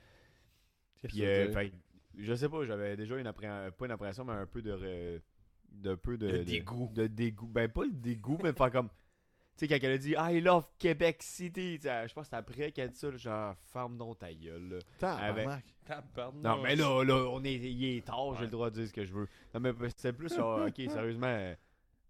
Puis, 1.08 1.24
euh, 1.24 1.50
fait 1.52 1.72
je 2.18 2.34
sais 2.34 2.48
pas, 2.48 2.64
j'avais 2.64 2.96
déjà 2.96 3.16
une 3.18 3.26
appréhension, 3.26 3.72
pas 3.72 3.86
une 3.86 3.92
appréhension, 3.92 4.24
mais 4.24 4.32
un 4.34 4.46
peu 4.46 4.62
de. 4.62 4.72
re- 4.72 5.20
de 5.72 5.94
peu 5.94 6.18
de. 6.18 6.42
Dégoût. 6.42 6.90
De, 6.92 7.06
dégoût. 7.06 7.46
Ben, 7.48 7.68
pas 7.68 7.84
le 7.84 7.92
dégout, 7.92 8.38
mais 8.42 8.52
faire 8.52 8.70
comme. 8.70 8.88
Tu 9.56 9.66
sais, 9.66 9.68
quand 9.68 9.78
elle 9.86 9.92
a 9.92 9.98
dit 9.98 10.14
I 10.18 10.40
love 10.40 10.66
Québec 10.78 11.22
City, 11.22 11.78
je 11.82 12.12
pense 12.14 12.24
que 12.24 12.30
c'est 12.30 12.36
après 12.36 12.72
qu'elle 12.72 12.84
a 12.86 12.88
dit 12.88 12.96
ça, 12.98 13.10
genre, 13.16 13.54
ferme 13.72 13.96
donc 13.98 14.18
ta 14.18 14.32
gueule, 14.32 14.68
là. 14.68 14.78
Non, 16.42 16.62
mais 16.62 16.74
là, 16.76 17.02
là, 17.04 17.14
on 17.30 17.42
est, 17.44 17.54
il 17.54 17.96
est 17.98 18.06
tard, 18.06 18.28
Ouais. 18.28 18.36
j'ai 18.38 18.44
le 18.44 18.50
droit 18.50 18.70
de 18.70 18.76
dire 18.76 18.88
ce 18.88 18.92
que 18.92 19.04
je 19.04 19.12
veux. 19.12 19.28
Non, 19.54 19.60
mais 19.60 19.72
c'est 19.96 20.12
plus, 20.14 20.34
genre, 20.34 20.66
ok, 20.66 20.74
sérieusement. 20.90 21.54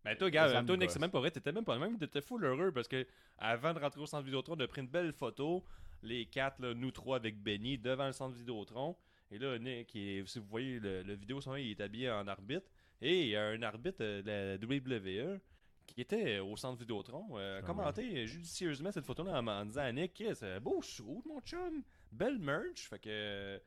Euh, 0.06 0.10
Ben 0.10 0.16
toi, 0.16 0.30
gars, 0.30 0.62
toi, 0.64 0.76
Nick, 0.76 0.90
c'est 0.90 0.98
même 0.98 1.10
pas 1.10 1.20
vrai. 1.20 1.30
T'étais 1.30 1.52
même 1.52 1.64
pas 1.64 1.78
même. 1.78 1.98
T'étais 1.98 2.20
full 2.20 2.44
heureux 2.44 2.72
parce 2.72 2.88
que 2.88 3.06
avant 3.38 3.72
de 3.72 3.78
rentrer 3.78 4.00
au 4.00 4.06
centre 4.06 4.24
Vidéotron, 4.24 4.54
on 4.56 4.60
a 4.60 4.66
pris 4.68 4.80
une 4.80 4.88
belle 4.88 5.12
photo 5.12 5.64
les 6.02 6.26
quatre, 6.26 6.60
là, 6.60 6.74
nous 6.74 6.90
trois 6.90 7.16
avec 7.16 7.40
Benny, 7.40 7.78
devant 7.78 8.06
le 8.06 8.12
centre 8.12 8.36
Vidéotron. 8.36 8.96
Et 9.30 9.38
là, 9.38 9.58
Nick, 9.58 9.94
il 9.94 10.26
si 10.28 10.38
vous 10.38 10.46
voyez 10.46 10.78
le, 10.80 11.02
le 11.02 11.14
vidéo, 11.14 11.40
son, 11.40 11.56
il 11.56 11.70
est 11.70 11.80
habillé 11.80 12.10
en 12.10 12.26
arbitre. 12.26 12.66
Et 13.00 13.22
il 13.22 13.28
y 13.28 13.36
a 13.36 13.46
un 13.46 13.62
arbitre 13.62 13.98
euh, 14.00 14.58
de 14.58 14.58
la 14.60 14.76
WWE 14.76 15.40
qui 15.86 16.00
était 16.00 16.38
au 16.38 16.56
centre 16.56 16.78
Vidéotron, 16.78 17.26
euh, 17.36 17.60
Ah 17.62 17.66
commenté 17.66 18.26
judicieusement 18.26 18.92
cette 18.92 19.04
photo-là 19.04 19.40
en, 19.40 19.46
en 19.46 19.64
disant 19.64 19.82
à 19.82 19.92
Nick, 19.92 20.22
euh, 20.42 20.60
beau 20.60 20.80
shoot, 20.80 21.24
mon 21.26 21.40
chum, 21.40 21.82
belle 22.10 22.38
merch. 22.38 22.88
Fait 22.88 22.98
que, 22.98 23.08
euh, 23.08 23.58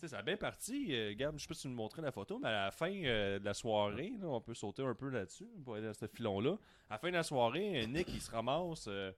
sais, 0.00 0.08
ça 0.08 0.18
a 0.18 0.22
bien 0.22 0.36
parti. 0.36 0.88
Euh, 0.94 1.12
je 1.18 1.38
sais 1.38 1.48
pas 1.48 1.54
si 1.54 1.62
tu 1.62 1.68
nous 1.68 1.74
montrais 1.74 2.02
la 2.02 2.12
photo, 2.12 2.38
mais 2.40 2.48
à 2.48 2.64
la 2.66 2.70
fin 2.70 2.90
euh, 2.92 3.38
de 3.38 3.44
la 3.44 3.54
soirée, 3.54 4.12
là, 4.20 4.26
on 4.28 4.40
peut 4.40 4.54
sauter 4.54 4.82
un 4.82 4.94
peu 4.94 5.08
là-dessus 5.08 5.46
pour 5.64 5.74
aller 5.74 5.86
dans 5.86 5.94
ce 5.94 6.06
filon-là. 6.06 6.56
À 6.90 6.94
la 6.94 6.98
fin 6.98 7.08
de 7.08 7.14
la 7.14 7.22
soirée, 7.22 7.82
euh, 7.82 7.86
Nick, 7.86 8.08
il 8.12 8.20
se 8.20 8.30
ramasse, 8.30 8.86
euh, 8.88 9.10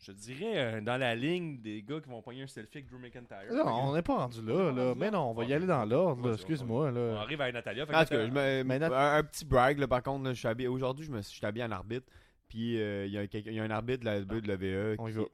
je 0.00 0.10
dirais, 0.12 0.58
euh, 0.76 0.80
dans 0.80 0.96
la 0.96 1.14
ligne 1.14 1.60
des 1.60 1.82
gars 1.82 2.00
qui 2.00 2.08
vont 2.08 2.22
pogner 2.22 2.42
un 2.42 2.46
selfie 2.48 2.78
avec 2.78 2.90
Drew 2.90 2.98
McIntyre. 2.98 3.52
Là, 3.52 3.64
on 3.66 3.94
n'est 3.94 4.02
pas 4.02 4.16
rendu 4.16 4.42
là, 4.44 4.72
là. 4.72 4.94
Mais 4.96 5.10
non, 5.10 5.30
on 5.30 5.32
va 5.32 5.44
y 5.44 5.52
aller 5.54 5.66
dans 5.66 5.84
l'ordre, 5.84 6.26
là. 6.28 6.34
Excuse-moi, 6.34 6.88
On 6.88 6.90
là. 6.90 7.20
arrive 7.20 7.40
à 7.40 7.52
Natalia. 7.52 7.86
fait 7.86 7.92
que 7.92 7.96
En 7.98 8.02
tout 8.02 8.08
cas, 8.10 8.16
Natalia- 8.16 8.28
je 8.28 8.62
me- 8.62 8.64
Mais 8.64 8.78
Nat- 8.80 8.92
un, 9.14 9.18
un 9.18 9.22
petit 9.22 9.44
brag, 9.44 9.78
là, 9.78 9.86
par 9.86 10.02
contre, 10.02 10.24
là, 10.24 10.32
je 10.34 10.38
suis 10.38 10.48
habillé. 10.48 10.68
Aujourd'hui, 10.68 11.06
je 11.06 11.12
me 11.12 11.22
suis 11.22 11.32
je 11.32 11.36
suis 11.38 11.46
habillé 11.46 11.64
en 11.64 11.70
arbitre. 11.70 12.06
Puis 12.48 12.78
euh, 12.82 13.06
il 13.06 13.12
y, 13.12 13.16
a 13.18 13.26
quelqu'un- 13.28 13.50
il 13.50 13.56
y 13.56 13.60
a 13.60 13.62
un 13.62 13.70
arbitre 13.70 14.00
de 14.00 14.04
la 14.04 14.20
WWE. 14.20 14.96
On 14.98 15.08
y 15.08 15.12
qui- 15.12 15.18
va. 15.18 15.24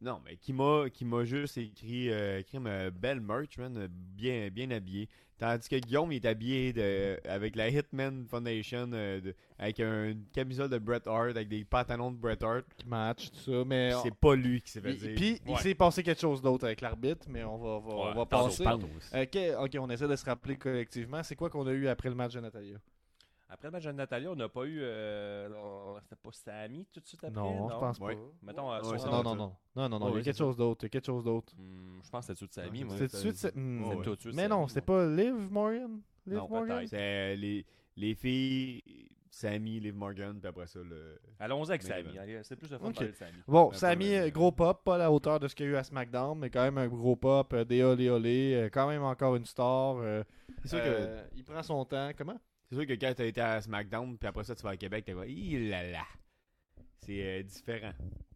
Non, 0.00 0.20
mais 0.24 0.36
qui 0.36 0.52
m'a 0.52 0.84
qui 0.92 1.04
m'a 1.04 1.24
juste 1.24 1.58
écrit, 1.58 2.08
euh, 2.10 2.38
écrit 2.38 2.58
une 2.58 2.90
belle 2.90 3.20
merch, 3.20 3.58
man, 3.58 3.88
bien, 3.90 4.48
bien 4.48 4.70
habillé. 4.70 5.08
Tandis 5.38 5.68
que 5.68 5.76
Guillaume 5.76 6.10
il 6.12 6.16
est 6.16 6.26
habillé 6.26 6.72
de, 6.72 7.18
avec 7.28 7.54
la 7.56 7.68
Hitman 7.68 8.26
Foundation, 8.28 8.90
euh, 8.92 9.20
de- 9.20 9.34
avec 9.58 9.78
un- 9.80 10.10
une 10.10 10.24
camisole 10.32 10.68
de 10.68 10.78
Bret 10.78 11.02
Hart, 11.06 11.30
avec 11.30 11.48
des 11.48 11.64
pantalons 11.64 12.10
de 12.12 12.16
Bret 12.16 12.42
Hart. 12.42 12.64
Match, 12.86 13.30
tout 13.30 13.38
ça. 13.52 13.64
Mais. 13.64 13.92
C'est 14.02 14.14
pas 14.14 14.34
lui 14.34 14.60
qui 14.62 14.70
s'est 14.70 14.80
fait 14.80 14.90
Puis, 14.94 14.98
dire. 14.98 15.14
puis, 15.16 15.40
il 15.48 15.56
s'est 15.58 15.74
passé 15.74 16.02
quelque 16.02 16.20
chose 16.20 16.42
d'autre 16.42 16.64
avec 16.64 16.80
l'arbitre, 16.80 17.26
mais 17.28 17.42
on 17.44 17.56
va, 17.58 17.78
va- 17.78 17.94
on 17.94 18.14
va 18.14 18.26
passer. 18.26 18.64
tantôt. 18.64 18.88
Euh, 19.14 19.24
que- 19.26 19.64
ok, 19.64 19.76
on 19.80 19.90
essaie 19.90 20.08
de 20.08 20.16
se 20.16 20.24
rappeler 20.24 20.56
collectivement. 20.56 21.22
C'est 21.22 21.36
quoi 21.36 21.50
qu'on 21.50 21.66
a 21.66 21.72
eu 21.72 21.86
après 21.88 22.08
le 22.08 22.14
match 22.16 22.34
de 22.34 22.40
Natalia? 22.40 22.78
Après 23.50 23.68
le 23.68 23.72
match 23.72 23.84
de 23.84 23.92
Natalia, 23.92 24.30
on 24.30 24.36
n'a 24.36 24.48
pas 24.48 24.64
eu. 24.64 24.78
euh, 24.82 25.48
on- 25.56 25.98
C'était 26.02 26.16
pas 26.16 26.30
Samy 26.32 26.84
tout 26.92 27.00
de 27.00 27.06
suite 27.06 27.24
après 27.24 27.40
Non, 27.40 27.68
je 27.70 27.74
pense 27.76 27.98
Ouais. 27.98 28.14
pas. 28.14 28.20
Mettons, 28.42 28.72
euh, 28.72 28.80
Non, 28.82 29.22
non, 29.22 29.34
non. 29.34 29.56
Non, 29.74 29.88
non, 29.88 29.98
non. 29.98 30.06
Ouais, 30.06 30.12
il 30.12 30.16
y 30.16 30.20
a 30.20 30.22
quelque 30.24 30.34
c'est 30.34 30.38
chose 30.38 30.56
d'autre. 30.56 30.84
Il 30.84 30.84
y 30.84 30.86
a 30.86 30.90
quelque 30.90 31.06
chose 31.06 31.24
d'autre. 31.24 31.54
Hmm, 31.56 32.00
je 32.04 32.10
pense 32.10 32.26
que. 32.26 32.34
C'est 32.34 32.38
tout 32.38 32.46
de 32.46 32.52
suite. 33.16 33.36
c'est- 33.36 33.56
hmm. 33.56 33.84
Ouais, 33.84 33.94
ouais. 33.96 34.04
tout 34.04 34.14
de 34.16 34.20
suite 34.20 34.34
Mais 34.34 34.48
non, 34.48 34.68
c'était 34.68 34.82
pas 34.82 35.06
Liv 35.06 35.34
Morgan? 35.34 36.00
Liv 36.26 36.36
Non, 36.36 36.48
Morgan? 36.48 36.76
Peut-être. 36.78 36.88
C'est 36.90 36.98
euh, 37.00 37.36
les, 37.36 37.64
les 37.96 38.14
filles, 38.14 38.82
Sammy, 39.30 39.80
Liv 39.80 39.94
Morgan, 39.94 40.38
puis 40.38 40.48
après 40.48 40.66
ça, 40.66 40.80
le. 40.80 41.18
Allons-y 41.38 41.72
avec. 41.72 42.16
Allez, 42.18 42.40
C'est 42.42 42.56
plus 42.56 42.70
le 42.70 42.76
fun 42.78 42.86
Ok. 42.88 42.92
de 42.92 42.96
parler 42.96 43.10
de 43.12 43.16
Samy. 43.16 43.32
Bon, 43.46 43.70
peu, 43.70 43.76
euh, 44.18 44.30
gros 44.30 44.52
pop, 44.52 44.84
pas 44.84 44.96
à 44.96 44.98
la 44.98 45.10
hauteur 45.12 45.40
de 45.40 45.48
ce 45.48 45.54
qu'il 45.54 45.66
y 45.66 45.68
a 45.70 45.72
eu 45.72 45.76
à 45.76 45.84
SmackDown, 45.84 46.38
mais 46.38 46.50
quand 46.50 46.62
même 46.62 46.76
un 46.78 46.88
gros 46.88 47.16
pop, 47.16 47.50
euh, 47.54 47.64
des 47.64 47.82
olé 47.82 48.10
olé, 48.10 48.68
quand 48.72 48.88
même 48.88 49.02
encore 49.04 49.36
une 49.36 49.46
star. 49.46 49.96
euh, 49.98 50.22
C'est 50.64 50.68
sûr, 50.68 50.78
euh, 50.82 51.24
Il 51.36 51.44
prend 51.44 51.62
son 51.62 51.82
temps. 51.86 52.10
Comment? 52.16 52.38
C'est 52.68 52.76
sûr 52.76 52.86
que 52.86 52.92
quand 52.94 53.12
t'as 53.16 53.24
été 53.26 53.40
à 53.40 53.60
SmackDown, 53.60 54.16
puis 54.18 54.28
après 54.28 54.44
ça, 54.44 54.54
tu 54.54 54.62
vas 54.62 54.70
à 54.70 54.76
Québec, 54.76 55.04
t'es 55.04 55.12
quoi, 55.12 55.26
Ih 55.26 55.68
là 55.68 55.82
là. 55.90 56.04
C'est 57.00 57.22
euh, 57.22 57.42
différent. 57.42 57.92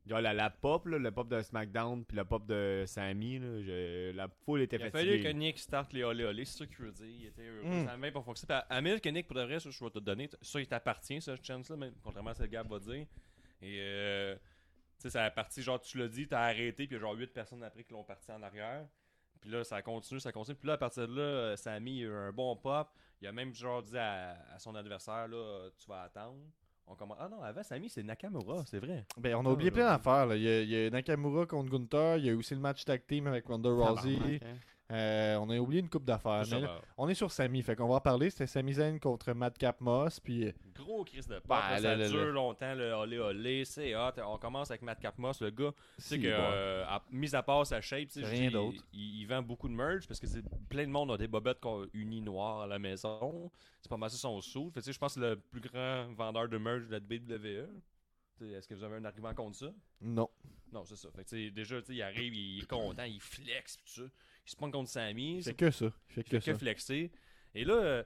Genre 0.07 0.21
la, 0.21 0.33
la 0.33 0.51
pop, 0.51 0.87
là, 0.87 0.99
le 0.99 1.11
pop 1.13 1.29
de 1.29 1.41
SmackDown, 1.43 2.05
puis 2.05 2.17
le 2.17 2.25
pop 2.25 2.45
de 2.47 2.85
Sammy, 2.87 3.39
là, 3.39 3.63
je- 3.63 4.11
la 4.13 4.29
foule 4.45 4.63
était 4.63 4.77
Il 4.77 4.83
a 4.83 4.91
fatiguée. 4.91 5.19
fallu 5.19 5.23
que 5.23 5.29
Nick 5.39 5.59
starte 5.59 5.93
les 5.93 6.03
olé 6.03 6.25
olé, 6.25 6.45
c'est 6.45 6.59
ça 6.59 6.67
qu'il 6.67 6.77
veut 6.79 6.91
dire. 6.93 7.07
Il 7.07 7.27
était 7.27 7.47
heureux, 7.47 7.63
Mm. 7.83 7.85
ça 7.87 7.93
avait 7.93 8.11
pas 8.11 8.23
fonctionné. 8.23 8.47
Puis 8.69 8.77
à 8.77 8.77
à 8.95 8.99
que 9.01 9.09
Nick, 9.11 9.27
pour 9.29 9.37
de 9.37 9.43
vrai, 9.43 9.61
ça, 9.61 9.71
je 9.71 9.85
vais 9.85 9.91
te 9.91 9.99
donner, 10.01 10.29
ça, 10.41 10.61
il 10.61 10.67
t'appartient, 10.67 11.21
ça, 11.21 11.37
chance-là, 11.41 11.77
même, 11.77 11.95
contrairement 12.03 12.31
à 12.31 12.35
ce 12.35 12.43
que 12.43 12.49
Gab 12.49 12.69
va 12.69 12.79
dire. 12.81 13.07
Et, 13.61 13.79
euh, 13.81 14.35
tu 14.35 14.41
sais, 14.99 15.11
ça 15.11 15.25
a 15.25 15.31
parti, 15.31 15.63
genre, 15.63 15.81
tu 15.81 15.99
l'as 15.99 16.09
dit, 16.09 16.27
t'as 16.27 16.41
arrêté, 16.41 16.87
puis 16.87 16.87
il 16.87 16.93
y 16.95 16.97
a 16.97 16.99
genre 17.01 17.15
8 17.17 17.33
personnes 17.33 17.63
après 17.63 17.85
qui 17.85 17.93
l'ont 17.93 18.03
parti 18.05 18.33
en 18.33 18.43
arrière. 18.43 18.87
Puis 19.41 19.51
là, 19.51 19.63
ça 19.63 19.83
continue, 19.83 20.19
ça 20.19 20.33
continue. 20.33 20.57
Puis 20.57 20.67
là, 20.67 20.75
à 20.75 20.79
partir 20.79 21.07
de 21.07 21.15
là, 21.15 21.23
euh, 21.23 21.57
Sammy, 21.57 21.99
il 21.99 22.05
a 22.07 22.09
eu 22.09 22.13
un 22.13 22.33
bon 22.33 22.57
pop. 22.57 22.89
Il 23.23 23.29
a 23.29 23.33
même, 23.33 23.55
genre, 23.55 23.83
dit 23.83 23.97
à, 23.97 24.37
à 24.53 24.59
son 24.59 24.75
adversaire, 24.75 25.29
là, 25.29 25.69
tu 25.79 25.87
vas 25.89 26.03
attendre. 26.03 26.37
On 26.89 26.97
commence... 26.97 27.17
Ah 27.21 27.29
non, 27.29 27.41
avant, 27.41 27.63
Sammy, 27.63 27.89
c'est 27.89 28.03
Nakamura, 28.03 28.65
c'est 28.67 28.81
vrai. 28.81 29.07
Ben, 29.17 29.37
on 29.37 29.47
a 29.47 29.51
oublié 29.51 29.71
Ah, 29.73 29.75
plein 29.75 29.87
d'affaires. 29.87 30.35
Il, 30.35 30.43
y 30.43 30.49
a- 30.49 30.63
il 30.63 30.69
y 30.69 30.87
a 30.87 30.91
Nakamura 30.91 31.47
contre 31.47 31.71
Gunther. 31.71 32.17
Il 32.19 32.27
y 32.27 32.31
a 32.31 32.35
aussi 32.35 32.55
le 32.55 32.61
match 32.61 32.85
tag 32.85 33.07
team 33.07 33.29
avec 33.29 33.47
Ronda 33.47 33.71
Rousey. 33.71 34.15
Tabarnak, 34.17 34.43
hein. 34.43 34.57
Euh, 34.93 35.37
on 35.37 35.49
a 35.49 35.57
oublié 35.59 35.81
une 35.81 35.89
coupe 35.89 36.05
d'affaires. 36.05 36.43
Mais 36.51 36.61
là, 36.61 36.81
on 36.99 37.09
est 37.09 37.15
sur 37.15 37.31
Samy, 37.33 37.63
fait 37.63 37.75
qu'on 37.75 37.89
va 37.89 37.95
en 37.95 38.01
parler. 38.01 38.29
C'était 38.31 38.47
Sami 38.47 38.75
Zayn 38.75 38.99
contre 38.99 39.33
Madcap 39.33 39.81
Moss. 39.81 40.21
Puis 40.21 40.45
euh, 40.49 40.53
Gros 40.75 41.03
crise 41.05 41.27
de 41.27 41.37
pop, 41.37 41.47
Bah, 41.49 41.81
là, 41.81 41.81
ça 41.81 42.09
dure 42.09 42.27
longtemps, 42.33 42.75
le 42.75 42.93
olé 42.93 43.19
olé, 43.19 43.65
c'est 43.65 43.95
hot. 43.97 44.11
On 44.27 44.37
commence 44.39 44.71
avec 44.71 44.83
Matt 44.83 45.01
Capmos, 45.01 45.41
le 45.41 45.51
gars, 45.51 45.73
tu 45.97 46.03
sais 46.03 46.19
que, 46.19 46.29
bon. 46.29 46.33
euh, 46.37 46.85
à- 46.87 47.03
mis 47.11 47.35
à 47.35 47.43
part 47.43 47.67
sa 47.67 47.81
shape, 47.81 48.09
rien 48.17 48.51
dis. 48.51 48.83
Il, 48.93 49.21
il 49.21 49.27
vend 49.27 49.43
beaucoup 49.43 49.69
de 49.69 49.75
merch 49.75 50.07
parce 50.07 50.21
que 50.21 50.27
c'est 50.27 50.43
plein 50.69 50.85
de 50.85 50.91
monde 50.91 51.11
ont 51.11 51.17
des 51.17 51.29
bobettes 51.29 51.61
qu'on- 51.61 51.87
unies 51.95 52.21
noires 52.21 52.63
à 52.63 52.67
la 52.67 52.79
maison. 52.79 53.51
C'est 53.81 53.89
pas 53.89 53.97
mal 53.97 54.11
ça 54.11 54.17
son 54.19 54.41
sou. 54.41 54.71
Fait, 54.75 54.81
tu 54.81 54.87
sais, 54.87 54.93
je 54.93 54.99
pense 54.99 55.15
que 55.15 55.21
c'est 55.21 55.27
le 55.31 55.37
plus 55.37 55.61
grand 55.61 56.13
vendeur 56.15 56.49
de 56.49 56.59
merch 56.59 56.87
de 56.87 56.93
la 56.93 56.99
WWE. 57.01 57.69
Est-ce 58.41 58.67
que 58.67 58.75
vous 58.75 58.83
avez 58.85 58.97
un 58.97 59.05
argument 59.05 59.33
contre 59.35 59.57
ça? 59.57 59.73
non. 60.01 60.29
Non, 60.73 60.87
c'est 60.87 60.97
ça. 60.97 61.11
Fait 61.15 61.23
que, 61.23 61.49
déjà, 61.51 61.81
tu 61.83 61.89
sais, 61.89 61.95
il 61.97 62.03
arrive, 62.03 62.35
il 62.35 62.63
est 62.63 62.67
content, 62.67 63.03
il 63.05 63.21
flex, 63.21 63.77
tout 63.77 63.83
ça. 63.87 64.03
Il 64.47 64.51
se 64.51 64.57
prend 64.57 64.71
contre 64.71 64.91
Sammy. 64.91 65.37
Il 65.39 65.45
c'est 65.45 65.51
fait 65.51 65.57
que 65.57 65.71
ça. 65.71 65.87
Il 66.11 66.15
fait 66.15 66.21
il 66.23 66.41
que 66.41 66.51
que 66.51 66.55
flexer. 66.55 67.11
Et 67.55 67.65
là, 67.65 67.75
euh, 67.75 68.03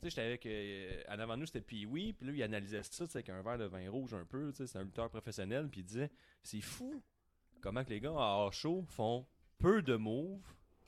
tu 0.00 0.04
sais, 0.04 0.10
j'étais 0.10 0.20
avec. 0.22 0.46
euh, 0.46 1.02
en 1.08 1.18
avant 1.18 1.36
nous, 1.36 1.46
c'était 1.46 1.60
Pee-Wee. 1.60 2.12
Puis 2.12 2.26
là, 2.26 2.32
il 2.34 2.42
analysait 2.42 2.82
ça, 2.82 3.06
tu 3.06 3.12
sais, 3.12 3.18
avec 3.18 3.28
un 3.30 3.42
verre 3.42 3.58
de 3.58 3.64
vin 3.64 3.90
rouge 3.90 4.14
un 4.14 4.24
peu. 4.24 4.50
Tu 4.52 4.58
sais, 4.58 4.66
c'est 4.66 4.78
un 4.78 4.84
lutteur 4.84 5.08
professionnel. 5.10 5.68
Puis 5.70 5.80
il 5.80 5.84
disait 5.84 6.10
C'est 6.42 6.60
fou 6.60 7.02
comment 7.60 7.84
que 7.84 7.90
les 7.90 8.00
gars 8.00 8.12
en 8.12 8.16
hors 8.16 8.52
show 8.52 8.84
font 8.88 9.26
peu 9.58 9.82
de 9.82 9.94
moves, 9.96 10.40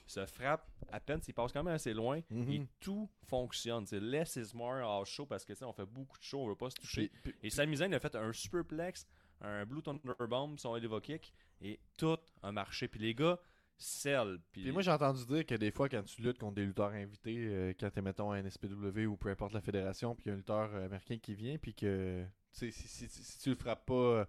se 0.06 0.26
frappent 0.26 0.68
à 0.90 1.00
peine, 1.00 1.22
s'ils 1.22 1.32
passent 1.34 1.52
quand 1.52 1.62
même 1.64 1.74
assez 1.74 1.94
loin. 1.94 2.20
Mhm. 2.30 2.50
Et 2.52 2.66
tout 2.80 3.08
fonctionne. 3.26 3.86
C'est 3.86 4.00
less 4.00 4.36
is 4.36 4.54
more 4.54 4.76
hors 4.82 5.06
show 5.06 5.26
parce 5.26 5.44
que, 5.44 5.52
tu 5.52 5.60
sais, 5.60 5.64
on 5.64 5.72
fait 5.72 5.86
beaucoup 5.86 6.18
de 6.18 6.24
shows, 6.24 6.40
on 6.42 6.48
veut 6.48 6.56
pas 6.56 6.70
se 6.70 6.76
toucher. 6.76 7.08
Puis- 7.22 7.32
puis- 7.32 7.34
Et 7.42 7.50
Sami 7.50 7.76
Zayn 7.76 7.92
a 7.94 8.00
fait 8.00 8.14
un 8.16 8.32
superplex, 8.32 9.06
un 9.40 9.64
Blue 9.64 9.82
Thunderbomb, 9.82 10.56
son 10.58 10.76
Eleva 10.76 11.00
Kick. 11.00 11.32
Et 11.62 11.78
tout 11.96 12.18
a 12.42 12.52
marché. 12.52 12.88
Puis 12.88 13.00
les 13.00 13.14
gars, 13.14 13.38
sell. 13.76 14.38
Puis 14.52 14.62
Puis 14.62 14.72
moi, 14.72 14.82
j'ai 14.82 14.90
entendu 14.90 15.24
dire 15.26 15.44
que 15.46 15.54
des 15.54 15.70
fois, 15.70 15.88
quand 15.88 16.02
tu 16.04 16.22
luttes 16.22 16.38
contre 16.38 16.54
des 16.54 16.64
lutteurs 16.64 16.92
invités, 16.92 17.36
euh, 17.38 17.72
quand 17.78 17.90
t'es, 17.90 18.02
mettons, 18.02 18.30
à 18.30 18.38
NSPW 18.40 19.06
ou 19.06 19.16
peu 19.16 19.30
importe 19.30 19.52
la 19.52 19.60
fédération, 19.60 20.14
puis 20.14 20.24
il 20.26 20.28
y 20.28 20.30
a 20.30 20.34
un 20.34 20.36
lutteur 20.38 20.70
euh, 20.74 20.86
américain 20.86 21.18
qui 21.20 21.34
vient, 21.34 21.56
puis 21.58 21.74
que, 21.74 22.24
tu 22.52 22.58
sais, 22.58 22.70
si, 22.70 22.86
si, 22.88 23.08
si- 23.08 23.22
si 23.24 23.38
tu 23.40 23.50
le 23.50 23.56
frappes 23.56 23.84
pas 23.86 24.26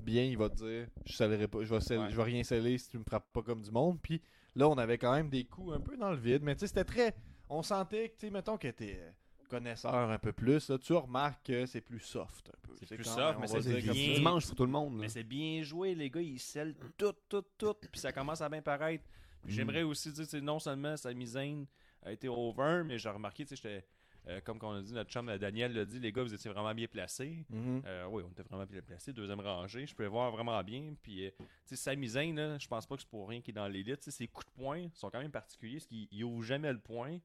bien, 0.00 0.24
il 0.24 0.36
va 0.36 0.48
te 0.50 0.56
dire, 0.56 0.88
je 1.06 1.12
scellerai 1.12 1.48
pas, 1.48 1.62
je 1.64 1.74
vais, 1.74 1.80
scell- 1.80 1.98
Ouais. 2.00 2.10
je 2.10 2.16
vais 2.16 2.22
rien 2.24 2.42
sceller 2.42 2.76
si 2.78 2.88
tu 2.90 2.98
me 2.98 3.04
frappes 3.04 3.32
pas 3.32 3.42
comme 3.42 3.62
du 3.62 3.70
monde. 3.70 3.98
Puis 4.02 4.20
là, 4.54 4.68
on 4.68 4.76
avait 4.78 4.98
quand 4.98 5.12
même 5.12 5.28
des 5.30 5.44
coups 5.44 5.74
un 5.76 5.80
peu 5.80 5.96
dans 5.96 6.10
le 6.10 6.16
vide, 6.18 6.42
mais 6.42 6.54
tu 6.54 6.60
sais, 6.60 6.66
c'était 6.68 6.84
très, 6.84 7.14
on 7.48 7.62
sentait 7.62 8.08
que, 8.10 8.14
tu 8.14 8.26
sais, 8.26 8.30
mettons 8.30 8.58
que 8.58 8.68
t'es 8.68 9.00
connaisseur 9.48 9.94
un 9.94 10.18
peu 10.18 10.32
plus, 10.32 10.68
là, 10.68 10.78
tu 10.78 10.92
remarques 10.92 11.46
que 11.46 11.66
c'est 11.66 11.80
plus 11.80 12.00
soft 12.00 12.48
un 12.50 12.58
peu. 12.68 12.74
C'est 12.78 12.94
plus 12.94 13.04
soft, 13.04 13.38
mais 13.40 13.46
c'est 13.48 13.80
bien- 13.80 14.14
dimanche 14.14 14.46
pour 14.46 14.56
tout 14.56 14.64
le 14.66 14.70
monde. 14.70 14.94
là. 14.94 15.00
Mais 15.02 15.08
c'est 15.08 15.24
bien 15.24 15.62
joué, 15.62 15.94
les 15.94 16.10
gars, 16.10 16.20
ils 16.20 16.38
scellent 16.38 16.74
tout, 16.96 17.12
tout, 17.28 17.44
tout, 17.56 17.74
puis 17.90 18.00
ça 18.00 18.12
commence 18.12 18.40
à 18.40 18.48
bien 18.48 18.62
paraître. 18.62 19.04
Puis 19.44 19.54
J'aimerais 19.54 19.82
aussi 19.82 20.12
dire, 20.12 20.26
non 20.42 20.58
seulement 20.58 20.96
sa 20.96 21.10
Zayn 21.24 21.64
a 22.02 22.12
été 22.12 22.28
over, 22.28 22.82
mais 22.84 22.98
j'ai 22.98 23.08
remarqué, 23.08 23.44
tu 23.44 23.50
sais, 23.50 23.56
j'étais, 23.56 23.86
euh, 24.26 24.40
comme 24.42 24.58
on 24.62 24.72
a 24.74 24.82
dit, 24.82 24.92
notre 24.92 25.10
chum 25.10 25.34
Daniel 25.38 25.72
l'a 25.72 25.84
dit, 25.84 25.98
les 26.00 26.12
gars, 26.12 26.22
vous 26.22 26.34
étiez 26.34 26.50
vraiment 26.50 26.74
bien 26.74 26.86
placés. 26.86 27.44
Mhm. 27.48 27.82
Euh, 27.86 28.06
oui, 28.10 28.22
on 28.26 28.30
était 28.30 28.42
vraiment 28.42 28.66
bien 28.66 28.82
placés, 28.82 29.12
deuxième 29.12 29.40
rangée, 29.40 29.86
je 29.86 29.94
pouvais 29.94 30.08
voir 30.08 30.30
vraiment 30.32 30.62
bien. 30.62 30.92
Puis, 31.02 31.26
euh, 31.26 31.30
tu 31.38 31.44
sais, 31.66 31.76
Sami 31.76 32.08
Zayn, 32.08 32.34
là, 32.34 32.58
je 32.58 32.66
pense 32.68 32.86
pas 32.86 32.96
que 32.96 33.02
c'est 33.02 33.08
pour 33.08 33.28
rien 33.28 33.40
qu'il 33.40 33.52
est 33.52 33.60
dans 33.60 33.68
l'élite. 33.68 34.02
Ses 34.10 34.26
coups 34.28 34.46
de 34.46 34.52
poing 34.62 34.88
sont 34.94 35.08
quand 35.10 35.20
même 35.20 35.30
particuliers, 35.30 35.78
parce 35.78 35.86
qu'il 35.86 36.24
ouvre 36.24 36.42
jamais 36.42 36.72
le 36.72 36.80
poing, 36.80 37.18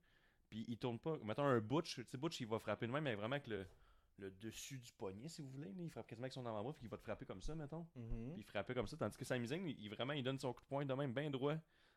puis 0.54 0.66
il 0.68 0.78
tourne 0.78 0.99
pas. 0.99 1.18
Mettons 1.24 1.45
un 1.45 1.60
Butch, 1.60 1.95
tu 1.95 2.06
sais, 2.06 2.18
Butch, 2.18 2.39
il 2.41 2.45
va 2.47 2.60
frapper 2.60 2.86
de 2.86 2.91
même, 2.91 3.04
mais 3.04 3.16
vraiment 3.16 3.34
avec 3.38 3.47
le, 3.47 3.66
le 4.20 4.30
dessus 4.30 4.78
du 4.78 4.91
poignet, 4.93 5.28
si 5.28 5.41
vous 5.41 5.49
voulez. 5.49 5.74
il 5.80 5.89
frappe 5.89 6.06
quasiment 6.06 6.26
avec 6.26 6.34
son 6.34 6.45
avant-bras, 6.45 6.74
puis 6.74 6.86
il 6.86 6.89
va 6.89 6.97
te 6.97 7.01
frapper 7.01 7.26
comme 7.26 7.41
ça, 7.41 7.56
mettons. 7.56 7.88
Mhm. 7.95 8.34
Puis 8.34 8.41
il 8.41 8.43
frappait 8.43 8.76
comme 8.76 8.86
ça, 8.86 8.95
tandis 8.95 9.18
que 9.18 9.26
Sami 9.26 9.47
Zayn, 9.47 9.66
il, 9.68 9.89
vraiment, 9.89 10.14
il 10.14 10.24
donne 10.24 10.38
son 10.38 10.54
coup 10.54 10.62
de 10.62 10.68
poing 10.68 10.86
de 10.86 10.93
même 10.93 11.12
bien 11.12 11.32
droit, 11.32 11.56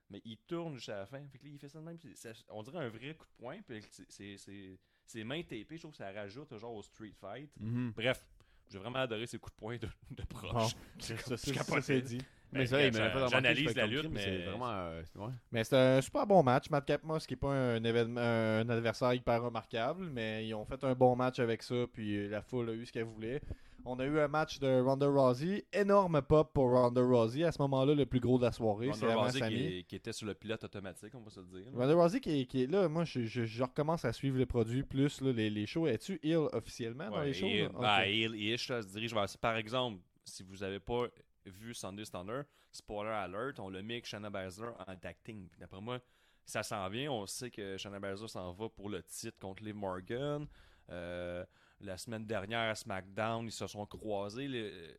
mais 0.09 0.23
il 0.25 0.39
tourne 0.39 0.75
jusqu'à 0.77 1.01
la 1.01 1.07
fin. 1.07 1.23
Fait 1.29 1.37
que 1.39 1.45
là, 1.45 1.51
il 1.53 1.59
fait 1.59 1.69
ça 1.69 1.81
de 1.81 1.85
même, 1.85 1.99
ça- 2.15 2.33
on 2.49 2.63
dirait 2.63 2.79
un 2.79 2.89
vrai 2.89 3.15
coup 3.15 3.27
de 3.27 3.33
poing, 3.37 3.61
puis 3.61 3.83
ses 4.09 5.23
mains 5.25 5.43
tapées, 5.43 5.67
je 5.77 5.81
trouve 5.81 5.91
que 5.93 5.99
ça 5.99 6.11
rajoute 6.11 6.57
genre 6.57 6.75
au 6.75 6.83
street 6.83 7.13
fight. 7.21 7.51
Mhm. 7.61 7.93
Bref, 7.95 8.25
j'ai 8.71 8.79
vraiment 8.79 9.01
adoré 9.01 9.27
ces 9.27 9.39
coups 9.39 9.55
de 9.55 9.61
poing 9.61 9.77
de, 9.77 9.87
de 10.11 10.23
Bon, 10.23 10.27
proche. 10.39 10.75
ça, 10.99 11.37
c'est 11.83 12.01
dit. 12.03 12.23
Mais 12.53 12.61
Ben, 12.61 12.67
ça, 12.67 12.87
il 12.87 12.93
m'avait 12.93 13.29
J'analyse 13.29 13.75
la 13.75 13.87
lutte, 13.87 14.09
mais 14.11 14.21
C'est 14.21 14.39
vraiment. 14.45 14.71
euh, 14.71 15.03
c'est- 15.05 15.19
ouais. 15.19 15.33
Mais 15.53 15.65
c'était 15.65 15.77
un 15.77 16.01
super 16.01 16.27
bon 16.27 16.43
match. 16.43 16.71
Madcap 16.71 17.03
Moss, 17.03 17.27
qui 17.27 17.35
n'est 17.35 17.39
pas 17.39 17.51
un, 17.53 17.83
événement, 17.83 18.21
un 18.21 18.69
adversaire 18.69 19.13
hyper 19.15 19.43
remarquable, 19.43 20.09
mais 20.13 20.47
ils 20.47 20.55
ont 20.55 20.65
fait 20.65 20.83
un 20.85 20.95
bon 20.95 21.17
match 21.17 21.39
avec 21.41 21.63
ça, 21.63 21.75
puis 21.93 22.29
la 22.29 22.43
foule 22.43 22.71
a 22.71 22.73
eu 22.73 22.87
ce 22.87 22.93
qu'elle 22.93 23.05
voulait. 23.05 23.41
On 23.89 24.01
a 24.01 24.05
eu 24.05 24.19
un 24.19 24.27
match 24.27 24.59
de 24.59 24.81
Ronda 24.81 25.07
Rousey. 25.07 25.65
Énorme 25.73 26.21
pop 26.23 26.53
pour 26.53 26.71
Ronda 26.73 27.01
Rousey. 27.03 27.45
À 27.45 27.53
ce 27.53 27.63
moment-là, 27.63 27.95
le 27.95 28.05
plus 28.05 28.19
gros 28.19 28.37
de 28.37 28.43
la 28.45 28.51
soirée, 28.51 28.91
c'est 28.95 29.07
Ronda 29.07 29.23
Rousey 29.23 29.41
qui, 29.49 29.55
est- 29.79 29.83
qui 29.85 29.95
était 29.97 30.13
sur 30.13 30.27
le 30.27 30.35
pilote 30.35 30.65
automatique, 30.65 31.15
on 31.15 31.21
va 31.21 31.31
se 31.31 31.39
le 31.39 31.47
dire. 31.47 31.67
là. 31.73 31.85
Ronda 31.87 31.95
Rousey 31.95 32.19
qui 32.21 32.41
est, 32.41 32.47
qui 32.47 32.63
est 32.65 32.67
là, 32.67 32.89
moi 32.89 33.05
je, 33.05 33.27
je, 33.27 33.45
je 33.45 33.63
recommence 33.63 34.05
à 34.05 34.13
suivre 34.13 34.39
les 34.39 34.47
produits 34.47 34.83
plus, 34.83 35.21
là, 35.21 35.31
les, 35.33 35.51
les 35.51 35.67
shows. 35.67 35.87
Es-tu 35.87 36.19
ill 36.25 36.49
officiellement 36.53 37.11
dans 37.11 37.21
les 37.21 37.33
shows? 37.33 37.47
et- 37.47 37.63
là? 37.63 37.69
ben, 37.81 38.01
Ok. 38.01 38.07
il- 38.35 38.59
se 38.59 38.87
dirige 38.93 39.15
vers 39.15 39.27
Par 39.41 39.57
exemple, 39.57 40.01
si 40.25 40.43
vous 40.43 40.65
avez 40.65 40.81
pas 40.81 41.05
vu 41.47 41.75
Sunday 41.75 42.05
Stunner, 42.05 42.43
spoiler 42.73 43.11
alert, 43.11 43.59
on 43.59 43.69
l'a 43.69 43.83
mis 43.83 43.95
avec 43.95 44.07
Shanna 44.07 44.31
en 44.31 44.93
acting. 45.05 45.49
D'après 45.59 45.81
moi, 45.81 46.01
ça 46.45 46.63
s'en 46.63 46.89
vient. 46.89 47.11
On 47.11 47.27
sait 47.27 47.51
que 47.51 47.77
Shanna 47.77 47.99
Baszler 47.99 48.29
s'en 48.29 48.53
va 48.53 48.69
pour 48.69 48.89
le 48.89 49.03
titre 49.03 49.39
contre 49.39 49.65
Liv 49.65 49.75
Morgan. 49.75 50.47
Euh, 50.91 51.45
la 51.81 51.99
semaine 51.99 52.25
dernière 52.25 52.71
à 52.71 52.75
SmackDown, 52.75 53.45
ils 53.47 53.53
se 53.53 53.67
sont 53.67 53.85
croisés. 53.87 54.49
Euh, 54.49 54.95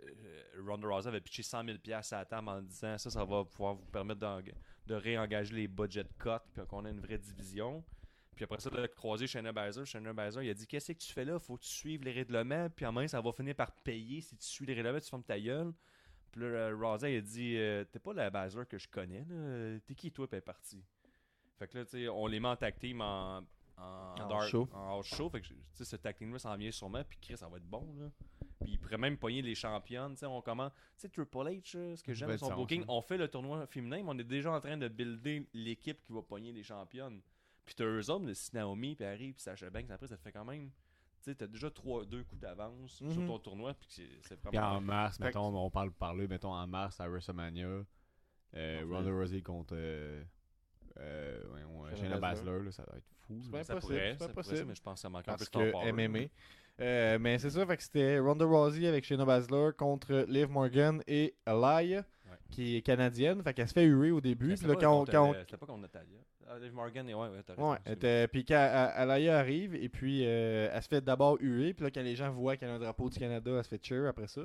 Ronda 0.66 0.88
Rousey 0.88 1.08
avait 1.08 1.22
pitché 1.22 1.44
100 1.44 1.64
000 1.64 1.78
à 1.90 2.02
la 2.12 2.26
table 2.26 2.50
en 2.50 2.62
disant 2.62 2.98
ça, 2.98 3.10
ça 3.10 3.26
va 3.26 3.46
pouvoir 3.46 3.76
vous 3.76 3.86
permettre 3.86 4.20
de 4.86 4.96
réengager 4.96 5.56
les 5.56 5.68
budget 5.68 6.06
cuts 6.20 6.30
puis 6.54 6.66
qu'on 6.68 6.86
a 6.86 6.90
une 6.90 7.00
vraie 7.00 7.18
division. 7.18 7.84
Puis 8.36 8.44
après 8.44 8.60
ça, 8.60 8.70
de 8.70 8.86
croiser 8.86 9.26
Shayna 9.26 9.52
Baszler. 9.52 9.86
Shayna 9.86 10.14
Baszler, 10.14 10.46
il 10.46 10.50
a 10.52 10.54
dit 10.54 10.68
Qu'est-ce 10.68 10.92
que 10.92 10.98
tu 11.00 11.12
fais 11.12 11.26
là? 11.26 11.40
Faut 11.40 11.58
que 11.58 11.64
tu 11.64 11.70
suives 11.70 12.04
les 12.04 12.12
règlements. 12.12 12.70
Puis 12.70 12.86
en 12.86 12.92
main, 12.92 13.08
ça 13.08 13.20
va 13.20 13.32
finir 13.32 13.56
par 13.56 13.72
payer. 13.72 14.22
Si 14.22 14.38
tu 14.38 14.46
suis 14.46 14.66
les 14.66 14.76
règlements, 14.76 15.00
tu 15.00 15.10
fermes 15.10 15.24
ta 15.24 15.40
gueule. 15.40 15.74
Puis 16.38 16.50
là, 16.50 16.70
il 17.10 17.18
a 17.18 17.22
dit 17.22 17.56
euh, 17.58 17.84
T'es 17.86 18.00
pas 18.00 18.14
la 18.14 18.30
Baszler 18.30 18.66
que 18.66 18.78
je 18.78 18.88
connais. 18.88 19.26
là. 19.28 19.80
T'es 19.86 19.96
qui, 19.96 20.12
toi? 20.12 20.28
Puis 20.28 20.36
elle 20.36 20.40
est 20.40 20.42
partie. 20.42 20.84
Fait 21.58 21.68
que 21.68 21.78
là, 21.78 21.86
tu 21.86 21.92
sais, 21.92 22.08
on 22.10 22.28
les 22.28 22.40
met 22.40 22.48
en 22.50 22.56
tag 22.56 22.78
team 22.78 23.02
en. 23.02 23.42
En, 23.80 24.16
En 24.20 24.28
dark- 24.28 24.48
show. 24.50 24.68
en 24.74 25.02
show. 25.04 25.30
Fait 25.30 25.40
que, 25.42 25.48
tu 25.48 25.56
sais, 25.74 25.86
ce 25.86 25.96
tag 25.98 26.16
team-là 26.16 26.40
s'en 26.40 26.56
vient 26.58 26.72
sûrement. 26.72 27.04
Puis 27.08 27.20
Chris, 27.22 27.38
ça 27.38 27.48
va 27.48 27.58
être 27.58 27.68
bon, 27.70 27.86
là. 28.00 28.10
Puis 28.60 28.72
il 28.72 28.80
pourrait 28.80 28.98
même 28.98 29.18
pogner 29.18 29.44
les 29.44 29.54
championnes. 29.54 30.14
Tu 30.14 30.20
sais, 30.20 30.26
on 30.26 30.42
commence. 30.42 30.72
Tu 30.74 30.80
sais, 31.02 31.10
Triple 31.10 31.38
H, 31.38 31.96
ce 31.96 32.04
que 32.04 32.12
j'aime 32.14 32.36
son 32.38 32.48
booking, 32.56 32.82
hein. 32.82 32.86
on 32.90 33.02
fait 33.02 33.18
le 33.18 33.28
tournoi 33.28 33.68
féminin, 33.68 33.98
mais 34.04 34.10
on 34.10 34.18
est 34.18 34.24
déjà 34.24 34.52
en 34.52 34.60
train 34.60 34.78
de 34.78 34.88
builder 34.88 35.48
l'équipe 35.54 36.02
qui 36.04 36.12
va 36.12 36.22
pogner 36.24 36.52
les 36.52 36.64
championnes. 36.64 37.22
Puis 37.66 37.76
t'as 37.76 37.84
eux 37.86 38.10
hommes, 38.10 38.34
si 38.34 38.56
Naomi, 38.56 38.96
puis 38.96 39.06
arrive, 39.06 39.34
puis 39.36 39.44
Sasha 39.44 39.70
Banks, 39.70 39.92
après, 39.92 40.08
ça 40.08 40.18
te 40.18 40.24
fait 40.24 40.32
quand 40.32 40.46
même. 40.46 40.72
Tu 41.28 41.34
sais, 41.34 41.36
t'as 41.40 41.48
déjà 41.48 41.70
trois, 41.70 42.06
deux 42.06 42.24
coups 42.24 42.40
d'avance 42.40 42.90
sur 42.92 43.06
Mhm. 43.06 43.28
ton 43.28 43.40
tournoi, 43.40 43.74
puis 43.74 43.88
que 43.88 43.94
c'est 43.96 44.08
c'est 44.22 44.38
Puis 44.40 44.58
vraiment. 44.58 44.78
en 44.78 44.82
mars, 44.82 45.18
Fait 45.18 45.26
mettons, 45.26 45.48
on 45.58 45.70
parle 45.70 45.92
par 45.92 46.16
là, 46.16 46.26
mettons 46.26 46.54
en 46.54 46.66
mars 46.68 47.02
à 47.02 47.10
WrestleMania, 47.10 47.66
euh, 47.68 47.84
On 48.54 48.56
fait- 48.56 48.84
Ronda 48.84 49.12
Rousey 49.12 49.42
contre 49.42 49.74
euh, 49.76 50.24
euh, 51.00 51.44
voyons, 51.50 51.86
euh, 51.86 51.96
Shayna 51.96 52.18
Baszler. 52.18 52.64
Là, 52.64 52.72
ça 52.72 52.84
va 52.90 52.98
être 52.98 53.04
fou. 53.28 53.38
C'est 53.42 53.52
bien 53.52 53.64
ça 53.64 53.74
possible, 53.76 53.94
pourrait, 53.94 54.10
pas 54.16 54.28
pourrait, 54.30 54.44
ça, 54.44 54.50
possible. 54.52 54.68
mais 54.70 54.76
je 54.76 54.82
pense 54.82 54.94
que 54.94 55.00
ça 55.02 55.10
manque 55.10 55.20
un 55.22 55.24
peu 55.24 55.32
Parce 55.32 55.42
de 55.42 55.46
star 55.70 55.82
que 55.84 55.90
MMA. 55.92 56.20
Euh, 56.80 57.18
mais 57.20 57.40
c'est 57.40 57.50
ça, 57.50 57.66
fait 57.66 57.76
que 57.76 57.84
c'était 57.84 58.20
Ronda 58.20 58.46
Rousey 58.46 58.88
avec 58.88 59.04
Shayna 59.04 59.26
Baszler 59.26 59.72
contre 59.78 60.26
Liv 60.30 60.50
Morgan 60.50 61.02
et 61.08 61.36
Alaya, 61.46 62.06
qui 62.52 62.78
est 62.78 62.82
canadienne. 62.82 63.44
Fait 63.44 63.54
qu'elle 63.54 63.68
se 63.68 63.74
fait 63.74 63.84
huer 63.86 64.12
au 64.12 64.22
début. 64.22 64.48
Puis 64.48 64.58
C'était 64.60 64.70
là, 64.70 64.76
pas 64.76 64.80
quand 64.82 65.06
quand 65.12 65.30
on- 65.30 65.34
euh, 65.34 65.40
C'était 65.42 65.58
pas 65.58 65.66
contre 65.66 65.82
Natalia. 65.82 66.20
Ah, 66.50 66.58
Liv 66.60 66.74
Morgan, 66.74 67.10
et 67.10 67.14
ouais, 67.14 67.28
ouais, 67.28 67.44
t'as. 67.44 67.56
Ouais, 67.56 68.28
puis 68.28 68.46
quand 68.46 68.56
Alaya 68.56 69.38
arrive, 69.38 69.76
et 69.76 69.90
puis 69.90 70.22
euh, 70.26 70.70
elle 70.72 70.82
se 70.82 70.88
fait 70.88 71.02
d'abord 71.02 71.38
huer, 71.42 71.74
puis 71.74 71.84
là, 71.84 71.92
quand 71.92 72.02
les 72.02 72.16
gens 72.16 72.32
voient 72.32 72.56
qu'elle 72.56 72.70
a 72.70 72.76
un 72.76 72.80
drapeau 72.80 73.10
du 73.10 73.20
Canada, 73.20 73.52
elle 73.58 73.64
se 73.64 73.70
fait 73.70 73.84
cheer 73.86 74.08
après 74.08 74.28
ça. 74.28 74.42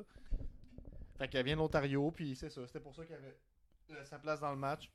Fait 1.18 1.28
qu'elle 1.28 1.44
vient 1.44 1.55
de 1.55 1.61
l'Ontario, 1.61 2.11
puis 2.11 2.34
c'est 2.34 2.50
ça, 2.50 2.66
c'était 2.66 2.80
pour 2.80 2.94
ça 2.94 3.05
qu'elle 3.05 3.18
avait 3.18 3.36
euh, 3.92 4.05
sa 4.05 4.18
place 4.18 4.40
dans 4.40 4.50
le 4.50 4.57
match. 4.57 4.90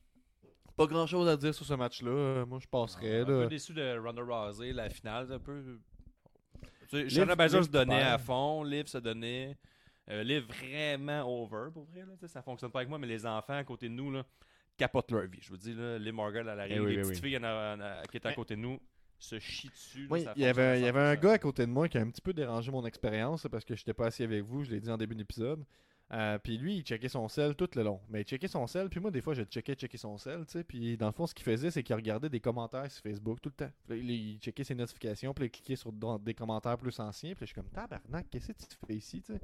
Pas 0.75 0.85
grand 0.85 1.07
chose 1.07 1.29
à 1.29 1.37
dire 1.37 1.55
sur 1.55 1.65
ce 1.65 1.73
match-là, 1.73 2.11
euh, 2.11 2.45
moi 2.45 2.59
je 2.59 2.67
passerais. 2.67 3.17
Un 3.17 3.19
là. 3.19 3.25
peu 3.25 3.47
déçu 3.47 3.73
de 3.73 3.97
Ronda 3.97 4.21
Rousey, 4.21 4.73
la 4.73 4.89
finale, 4.89 5.31
un 5.31 5.39
peu. 5.39 5.79
Tu 6.89 7.09
sais, 7.09 7.25
Liv- 7.25 7.63
se 7.63 7.69
donnait 7.69 8.01
à 8.01 8.17
fond, 8.17 8.63
Liv 8.63 8.87
se 8.87 8.97
donnait. 8.97 9.57
Euh, 10.09 10.23
Liv 10.23 10.45
vraiment 10.45 11.21
over, 11.23 11.69
pour 11.73 11.85
vrai. 11.85 12.01
Là, 12.01 12.27
ça 12.27 12.41
fonctionne 12.41 12.71
pas 12.71 12.79
avec 12.79 12.89
moi, 12.89 12.97
mais 12.97 13.07
les 13.07 13.25
enfants 13.25 13.57
à 13.57 13.63
côté 13.63 13.89
de 13.89 13.93
nous 13.93 14.11
là, 14.11 14.23
capotent 14.77 15.11
leur 15.11 15.25
vie. 15.27 15.39
Je 15.41 15.49
vous 15.49 15.57
dis, 15.57 15.73
là, 15.73 15.97
Liv 15.97 16.13
Morgan, 16.13 16.47
elle 16.47 16.59
arrive, 16.59 16.75
Eh 16.77 16.79
oui, 16.79 16.95
les 16.95 16.99
eh 16.99 17.01
petites 17.01 17.23
oui. 17.23 17.29
filles 17.29 17.37
en 17.39 17.43
a- 17.43 17.75
en 17.75 17.79
a- 17.81 18.03
qui 18.09 18.17
étaient 18.17 18.27
à 18.29 18.33
côté 18.33 18.55
de 18.55 18.61
nous 18.61 18.79
se 19.19 19.39
chient 19.39 19.69
dessus. 19.69 20.07
Oui, 20.09 20.25
il 20.35 20.43
y 20.43 20.45
avait, 20.45 20.79
il 20.79 20.83
y 20.83 20.85
à 20.85 20.89
avait 20.89 20.99
un 20.99 21.13
100%. 21.15 21.21
gars 21.21 21.31
à 21.33 21.37
côté 21.39 21.65
de 21.65 21.71
moi 21.71 21.89
qui 21.89 21.97
a 21.97 22.01
un 22.01 22.09
petit 22.09 22.21
peu 22.21 22.33
dérangé 22.33 22.71
mon 22.71 22.85
expérience 22.85 23.47
parce 23.51 23.65
que 23.65 23.75
je 23.75 23.81
n'étais 23.81 23.93
pas 23.93 24.05
assis 24.07 24.23
avec 24.23 24.43
vous, 24.43 24.63
je 24.63 24.69
l'ai 24.71 24.79
dit 24.79 24.89
en 24.91 24.97
début 24.97 25.15
d'épisode. 25.15 25.63
Euh, 26.13 26.37
puis 26.37 26.57
lui, 26.57 26.77
il 26.77 26.81
checkait 26.83 27.09
son 27.09 27.27
sel 27.27 27.53
tout 27.55 27.67
le 27.75 27.83
long. 27.83 27.99
Mais 28.09 28.21
il 28.21 28.23
checkait 28.23 28.47
son 28.47 28.65
sel, 28.65 28.87
puis 28.89 29.01
moi, 29.01 29.11
des 29.11 29.19
fois, 29.19 29.33
je 29.33 29.43
checkais, 29.43 29.73
checker 29.75 29.97
son 29.97 30.17
sel, 30.17 30.45
tu 30.45 30.53
sais. 30.53 30.63
Puis 30.63 30.95
dans 30.95 31.07
le 31.07 31.11
fond, 31.11 31.27
ce 31.27 31.33
qu'il 31.33 31.43
faisait, 31.43 31.69
c'est 31.69 31.83
qu'il 31.83 31.95
regardait 31.95 32.29
des 32.29 32.39
commentaires 32.39 32.89
sur 32.89 33.03
Facebook 33.03 33.41
tout 33.41 33.49
le 33.49 33.65
temps. 33.65 33.71
Puis 33.89 33.99
il, 33.99 34.39
checkait 34.39 34.63
ses 34.63 34.75
notifications, 34.75 35.33
puis 35.33 35.45
il 35.47 35.49
cliquait 35.51 35.75
sur 35.75 35.91
des 35.91 36.33
commentaires 36.33 36.77
plus 36.77 36.97
anciens. 37.01 37.31
Puis 37.35 37.41
je 37.41 37.45
suis 37.47 37.55
comme, 37.55 37.69
tabarnak, 37.71 38.25
qu'est-ce 38.29 38.47
que 38.47 38.53
tu 38.53 38.77
fais 38.87 38.95
ici, 38.95 39.21
tu 39.21 39.33
sais? 39.33 39.39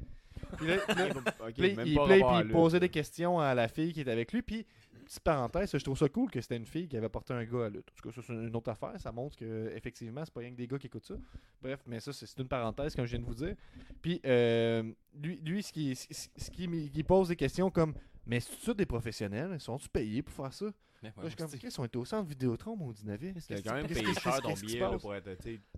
Puis 0.57 0.67
là, 0.67 0.75
là, 0.88 1.51
puis 1.53 1.73
il, 1.73 1.99
à 1.99 2.41
il 2.41 2.47
posait 2.49 2.79
des 2.79 2.88
questions 2.89 3.39
à 3.41 3.53
la 3.53 3.67
fille 3.67 3.91
qui 3.91 3.99
était 3.99 4.11
avec 4.11 4.31
lui. 4.31 4.41
Puis, 4.41 4.65
petite 5.05 5.23
parenthèse, 5.23 5.71
je 5.71 5.83
trouve 5.83 5.97
ça 5.97 6.09
cool 6.09 6.29
que 6.29 6.41
c'était 6.41 6.57
une 6.57 6.65
fille 6.65 6.87
qui 6.87 6.97
avait 6.97 7.09
porté 7.09 7.33
un 7.33 7.43
gars 7.43 7.65
à 7.65 7.69
lutte. 7.69 7.89
En 7.91 7.95
tout 7.95 8.09
cas, 8.09 8.21
c'est 8.25 8.33
une 8.33 8.55
autre 8.55 8.69
affaire. 8.69 8.99
Ça 8.99 9.11
montre 9.11 9.37
que 9.37 9.71
effectivement, 9.75 10.23
c'est 10.25 10.33
pas 10.33 10.41
rien 10.41 10.51
que 10.51 10.57
des 10.57 10.67
gars 10.67 10.77
qui 10.77 10.87
écoutent 10.87 11.05
ça. 11.05 11.15
Bref, 11.61 11.81
mais 11.87 11.99
ça, 11.99 12.13
c'est 12.13 12.39
une 12.39 12.47
parenthèse, 12.47 12.95
comme 12.95 13.05
je 13.05 13.11
viens 13.11 13.19
de 13.19 13.25
vous 13.25 13.35
dire. 13.35 13.55
Puis, 14.01 14.21
euh, 14.25 14.83
lui, 15.15 15.39
lui, 15.43 15.63
ce 15.63 15.71
qui, 15.71 15.95
ce, 15.95 16.49
qui, 16.51 17.03
pose 17.03 17.27
des 17.27 17.35
questions 17.35 17.69
comme 17.69 17.93
Mais 18.25 18.39
c'est 18.39 18.75
des 18.75 18.85
professionnels? 18.85 19.59
Sont-tu 19.59 19.89
payés 19.89 20.21
pour 20.21 20.33
faire 20.33 20.53
ça? 20.53 20.65
Ouais, 21.10 21.24
je 21.24 21.28
suis 21.28 21.36
comme 21.36 21.49
qu'ils 21.49 21.82
ont 21.82 21.86
été 21.86 21.97
au 21.97 22.06
centre 22.06 22.28
Vidéotron, 22.30 22.76
mon 22.76 22.91
Dinavis 22.91 23.34
T'as 23.47 23.62
quand 23.62 23.74
même 23.74 23.88
payé 23.88 24.14
cher 24.14 24.41
ton 24.41 24.54
billet 24.54 24.80
là, 24.80 24.97
pour 24.97 25.14
être. 25.16 25.30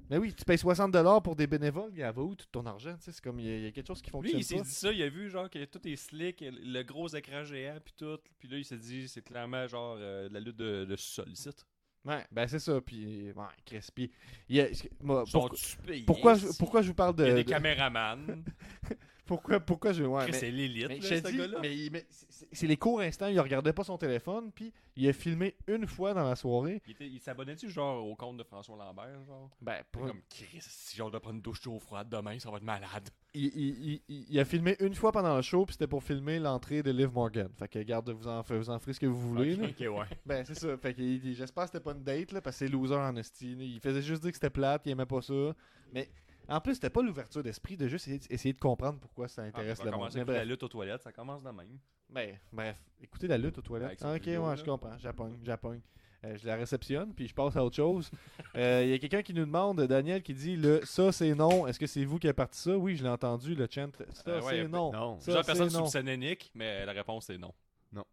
Mais 0.09 0.17
oui, 0.17 0.33
tu 0.33 0.43
payes 0.45 0.57
60$ 0.57 1.21
pour 1.23 1.35
des 1.35 1.47
bénévoles, 1.47 1.89
il 1.93 1.99
y 1.99 2.03
avait 2.03 2.21
où 2.21 2.35
tout 2.35 2.45
ton 2.51 2.65
argent 2.65 2.95
C'est 2.99 3.19
comme, 3.21 3.39
il 3.39 3.45
y, 3.45 3.49
a- 3.49 3.57
il 3.57 3.63
y 3.63 3.67
a 3.67 3.71
quelque 3.71 3.87
chose 3.87 4.01
qui 4.01 4.09
Lui, 4.09 4.11
fonctionne 4.11 4.39
il 4.39 4.43
s'est 4.43 4.61
dit 4.61 4.69
ça, 4.69 4.91
il 4.91 5.01
a 5.01 5.09
vu 5.09 5.29
genre 5.29 5.49
que 5.49 5.63
tout 5.65 5.87
est 5.87 5.95
slick, 5.95 6.43
le 6.47 6.83
gros 6.83 7.07
écran 7.09 7.43
géant, 7.43 7.77
puis 7.83 7.93
tout. 7.97 8.17
Puis 8.39 8.47
là, 8.47 8.57
il 8.57 8.65
s'est 8.65 8.77
dit, 8.77 9.07
c'est 9.07 9.21
clairement 9.23 9.67
genre 9.67 9.95
euh, 9.99 10.29
la 10.31 10.39
lutte 10.39 10.57
de, 10.57 10.85
de 10.85 10.95
sollicite. 10.95 11.65
Ouais, 12.05 12.23
ben 12.31 12.47
c'est 12.47 12.59
ça. 12.59 12.79
Puis, 12.81 13.31
ouais, 13.31 13.43
Chris. 13.65 13.87
Puis, 13.95 14.11
il 14.47 14.57
y 14.57 14.61
a- 14.61 14.67
moi, 15.01 15.23
pourquoi, 15.31 15.57
pourquoi, 16.05 16.35
je, 16.35 16.47
pourquoi 16.59 16.81
je 16.83 16.87
vous 16.89 16.93
parle 16.93 17.15
de. 17.15 17.23
Il 17.23 17.27
y 17.29 17.31
a 17.31 17.35
des 17.35 17.43
de- 17.43 17.49
caméramans. 17.49 18.43
pourquoi, 19.25 19.59
pourquoi 19.59 19.91
je. 19.93 20.03
Ouais, 20.03 20.31
c'est 20.31 20.51
l'élite, 20.51 20.87
mais 20.87 21.01
ce 21.01 21.59
mais 21.61 21.89
mais 21.91 22.05
c'est- 22.09 22.67
les 22.67 22.77
courts 22.77 23.01
instants, 23.01 23.27
il 23.27 23.39
regardait 23.39 23.73
pas 23.73 23.83
son 23.83 23.97
téléphone, 23.97 24.51
puis 24.53 24.71
il 24.95 25.07
a 25.09 25.13
filmé 25.13 25.55
une 25.67 25.87
fois 25.87 26.13
dans 26.13 26.27
la 26.27 26.35
soirée. 26.35 26.81
Il, 26.99 27.19
s'abonnait-tu 27.19 27.69
genre 27.69 28.05
au 28.05 28.15
compte 28.15 28.37
de 28.37 28.43
François 28.43 28.77
Lambert, 28.77 29.23
genre? 29.25 29.49
Ben, 29.61 29.83
C'est 29.93 29.99
Comme 29.99 30.21
Chris, 30.29 30.59
si 30.61 31.01
on 31.01 31.09
doit 31.09 31.19
prendre 31.19 31.35
une 31.35 31.41
douche 31.41 31.61
chaud 31.61 31.79
froide 31.79 32.07
demain, 32.09 32.37
ça 32.39 32.49
va 32.51 32.57
être 32.57 32.63
malade. 32.63 33.09
il, 33.33 33.45
il- 33.47 33.53
il- 33.93 34.01
il- 34.07 34.25
il 34.29 34.39
a 34.39 34.45
filmé 34.45 34.77
une 34.79 34.93
fois 34.95 35.11
pendant 35.11 35.35
le 35.35 35.41
show, 35.41 35.65
puis 35.65 35.73
c'était 35.73 35.87
pour 35.87 36.01
filmer 36.03 36.39
l'entrée 36.39 36.81
de 36.83 36.91
Liv 36.91 37.11
Morgan. 37.11 37.49
Fait 37.57 37.67
que, 37.67 37.79
garde, 37.79 38.09
vous 38.09 38.27
en, 38.29 38.41
vous 38.41 38.69
en 38.69 38.79
ferez 38.79 38.93
ce 38.93 38.99
que 38.99 39.05
vous 39.07 39.19
voulez. 39.19 39.55
là. 39.57 39.67
Ok, 39.67 39.79
ouais. 39.79 40.05
Ben, 40.25 40.45
c'est 40.45 40.55
ça. 40.55 40.77
Fait 40.77 40.93
que 40.93 41.01
j'espère 41.33 41.65
que 41.65 41.71
c'était 41.71 41.83
pas 41.83 41.91
une 41.91 42.03
date, 42.03 42.31
là, 42.31 42.39
parce 42.41 42.57
que 42.57 42.65
c'est 42.65 42.71
loser 42.71 42.95
en 42.95 43.15
esti. 43.17 43.55
là. 43.55 43.63
Il 43.63 43.79
faisait 43.81 44.01
juste 44.01 44.21
dire 44.21 44.31
que 44.31 44.37
c'était 44.37 44.49
plate, 44.49 44.83
il 44.85 44.91
aimait 44.91 45.05
pas 45.05 45.21
ça. 45.21 45.33
Mais 45.93 46.09
en 46.49 46.61
plus, 46.61 46.75
c'était 46.75 46.89
pas 46.89 47.01
l'ouverture 47.01 47.43
d'esprit 47.43 47.77
de 47.77 47.87
juste 47.87 48.07
essayer, 48.07 48.21
essayer 48.33 48.53
de 48.53 48.59
comprendre 48.59 48.99
pourquoi 48.99 49.27
ça 49.27 49.43
Ah, 49.43 49.45
intéresse 49.45 49.79
on 49.81 49.85
le 49.85 49.91
monde. 49.91 50.09
Mais 50.13 50.21
avec 50.21 50.27
la 50.27 50.33
bref. 50.41 50.47
lutte 50.49 50.63
aux 50.63 50.67
toilettes, 50.67 51.01
ça 51.03 51.11
commence 51.11 51.43
de 51.43 51.49
même. 51.49 51.77
Ben, 52.09 52.37
bref. 52.51 52.77
Écoutez 53.01 53.27
la 53.27 53.37
lutte 53.37 53.57
aux 53.57 53.61
toilettes. 53.61 53.99
Ah, 54.03 54.13
ok, 54.15 54.25
ouais, 54.25 54.35
là. 54.37 54.55
je 54.55 54.63
comprends. 54.63 54.97
J'appogne, 54.97 55.37
j'appogne. 55.43 55.81
Euh, 56.23 56.37
je 56.41 56.47
la 56.47 56.55
réceptionne, 56.55 57.13
puis 57.13 57.27
je 57.27 57.33
passe 57.35 57.55
à 57.55 57.63
autre 57.63 57.75
chose. 57.75 58.09
Euh, 58.55 58.81
Il 58.83 58.89
y 58.89 58.93
a 58.93 58.97
quelqu'un 58.99 59.21
qui 59.21 59.33
nous 59.33 59.45
demande, 59.45 59.81
Daniel, 59.81 60.23
qui 60.23 60.33
dit 60.33 60.55
le 60.55 60.81
ça 60.83 61.11
c'est 61.11 61.35
non. 61.35 61.67
Est-ce 61.67 61.77
que 61.77 61.85
c'est 61.87 62.03
vous 62.05 62.17
qui 62.19 62.27
avez 62.27 62.33
parti 62.33 62.57
ça? 62.59 62.75
Oui, 62.77 62.95
je 62.95 63.03
l'ai 63.03 63.09
entendu, 63.09 63.53
le 63.53 63.67
chant. 63.69 63.89
Ça 64.13 64.23
Euh, 64.31 64.41
ouais, 64.41 64.61
c'est 64.63 64.67
non. 64.67 64.91
non. 64.91 65.19
Ça, 65.19 65.43
c'est 65.43 65.59
non. 65.59 65.69
soupçonnaient 65.69 66.17
Nick, 66.17 66.51
mais 66.55 66.85
la 66.85 66.93
réponse 66.93 67.29
est 67.29 67.37
non. 67.37 67.53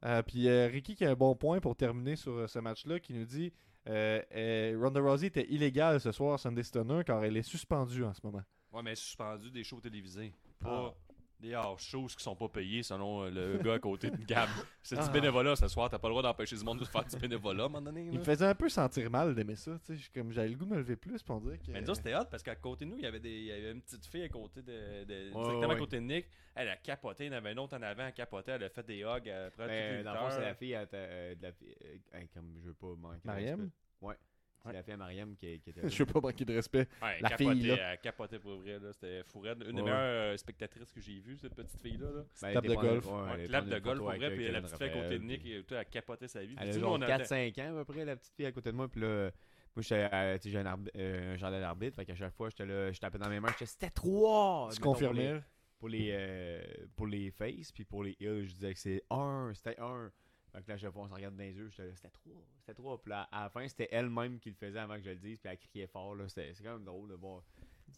Euh, 0.05 0.22
puis 0.22 0.47
euh, 0.49 0.68
Ricky 0.68 0.95
qui 0.95 1.05
a 1.05 1.11
un 1.11 1.14
bon 1.14 1.35
point 1.35 1.59
pour 1.61 1.74
terminer 1.74 2.14
sur 2.16 2.33
euh, 2.33 2.47
ce 2.47 2.59
match-là, 2.61 3.01
qui 3.01 3.14
nous 3.14 3.24
dit 3.24 3.53
Ronda 3.87 5.01
Rousey 5.01 5.26
était 5.26 5.51
illégale 5.51 6.01
ce 6.01 6.12
soir 6.12 6.39
Sunday 6.39 6.62
Stunner 6.62 7.03
car 7.05 7.24
elle 7.24 7.37
est 7.37 7.43
suspendue 7.43 8.05
en 8.05 8.14
ce 8.14 8.20
moment. 8.24 8.43
Ouais, 8.72 8.83
mais 8.83 8.95
suspendu 8.95 9.51
des 9.51 9.64
shows 9.64 9.80
télévisés. 9.80 10.33
Ah. 10.64 10.64
Pas 10.64 10.95
des 11.43 11.55
hors-shows 11.55 12.07
qui 12.16 12.22
sont 12.22 12.34
pas 12.36 12.49
payés 12.49 12.82
selon 12.82 13.22
euh, 13.24 13.30
le 13.30 13.59
gars 13.59 13.74
à 13.74 13.78
côté 13.78 14.11
de 14.11 14.16
Gab. 14.24 14.49
C'est 14.82 14.97
Ah. 14.99 15.05
du 15.07 15.11
bénévolat 15.12 15.55
ce 15.57 15.68
soir, 15.68 15.90
t'as 15.90 15.99
pas 15.99 16.09
le 16.09 16.12
droit 16.12 16.22
d'empêcher 16.22 16.57
du 16.57 16.64
monde 16.64 16.78
de 16.80 16.84
faire 16.86 17.05
du 17.05 17.16
bénévolat 17.16 17.64
à 17.64 17.66
un 17.66 17.68
moment 17.68 17.82
donné. 17.82 18.09
Il 18.11 18.18
me 18.18 18.24
faisait 18.24 18.47
un 18.47 18.55
peu 18.55 18.68
sentir 18.68 19.11
mal 19.11 19.34
d'aimer 19.34 19.57
ça. 19.57 19.78
tu 19.84 19.99
sais, 19.99 20.11
Comme 20.14 20.32
j'avais 20.32 20.49
le 20.49 20.55
goût 20.57 20.64
de 20.64 20.70
me 20.70 20.76
lever 20.78 20.97
plus 20.97 21.22
pour 21.22 21.40
dire 21.40 21.59
que. 21.61 21.70
Mais 21.72 21.82
nous 21.82 21.95
c'était 21.95 22.14
hot 22.14 22.24
parce 22.30 22.43
qu'à 22.43 22.55
côté 22.57 22.84
de 22.86 22.90
nous, 22.90 22.97
il 22.97 23.03
y 23.03 23.07
avait, 23.07 23.20
des, 23.20 23.30
il 23.30 23.45
y 23.47 23.53
avait 23.53 23.72
une 23.72 23.82
petite 23.82 24.07
fille 24.07 24.22
à 24.22 24.28
côté 24.28 24.62
de. 24.62 25.05
de 25.05 25.30
directement 25.30 25.61
ouais. 25.68 25.74
à 25.74 25.78
côté 25.78 25.97
de 25.97 26.03
Nick. 26.05 26.26
Elle 26.55 26.68
a 26.68 26.76
capoté, 26.76 27.24
il 27.26 27.32
y 27.32 27.34
en 27.34 27.38
avait 27.38 27.53
une 27.53 27.59
autre 27.59 27.76
en 27.76 27.82
avant, 27.82 28.07
elle 28.07 28.12
capotait, 28.12 28.53
elle 28.53 28.64
a 28.64 28.68
fait 28.68 28.86
des 28.86 29.01
hugs 29.01 29.28
après 29.28 29.66
Ben, 29.66 30.05
dans 30.05 30.12
le 30.12 30.18
fond, 30.18 30.30
c'est 30.30 30.40
la 30.43 30.55
fille 30.55 30.74
à 30.74 30.86
ta- 30.86 30.97
euh, 30.99 31.34
de 31.34 31.43
la 31.43 31.53
fille. 31.53 31.74
euh, 32.14 32.20
comme 32.34 32.55
je 32.61 32.66
veux 32.68 32.74
pas 32.74 32.95
manquer. 32.99 33.20
Mariam? 33.24 33.70
Ouais. 34.03 34.16
C'est 34.63 34.69
Ouais. 34.69 34.75
la 34.75 34.83
fille 34.83 34.95
à 34.95 34.97
Mariam 34.97 35.35
qui, 35.37 35.59
qui 35.61 35.71
était. 35.71 35.81
je 35.89 35.99
veux 35.99 36.07
pas 36.07 36.21
manquer 36.21 36.45
de 36.45 36.55
respect. 36.55 36.87
Ouais, 37.03 37.15
elle 37.17 37.23
la 37.23 37.29
capotait, 37.31 37.51
fille, 37.55 37.67
là. 37.67 37.93
Elle 37.93 37.99
capotait 37.99 38.39
pour 38.39 38.57
vrai, 38.57 38.79
là. 38.79 38.93
C'était 38.93 39.23
fou 39.25 39.41
raide. 39.41 39.65
Une 39.69 39.77
des 39.77 39.83
meilleures 39.83 39.97
euh, 39.99 40.37
spectatrices 40.37 40.93
que 40.93 41.01
j'ai 41.01 41.19
vues, 41.19 41.37
cette 41.37 41.55
petite 41.55 41.81
fille-là. 41.81 42.11
Là. 42.11 42.23
Ben, 42.41 42.53
table 42.55 42.67
elle 42.71 42.77
de 42.77 42.81
golf. 42.81 43.07
ouais, 43.07 43.13
Ouais, 43.13 43.29
elle 43.41 43.49
clap 43.49 43.67
était 43.67 43.75
de 43.75 43.81
golf 43.81 43.99
pour 43.99 44.07
vrai, 44.13 44.31
puis 44.35 44.47
euh, 44.49 44.53
la 44.53 44.63
petite 44.63 44.77
fille 44.79 44.87
à 44.87 44.91
côté 44.91 45.19
de 45.19 45.25
Nick, 45.25 45.67
tout, 45.67 45.75
elle 45.75 45.87
capotait 45.87 46.29
sa 46.29 46.45
vie. 46.45 46.55
Elle 46.61 46.69
a 46.71 46.73
nous, 46.75 46.81
genre 46.81 46.93
on 46.93 47.03
a- 47.03 47.07
4-5 47.19 47.59
ans 47.61 47.77
à 47.81 47.85
peu 47.85 47.93
près, 47.93 48.05
la 48.05 48.17
petite 48.17 48.35
fille 48.35 48.47
à 48.47 48.53
côté 48.53 48.71
de 48.71 48.77
moi. 48.77 48.89
Puis 48.89 49.01
là, 49.01 49.31
moi, 49.75 49.83
j'étais, 49.83 50.09
euh, 50.13 50.39
sais, 50.39 50.57
un, 50.57 50.85
euh, 50.97 51.35
un 51.35 51.37
genre 51.37 51.51
d'arbitre. 51.51 51.97
Fait 51.97 52.05
qu'à 52.05 52.15
chaque 52.15 52.35
fois, 52.35 52.49
j'étais 52.51 52.67
là, 52.67 52.93
je 52.93 53.01
tapais 53.01 53.19
dans 53.19 53.29
mes 53.29 53.41
mains. 53.41 53.49
J'étais, 53.53 53.67
c'était 53.67 53.91
3 53.91 54.69
Tu 54.75 54.81
confirmais? 54.81 55.43
Pour 55.79 55.89
les, 55.89 56.11
euh, 56.13 56.63
pour 56.95 57.09
les 57.09 57.33
faces, 57.33 57.73
puis 57.73 57.85
pour 57.85 58.05
les 58.05 58.17
heels, 58.21 58.45
je 58.47 58.53
disais 58.55 58.73
que 58.73 58.79
c'est 58.79 59.03
1, 59.11 59.51
c'était 59.55 59.75
1. 59.81 60.13
Fait 60.53 60.62
que 60.62 60.68
là, 60.70 60.76
chaque 60.76 60.92
fois, 60.92 61.03
on 61.05 61.09
se 61.09 61.14
regarde 61.14 61.34
dans 61.36 61.42
les 61.42 61.53
yeux, 61.57 61.70
c'était 61.70 62.11
3, 62.11 62.32
c'était 62.61 62.74
3. 62.74 63.00
Puis 63.03 63.11
là, 63.11 63.28
à 63.32 63.44
la 63.44 63.48
fin, 63.48 63.66
c'était 63.66 63.88
elle-même 63.90 64.38
qui 64.38 64.50
le 64.50 64.57
faisait 64.57 64.78
avant 64.78 64.96
que 64.96 65.03
je 65.03 65.11
le 65.11 65.16
dise, 65.16 65.38
puis 65.38 65.50
elle 65.50 65.59
criait 65.59 65.86
fort. 65.86 66.14
Là, 66.14 66.28
c'est 66.28 66.53
quand 66.62 66.74
même 66.74 66.84
drôle 66.84 67.09
de 67.09 67.14
voir. 67.14 67.42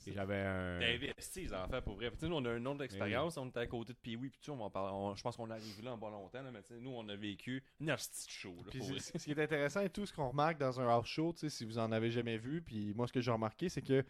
Et 0.07 0.13
j'avais 0.13 0.41
un. 0.41 0.79
T'as 0.81 0.93
investi, 0.93 1.43
les 1.43 1.55
enfants, 1.55 1.81
pour 1.83 1.95
vrai. 1.95 2.11
Tu 2.11 2.19
sais, 2.19 2.29
nous, 2.29 2.35
on 2.37 2.45
a 2.45 2.51
un 2.51 2.59
nombre 2.59 2.79
d'expérience. 2.81 3.37
On 3.37 3.49
était 3.49 3.61
à 3.61 3.67
côté 3.67 3.93
de 3.93 3.99
Pee-Wee, 3.99 4.29
puis 4.29 4.39
tu 4.41 4.47
sais, 4.47 4.51
on 4.51 4.57
va 4.57 4.69
parler. 4.69 4.93
on- 4.93 5.15
je 5.15 5.23
pense 5.23 5.37
qu'on 5.37 5.49
arrive 5.51 5.83
là 5.85 5.93
en 5.93 5.99
pas 5.99 6.11
longtemps, 6.11 6.43
là, 6.43 6.51
mais 6.53 6.63
tu 6.63 6.69
sais, 6.75 6.81
nous, 6.81 6.91
on 6.91 7.09
a 7.09 7.15
vécu 7.17 7.63
une 7.81 7.91
hostie 7.93 8.27
de 8.27 8.31
show, 8.33 8.55
là, 8.57 8.71
Puis 8.71 8.79
pour 8.81 8.87
c'est- 8.89 8.93
vrai. 8.95 9.01
ce 9.01 9.19
ce 9.19 9.25
qui 9.25 9.31
est 9.31 9.39
intéressant 9.43 9.81
et 9.81 9.91
tout 9.91 10.05
ce 10.05 10.13
qu'on 10.13 10.29
remarque 10.31 10.59
dans 10.59 10.81
un 10.81 10.89
house 10.89 11.07
show, 11.07 11.33
tu 11.33 11.41
sais, 11.41 11.49
si 11.49 11.65
vous 11.65 11.79
en 11.79 11.91
avez 11.93 12.11
jamais 12.11 12.39
vu, 12.39 12.61
puis 12.61 12.93
moi 12.95 13.07
ce 13.07 13.13
que 13.13 13.21
j'ai 13.21 13.31
remarqué, 13.31 13.69
c'est 13.69 13.83
que 13.83 14.05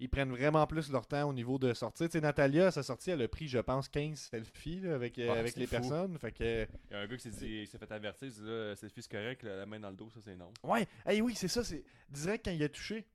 ils 0.00 0.08
prennent 0.08 0.30
vraiment 0.30 0.66
plus 0.66 0.90
leur 0.92 1.06
temps 1.06 1.28
au 1.28 1.32
niveau 1.32 1.58
de 1.58 1.74
sortir. 1.74 2.06
Tu 2.08 2.12
sais, 2.12 2.20
Natalia, 2.20 2.70
sa 2.70 2.82
sortie, 2.82 3.10
elle 3.10 3.22
a 3.22 3.28
pris, 3.28 3.48
je 3.48 3.58
pense, 3.58 3.88
15 3.88 4.16
selfies 4.30 4.80
là, 4.80 4.94
avec, 4.94 5.18
euh, 5.18 5.32
Ouais, 5.32 5.38
avec 5.38 5.56
les 5.56 5.66
fou. 5.66 5.70
personnes. 5.72 6.16
Fait 6.18 6.30
que. 6.32 6.66
Il 6.90 6.92
y 6.92 6.94
a 6.94 7.00
un 7.00 7.06
gars 7.06 7.16
qui 7.16 7.22
s'est 7.22 7.30
dit, 7.30 7.60
il 7.62 7.66
s'est 7.66 7.78
fait 7.78 7.90
avertir, 7.90 8.28
il 8.28 8.32
s'est 8.32 8.40
dit, 8.42 8.46
là, 8.48 8.74
c'est 8.76 8.88
fils 8.92 9.08
correct, 9.08 9.42
la 9.42 9.56
la 9.56 9.66
main 9.66 9.80
dans 9.80 9.90
le 9.90 9.96
dos, 9.96 10.08
ça, 10.10 10.20
c'est 10.24 10.36
non. 10.36 10.52
Ouais, 10.62 10.86
hey, 11.06 11.20
oui, 11.20 11.34
c'est 11.34 11.48
ça. 11.48 11.64
C'est 11.64 11.82
direct 12.10 12.44
quand 12.44 12.52
il 12.52 12.62
a 12.62 12.68
touché. 12.68 13.06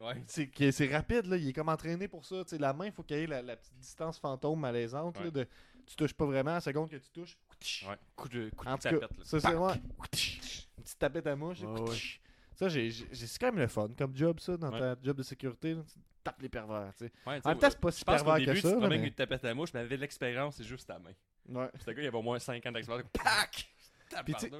Ouais. 0.00 0.22
C'est 0.26 0.48
que 0.48 0.70
c'est 0.70 0.92
rapide, 0.94 1.26
là, 1.26 1.36
il 1.36 1.48
est 1.48 1.52
comme 1.52 1.68
entraîné 1.68 2.08
pour 2.08 2.24
ça. 2.24 2.42
Tu 2.44 2.50
sais, 2.50 2.58
la 2.58 2.72
main, 2.72 2.86
il 2.86 2.92
faut 2.92 3.02
qu'il 3.02 3.16
y 3.16 3.20
ait 3.20 3.26
la, 3.26 3.40
la 3.42 3.56
petite 3.56 3.78
distance 3.78 4.18
fantôme 4.18 4.58
malaisante. 4.60 5.16
là, 5.18 5.24
Ouais. 5.26 5.30
de, 5.30 5.46
tu 5.86 5.96
touches 5.96 6.14
pas 6.14 6.24
vraiment, 6.26 6.50
à 6.50 6.54
la 6.54 6.60
seconde 6.60 6.90
que 6.90 6.96
tu 6.96 7.10
touches. 7.10 7.36
Ouais. 7.88 7.96
Coup 8.16 8.28
de, 8.28 8.50
coup 8.50 8.64
de 8.64 8.70
En 8.70 8.76
cas, 8.76 8.90
tapette, 8.90 9.02
là. 9.18 9.24
ça 9.24 9.38
c'est 9.40 9.54
ouais. 9.54 9.74
Une 9.74 10.82
petite 10.82 10.98
tapette 10.98 11.26
à 11.26 11.36
mouche. 11.36 11.60
Ouais, 11.60 11.80
ouais. 11.80 11.96
Ça, 12.54 12.68
j'ai, 12.68 12.90
j'ai- 12.90 13.08
c'est 13.14 13.38
quand 13.38 13.46
même 13.46 13.58
le 13.58 13.66
fun 13.66 13.88
comme 13.96 14.16
job, 14.16 14.38
ça, 14.40 14.56
dans 14.56 14.72
Ouais. 14.72 14.78
ta 14.80 14.96
job 15.02 15.16
de 15.16 15.22
sécurité. 15.22 15.76
Tu 16.24 16.30
tapes 16.30 16.40
les 16.42 16.48
pervers, 16.48 16.90
tu 16.96 17.04
sais. 17.04 17.12
Ouais, 17.26 17.36
tu 17.36 17.42
sais, 17.42 17.46
En 17.46 17.50
même 17.50 17.58
temps, 17.58 17.68
c'est 17.70 17.78
pas 17.80 17.92
si 17.92 18.04
pervers 18.04 18.34
début, 18.36 18.46
que 18.46 18.54
tu 18.54 18.60
ça. 18.62 18.68
te 18.68 18.74
là, 18.74 18.80
promènes 18.80 19.00
mais- 19.02 19.08
une 19.08 19.14
tapette 19.14 19.44
à 19.44 19.52
mouche, 19.54 19.68
mais 19.74 19.80
avec 19.80 20.00
l'expérience, 20.00 20.56
c'est 20.56 20.64
juste 20.64 20.88
ta 20.88 20.98
main. 20.98 21.10
Ouais. 21.50 21.68
Ce 21.84 21.90
gars, 21.90 22.02
il 22.02 22.06
avait 22.06 22.16
au 22.16 22.22
moins 22.22 22.38
5 22.38 22.64
ans 22.64 22.72
d'expérience. 22.72 23.06
Pac! 23.12 23.68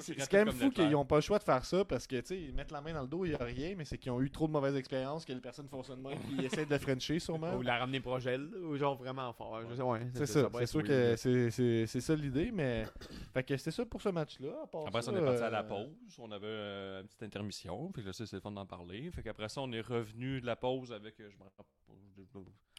C'est 0.01 0.15
quand 0.31 0.37
même 0.39 0.47
comme 0.49 0.55
fou 0.57 0.71
qu'ils 0.71 0.91
n'ont 0.91 1.05
pas 1.05 1.17
le 1.17 1.21
choix 1.21 1.39
de 1.39 1.45
faire 1.45 1.65
ça 1.65 1.85
parce 1.85 2.07
que 2.07 2.17
tu 2.21 2.27
sais, 2.27 2.41
ils 2.43 2.55
mettent 2.55 2.71
la 2.73 2.81
main 2.81 2.93
dans 2.93 3.03
le 3.03 3.09
dos, 3.09 3.25
il 3.25 3.31
n'y 3.31 3.35
a 3.35 3.45
rien, 3.45 3.75
mais 3.77 3.85
c'est 3.85 3.99
qu'ils 3.99 4.11
ont 4.13 4.21
eu 4.21 4.31
trop 4.31 4.47
de 4.47 4.53
mauvaises 4.53 4.77
expériences 4.77 5.25
que 5.25 5.33
les 5.33 5.41
personnes 5.41 5.69
font 5.69 5.83
ça 5.83 5.95
de 5.97 6.01
même 6.01 6.19
puis 6.21 6.35
ils 6.39 6.45
essaient 6.45 6.67
de 6.67 6.71
le 6.73 6.79
frencher 6.79 7.19
sûrement. 7.19 7.55
Ou 7.55 7.63
la 7.63 7.79
ramener 7.79 8.01
proche 8.01 8.25
d'elle, 8.25 8.49
ou 8.57 8.77
genre 8.77 8.97
vraiment 8.97 9.33
fort. 9.33 9.61
Je 9.69 9.75
sais, 9.77 9.83
ouais, 9.83 10.01
C'est 10.15 10.27
ça, 10.27 10.49
c'est 10.59 10.67
sûr 10.67 10.83
que 10.83 11.17
c'est- 11.17 11.51
c'est 11.51 11.87
c'est 11.87 12.01
ça 12.01 12.15
l'idée, 12.15 12.51
mais. 12.53 12.85
Fait 13.33 13.43
que 13.43 13.57
c'était 13.57 13.71
ça 13.71 13.85
pour 13.87 14.01
ce 14.03 14.09
match-là. 14.11 14.53
Après 14.87 15.03
ça, 15.03 15.13
on 15.13 15.17
est 15.17 15.25
parti 15.25 15.43
à 15.43 15.51
la 15.51 15.61
euh, 15.61 15.63
pause. 15.69 16.17
On 16.19 16.31
avait 16.31 16.47
euh, 16.47 17.01
une 17.03 17.07
petite 17.09 17.23
intermission. 17.25 17.91
Fait 17.95 18.03
que 18.03 18.07
là, 18.07 18.13
c'est 18.13 18.33
le 18.33 18.41
fun 18.41 18.53
d'en 18.53 18.67
parler. 18.67 19.11
Fait 19.11 19.23
qu'après 19.23 19.49
ça, 19.49 19.61
on 19.61 19.73
est 19.73 19.81
revenu 19.81 20.41
de 20.41 20.47
la 20.47 20.57
pause 20.57 20.93
avec. 20.93 21.19
euh, 21.21 21.29
je 21.31 21.37
me 21.37 21.43
rappelle. 21.45 21.65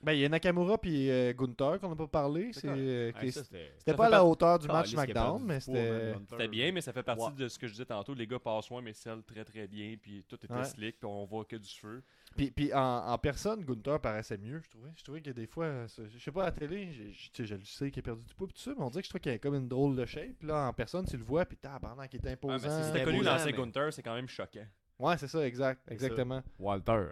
Ben, 0.06 0.12
il 0.14 0.20
y 0.20 0.26
a 0.26 0.30
Nakamura 0.30 0.78
puis 0.78 1.10
euh, 1.10 1.34
Gunther 1.34 1.80
qu'on 1.80 1.89
n'a 1.89 1.95
pas 1.95 2.08
parlé. 2.08 2.51
C'est 2.53 2.68
euh, 2.68 3.12
Ouais, 3.20 3.32
c'était 3.32 3.95
pas 3.95 4.06
à 4.06 4.10
la 4.10 4.24
hauteur 4.24 4.60
du 4.60 4.68
match 4.68 4.91
SmackDown, 4.91 5.41
mais 5.43 5.53
man, 5.56 6.26
c'était. 6.30 6.47
Bien, 6.47 6.72
mais 6.72 6.82
ça 6.82 6.93
fait 6.93 7.01
partie 7.01 7.26
Ouais. 7.26 7.32
de 7.36 7.47
ce 7.47 7.58
que 7.58 7.66
je 7.66 7.72
disais 7.74 7.86
tantôt. 7.86 8.14
Les 8.14 8.28
gars 8.28 8.38
passent 8.38 8.70
loin, 8.70 8.82
mais 8.84 8.93
celle 8.93 9.24
très 9.24 9.43
très 9.43 9.68
bien. 9.68 9.95
Puis 9.99 10.24
tout 10.28 10.36
était 10.36 10.53
Ouais. 10.53 10.64
slick. 10.64 10.99
Puis 10.99 11.10
on 11.10 11.26
voit 11.26 11.43
que 11.45 11.56
du 11.56 11.70
feu. 11.70 12.03
Puis, 12.38 12.51
puis 12.51 12.72
en, 12.74 12.80
en 13.08 13.18
personne, 13.18 13.64
Gunther 13.64 13.99
paraissait 13.99 14.38
mieux, 14.38 14.62
je 14.64 14.70
trouvais. 14.70 14.91
Je 14.95 15.03
trouvais 15.03 15.22
que 15.22 15.32
des 15.32 15.47
fois, 15.47 15.66
euh, 15.66 15.88
je 15.88 16.20
sais 16.20 16.32
pas, 16.32 16.43
à 16.43 16.45
la 16.45 16.51
télé, 16.51 16.91
j'ai- 16.91 17.12
je, 17.14 17.32
tu 17.32 17.43
sais, 17.43 17.45
je 17.45 17.56
le 17.56 17.64
sais 17.66 17.89
qu'il 17.89 18.01
a 18.01 18.03
perdu 18.03 18.24
du 18.24 18.34
poids, 18.36 18.47
pis 18.47 18.53
tout 18.53 18.60
ça, 18.62 18.72
mais 18.78 18.84
on 18.84 18.89
dirait 18.89 19.01
que 19.01 19.06
je 19.06 19.10
trouve 19.10 19.22
qu'il 19.22 19.32
a 19.32 19.38
comme 19.39 19.56
une 19.56 19.68
drôle 19.68 19.95
de 19.95 20.06
shape. 20.06 20.34
Puis 20.39 20.47
Là, 20.47 20.68
en 20.68 20.74
personne, 20.74 21.06
tu 21.06 21.18
le 21.18 21.24
vois, 21.24 21.45
puis 21.45 21.58
pendant 21.82 22.06
qu'il 22.08 22.20
est 22.24 22.28
Ah, 22.28 22.32
imposant. 22.34 22.68
mais 22.68 22.82
si 22.84 22.88
c'était 22.88 23.03
connu 23.06 23.24
l'ancien 23.24 23.45
mais- 23.47 23.53
Gunther, 23.53 23.91
c'est 23.93 24.03
quand 24.03 24.14
même 24.16 24.28
choquant. 24.28 24.68
Ouais, 24.99 25.18
c'est 25.18 25.28
ça, 25.28 25.45
exact. 25.47 25.82
Exactement. 25.89 26.43
Walter. 26.60 27.08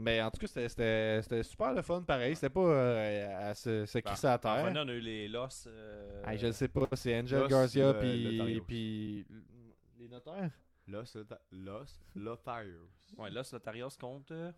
Mais 0.00 0.22
en 0.22 0.30
tout 0.30 0.38
cas, 0.38 0.46
c'était- 0.46 0.68
c'était 0.68 1.20
c'était 1.22 1.42
super 1.42 1.72
le 1.74 1.82
fun, 1.82 2.02
pareil. 2.02 2.34
C'était 2.36 2.50
pas 2.50 2.60
euh, 2.60 3.50
à 3.50 3.54
se, 3.54 3.84
se 3.84 3.98
crisser 3.98 4.28
à 4.28 4.38
terre. 4.38 4.70
on 4.72 4.76
a 4.76 4.84
eu 4.92 5.00
les 5.00 5.26
Loss. 5.28 5.66
euh, 5.68 6.22
Ah, 6.24 6.36
je 6.36 6.46
le 6.46 6.52
sais 6.52 6.68
pas, 6.68 6.86
c'est 6.94 7.18
Angel 7.18 7.40
Los, 7.40 7.48
Garcia, 7.48 7.86
euh, 7.86 7.92
puis 8.00 8.60
puis 8.66 9.26
les 9.98 10.08
notaires? 10.08 10.50
Los, 10.86 11.16
Los, 11.52 12.00
Lotharios. 12.14 12.88
Ouais, 13.16 13.30
Loss 13.30 13.52
Lotarios 13.52 13.90
contre. 14.00 14.52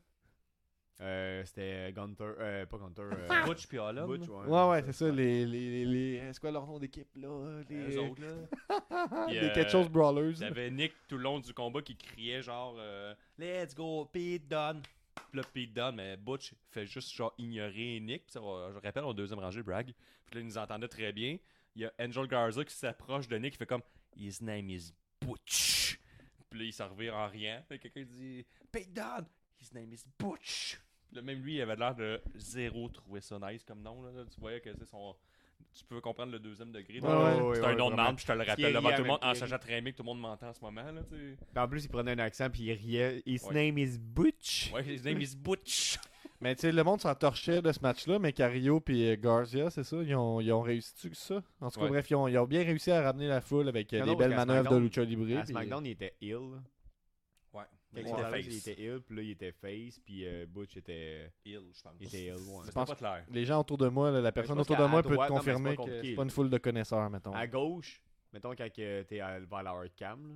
euh, 1.03 1.43
c'était 1.47 1.91
Gunter, 1.95 2.33
euh, 2.39 2.67
pas 2.67 2.77
Gunter. 2.77 3.03
euh, 3.03 3.29
Butch 3.47 3.67
puis 3.67 3.79
Holland. 3.79 4.07
Butch, 4.07 4.29
Ouais, 4.29 4.69
ouais, 4.69 4.83
c'est 4.85 4.93
ça, 4.93 5.11
les. 5.11 5.47
les, 5.47 5.71
les, 5.71 5.85
les- 6.21 6.33
C'est 6.35 6.41
quoi 6.41 6.51
leur 6.51 6.67
nom 6.67 6.79
d'équipe, 6.79 7.09
là 7.17 7.63
Les, 7.71 7.87
Les 7.87 7.97
autres, 7.97 8.21
là. 8.21 9.27
Les 9.31 9.39
euh, 9.39 9.55
quelque 9.55 9.71
chose 9.71 9.89
Brawlers. 9.89 10.35
Il 10.37 10.43
y 10.43 10.45
avait 10.45 10.71
Nick 10.71 10.93
tout 11.09 11.17
le 11.17 11.23
long 11.23 11.41
du 11.41 11.55
combat 11.55 11.81
qui 11.81 11.97
criait 11.97 12.43
genre 12.43 12.77
euh, 12.79 13.15
Let's 13.39 13.75
go, 13.75 14.05
Pete 14.13 14.47
Dunne. 14.47 14.83
Puis 15.31 15.41
là, 15.41 15.47
Pete 15.53 15.73
mais 15.95 16.17
Butch 16.17 16.55
fait 16.71 16.87
juste 16.87 17.13
genre 17.15 17.33
ignorer 17.39 18.01
Nick. 18.01 18.25
Puis 18.25 18.33
ça, 18.33 18.43
on- 18.43 18.73
je 18.73 18.79
rappelle, 18.79 19.05
au 19.05 19.15
deuxième 19.15 19.39
rangée, 19.39 19.63
Bragg. 19.63 19.87
Puis 20.27 20.35
là, 20.35 20.41
il 20.41 20.47
nous 20.47 20.59
entendait 20.59 20.89
très 20.89 21.13
bien. 21.13 21.39
Il 21.77 21.83
y 21.83 21.85
a 21.85 21.93
Angel 22.01 22.27
Garza 22.27 22.65
qui 22.65 22.75
s'approche 22.75 23.29
de 23.29 23.37
Nick, 23.39 23.53
qui 23.53 23.59
fait 23.59 23.67
comme 23.67 23.83
His 24.17 24.39
name 24.43 24.69
is 24.71 24.93
Butch. 25.21 25.99
Puis 26.51 26.59
là, 26.59 26.65
il 26.67 26.73
s'en 26.73 26.89
revient 26.89 27.11
en. 27.11 27.65
Puis 27.69 27.79
quelqu'un 27.79 28.03
dit 28.05 28.45
Pete 28.73 28.93
Dunne, 28.93 29.27
his 29.61 29.73
name 29.73 29.93
is 29.93 30.05
Butch. 30.19 30.81
Puis 31.13 31.23
même 31.23 31.43
lui, 31.43 31.55
il 31.57 31.61
avait 31.63 31.77
l'air 31.77 31.95
de 31.95 32.21
zéro 32.37 32.89
trouver 32.89 33.21
ça 33.21 33.39
nice 33.39 33.65
comme 33.65 33.83
nom. 33.83 34.03
Tu 34.33 34.41
voyais 34.41 34.61
que 34.61 34.73
c'est 34.75 34.85
son. 34.87 35.15
Tu 35.73 35.85
peux 35.85 36.01
comprendre 36.01 36.33
le 36.33 36.39
deuxième 36.39 36.73
degré. 36.73 37.01
Ouais, 37.01 37.41
ouais. 37.41 37.55
c'est 37.57 37.65
un 37.65 37.75
nom 37.77 37.91
de 37.91 37.95
marde, 37.97 38.17
puis 38.17 38.25
je 38.27 38.33
te 38.33 38.37
le 38.39 38.45
rappelle 38.45 38.73
devant 38.75 38.93
tout 38.93 39.03
le 39.03 39.09
monde, 39.09 39.19
en 39.23 39.35
sachant 39.35 39.59
très 39.59 39.81
bien 39.81 39.93
que 39.93 39.97
tout 39.97 40.03
le 40.03 40.07
monde 40.09 40.21
m'entend 40.21 40.49
en 40.49 40.53
ce 40.53 40.61
moment. 40.61 40.83
Là. 40.93 41.01
Puis 41.11 41.37
en 41.57 41.69
plus, 41.69 41.85
il 41.85 41.89
prenait 41.89 42.13
un 42.13 42.19
accent 42.19 42.51
puis 42.51 42.65
il 42.65 42.73
riait. 42.73 43.23
His 43.27 43.41
Ouais. 43.47 43.55
name 43.67 43.79
is 43.79 43.99
Butch. 43.99 44.73
Ouais, 44.75 44.85
his 44.85 45.03
name 45.03 45.21
is 45.21 45.35
Butch. 45.37 45.99
Mais 46.43 46.55
tu 46.55 46.63
sais, 46.63 46.73
le 46.73 46.83
monde 46.83 47.01
s'en 47.03 47.15
torchait 47.15 47.61
de 47.61 47.71
ce 47.71 47.81
match-là, 47.81 48.19
mais 48.19 48.33
Cario 48.33 48.83
et 48.89 49.19
Garcia, 49.23 49.69
c'est 49.69 49.85
ça, 49.85 49.97
ils 50.03 50.15
ont, 50.15 50.41
ils 50.41 50.51
ont 50.53 50.63
réussi 50.63 51.11
ça? 51.13 51.43
En 51.61 51.71
tout 51.71 51.79
cas, 51.81 51.85
Ouais. 51.85 51.91
bref, 51.91 52.09
ils 52.11 52.15
ont, 52.15 52.27
ils 52.29 52.39
ont 52.39 52.47
bien 52.47 52.63
réussi 52.65 52.91
à 52.91 53.03
ramener 53.03 53.29
la 53.29 53.43
foule 53.43 53.69
avec 53.69 53.93
euh, 53.93 53.99
Non, 53.99 54.05
des 54.07 54.11
non, 54.13 54.17
belles 54.17 54.35
manœuvres 54.35 54.71
de 54.71 54.77
Lucha 54.79 55.05
Libre. 55.05 55.37
À 55.39 55.43
puis- 55.43 55.49
SmackDown, 55.53 55.85
il 55.85 55.91
était 55.91 56.15
ill. 56.23 56.39
Quand 57.93 58.01
Il 58.01 58.07
il 58.07 58.13
était 58.13 58.23
face. 58.31 58.47
il 58.47 58.57
était 58.71 58.83
ill, 58.83 59.01
puis 59.01 59.17
là, 59.17 59.23
il 59.23 59.31
était 59.31 59.53
face, 59.53 59.99
puis 59.99 60.25
euh, 60.27 60.47
Butch 60.47 60.77
était. 60.77 61.33
Ill, 61.45 61.61
je 61.75 61.83
pense. 61.83 61.93
Il 62.01 62.07
était 62.07 62.25
ill, 62.27 62.35
ouais. 62.35 62.39
C'était 62.63 62.73
pense 62.73 62.89
pas 62.91 62.95
clair. 62.95 63.25
Les 63.31 63.45
gens 63.45 63.61
autour 63.61 63.79
de 63.79 63.89
moi, 63.89 64.11
là, 64.13 64.21
la 64.21 64.31
personne 64.33 64.59
autour 64.61 64.77
de 64.77 64.85
moi 64.85 65.03
peut 65.03 65.09
te 65.09 65.15
droite, 65.15 65.31
non, 65.31 65.37
confirmer 65.37 65.75
pas 65.75 65.85
que 65.85 66.03
c'est 66.05 66.15
pas 66.15 66.23
une 66.23 66.31
foule 66.31 66.51
de 66.51 66.59
connaisseurs, 66.59 67.11
mettons. 67.11 67.33
À 67.35 67.47
gauche, 67.49 68.01
mettons 68.33 68.55
quand 68.55 68.73
que 68.73 69.03
t'es 69.03 69.19
à- 69.21 69.41
vers 69.41 69.63
la 69.65 69.71
hard 69.71 69.91
cam, 69.97 70.29
là, 70.29 70.35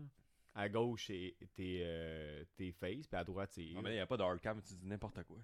à 0.57 0.69
gauche, 0.69 1.07
c'est- 1.07 1.35
t'es 1.55 1.81
euh, 1.85 2.45
t'es 2.57 2.73
face, 2.73 3.07
puis 3.07 3.17
à 3.17 3.23
droite, 3.23 3.51
c'est 3.53 3.61
Non, 3.63 3.67
ill. 3.69 3.81
mais 3.85 3.91
il 3.91 3.95
n'y 3.95 4.01
a 4.01 4.07
pas 4.07 4.17
de 4.17 4.23
hard 4.25 4.41
cam, 4.41 4.61
tu 4.61 4.75
dis 4.75 4.87
n'importe 4.87 5.23
quoi. 5.23 5.39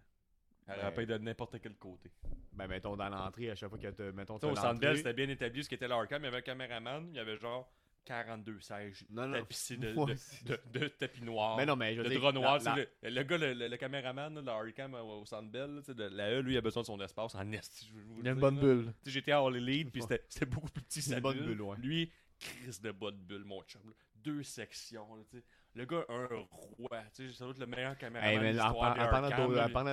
Elle 0.67 0.77
Ouais. 0.77 0.83
rappelle 0.83 1.07
de 1.07 1.19
n'importe 1.19 1.61
quel 1.61 1.75
côté. 1.77 2.11
Ben, 2.53 2.67
mettons 2.69 2.97
dans 2.97 3.09
l'entrée, 3.09 3.51
à 3.51 3.55
chaque 3.55 3.71
fois 3.71 3.79
que 3.79 3.89
tu 3.89 4.03
mettons, 4.15 4.39
Tu 4.39 4.47
sais, 4.47 4.53
au 4.53 4.55
l'entrée. 4.55 4.97
c'était 4.97 5.13
bien 5.15 5.29
établi 5.29 5.63
ce 5.65 5.69
qu'était 5.69 5.89
le 5.89 5.95
hard 5.95 6.09
cam. 6.09 6.23
Il 6.23 6.27
y 6.27 6.29
avait 6.29 6.39
un 6.39 6.43
caméraman, 6.43 7.09
il 7.11 7.17
y 7.17 7.19
avait 7.21 7.37
genre 7.39 7.69
42 8.05 8.61
sièges 8.61 9.05
Non, 9.11 9.27
non. 9.29 9.39
tapissés 9.39 9.77
de, 9.77 9.93
de, 10.45 10.59
de, 10.73 10.79
de 10.79 10.89
tapis 10.89 11.23
noirs. 11.23 11.57
Mais 11.57 11.67
non, 11.67 11.77
mais 11.77 11.95
je 11.95 12.03
de 12.03 12.09
dire, 12.09 12.21
drap 12.21 12.33
noir. 12.33 12.55
la- 12.55 12.59
tu 12.75 12.81
sais, 12.81 12.89
la- 13.03 13.11
Le, 13.11 13.15
le 13.17 13.23
gars, 13.23 13.39
le, 13.39 13.53
le, 13.55 13.69
le 13.69 13.77
caméraman, 13.77 14.35
là, 14.45 14.63
le 14.65 14.73
cam 14.73 14.95
euh, 14.95 15.01
au 15.03 15.25
de- 15.95 16.05
la 16.05 16.31
E, 16.33 16.41
lui, 16.41 16.55
il 16.55 16.59
a 16.59 16.61
besoin 16.61 16.83
de 16.83 16.87
son 16.87 17.01
espace 17.01 17.35
en 17.35 17.51
vous 17.93 18.21
Il 18.21 18.29
a 18.29 18.33
une 18.33 18.39
bonne 18.41 18.59
bulle. 18.59 18.93
J'étais 19.07 19.33
à 19.33 19.41
All 19.41 19.57
Elite, 19.57 19.93
puis 19.93 20.03
c'était 20.03 20.47
beaucoup 20.47 20.71
plus 20.71 20.83
petit 20.83 21.01
une 21.13 21.21
bonne 21.21 21.37
bulle. 21.39 21.47
bulle, 21.47 21.63
ouais. 21.63 21.77
Lui, 21.79 22.13
crise 22.39 22.81
de 22.81 22.91
bonne 22.93 23.19
bulle, 23.19 23.45
mon 23.45 23.63
chum. 23.63 23.83
là. 23.85 23.93
Deux 24.17 24.43
sections, 24.43 25.15
là. 25.17 25.41
Le 25.75 25.85
gars, 25.87 26.05
un 26.09 26.27
roi. 26.51 27.03
Tu 27.15 27.29
sais, 27.29 27.33
doit 27.45 27.53
être 27.53 27.61
le 27.61 27.67
meilleur 27.67 27.97
caméraman 27.97 28.33
Hey, 28.33 28.39
de 28.39 28.43
mais 28.43 28.61
en, 28.61 28.65
l'histoire 28.65 28.91
en, 28.93 28.95
parlant 29.09 29.29
de, 29.29 29.35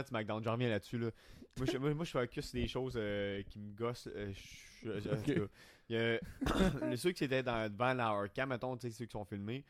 de 0.01 0.07
SmackDown, 0.07 0.43
je 0.43 0.49
reviens 0.49 0.69
là-dessus. 0.69 0.97
Là. 0.97 1.11
Moi, 1.57 1.67
je, 1.71 1.77
moi, 1.77 1.93
moi, 1.93 2.03
je 2.03 2.09
des 2.53 2.67
choses 2.67 2.95
euh, 2.97 3.43
qui 3.43 3.59
me 3.59 3.73
gossent. 3.75 4.09
euh, 4.13 4.33
je- 4.83 4.89
il 5.89 5.95
y 5.95 5.99
a- 5.99 6.19
les 6.89 6.97
ceux 6.97 7.11
qui 7.11 7.23
étaient 7.23 7.43
dans, 7.43 7.71
devant 7.71 7.93
la 7.93 8.07
hardcam, 8.07 8.49
mettons, 8.49 8.77
ceux 8.79 8.89
qui 8.89 9.11
sont 9.11 9.25
filmés. 9.25 9.63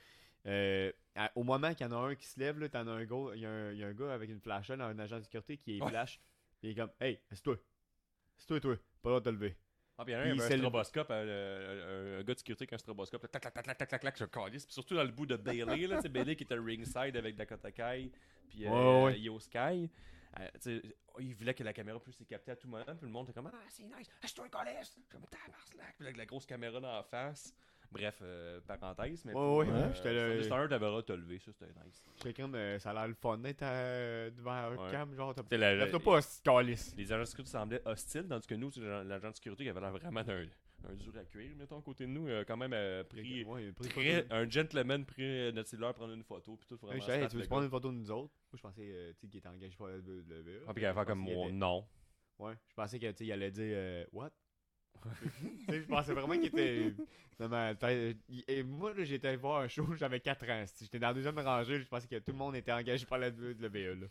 euh, 0.46 0.92
à- 1.16 1.32
au 1.36 1.44
moment 1.44 1.74
qu'il 1.74 1.86
y 1.86 1.90
en 1.90 1.92
a 1.94 2.08
un 2.10 2.16
qui 2.16 2.26
se 2.28 2.40
lève, 2.40 2.58
là, 2.60 2.70
t'en 2.70 2.88
as 2.88 2.92
un 2.92 3.04
gars, 3.06 3.32
il 3.36 3.42
y, 3.42 3.46
a 3.46 3.50
un- 3.50 3.72
il 3.74 3.80
y 3.80 3.84
a 3.84 3.88
un 3.88 3.94
gars 3.94 4.14
avec 4.14 4.30
une 4.30 4.40
flashlight, 4.40 4.80
un 4.80 4.98
agent 5.00 5.18
de 5.18 5.24
sécurité 5.24 5.58
qui 5.58 5.78
est 5.78 5.82
Ouais. 5.82 5.90
flash. 5.90 6.22
Il 6.64 6.70
est 6.70 6.76
comme, 6.76 6.92
hey, 7.02 7.20
c'est 7.32 7.42
toi. 7.44 7.58
C'est 8.38 8.48
toi, 8.48 8.60
toi. 8.60 8.76
Pas 9.02 9.10
le 9.10 9.10
droit 9.10 9.20
de 9.20 9.26
te 9.26 9.30
lever. 9.30 9.56
Ah, 9.98 10.06
puis 10.06 10.14
il 10.14 10.16
y 10.16 10.18
en 10.18 10.22
a 10.22 10.24
un, 10.24 10.28
il 10.28 10.32
avait 10.40 10.48
c'est 10.48 10.54
un 10.54 10.58
stroboscope, 10.60 11.08
euh, 11.10 12.18
un, 12.18 12.20
un 12.20 12.24
gars 12.24 12.34
de 12.34 12.40
sécurité 12.40 12.64
avec 12.64 12.74
un 12.74 12.78
stroboscope, 12.78 13.24
là, 13.24 13.28
clac, 13.30 13.42
clac, 13.42 13.54
clac, 13.54 13.66
clac, 13.66 13.78
clac, 13.78 13.90
clac, 13.90 14.02
clac, 14.02 14.18
je 14.20 14.26
calisse. 14.26 14.66
Puis 14.66 14.74
surtout 14.74 14.96
dans 14.96 15.04
le 15.04 15.12
bout 15.12 15.26
de 15.26 15.36
Bailey, 15.36 15.88
là, 15.88 16.00
sais, 16.02 16.08
Bailey 16.08 16.36
qui 16.36 16.44
était 16.44 16.56
ringside 16.58 17.18
avec 17.18 17.36
Dakota 17.36 17.72
Kai, 17.72 18.12
puis 18.48 18.68
euh, 18.68 18.70
Ouais, 18.70 19.04
ouais. 19.06 19.20
Io 19.20 19.40
Sky. 19.40 19.90
Euh, 20.40 20.80
il 21.20 21.34
voulait 21.34 21.54
que 21.54 21.64
la 21.64 21.74
caméra 21.74 22.00
puisse 22.00 22.20
les 22.20 22.26
capter 22.26 22.52
à 22.52 22.56
tout 22.56 22.68
moment, 22.68 22.84
puis 22.86 22.96
le 23.02 23.10
monde 23.10 23.26
était 23.30 23.34
comme 23.34 23.50
Ah, 23.54 23.58
c'est 23.70 23.84
nice, 23.84 24.08
ah, 24.22 24.26
c'est 24.28 24.34
toi, 24.36 24.48
calisse. 24.50 24.96
Comme 25.10 25.24
tabarnak, 25.26 25.96
puis 25.98 26.06
avec 26.08 26.18
la 26.18 26.26
grosse 26.26 26.46
caméra 26.46 26.80
dans 26.80 26.94
la 26.94 27.04
face. 27.04 27.54
Bref, 27.90 28.20
euh, 28.22 28.60
parenthèse, 28.68 29.24
mais 29.24 29.34
Ouais, 29.34 29.66
euh, 29.70 29.94
j'étais 29.94 30.04
t'avais 30.68 30.68
le 30.68 30.78
droit 30.78 31.02
de 31.02 31.06
te 31.08 31.14
lever, 31.14 31.40
ça 31.40 31.52
c'était 31.54 31.72
nice. 31.86 32.04
J'étais 32.18 32.34
comme, 32.42 32.54
euh, 32.56 32.78
ça 32.80 32.90
a 32.90 32.94
l'air 32.94 33.08
le 33.08 33.14
fun 33.14 33.38
d'être 33.38 33.62
euh, 33.64 34.30
devant 34.32 34.52
la 34.52 34.64
hardcam. 34.66 35.16
Genre, 35.16 35.34
t'as 35.34 35.44
la- 35.58 35.74
la- 35.74 35.86
Lève-toi 35.86 36.00
pas, 36.02 36.20
calice. 36.44 36.94
les 36.98 37.12
agents 37.14 37.22
de 37.22 37.26
sécurité 37.26 37.52
semblaient 37.52 37.82
hostiles, 37.88 38.28
tandis 38.28 38.46
que 38.46 38.56
nous, 38.56 38.70
l'agent 39.06 39.30
de 39.30 39.36
sécurité 39.36 39.64
qui 39.64 39.70
avait 39.70 39.80
l'air 39.80 39.92
vraiment 39.92 40.22
d'un 40.22 40.46
un 40.90 40.96
dur 40.96 41.14
à 41.18 41.24
cuire, 41.26 41.52
mettons, 41.58 41.80
à 41.80 41.82
côté 41.82 42.06
de 42.06 42.10
nous, 42.12 42.28
euh, 42.28 42.44
quand 42.48 42.58
même 42.58 42.74
euh, 42.74 43.04
pris, 43.04 43.44
Ouais, 43.44 43.64
il 43.66 43.70
a 43.70 43.74
pris 43.74 43.90
Très- 43.90 44.26
un 44.32 44.50
gentleman 44.50 45.06
pris 45.06 45.24
euh, 45.24 45.52
notre 45.52 45.70
cellulaire 45.70 45.94
prendre 45.94 46.14
une 46.14 46.24
photo 46.24 46.56
puis 46.56 46.66
tout 46.68 46.78
vraiment 46.78 47.08
hey, 47.08 47.28
tu 47.28 47.38
veux 47.38 47.44
prendre 47.46 47.64
une 47.64 47.70
photo 47.70 47.92
de 47.92 47.98
nous 47.98 48.12
autres? 48.12 48.34
Moi, 48.52 48.58
je 48.58 48.62
pensais 48.62 48.90
euh, 48.92 49.14
qu'il 49.20 49.36
était 49.36 49.48
engagé 49.48 49.76
par 49.76 49.88
le- 49.88 50.02
gars. 50.02 50.36
Ah, 50.68 50.74
puis 50.74 50.82
qu'il 50.82 50.86
allait 50.86 50.94
faire 50.94 51.06
comme 51.06 51.26
qu'il 51.26 51.34
était- 51.34 51.52
non 51.52 51.86
Ouais, 52.40 52.54
je 52.70 52.74
pensais 52.76 53.00
que, 53.00 53.12
tu 53.12 53.18
sais, 53.18 53.26
il 53.26 53.32
allait 53.32 53.52
dire 53.52 53.64
euh, 53.76 54.06
What? 54.12 54.32
Tu 55.04 55.66
sais, 55.74 55.82
je 55.82 55.88
pensais 55.88 56.14
vraiment 56.14 56.34
qu'il 56.34 56.46
était. 56.48 56.94
Non, 57.40 57.50
mais, 57.50 58.16
et 58.48 58.64
moi, 58.64 58.94
là, 58.96 59.04
j'étais 59.04 59.36
voir 59.36 59.62
un 59.62 59.68
show, 59.68 59.86
j'avais 59.96 60.20
4 60.20 60.50
ans. 60.50 60.66
J'étais 60.82 60.98
dans 60.98 61.10
la 61.10 61.14
deuxième 61.14 61.38
rangée, 61.38 61.80
je 61.80 61.86
pensais 61.88 62.08
que 62.08 62.16
tout 62.18 62.32
le 62.32 62.38
monde 62.38 62.56
était 62.56 62.72
engagé 62.72 63.06
par 63.06 63.20
la 63.20 63.30
WWE. 63.30 64.00
Là. 64.02 64.08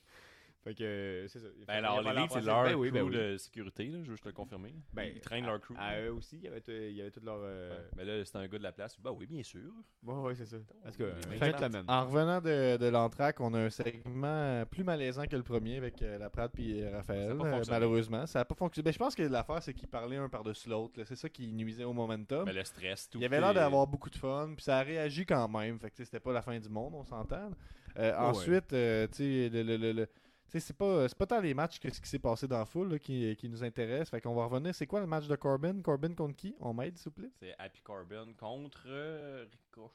Fait 0.66 0.74
que 0.74 0.82
euh, 0.82 1.28
c'est 1.28 1.38
ça. 1.38 1.46
Ben, 1.58 1.64
Fait- 1.66 1.72
alors, 1.74 2.02
les 2.02 2.12
League, 2.12 2.28
c'est 2.32 2.40
leur 2.40 2.64
ben 2.64 2.74
oui, 2.74 2.90
ben 2.90 3.04
crew 3.04 3.10
oui. 3.10 3.16
de 3.16 3.36
sécurité, 3.36 3.84
là, 3.84 3.98
je 4.02 4.08
veux 4.08 4.14
juste 4.14 4.24
te 4.24 4.28
le 4.28 4.34
confirmer. 4.34 4.74
Ben, 4.92 5.12
Ils 5.14 5.20
traînent 5.20 5.46
leur 5.46 5.60
crew. 5.60 5.74
À 5.78 6.00
eux 6.00 6.12
aussi, 6.12 6.38
il 6.38 6.42
y 6.42 6.48
avait, 6.48 6.60
tout- 6.60 6.72
il 6.72 6.90
y 6.96 7.00
avait 7.00 7.12
tout 7.12 7.20
leur. 7.24 7.38
euh, 7.40 7.70
Ouais. 7.70 7.84
Mais 7.96 8.04
là, 8.04 8.24
c'est 8.24 8.36
un 8.36 8.48
gars 8.48 8.58
de 8.58 8.62
la 8.64 8.72
place. 8.72 8.98
Bah 9.00 9.12
oui, 9.12 9.26
bien 9.26 9.44
sûr. 9.44 9.70
Ouais, 10.02 10.14
ouais, 10.14 10.34
c'est 10.34 10.46
ça. 10.46 10.56
Parce 10.82 10.96
que. 10.96 11.04
Un 11.04 11.36
fait- 11.38 11.52
gentleman. 11.52 11.84
En 11.86 12.06
revenant 12.06 12.40
de, 12.40 12.78
de 12.78 12.86
l'entraque, 12.88 13.40
on 13.40 13.54
a 13.54 13.60
un 13.60 13.70
segment 13.70 14.64
plus 14.68 14.82
malaisant 14.82 15.26
que 15.26 15.36
le 15.36 15.44
premier 15.44 15.76
avec 15.76 16.02
euh, 16.02 16.18
la 16.18 16.30
Prade 16.30 16.50
puis 16.52 16.82
euh, 16.82 16.90
Raphaël. 16.96 17.28
Ça 17.28 17.32
a 17.32 17.36
pas 17.36 17.46
euh, 17.46 17.50
fonctionné. 17.52 17.76
malheureusement, 17.78 18.26
ça 18.26 18.38
n'a 18.40 18.44
pas 18.44 18.54
fonctionné. 18.56 18.84
Ben, 18.86 18.92
je 18.92 18.98
pense 18.98 19.14
que 19.14 19.22
l'affaire, 19.22 19.62
c'est 19.62 19.72
qu'ils 19.72 19.86
parlaient 19.86 20.16
un 20.16 20.28
par-dessus 20.28 20.68
l'autre. 20.68 21.00
C'est 21.04 21.14
ça 21.14 21.28
qui 21.28 21.52
nuisait 21.52 21.84
au 21.84 21.92
momentum. 21.92 22.44
Mais 22.44 22.52
le 22.52 22.64
stress, 22.64 23.08
tout. 23.08 23.18
Il 23.20 23.24
avait 23.24 23.38
l'air 23.40 23.54
d'avoir 23.54 23.86
beaucoup 23.86 24.10
de 24.10 24.16
fun, 24.16 24.50
puis 24.56 24.64
ça 24.64 24.78
a 24.78 24.82
réagi 24.82 25.24
quand 25.26 25.46
même. 25.46 25.78
Fait 25.78 25.90
que 25.90 26.02
c'était 26.04 26.18
pas 26.18 26.32
la 26.32 26.42
fin 26.42 26.58
du 26.58 26.68
monde, 26.68 26.92
on 26.96 27.04
s'entend. 27.04 27.50
Euh, 27.98 28.14
ensuite, 28.18 28.72
euh, 28.72 29.06
tu 29.06 29.48
sais, 29.48 29.48
le, 29.52 30.06
c'est 30.48 30.76
pas, 30.76 31.08
c'est 31.08 31.16
pas 31.18 31.26
tant 31.26 31.40
les 31.40 31.54
matchs 31.54 31.78
que 31.80 31.92
ce 31.92 32.00
qui 32.00 32.08
s'est 32.08 32.18
passé 32.18 32.46
dans 32.46 32.58
la 32.58 32.64
foule 32.64 32.92
là, 32.92 32.98
qui, 32.98 33.34
qui 33.36 33.48
nous 33.48 33.62
intéresse. 33.64 34.08
Fait 34.10 34.20
qu'on 34.20 34.34
va 34.34 34.44
revenir. 34.46 34.74
C'est 34.74 34.86
quoi 34.86 35.00
le 35.00 35.06
match 35.06 35.26
de 35.26 35.36
Corbin? 35.36 35.80
Corbin 35.82 36.14
contre 36.14 36.36
qui? 36.36 36.54
On 36.60 36.72
m'aide, 36.72 36.96
s'il 36.98 37.06
vous 37.10 37.20
plaît 37.22 37.30
C'est 37.40 37.54
Happy 37.58 37.80
Corbin 37.82 38.26
contre 38.38 38.84
euh, 38.86 39.44
Ricochet. 39.50 39.92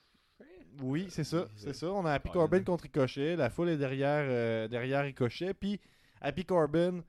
Oui, 0.82 1.06
c'est 1.10 1.24
ça. 1.24 1.48
C'est 1.56 1.74
ça. 1.74 1.88
On 1.92 2.06
a 2.06 2.14
Happy. 2.14 2.30
Corbin 2.32 2.64
contre 2.64 2.84
Ricochet. 2.84 3.36
La 3.36 3.50
foule 3.50 3.70
est 3.70 3.78
derrière, 3.78 4.26
euh, 4.28 4.68
derrière 4.68 5.04
Ricochet. 5.04 5.54
Puis 5.54 5.80
Happy 6.20 6.44
Corbin, 6.46 7.02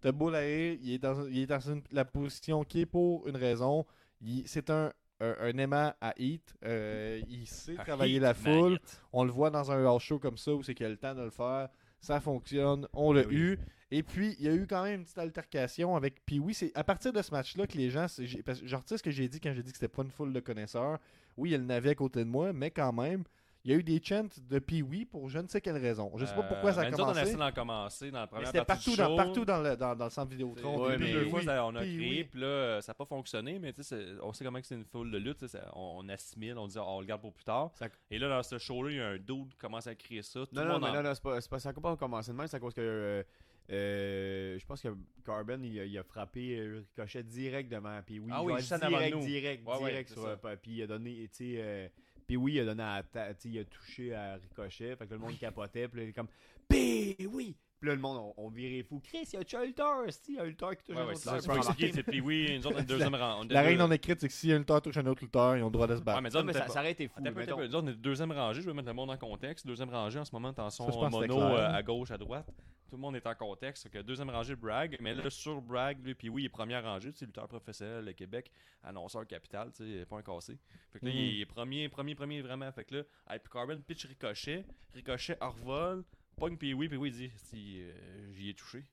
t'as 0.00 0.12
beau 0.12 0.30
l'air, 0.30 0.76
il 0.82 0.92
est 0.94 0.98
dans, 0.98 1.26
il 1.26 1.38
est 1.40 1.46
dans 1.46 1.60
une- 1.60 1.82
la 1.92 2.04
position 2.04 2.64
qui 2.64 2.80
est 2.80 2.86
pour 2.86 3.26
une 3.28 3.36
raison. 3.36 3.86
Il- 4.20 4.46
C'est 4.48 4.68
un, 4.70 4.92
un, 5.20 5.36
un 5.40 5.58
aimant 5.58 5.92
à 6.00 6.12
hit. 6.18 6.54
Euh, 6.64 7.20
il 7.28 7.46
sait 7.46 7.74
travailler 7.76 8.16
Heat 8.16 8.22
la 8.22 8.34
foule. 8.34 8.72
Magnet. 8.72 8.78
On 9.12 9.24
le 9.24 9.30
voit 9.30 9.50
dans 9.50 9.70
un 9.70 9.84
house 9.86 10.02
show 10.02 10.18
comme 10.18 10.36
ça 10.36 10.52
où 10.52 10.62
c'est 10.62 10.74
qu'il 10.74 10.86
a 10.86 10.88
le 10.88 10.96
temps 10.96 11.14
de 11.14 11.22
le 11.22 11.30
faire. 11.30 11.68
Ça 12.02 12.20
fonctionne. 12.20 12.86
On 12.92 13.12
l'a 13.12 13.22
Ben 13.22 13.28
oui. 13.30 13.34
eu. 13.36 13.58
Et 13.90 14.02
puis, 14.02 14.36
il 14.38 14.44
y 14.46 14.48
a 14.48 14.54
eu 14.54 14.66
quand 14.66 14.82
même 14.84 15.00
une 15.00 15.04
petite 15.04 15.18
altercation 15.18 15.96
avec. 15.96 16.24
Puis 16.26 16.38
oui, 16.38 16.52
c'est 16.54 16.72
à 16.74 16.82
partir 16.84 17.12
de 17.12 17.22
ce 17.22 17.30
match-là 17.30 17.66
que 17.66 17.76
les 17.78 17.88
gens. 17.90 18.06
parce 18.44 18.60
que 18.60 18.66
Je 18.66 18.76
retire 18.76 18.98
ce 18.98 19.02
que 19.02 19.10
j'ai 19.10 19.28
dit 19.28 19.38
quand 19.40 19.52
j'ai 19.54 19.62
dit 19.62 19.70
que 19.70 19.78
c'était 19.78 19.88
pas 19.94 20.02
une 20.02 20.10
foule 20.10 20.32
de 20.32 20.40
connaisseurs. 20.40 20.98
Oui, 21.36 21.50
il 21.50 21.52
y 21.52 21.54
a 21.54 21.58
le 21.58 21.64
navet 21.64 21.90
à 21.90 21.94
côté 21.94 22.20
de 22.20 22.28
moi, 22.28 22.52
mais 22.52 22.70
quand 22.70 22.92
même, 22.92 23.24
il 23.64 23.70
y 23.70 23.74
a 23.74 23.76
eu 23.76 23.82
des 23.82 24.00
chants 24.02 24.26
de 24.50 24.58
Pee-Wee 24.58 25.04
pour 25.04 25.28
je 25.28 25.38
ne 25.38 25.46
sais 25.46 25.60
quelle 25.60 25.76
raison. 25.76 26.10
Je 26.16 26.24
sais 26.24 26.34
pas 26.34 26.42
pourquoi 26.42 26.72
ça 26.72 26.80
a 26.80 26.84
Euh, 26.84 26.90
on 26.90 26.94
a 26.94 26.96
commencé. 26.96 27.20
essayé 27.20 27.36
d'en 27.36 27.52
commencer 27.52 28.10
dans 28.10 28.18
la 28.18 28.24
mais 28.24 28.28
première 28.28 28.46
C'était 28.48 28.64
partie 28.64 28.90
partout 28.90 28.90
du 28.90 28.96
dans, 28.96 29.16
partout 29.16 29.44
dans 29.44 29.60
le, 29.62 29.76
dans, 29.76 29.94
dans 29.94 30.04
le 30.06 30.10
centre 30.10 30.30
Vidéotron. 30.30 30.84
Ouais, 30.84 30.98
mais 30.98 31.12
deux 31.12 31.24
oui. 31.24 31.30
fois, 31.30 31.42
ça- 31.42 31.64
on 31.64 31.76
a 31.76 31.82
oui. 31.82 32.24
puis 32.30 32.40
là, 32.40 32.80
ça 32.82 32.90
n'a 32.90 32.94
pas 32.94 33.04
fonctionné, 33.06 33.58
mais 33.60 33.72
tu 33.72 33.82
sais, 33.84 33.96
c'est- 33.96 34.20
on 34.22 34.32
sait 34.32 34.44
comment 34.44 34.60
que 34.60 34.66
c'est 34.66 34.74
une 34.74 34.84
foule 34.84 35.10
de 35.10 35.18
lutte, 35.18 35.46
ça- 35.46 35.70
on, 35.74 35.98
on 36.04 36.08
assimile, 36.08 36.58
on 36.58 36.66
dit, 36.66 36.76
oh, 36.78 36.84
on 36.86 37.00
le 37.00 37.06
garde 37.06 37.20
pour 37.20 37.32
plus 37.32 37.44
tard. 37.44 37.70
Ça- 37.74 37.88
Et 38.10 38.18
là, 38.18 38.28
dans 38.28 38.42
ce 38.42 38.58
show-là, 38.58 38.90
il 38.90 38.96
y 38.96 39.00
a 39.00 39.08
un 39.10 39.16
dude 39.18 39.50
qui 39.50 39.56
commence 39.58 39.86
à 39.86 39.94
créer 39.94 40.22
ça. 40.22 40.40
Tout 40.40 40.54
Non, 40.54 40.62
le 40.62 40.66
non, 40.68 40.72
monde 40.74 40.82
mais 40.82 40.88
en- 40.88 41.02
non, 41.02 41.08
non, 41.08 41.14
c'est 41.14 41.22
pas, 41.22 41.40
c'est 41.40 41.50
pas, 41.50 41.58
ça 41.60 41.72
n'a 41.72 41.80
pas 41.80 41.96
commencé 41.96 42.32
de 42.32 42.36
même, 42.36 42.46
c'est 42.48 42.56
à 42.56 42.60
cause 42.60 42.74
que. 42.74 42.80
euh, 42.80 43.22
euh, 43.70 44.58
je 44.58 44.66
pense 44.66 44.82
que 44.82 44.88
Carbon 45.24 45.60
il 45.62 45.78
a, 45.78 45.84
il 45.84 45.96
a 45.96 46.02
frappé 46.02 46.60
Ricochet 46.96 47.22
direct 47.22 47.70
devant 47.70 48.00
puis 48.04 48.18
oui, 48.18 48.30
Ah 48.34 48.42
oui, 48.42 48.54
direct, 48.60 49.14
nous. 49.14 49.20
direct, 49.20 49.66
Ouais, 49.66 49.74
ouais, 49.76 49.90
direct 49.90 50.08
c'est 50.08 50.14
sur 50.14 50.24
ça. 50.24 50.56
puis 50.60 50.72
il 50.72 50.82
a 50.82 50.86
donné, 50.88 51.28
tu 51.28 51.28
sais, 51.32 51.54
euh, 51.58 51.88
puis 52.32 52.38
oui, 52.38 52.52
il 52.54 52.60
a 52.60 52.64
donné 52.64 52.82
à 52.82 53.04
il 53.44 53.58
a 53.58 53.64
touché 53.64 54.14
à 54.14 54.36
Ricochet, 54.36 54.96
fait 54.96 55.06
que 55.06 55.12
le 55.12 55.18
monde 55.18 55.38
capotait, 55.38 55.86
puis 55.86 56.02
il 56.02 56.08
est 56.08 56.12
comme, 56.14 56.28
puis 56.66 57.14
oui, 57.30 57.54
puis 57.82 57.88
là 57.88 57.96
le 57.96 58.00
monde 58.00 58.32
on, 58.36 58.44
on 58.44 58.48
virait 58.48 58.84
fou, 58.84 59.00
Chris, 59.00 59.28
il 59.32 59.32
y 59.32 59.36
a 59.36 59.58
un 59.60 59.64
lutteur, 59.64 60.04
il 60.28 60.34
y 60.34 60.38
a 60.38 60.42
un 60.42 60.46
lutteur 60.46 60.76
qui 60.76 60.84
touche 60.84 60.94
Ouais, 60.94 61.02
un 61.02 61.06
autre 61.06 61.34
lutteur. 61.34 61.74
c'est 61.94 62.02
puis 62.04 62.20
oui, 62.20 62.56
nous 62.58 62.66
autres, 62.68 62.76
on 62.76 62.80
est 62.80 62.84
deuxième 62.86 63.14
est 63.14 63.52
La 63.52 63.62
règle 63.62 63.80
non 63.80 63.90
écrite, 63.90 64.20
c'est 64.20 64.28
que 64.28 64.32
si 64.34 64.52
un 64.52 64.58
lutteur 64.58 64.80
touche 64.80 64.96
un 64.96 65.06
autre 65.06 65.22
lutteur, 65.22 65.56
ils 65.56 65.62
ont 65.62 65.66
le 65.66 65.72
droit 65.72 65.88
de 65.88 65.96
se 65.96 66.00
battre. 66.00 66.18
Ouais, 66.18 66.22
mais 66.22 66.30
Non, 66.30 66.44
mais 66.44 66.52
ça, 66.52 66.68
ça 66.68 66.78
aurait 66.80 66.92
été 66.92 67.08
fou, 67.08 67.20
mettons. 67.20 67.56
Nous 67.58 67.74
autres, 67.74 67.82
on 67.82 67.88
est 67.88 67.94
deuxième 67.94 68.30
rangée, 68.32 68.62
je 68.62 68.66
vais 68.68 68.74
mettre 68.74 68.88
le 68.88 68.94
monde 68.94 69.10
en 69.10 69.16
contexte. 69.16 69.66
Deuxième 69.66 69.90
rangée, 69.90 70.18
en 70.20 70.24
ce 70.24 70.32
moment, 70.32 70.52
t'en 70.52 70.70
son 70.70 70.86
Ça, 70.86 70.92
je 70.92 70.98
pense 70.98 71.12
que 71.12 71.18
mono 71.26 71.40
euh, 71.40 71.68
à 71.72 71.82
gauche, 71.82 72.10
à 72.12 72.18
droite. 72.18 72.46
Tout 72.88 72.96
le 72.96 73.00
monde 73.02 73.16
est 73.16 73.26
en 73.26 73.34
contexte. 73.34 73.84
Fait 73.84 73.88
que 73.88 73.98
deuxième 74.02 74.28
rangée, 74.28 74.54
Bragg. 74.54 74.98
Mais 75.00 75.14
là, 75.14 75.30
sur 75.30 75.60
Bragg, 75.62 75.98
lui, 76.04 76.14
puis 76.14 76.28
oui, 76.28 76.42
il 76.42 76.46
est 76.46 76.48
première 76.50 76.84
rangée. 76.84 77.10
Tu 77.10 77.18
sais, 77.20 77.24
lutteur 77.26 77.48
professionnel, 77.48 78.04
le 78.04 78.12
Québec, 78.12 78.50
annonceur 78.84 79.26
capital, 79.26 79.72
tu 79.74 79.82
sais, 80.00 80.04
pas 80.04 80.18
un 80.18 80.22
cassé. 80.22 80.58
Fait 80.92 80.98
que 81.00 81.06
là, 81.06 81.10
Mhm. 81.10 81.16
il 81.18 81.40
est 81.40 81.46
premier, 81.46 81.88
premier, 81.88 82.14
premier, 82.14 82.42
vraiment. 82.42 82.70
Fait 82.70 82.84
que 82.84 82.96
là, 82.96 83.02
puis 83.38 83.48
Corbin 83.50 83.78
pitch 83.78 84.04
Ricochet. 84.06 84.66
Ricochet 84.94 85.38
revole. 85.40 86.04
Pogne 86.36 86.56
puis 86.56 86.74
oui, 86.74 86.88
puis 86.88 86.96
oui, 86.96 87.08
il 87.10 87.14
dit 87.14 87.32
si 87.36 87.82
euh, 87.82 88.32
j'y 88.32 88.50
ai 88.50 88.54
touché. 88.54 88.84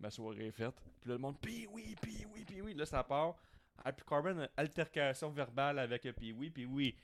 Ma 0.00 0.10
soirée 0.10 0.46
est 0.46 0.52
faite. 0.52 0.74
Puis 1.00 1.08
là, 1.10 1.14
le 1.16 1.18
monde, 1.18 1.36
puis 1.40 1.66
oui, 1.72 1.96
puis 2.00 2.24
oui, 2.32 2.44
puis 2.44 2.60
oui. 2.62 2.74
Là, 2.74 2.86
ça 2.86 3.02
part. 3.02 3.36
Ah, 3.84 3.92
puis 3.92 4.04
Corbin, 4.04 4.32
une 4.32 4.48
altercation 4.56 5.30
verbale 5.30 5.78
avec 5.78 6.02
puis 6.16 6.32
oui, 6.32 6.50
puis 6.50 6.66
oui. 6.66 6.96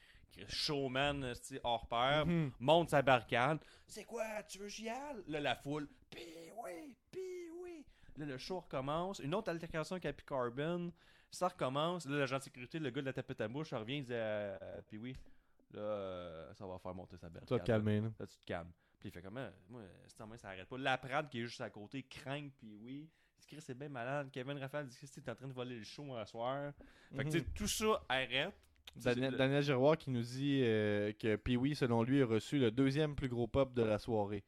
Showman, 0.49 1.33
c'est 1.41 1.61
hors 1.63 1.87
pair, 1.87 2.27
Mhm. 2.27 2.51
monte 2.59 2.91
sa 2.91 3.03
barricade. 3.03 3.59
C'est 3.87 4.05
quoi, 4.05 4.43
tu 4.43 4.59
veux 4.59 4.69
j'y 4.69 4.89
aille? 4.89 5.23
Là, 5.29 5.41
la 5.41 5.55
foule, 5.55 5.89
pis 6.11 6.21
oui, 6.65 6.97
pis 7.13 7.49
oui. 7.63 7.85
Là, 8.17 8.27
le 8.27 8.39
show 8.39 8.61
recommence. 8.61 9.21
Une 9.21 9.35
autre 9.35 9.51
altercation 9.51 9.95
avec 9.95 10.07
Happy 10.07 10.25
Carbon. 10.25 10.93
Ça 11.31 11.49
recommence. 11.49 12.07
Là, 12.07 12.19
l'agent 12.19 12.39
de 12.39 12.43
sécurité, 12.43 12.79
le 12.81 12.91
gars 12.91 13.01
de 13.01 13.07
la 13.07 13.13
tapette 13.13 13.41
à 13.41 13.49
bouche, 13.49 13.73
revient, 13.73 13.99
il 13.99 14.05
dit 14.05 14.15
à 14.15 14.59
Puis 14.89 14.99
oui, 14.99 15.17
là, 15.73 15.81
euh, 15.81 16.55
ça 16.55 16.67
va 16.67 16.79
faire 16.79 16.95
monter 16.95 17.17
sa 17.17 17.29
barricade. 17.29 17.49
Tu 17.49 17.55
vas 17.55 17.61
te 17.61 17.67
calmer. 17.67 18.01
là. 18.01 18.11
Là, 18.19 18.27
tu 18.27 18.37
te 18.37 18.45
calmes. 18.45 18.73
Puis 19.05 19.11
il 19.11 19.13
fait 19.13 19.21
comment 19.21 19.47
Moi, 19.69 19.83
c'est 20.07 20.19
en 20.23 20.27
main, 20.27 20.39
ça 20.39 20.49
arrête 20.49 20.67
pas. 20.67 20.79
La 20.79 20.97
Prade 20.97 21.29
qui 21.29 21.41
est 21.41 21.45
juste 21.45 21.61
à 21.61 21.69
côté 21.69 22.03
craint, 22.05 22.49
puis 22.57 22.75
oui. 22.81 23.07
Chris, 23.47 23.61
c'est 23.61 23.77
bien 23.77 23.91
malade. 23.91 24.31
Kevin 24.33 24.57
Raphaël 24.57 24.87
dit 24.87 24.97
que 24.97 25.21
t'es 25.21 25.31
en 25.31 25.35
train 25.35 25.47
de 25.47 25.53
voler 25.53 25.77
le 25.77 25.85
show 25.85 26.15
à 26.17 26.25
soir. 26.25 26.73
Fait 27.15 27.25
que, 27.25 27.29
tu 27.29 27.39
sais, 27.41 27.45
tout 27.55 27.67
ça 27.69 28.03
arrête. 28.09 28.55
Daniel, 28.97 29.37
Daniel 29.37 29.63
Giroir 29.63 29.99
qui 29.99 30.11
nous 30.11 30.23
dit 30.23 30.63
euh, 30.65 31.13
que 31.13 31.37
Pee-Wee, 31.37 31.75
selon 31.75 32.03
lui, 32.03 32.23
a 32.23 32.27
reçu 32.27 32.59
le 32.59 32.71
deuxième 32.71 33.15
plus 33.15 33.29
gros 33.29 33.47
pop 33.47 33.75
de 33.75 33.83
la 33.83 33.99
soirée. 33.99 34.43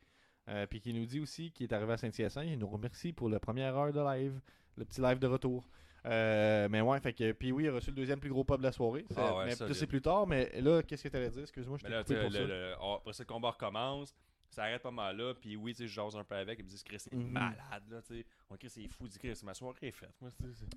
Euh, 0.48 0.66
Puis 0.66 0.80
qui 0.80 0.94
nous 0.94 1.04
dit 1.04 1.20
aussi 1.20 1.50
qu'il 1.52 1.64
est 1.70 1.74
arrivé 1.74 1.92
à 1.92 1.96
Saint-Hyacinthe. 1.98 2.46
Il 2.48 2.58
nous 2.58 2.68
remercie 2.68 3.12
pour 3.12 3.28
la 3.28 3.38
première 3.38 3.76
heure 3.76 3.92
de 3.92 4.00
live, 4.00 4.40
le 4.76 4.86
petit 4.86 5.02
live 5.02 5.18
de 5.18 5.26
retour. 5.26 5.68
Euh, 6.06 6.66
mais 6.70 6.80
ouais, 6.80 6.98
fait 7.00 7.12
que 7.12 7.32
Pee-Wee 7.32 7.68
a 7.68 7.72
reçu 7.72 7.90
le 7.90 7.96
deuxième 7.96 8.20
plus 8.20 8.30
gros 8.30 8.44
pop 8.44 8.58
de 8.58 8.64
la 8.64 8.72
soirée. 8.72 9.04
Ah 9.14 9.36
ouais, 9.36 9.44
mais 9.46 9.74
c'est 9.74 9.86
plus 9.86 10.00
tard. 10.00 10.26
Mais 10.26 10.58
là, 10.62 10.82
qu'est-ce 10.82 11.02
que 11.02 11.08
tu 11.08 11.16
allais 11.16 11.28
dire? 11.30 11.42
Excuse-moi, 11.42 11.76
je 11.76 11.82
Mais 11.84 11.90
t'ai 11.90 11.94
là, 11.96 12.02
coupé 12.02 12.14
tu 12.14 12.20
sais, 12.20 12.26
pour 12.26 12.30
le- 12.30 12.48
ça. 12.48 12.54
le- 12.54 12.72
après 12.94 13.12
ça, 13.12 13.22
le 13.24 13.26
combat 13.26 13.50
recommence. 13.50 14.16
Ça 14.50 14.62
arrête 14.64 14.82
pas 14.82 14.90
mal 14.90 15.16
là. 15.16 15.34
Puis 15.34 15.56
oui, 15.56 15.72
tu 15.72 15.78
sais, 15.82 15.86
je 15.88 15.92
jase 15.94 16.16
un 16.16 16.24
peu 16.24 16.34
avec. 16.34 16.58
Il 16.58 16.64
me 16.64 16.68
dit, 16.70 16.82
Chris, 16.84 16.98
c'est 17.00 17.12
Mhm. 17.14 17.30
malade, 17.30 17.82
là, 17.90 18.00
tu 18.06 18.16
sais. 18.18 18.24
On 18.48 18.56
Chris, 18.56 18.70
c'est 18.70 18.86
fou. 18.88 19.06
Dit, 19.08 19.18
Chris, 19.18 19.38
ma 19.44 19.52
soirée 19.54 19.76
est 19.82 19.90
faite. 19.92 20.14
Moi, 20.20 20.30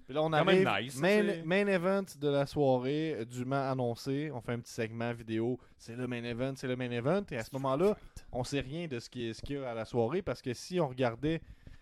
Puis 0.05 0.13
là, 0.13 0.21
on 0.23 0.29
même 0.29 0.67
arrive. 0.67 0.85
nice, 0.85 1.45
main, 1.45 1.67
event 1.67 2.03
de 2.19 2.27
la 2.27 2.45
soirée, 2.45 3.13
euh, 3.19 3.25
dûment 3.25 3.69
annoncé. 3.71 4.31
On 4.33 4.41
fait 4.41 4.53
un 4.53 4.59
petit 4.59 4.73
segment 4.73 5.13
vidéo. 5.13 5.59
C'est 5.77 5.95
le 5.95 6.07
main 6.07 6.23
event, 6.23 6.53
c'est 6.55 6.67
le 6.67 6.75
main 6.75 6.91
event. 6.91 7.23
Et 7.31 7.37
à 7.37 7.43
ce 7.43 7.51
moment-là, 7.53 7.95
on 8.31 8.43
sait 8.43 8.59
rien 8.61 8.87
de 8.87 8.99
ce 8.99 9.09
qui- 9.09 9.33
ce 9.33 9.41
qu'il 9.41 9.57
y 9.57 9.59
a 9.59 9.71
à 9.71 9.73
la 9.73 9.85
soirée 9.85 10.21
parce 10.21 10.41
que 10.41 10.53
si 10.53 10.79
on 10.79 10.87
regardait 10.87 11.41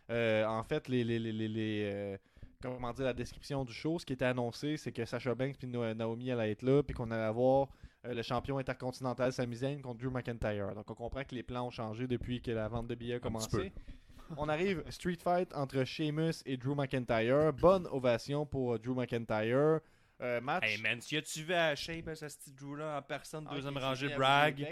euh, 0.10 0.46
en 0.46 0.64
fait 0.64 0.88
les, 0.88 1.04
les, 1.04 1.20
les, 1.20 1.34
les- 1.34 1.48
les, 1.50 1.92
euh, 1.94 2.18
comment 2.62 2.94
dire 2.94 3.04
la 3.04 3.14
description 3.14 3.66
du 3.66 3.74
show, 3.74 4.00
ce 4.00 4.06
qui 4.06 4.14
était 4.14 4.24
annoncé, 4.24 4.78
c'est 4.78 4.94
que 4.94 5.04
Sasha 5.04 5.36
Banks 5.36 5.62
et 5.62 5.68
Naomi 5.68 6.32
allaient 6.32 6.52
être 6.52 6.62
là, 6.62 6.82
puis 6.82 6.94
qu'on 6.96 7.12
allait 7.12 7.24
avoir 7.24 7.68
euh, 8.08 8.14
le 8.14 8.22
champion 8.22 8.58
intercontinental 8.58 9.32
Sami 9.32 9.55
Zayn 9.58 9.82
contre 9.82 9.99
Drew 9.99 10.12
McIntyre. 10.12 10.74
Donc 10.74 10.89
on 10.89 10.95
comprend 10.95 11.24
que 11.24 11.36
les 11.36 11.43
plans 11.43 11.68
ont 11.68 11.72
changé 11.72 12.08
depuis 12.08 12.41
que 12.41 12.51
la 12.51 12.68
vente 12.68 12.88
de 12.88 12.95
billets 12.95 13.16
a 13.16 13.20
commencé. 13.20 13.72
On 14.36 14.49
arrive 14.49 14.84
Street 14.89 15.20
Fight 15.24 15.53
entre 15.55 15.86
Sheamus 15.86 16.43
et 16.45 16.58
Drew 16.58 16.76
McIntyre. 16.76 17.53
Bonne 17.53 17.88
ovation 17.88 18.45
pour 18.45 18.74
euh, 18.74 18.78
Drew 18.78 18.93
McIntyre. 18.93 19.80
Euh, 20.20 20.41
match. 20.41 20.64
Hey 20.66 20.82
man, 20.82 20.99
si 20.99 21.22
tu 21.22 21.43
vu 21.43 21.53
à 21.53 21.76
Shape, 21.76 22.10
ce 22.16 22.26
petit 22.26 22.51
Drew-là 22.51 22.97
en 22.97 23.01
personne, 23.03 23.47
Ah, 23.49 23.53
deuxième 23.55 23.78
rangée, 23.78 24.08
deck, 24.10 24.18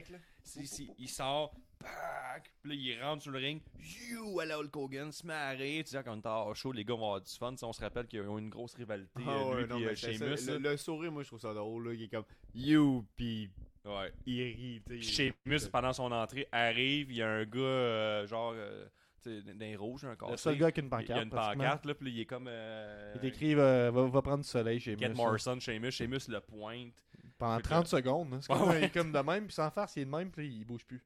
là. 0.09 0.17
Si, 0.43 0.67
si, 0.67 0.91
il 0.97 1.07
sort, 1.07 1.55
pack, 1.85 2.51
puis 2.61 2.69
là, 2.71 2.75
il 2.75 3.03
rentre 3.03 3.23
sur 3.23 3.31
le 3.31 3.39
ring, 3.39 3.61
you, 3.79 4.39
à 4.39 4.45
la 4.45 4.59
Hulk 4.59 4.75
Hogan, 4.75 5.11
se 5.11 5.23
rire. 5.57 5.83
Tu 5.83 5.91
sais, 5.91 6.03
quand 6.03 6.13
on 6.15 6.19
est 6.19 6.27
en 6.27 6.53
show, 6.53 6.71
les 6.71 6.83
gars 6.83 6.95
vont 6.95 7.05
avoir 7.05 7.21
du 7.21 7.31
fun. 7.31 7.55
Sais, 7.55 7.65
on 7.65 7.73
se 7.73 7.81
rappelle 7.81 8.07
qu'ils 8.07 8.21
ont 8.21 8.37
une 8.37 8.49
grosse 8.49 8.73
rivalité, 8.75 9.09
Ah 9.25 9.45
ouais, 9.47 9.61
lui 9.63 9.69
non, 9.69 9.79
mais 9.79 9.85
euh, 9.87 9.95
Sheamus. 9.95 10.37
ça, 10.37 10.51
le, 10.53 10.57
le 10.59 10.77
sourire, 10.77 11.11
moi, 11.11 11.23
je 11.23 11.27
trouve 11.29 11.39
ça 11.39 11.53
drôle, 11.53 11.87
là, 11.87 11.93
il 11.93 12.03
est 12.03 12.07
comme 12.09 12.25
You, 12.53 13.05
pis 13.15 13.49
Ouais. 13.85 14.11
il 14.25 14.81
rit. 14.89 15.01
Sheamus, 15.03 15.69
pendant 15.71 15.93
son 15.93 16.11
entrée, 16.11 16.47
arrive, 16.51 17.11
il 17.11 17.17
y 17.17 17.21
a 17.21 17.29
un 17.29 17.45
gars, 17.45 17.59
euh, 17.59 18.25
genre, 18.27 18.53
euh, 18.55 18.85
tu 19.21 19.41
sais, 19.43 19.53
d'un 19.53 19.77
rouge, 19.77 20.03
un 20.05 20.15
Le 20.31 20.37
seul 20.37 20.57
gars 20.57 20.71
qui 20.71 20.79
a 20.79 20.81
une 20.81 20.87
Il 20.87 20.89
pancarte. 20.89 21.09
y 21.09 21.13
a 21.13 21.21
une 21.23 21.29
pancarte, 21.29 21.85
là, 21.85 21.93
puis 21.93 22.05
là, 22.07 22.11
il 22.15 22.19
est 22.21 22.25
comme. 22.25 22.47
euh, 22.49 23.11
Il 23.15 23.21
t'écrit 23.21 23.53
va, 23.53 23.91
va, 23.91 24.07
va 24.07 24.21
prendre 24.23 24.43
du 24.43 24.49
soleil 24.49 24.79
chez 24.79 24.97
Get 24.97 25.09
Morrison, 25.09 25.59
Sheamus, 25.59 25.91
Sheamus 25.91 26.27
le 26.29 26.39
pointe. 26.41 26.93
Pendant 27.37 27.57
Fait 27.57 27.61
que- 27.63 27.67
30 27.67 27.87
secondes. 27.87 28.33
hein. 28.33 28.39
C'est 28.41 28.47
comme, 28.53 28.61
Ouais, 28.63 28.67
ouais. 28.69 28.79
Il 28.79 28.83
est 28.85 28.89
comme 28.93 29.11
de 29.11 29.19
même, 29.19 29.45
puis 29.45 29.53
sans 29.53 29.69
farce, 29.69 29.95
il 29.97 30.01
est 30.03 30.05
de 30.05 30.09
même, 30.09 30.31
puis 30.31 30.47
il 30.47 30.65
bouge 30.65 30.85
plus. 30.85 31.03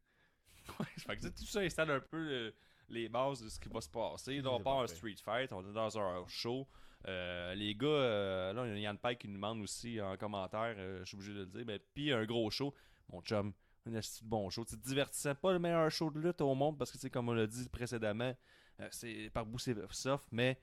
Fait 0.83 1.17
que 1.17 1.27
tout 1.27 1.45
ça 1.45 1.59
installe 1.59 1.91
un 1.91 1.99
peu 1.99 2.17
euh, 2.17 2.51
les 2.89 3.09
bases 3.09 3.41
de 3.41 3.49
ce 3.49 3.59
qui 3.59 3.69
va 3.69 3.81
se 3.81 3.89
passer. 3.89 4.41
Là, 4.41 4.51
on 4.51 4.57
C'est 4.57 4.63
part 4.63 4.81
un 4.81 4.87
street 4.87 5.15
fight, 5.23 5.51
on 5.53 5.67
est 5.67 5.73
dans 5.73 5.99
un 5.99 6.23
show. 6.27 6.67
Euh, 7.07 7.55
les 7.55 7.75
gars, 7.75 7.87
euh, 7.87 8.53
là, 8.53 8.65
il 8.65 8.73
y 8.73 8.75
a 8.77 8.79
Yann 8.79 8.97
Pike 8.97 9.19
qui 9.19 9.27
nous 9.27 9.35
demande 9.35 9.61
aussi 9.61 10.01
en 10.01 10.17
commentaire, 10.17 10.75
euh, 10.77 10.99
je 10.99 11.05
suis 11.05 11.15
obligé 11.15 11.33
de 11.33 11.39
le 11.39 11.45
dire, 11.45 11.65
ben, 11.65 11.79
puis 11.93 12.11
un 12.11 12.25
gros 12.25 12.49
show, 12.49 12.73
mon 13.09 13.21
chum, 13.21 13.53
un 13.85 13.93
esti 13.93 14.23
de 14.23 14.29
bon 14.29 14.49
show. 14.49 14.65
Tu 14.65 14.77
te 14.77 14.87
divertissais 14.87 15.35
pas 15.35 15.53
le 15.53 15.59
meilleur 15.59 15.89
show 15.91 16.11
de 16.11 16.19
lutte 16.19 16.41
au 16.41 16.53
monde 16.55 16.77
parce 16.77 16.91
que, 16.91 16.97
sais, 16.97 17.09
comme 17.09 17.29
on 17.29 17.33
l'a 17.33 17.47
dit 17.47 17.69
précédemment, 17.69 18.35
c'est 18.91 19.29
par 19.33 19.45
bout 19.45 19.59
c'est 19.59 19.75
soft, 19.91 20.25
mais 20.31 20.57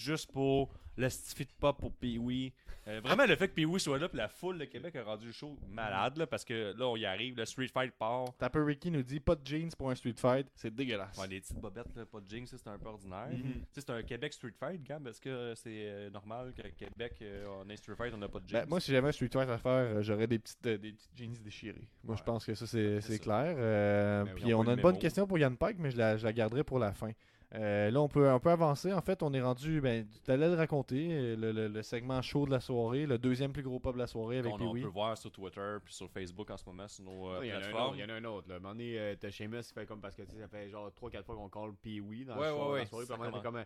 juste 0.00 0.32
pour 0.32 0.70
le 0.96 1.08
stifi 1.08 1.44
de 1.44 1.52
pop 1.58 1.78
pour 1.78 1.92
Pee-Wee. 1.92 2.52
Euh, 2.88 3.00
vraiment, 3.02 3.26
le 3.26 3.36
fait 3.36 3.48
que 3.48 3.54
Pee-Wee 3.54 3.78
soit 3.78 3.98
là, 3.98 4.08
puis 4.08 4.16
la 4.18 4.28
foule 4.28 4.58
de 4.58 4.64
Québec 4.64 4.96
a 4.96 5.04
rendu 5.04 5.26
le 5.26 5.32
show 5.32 5.56
malade, 5.70 6.16
là, 6.16 6.26
parce 6.26 6.44
que 6.44 6.74
là, 6.76 6.88
on 6.88 6.96
y 6.96 7.04
arrive, 7.04 7.36
le 7.36 7.44
Street 7.44 7.68
Fight 7.68 7.92
part. 7.92 8.34
Tapper 8.38 8.60
Ricky 8.60 8.90
nous 8.90 9.02
dit 9.02 9.20
pas 9.20 9.34
de 9.34 9.46
jeans 9.46 9.70
pour 9.76 9.90
un 9.90 9.94
street 9.94 10.14
fight, 10.16 10.46
c'est 10.54 10.74
dégueulasse. 10.74 11.16
Ouais, 11.18 11.28
les 11.28 11.40
petites 11.40 11.58
bobettes, 11.60 11.94
là, 11.94 12.04
pas 12.06 12.20
de 12.20 12.28
jeans, 12.28 12.46
c'est 12.46 12.66
un 12.66 12.78
peu 12.78 12.88
ordinaire. 12.88 13.28
Mhm. 13.30 13.62
C'est 13.70 13.88
un 13.90 14.02
Québec 14.02 14.32
Street 14.32 14.54
Fight, 14.58 14.82
Gab. 14.82 15.06
Est-ce 15.06 15.20
que 15.20 15.52
c'est 15.56 15.70
euh, 15.70 16.10
normal 16.10 16.52
qu'à 16.54 16.70
Québec, 16.70 17.16
euh, 17.22 17.46
on 17.62 17.68
ait 17.68 17.76
Street 17.76 17.96
Fight, 17.96 18.12
on 18.14 18.18
n'a 18.18 18.28
pas 18.28 18.40
de 18.40 18.48
jeans? 18.48 18.62
Ben, 18.62 18.68
moi, 18.68 18.80
si 18.80 18.90
j'avais 18.90 19.08
un 19.08 19.12
street 19.12 19.30
fight 19.32 19.48
à 19.48 19.58
faire, 19.58 20.02
j'aurais 20.02 20.26
des 20.26 20.38
petites, 20.38 20.66
euh, 20.66 20.78
des 20.78 20.92
petites 20.92 21.16
jeans 21.16 21.36
déchirées. 21.44 21.88
Moi, 22.02 22.16
je 22.16 22.22
pense 22.22 22.44
que 22.44 22.54
ça, 22.54 22.66
c'est 22.66 23.18
clair. 23.20 23.54
Euh, 23.58 24.24
Ben 24.24 24.34
puis 24.34 24.54
on 24.54 24.66
a 24.66 24.72
une 24.72 24.80
bonne 24.80 24.98
question 24.98 25.26
pour 25.26 25.38
Yann 25.38 25.56
Pike, 25.56 25.78
mais 25.78 25.90
je 25.90 25.98
la, 25.98 26.16
je 26.16 26.24
la 26.24 26.32
garderai 26.32 26.64
pour 26.64 26.78
la 26.78 26.92
fin. 26.92 27.10
Euh, 27.56 27.90
là, 27.90 28.00
on 28.00 28.06
peut, 28.08 28.30
on 28.30 28.38
peut 28.38 28.50
avancer. 28.50 28.92
En 28.92 29.00
fait, 29.00 29.22
on 29.24 29.32
est 29.34 29.40
rendu, 29.40 29.80
ben, 29.80 30.06
tu 30.24 30.30
allais 30.30 30.48
le 30.48 30.54
raconter, 30.54 31.34
le, 31.36 31.50
le- 31.50 31.66
le 31.66 31.82
segment 31.82 32.22
chaud 32.22 32.46
de 32.46 32.52
la 32.52 32.60
soirée, 32.60 33.06
le 33.06 33.18
deuxième 33.18 33.52
plus 33.52 33.64
gros 33.64 33.80
pop 33.80 33.94
de 33.94 33.98
la 33.98 34.06
soirée 34.06 34.38
avec 34.38 34.52
on 34.52 34.56
Pee-Wee. 34.58 34.82
peut 34.82 34.88
voir 34.88 35.18
sur 35.18 35.32
Twitter 35.32 35.76
puis 35.84 35.92
sur 35.92 36.08
Facebook 36.08 36.48
en 36.50 36.56
ce 36.56 36.64
moment, 36.66 36.86
sur 36.86 37.02
nos 37.04 37.28
euh, 37.30 37.40
Il 37.42 37.48
y, 37.48 37.52
en 37.52 37.56
a 37.56 37.56
un 37.56 37.58
autre, 37.58 37.68
plateformes. 37.70 37.94
il 37.96 38.00
y 38.00 38.04
en 38.04 38.08
a 38.08 38.12
un 38.14 38.24
autre. 38.24 38.48
Là. 38.48 38.54
À 38.54 38.58
un 38.58 38.60
moment 38.60 38.74
donné, 38.74 38.98
euh, 39.00 39.14
t'as 39.18 39.30
Sheamus 39.30 39.62
qui 39.62 39.72
fait 39.72 39.86
comme 39.86 40.00
parce 40.00 40.14
que 40.14 40.24
ça 40.24 40.46
fait 40.48 40.68
genre 40.70 40.90
3-4 40.92 41.24
fois 41.24 41.34
qu'on 41.34 41.48
call 41.48 41.74
Pee-Wee 41.82 42.24
dans, 42.24 42.36
le 42.36 42.40
Ouais, 42.40 42.46
soir- 42.50 42.58
ouais, 42.58 42.64
dans 42.66 42.72
ouais, 42.74 42.78
la 42.80 42.86
soirée. 42.86 43.04
Puis 43.06 43.32
ça 43.34 43.40
comme 43.42 43.64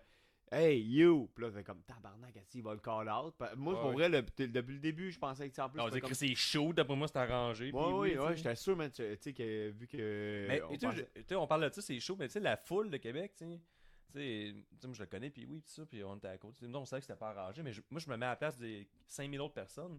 Hey, 0.54 0.80
you! 0.80 1.28
Puis 1.34 1.44
là, 1.44 1.50
fait 1.50 1.64
comme 1.64 1.82
tabarnak, 1.82 2.46
qu'il 2.48 2.62
va 2.62 2.74
le 2.74 2.80
call 2.80 3.08
out? 3.08 3.34
Moi, 3.56 3.80
pour 3.80 3.92
vrai, 3.92 4.08
depuis 4.08 4.46
le 4.46 4.78
début, 4.78 5.10
je 5.10 5.18
pensais 5.18 5.50
que 5.50 5.60
en 5.60 5.68
plus. 5.68 5.78
Non, 5.78 5.88
comme... 5.88 6.14
c'est 6.14 6.34
chaud, 6.34 6.72
d'après 6.72 6.94
moi, 6.94 7.08
c'est 7.08 7.18
arrangé. 7.18 7.72
Ouais, 7.72 7.82
Pee-Wee, 7.82 8.18
ouais, 8.18 8.36
j'étais 8.36 8.54
sûr, 8.54 8.76
man, 8.76 8.90
tu 8.90 9.02
sais, 9.18 9.32
que 9.32 9.70
vu 9.70 9.88
que. 9.88 10.46
Mais 10.46 10.62
tu 10.78 10.88
sais, 11.26 11.34
on 11.34 11.46
parle 11.46 11.68
de 11.68 11.74
ça, 11.74 11.82
c'est 11.82 11.98
chaud, 11.98 12.16
mais 12.16 12.28
tu 12.28 12.34
sais, 12.34 12.40
la 12.40 12.56
foule 12.56 12.88
de 12.90 12.98
Québec, 12.98 13.32
tu 13.36 13.44
sais. 13.44 13.60
Tu 14.12 14.20
sais, 14.20 14.92
je 14.92 15.00
le 15.00 15.06
connais, 15.06 15.30
puis 15.30 15.44
oui, 15.44 15.60
tout 15.60 15.72
ça, 15.72 15.84
puis 15.86 16.04
on 16.04 16.16
était 16.16 16.28
à 16.28 16.38
côté. 16.38 16.68
Non, 16.68 16.82
on 16.82 16.84
savait 16.84 17.00
que 17.00 17.06
c'était 17.06 17.18
pas 17.18 17.30
arrangé, 17.30 17.64
mais 17.64 17.72
moi 17.90 18.00
je 18.00 18.08
me 18.08 18.16
mets 18.16 18.26
à 18.26 18.30
la 18.30 18.36
place 18.36 18.56
des 18.56 18.86
5000 19.08 19.40
autres 19.40 19.54
personnes. 19.54 19.98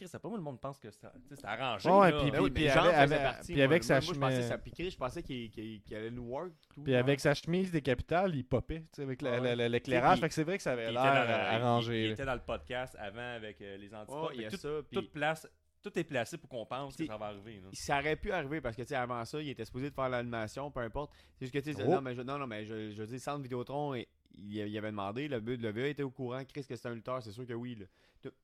Chris, 0.00 0.08
c'est 0.08 0.18
pas 0.18 0.28
moi 0.28 0.38
le 0.38 0.44
monde 0.44 0.58
pense 0.60 0.78
que 0.78 0.90
c'était 0.90 1.08
arrangé. 1.44 1.90
Ouais, 1.90 2.10
là. 2.10 2.20
puis- 2.22 2.30
Ben 2.30 2.40
oui, 2.40 2.50
puis 2.50 2.68
avec- 2.68 2.94
avec- 2.94 3.22
partie, 3.22 3.46
puis 3.52 3.56
moi. 3.56 3.64
avec 3.64 3.82
Moi, 3.82 3.86
sa 3.86 3.94
moi, 3.94 4.00
je 4.14 4.18
pensais 4.20 4.34
chemise- 4.36 4.48
ça 4.48 4.58
piquerait, 4.58 4.90
je 4.90 4.96
pensais 4.96 5.22
qu'il 5.22 5.50
qu'il- 5.50 5.82
qu'il 5.82 5.96
allait 5.96 6.10
nous 6.10 6.22
work. 6.24 6.52
Tout, 6.74 6.82
Puis 6.82 6.94
avec 6.94 7.20
sa 7.20 7.34
chemise 7.34 7.70
des 7.70 7.82
capitales, 7.82 8.34
il 8.34 8.44
popait, 8.44 8.80
tu 8.80 8.86
sais, 8.96 9.02
avec 9.02 9.20
la- 9.20 9.32
Ouais, 9.32 9.38
ouais. 9.40 9.44
la- 9.48 9.56
la- 9.56 9.68
l'éclairage. 9.68 10.12
Puis- 10.14 10.20
Fait 10.22 10.28
que 10.28 10.34
c'est 10.34 10.44
vrai 10.44 10.56
que 10.56 10.62
ça 10.62 10.72
avait 10.72 10.88
il 10.88 10.94
l'air 10.94 11.04
était 11.04 11.14
dans 11.14 11.22
le- 11.24 11.30
euh, 11.30 11.50
il- 11.50 11.54
arrangé. 11.62 12.00
Il, 12.02 12.06
là. 12.06 12.12
était 12.14 12.24
dans 12.24 12.34
le 12.34 12.40
podcast 12.40 12.96
avant 12.98 13.34
avec 13.36 13.60
euh, 13.60 13.76
les 13.76 13.94
antipodes. 13.94 14.28
Fait 14.30 14.34
il 14.36 14.40
y 14.40 14.44
a 14.44 14.48
que 14.48 14.54
tout, 14.54 14.60
ça. 14.62 14.68
puis- 14.90 14.96
tout 14.98 15.10
place, 15.12 15.48
tout 15.82 15.98
est 15.98 16.04
placé 16.04 16.38
pour 16.38 16.48
qu'on 16.50 16.66
pense 16.66 16.96
que 16.96 17.06
ça 17.06 17.16
va 17.16 17.26
arriver. 17.26 17.60
là. 17.62 17.68
ça 17.72 17.98
aurait 17.98 18.16
pu 18.16 18.32
arriver 18.32 18.60
parce 18.60 18.76
que 18.76 18.82
tu 18.82 18.88
sais 18.88 18.96
avant 18.96 19.24
ça 19.24 19.40
il 19.40 19.48
était 19.48 19.64
supposé 19.64 19.88
de 19.88 19.94
faire 19.94 20.10
l'animation 20.10 20.70
peu 20.70 20.80
importe 20.80 21.10
c'est 21.38 21.46
juste 21.46 21.54
que 21.54 21.58
tu 21.58 21.72
sais 21.72 21.82
Oh. 21.86 21.90
non 21.92 22.00
mais 22.02 22.14
je, 22.14 22.20
non 22.20 22.36
non 22.36 22.46
mais 22.46 22.66
je, 22.66 22.90
je 22.90 23.02
dis 23.04 23.18
Centre 23.18 23.40
Vidéotron 23.42 23.94
il, 23.94 24.06
il 24.34 24.76
avait 24.76 24.90
demandé 24.90 25.26
le 25.26 25.40
but 25.40 25.58
le 25.58 25.70
VA 25.72 25.86
était 25.88 26.02
au 26.02 26.10
courant 26.10 26.44
Chris 26.44 26.66
que 26.66 26.76
c'était 26.76 26.88
un 26.90 26.94
lutteur 26.94 27.22
c'est 27.22 27.32
sûr 27.32 27.46
que 27.46 27.54
oui 27.54 27.76
là. 27.76 27.86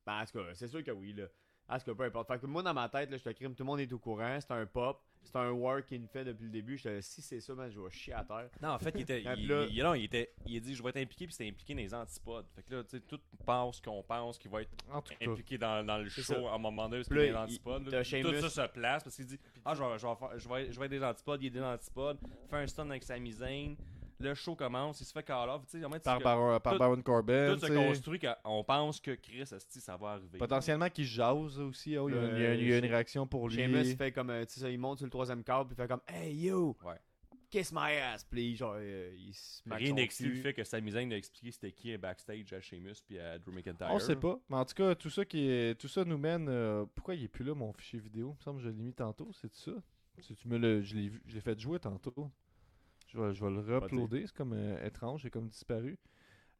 Ben, 0.06 0.22
en 0.22 0.24
tout 0.24 0.38
cas 0.38 0.46
c'est 0.54 0.66
sûr 0.68 0.82
que 0.82 0.90
oui 0.92 1.12
là 1.12 1.24
en 1.68 1.78
tout 1.78 1.84
cas 1.86 1.94
peu 1.94 2.04
importe 2.04 2.28
fait 2.28 2.38
que 2.38 2.46
moi 2.46 2.62
dans 2.62 2.74
ma 2.74 2.88
tête 2.88 3.10
là 3.10 3.16
je 3.16 3.22
te 3.24 3.30
crime 3.30 3.54
tout 3.54 3.62
le 3.62 3.66
monde 3.66 3.80
est 3.80 3.92
au 3.92 3.98
courant 3.98 4.38
c'est 4.40 4.52
un 4.52 4.66
pop 4.66 5.02
c'est 5.22 5.34
un 5.36 5.50
work 5.50 5.86
qu'il 5.86 6.00
me 6.00 6.06
fait 6.06 6.24
depuis 6.24 6.44
le 6.44 6.50
début 6.50 6.76
je 6.78 6.84
te 6.84 7.00
si 7.00 7.20
c'est 7.20 7.40
ça 7.40 7.52
man 7.54 7.68
je 7.68 7.80
vais 7.80 7.90
chier 7.90 8.12
à 8.12 8.22
terre 8.22 8.48
Non, 8.62 8.68
en 8.70 8.78
fait, 8.78 8.92
il 8.94 9.00
était. 9.00 9.24
Ah, 9.26 9.34
il, 9.36 9.48
là- 9.48 9.66
il- 9.68 9.82
non, 9.82 9.94
il 9.94 10.04
était. 10.04 10.32
Il 10.46 10.56
a 10.56 10.60
dit 10.60 10.72
je 10.76 10.80
vais 10.80 10.90
être 10.90 10.98
impliqué, 10.98 11.26
puis 11.26 11.34
c'était 11.34 11.50
impliqué 11.50 11.74
dans 11.74 11.80
les 11.80 11.92
antipodes. 11.94 12.46
Fait 12.54 12.62
que 12.62 12.72
là, 12.76 12.84
tu 12.84 12.90
sais, 12.90 13.00
tout 13.00 13.18
pense 13.44 13.80
qu'on 13.80 14.04
pense 14.04 14.38
qu'il 14.38 14.52
va 14.52 14.62
être 14.62 14.70
En 14.92 15.02
tout 15.02 15.14
cas. 15.18 15.28
impliqué 15.28 15.58
dans, 15.58 15.84
dans 15.84 15.98
le 15.98 16.08
show 16.08 16.46
à 16.46 16.54
un 16.54 16.58
moment 16.58 16.88
donné, 16.88 16.98
parce 17.02 17.08
qu'il 17.08 17.18
est 17.18 17.26
là, 17.32 17.40
dans 17.40 17.44
les 17.46 17.52
antipodes. 17.54 17.88
là. 17.92 18.04
Tout 18.22 18.48
ça 18.48 18.66
se 18.68 18.72
place 18.72 19.02
parce 19.02 19.16
qu'il 19.16 19.26
dit 19.26 19.38
Ah, 19.64 19.74
je 19.74 19.82
vais, 19.82 19.98
je, 19.98 20.06
vais 20.06 20.14
faire- 20.14 20.38
je, 20.38 20.48
vais, 20.48 20.70
je 20.72 20.78
vais 20.78 20.86
être 20.86 20.92
des 20.92 21.02
antipodes, 21.04 21.42
il 21.42 21.46
est 21.46 21.50
des 21.50 21.60
antipodes. 21.62 22.18
Fait 22.48 22.56
un 22.58 22.66
stun 22.68 22.88
avec 22.88 23.02
Sami 23.02 23.32
Zayn. 23.32 23.74
Le 24.18 24.34
show 24.34 24.56
commence, 24.56 25.00
il 25.00 25.04
se 25.04 25.12
fait 25.12 25.22
call 25.22 25.48
off. 25.50 25.66
Tu 25.66 25.78
sais, 25.80 25.86
Par, 26.22 26.60
par 26.62 26.72
tout- 26.72 26.78
Baron 26.78 27.02
Corbin. 27.02 27.54
tout 27.54 27.66
se 27.66 27.72
construit 27.72 28.18
qu'on 28.18 28.64
pense 28.64 29.00
que 29.00 29.10
Chris, 29.14 29.40
esti, 29.42 29.80
ça 29.80 29.96
va 29.96 30.12
arriver. 30.12 30.38
Potentiellement 30.38 30.88
qu'il 30.88 31.04
jase 31.04 31.58
aussi. 31.60 31.96
oh, 31.98 32.08
il, 32.08 32.14
y 32.14 32.18
a, 32.18 32.20
Le- 32.22 32.36
il 32.38 32.42
y 32.42 32.46
a- 32.46 32.54
il 32.54 32.68
y 32.68 32.72
a 32.72 32.78
une 32.78 32.86
réaction 32.86 33.26
pour 33.26 33.48
lui. 33.48 33.56
Sheamus 33.56 33.94
fait 33.96 34.12
comme 34.12 34.30
euh, 34.30 34.44
tu 34.46 34.54
sais 34.54 34.60
ça, 34.60 34.70
il 34.70 34.78
monte 34.78 34.98
sur 34.98 35.06
le 35.06 35.10
troisième 35.10 35.44
câble 35.44 35.66
puis 35.68 35.76
il 35.78 35.82
fait 35.82 35.88
comme 35.88 36.00
hey 36.08 36.34
you 36.34 36.74
Ouais. 36.84 36.96
kiss 37.50 37.72
my 37.72 37.92
ass 37.98 38.24
puis 38.24 38.56
genre 38.56 38.74
euh, 38.78 39.12
il 39.18 39.34
se 39.34 39.60
Rien 39.70 39.88
son 39.90 39.94
n'exclut 39.96 40.30
le 40.34 40.40
fait 40.42 40.54
que 40.54 40.64
Sami 40.64 40.90
Zayn 40.92 41.12
a 41.12 41.16
expliqué 41.16 41.50
c'était 41.52 41.72
qui 41.72 41.90
est 41.92 41.98
backstage 41.98 42.52
à 42.54 42.60
Sheamus 42.60 42.94
puis 43.06 43.18
à 43.18 43.38
Drew 43.38 43.52
McIntyre. 43.52 43.88
On 43.90 43.98
sait 43.98 44.16
pas. 44.16 44.38
Mais 44.48 44.56
en 44.56 44.64
tout 44.64 44.74
cas, 44.74 44.94
tout 44.94 45.10
ça, 45.10 45.24
qui 45.26 45.46
est, 45.48 45.78
tout 45.78 45.88
ça 45.88 46.04
nous 46.04 46.18
mène. 46.18 46.48
euh, 46.48 46.86
pourquoi 46.94 47.14
il 47.14 47.24
est 47.24 47.28
plus 47.28 47.44
là, 47.44 47.54
mon 47.54 47.72
fichier 47.74 47.98
vidéo? 47.98 48.30
Il 48.34 48.38
me 48.38 48.42
semble 48.42 48.58
que 48.60 48.64
je 48.64 48.70
l'ai 48.70 48.82
mis 48.82 48.94
tantôt. 48.94 49.30
C'est 49.34 49.54
ça? 49.54 49.72
Si 50.20 50.34
tu 50.34 50.48
me 50.48 50.56
le, 50.56 50.80
Je 50.82 50.94
l'ai 50.96 51.08
vu- 51.10 51.22
je 51.26 51.34
l'ai 51.34 51.40
fait 51.42 51.58
jouer 51.60 51.78
tantôt. 51.78 52.30
Je 53.16 53.22
vais, 53.22 53.34
je 53.34 53.44
vais 53.44 53.50
le 53.50 53.60
re-uploader. 53.78 54.26
C'est 54.26 54.36
comme 54.36 54.52
euh, 54.54 54.84
étrange. 54.86 55.22
C'est 55.22 55.30
comme 55.30 55.48
disparu. 55.48 55.98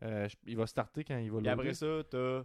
Euh, 0.03 0.29
je- 0.29 0.37
il 0.47 0.57
va 0.57 0.67
starter 0.67 1.05
quand 1.05 1.19
il 1.19 1.31
va 1.31 1.39
Puis 1.39 1.49
après 1.49 1.65
loader. 1.73 1.75
ça, 1.75 2.09
t'as 2.11 2.43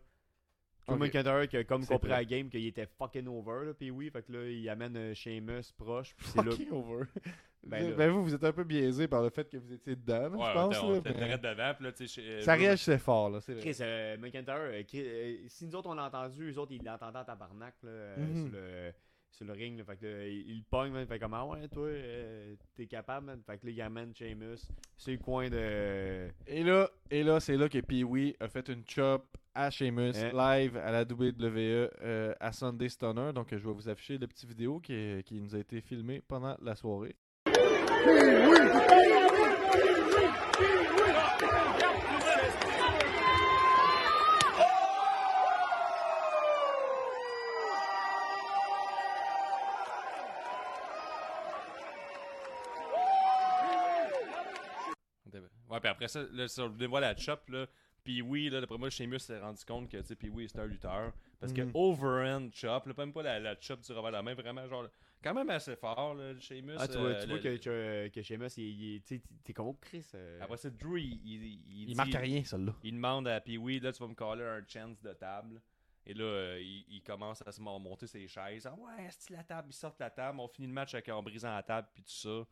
Drew 0.88 0.96
Ok. 0.96 1.00
McIntyre 1.00 1.48
qui 1.48 1.58
a 1.58 1.64
comme 1.64 1.84
C'est 1.84 1.94
compris 1.94 2.08
vrai. 2.08 2.16
à 2.18 2.20
la 2.22 2.26
game 2.26 2.50
qu'il 2.50 2.66
était 2.66 2.88
fucking 2.98 3.28
over, 3.28 3.66
là, 3.68 3.74
puis 3.74 3.92
oui, 3.92 4.10
fait 4.10 4.24
que 4.24 4.32
là, 4.32 4.50
il 4.50 4.68
amène 4.68 4.98
euh, 4.98 5.14
Sheamus 5.14 5.72
proche, 5.78 6.16
puis 6.16 6.26
c'est 6.28 6.44
là... 6.44 6.52
Fucking 6.52 6.72
over. 6.72 7.04
Ben 7.64 7.92
là. 7.92 7.96
Ben 7.96 8.10
vous, 8.10 8.24
vous 8.24 8.34
êtes 8.34 8.44
un 8.44 8.52
peu 8.54 8.64
biaisé 8.64 9.08
par 9.08 9.22
le 9.22 9.30
fait 9.30 9.48
que 9.48 9.56
vous 9.58 9.72
étiez 9.72 9.96
dedans, 9.96 10.30
là, 10.30 10.48
je 10.50 10.54
pense. 10.56 10.82
on 10.82 10.92
là, 10.94 10.98
était 10.98 11.10
mais- 11.12 11.16
direct 11.18 11.44
devant, 11.44 11.74
puis 11.76 11.84
là, 11.86 11.92
tu 11.92 12.08
sais, 12.08 12.42
Ça 12.42 12.56
Drew- 12.56 12.62
réagissait 12.62 12.98
fort, 12.98 13.30
là. 13.30 13.40
C'est 13.40 13.54
vrai. 13.54 13.62
Chris, 13.62 13.78
euh, 13.82 14.18
McIntyre, 14.18 14.56
euh, 14.58 14.82
Chris, 14.84 15.04
euh, 15.06 15.38
si 15.48 15.68
nous 15.68 15.76
autres 15.76 15.88
on 15.90 15.94
l'a 15.94 16.06
entendu, 16.06 16.50
eux 16.52 16.58
autres 16.58 16.72
ils 16.72 16.84
l'entendaient 16.84 17.20
en 17.20 17.24
tabarnak, 17.24 17.76
là, 17.84 17.90
euh, 17.92 18.18
Mhm. 18.18 18.36
sur, 18.50 18.52
le, 18.58 18.92
sur 19.32 19.46
le 19.46 19.54
ring, 19.54 19.78
là, 19.78 19.86
fait 19.86 19.96
que 19.98 20.06
là, 20.06 20.28
il, 20.28 20.50
il 20.50 20.58
le 20.60 20.64
pogne, 20.70 20.92
man, 20.92 21.08
fait 21.08 21.18
comme, 21.20 21.34
ah 21.34 21.46
ouais, 21.46 21.68
toi, 21.70 21.88
euh, 21.88 22.54
t'es 22.76 22.86
capable, 22.86 23.28
man, 23.28 23.42
fait 23.46 23.58
que 23.58 23.66
là, 23.66 23.72
il 23.72 23.82
amène 23.82 24.14
Sheamus, 24.16 24.58
c'est 24.98 25.12
le 25.14 25.18
coin 25.20 25.50
de... 25.50 26.28
Et 26.48 26.64
là, 26.64 26.90
et 27.10 27.24
là 27.24 27.40
c'est 27.40 27.56
là 27.58 27.70
que 27.70 27.80
Pee-Wee 27.80 28.36
a 28.40 28.48
fait 28.50 28.68
une 28.70 28.84
chop 28.88 29.26
à 29.56 29.70
Sheamus 29.70 30.14
Hein? 30.16 30.32
live 30.34 30.78
à 30.78 30.92
la 30.92 31.02
WWE 31.04 31.90
euh, 32.04 32.34
à 32.40 32.52
Sunday 32.54 32.90
Stunner. 32.90 33.32
Donc, 33.34 33.48
je 33.52 33.56
vais 33.58 33.74
vous 33.74 33.90
afficher 33.90 34.18
la 34.18 34.28
petite 34.28 34.48
vidéo 34.50 34.80
qui, 34.80 34.94
est- 34.94 35.24
qui 35.24 35.42
nous 35.42 35.56
a 35.56 35.60
été 35.60 35.82
filmée 35.82 36.22
pendant 36.28 36.56
la 36.62 36.76
soirée. 36.76 37.16
Ouais, 38.06 39.31
après 56.06 56.08
ça, 56.10 56.24
là, 56.32 56.48
ça, 56.48 56.68
dévoile 56.70 57.02
la 57.04 57.16
chop, 57.16 57.48
là. 57.50 57.68
Puis 58.04 58.22
oui, 58.24 58.50
là, 58.50 58.60
d'après 58.62 58.78
moi, 58.80 58.90
Sheamus 58.90 59.20
s'est 59.20 59.40
rendu 59.40 59.64
compte 59.64 59.88
que, 59.90 59.98
tu 59.98 60.04
sais, 60.08 60.16
puis 60.16 60.30
oui, 60.30 60.48
c'était 60.48 60.62
un 60.62 60.66
lutteur. 60.66 61.14
Parce 61.40 61.54
que 61.54 61.62
Mhm. 61.62 61.72
overhand 61.76 62.50
chop, 62.54 62.86
là, 62.88 62.94
même 62.98 63.14
pas 63.14 63.22
la, 63.22 63.40
la 63.40 63.56
chop 63.60 63.80
du 63.82 63.92
revers 63.92 64.08
de 64.12 64.16
la 64.18 64.22
main, 64.24 64.34
vraiment, 64.34 64.68
genre, 64.68 64.88
quand 65.24 65.36
même 65.36 65.50
assez 65.52 65.76
fort, 65.76 66.16
là, 66.16 66.34
le 66.34 66.40
Sheamus. 66.40 66.74
Ah, 66.80 66.88
tu 66.88 66.98
vois, 66.98 67.10
euh, 67.10 67.22
tu 67.22 67.28
vois 67.28 67.38
le- 67.38 67.44
que, 67.44 67.58
que, 67.58 68.08
que 68.08 68.22
Sheamus, 68.24 68.48
il, 68.58 68.64
il, 68.96 69.02
tu 69.04 69.18
sais, 69.18 69.22
t'es 69.44 69.54
comme, 69.54 69.68
oh, 69.68 69.78
Chris... 69.80 70.04
euh, 70.16 70.40
Après 70.42 70.58
ça, 70.58 70.70
Drew, 70.72 70.98
il, 70.98 71.14
il, 71.24 71.44
il, 71.44 71.62
Il 71.82 71.86
dit- 71.88 71.96
marque 71.96 72.14
rien, 72.16 72.44
celle-là. 72.44 72.74
Il 72.84 72.94
demande 72.96 73.28
à 73.28 73.40
Pee-Wee, 73.40 73.80
là, 73.80 73.92
tu 73.94 74.00
vas 74.02 74.08
me 74.08 74.16
caller 74.16 74.44
un 74.46 74.64
chance 74.68 75.00
de 75.04 75.14
table. 75.14 75.62
Et 76.08 76.16
là, 76.16 76.24
euh, 76.24 76.60
il, 76.60 76.84
il 76.90 77.02
commence 77.04 77.44
à 77.46 77.52
se 77.52 77.62
mon- 77.62 77.78
monter 77.78 78.08
ses 78.08 78.28
chaises. 78.28 78.66
Ah 78.66 78.74
ouais, 78.74 79.08
c'est 79.12 79.34
la 79.36 79.44
table, 79.44 79.68
ils 79.70 79.74
sortent 79.76 80.00
la 80.00 80.10
table. 80.10 80.40
On 80.40 80.48
finit 80.48 80.68
le 80.68 80.74
match 80.74 80.96
avec, 80.96 81.08
en 81.10 81.22
brisant 81.22 81.54
la 81.54 81.62
table, 81.62 81.88
puis 81.94 82.02
tout 82.02 82.10
ça. 82.10 82.48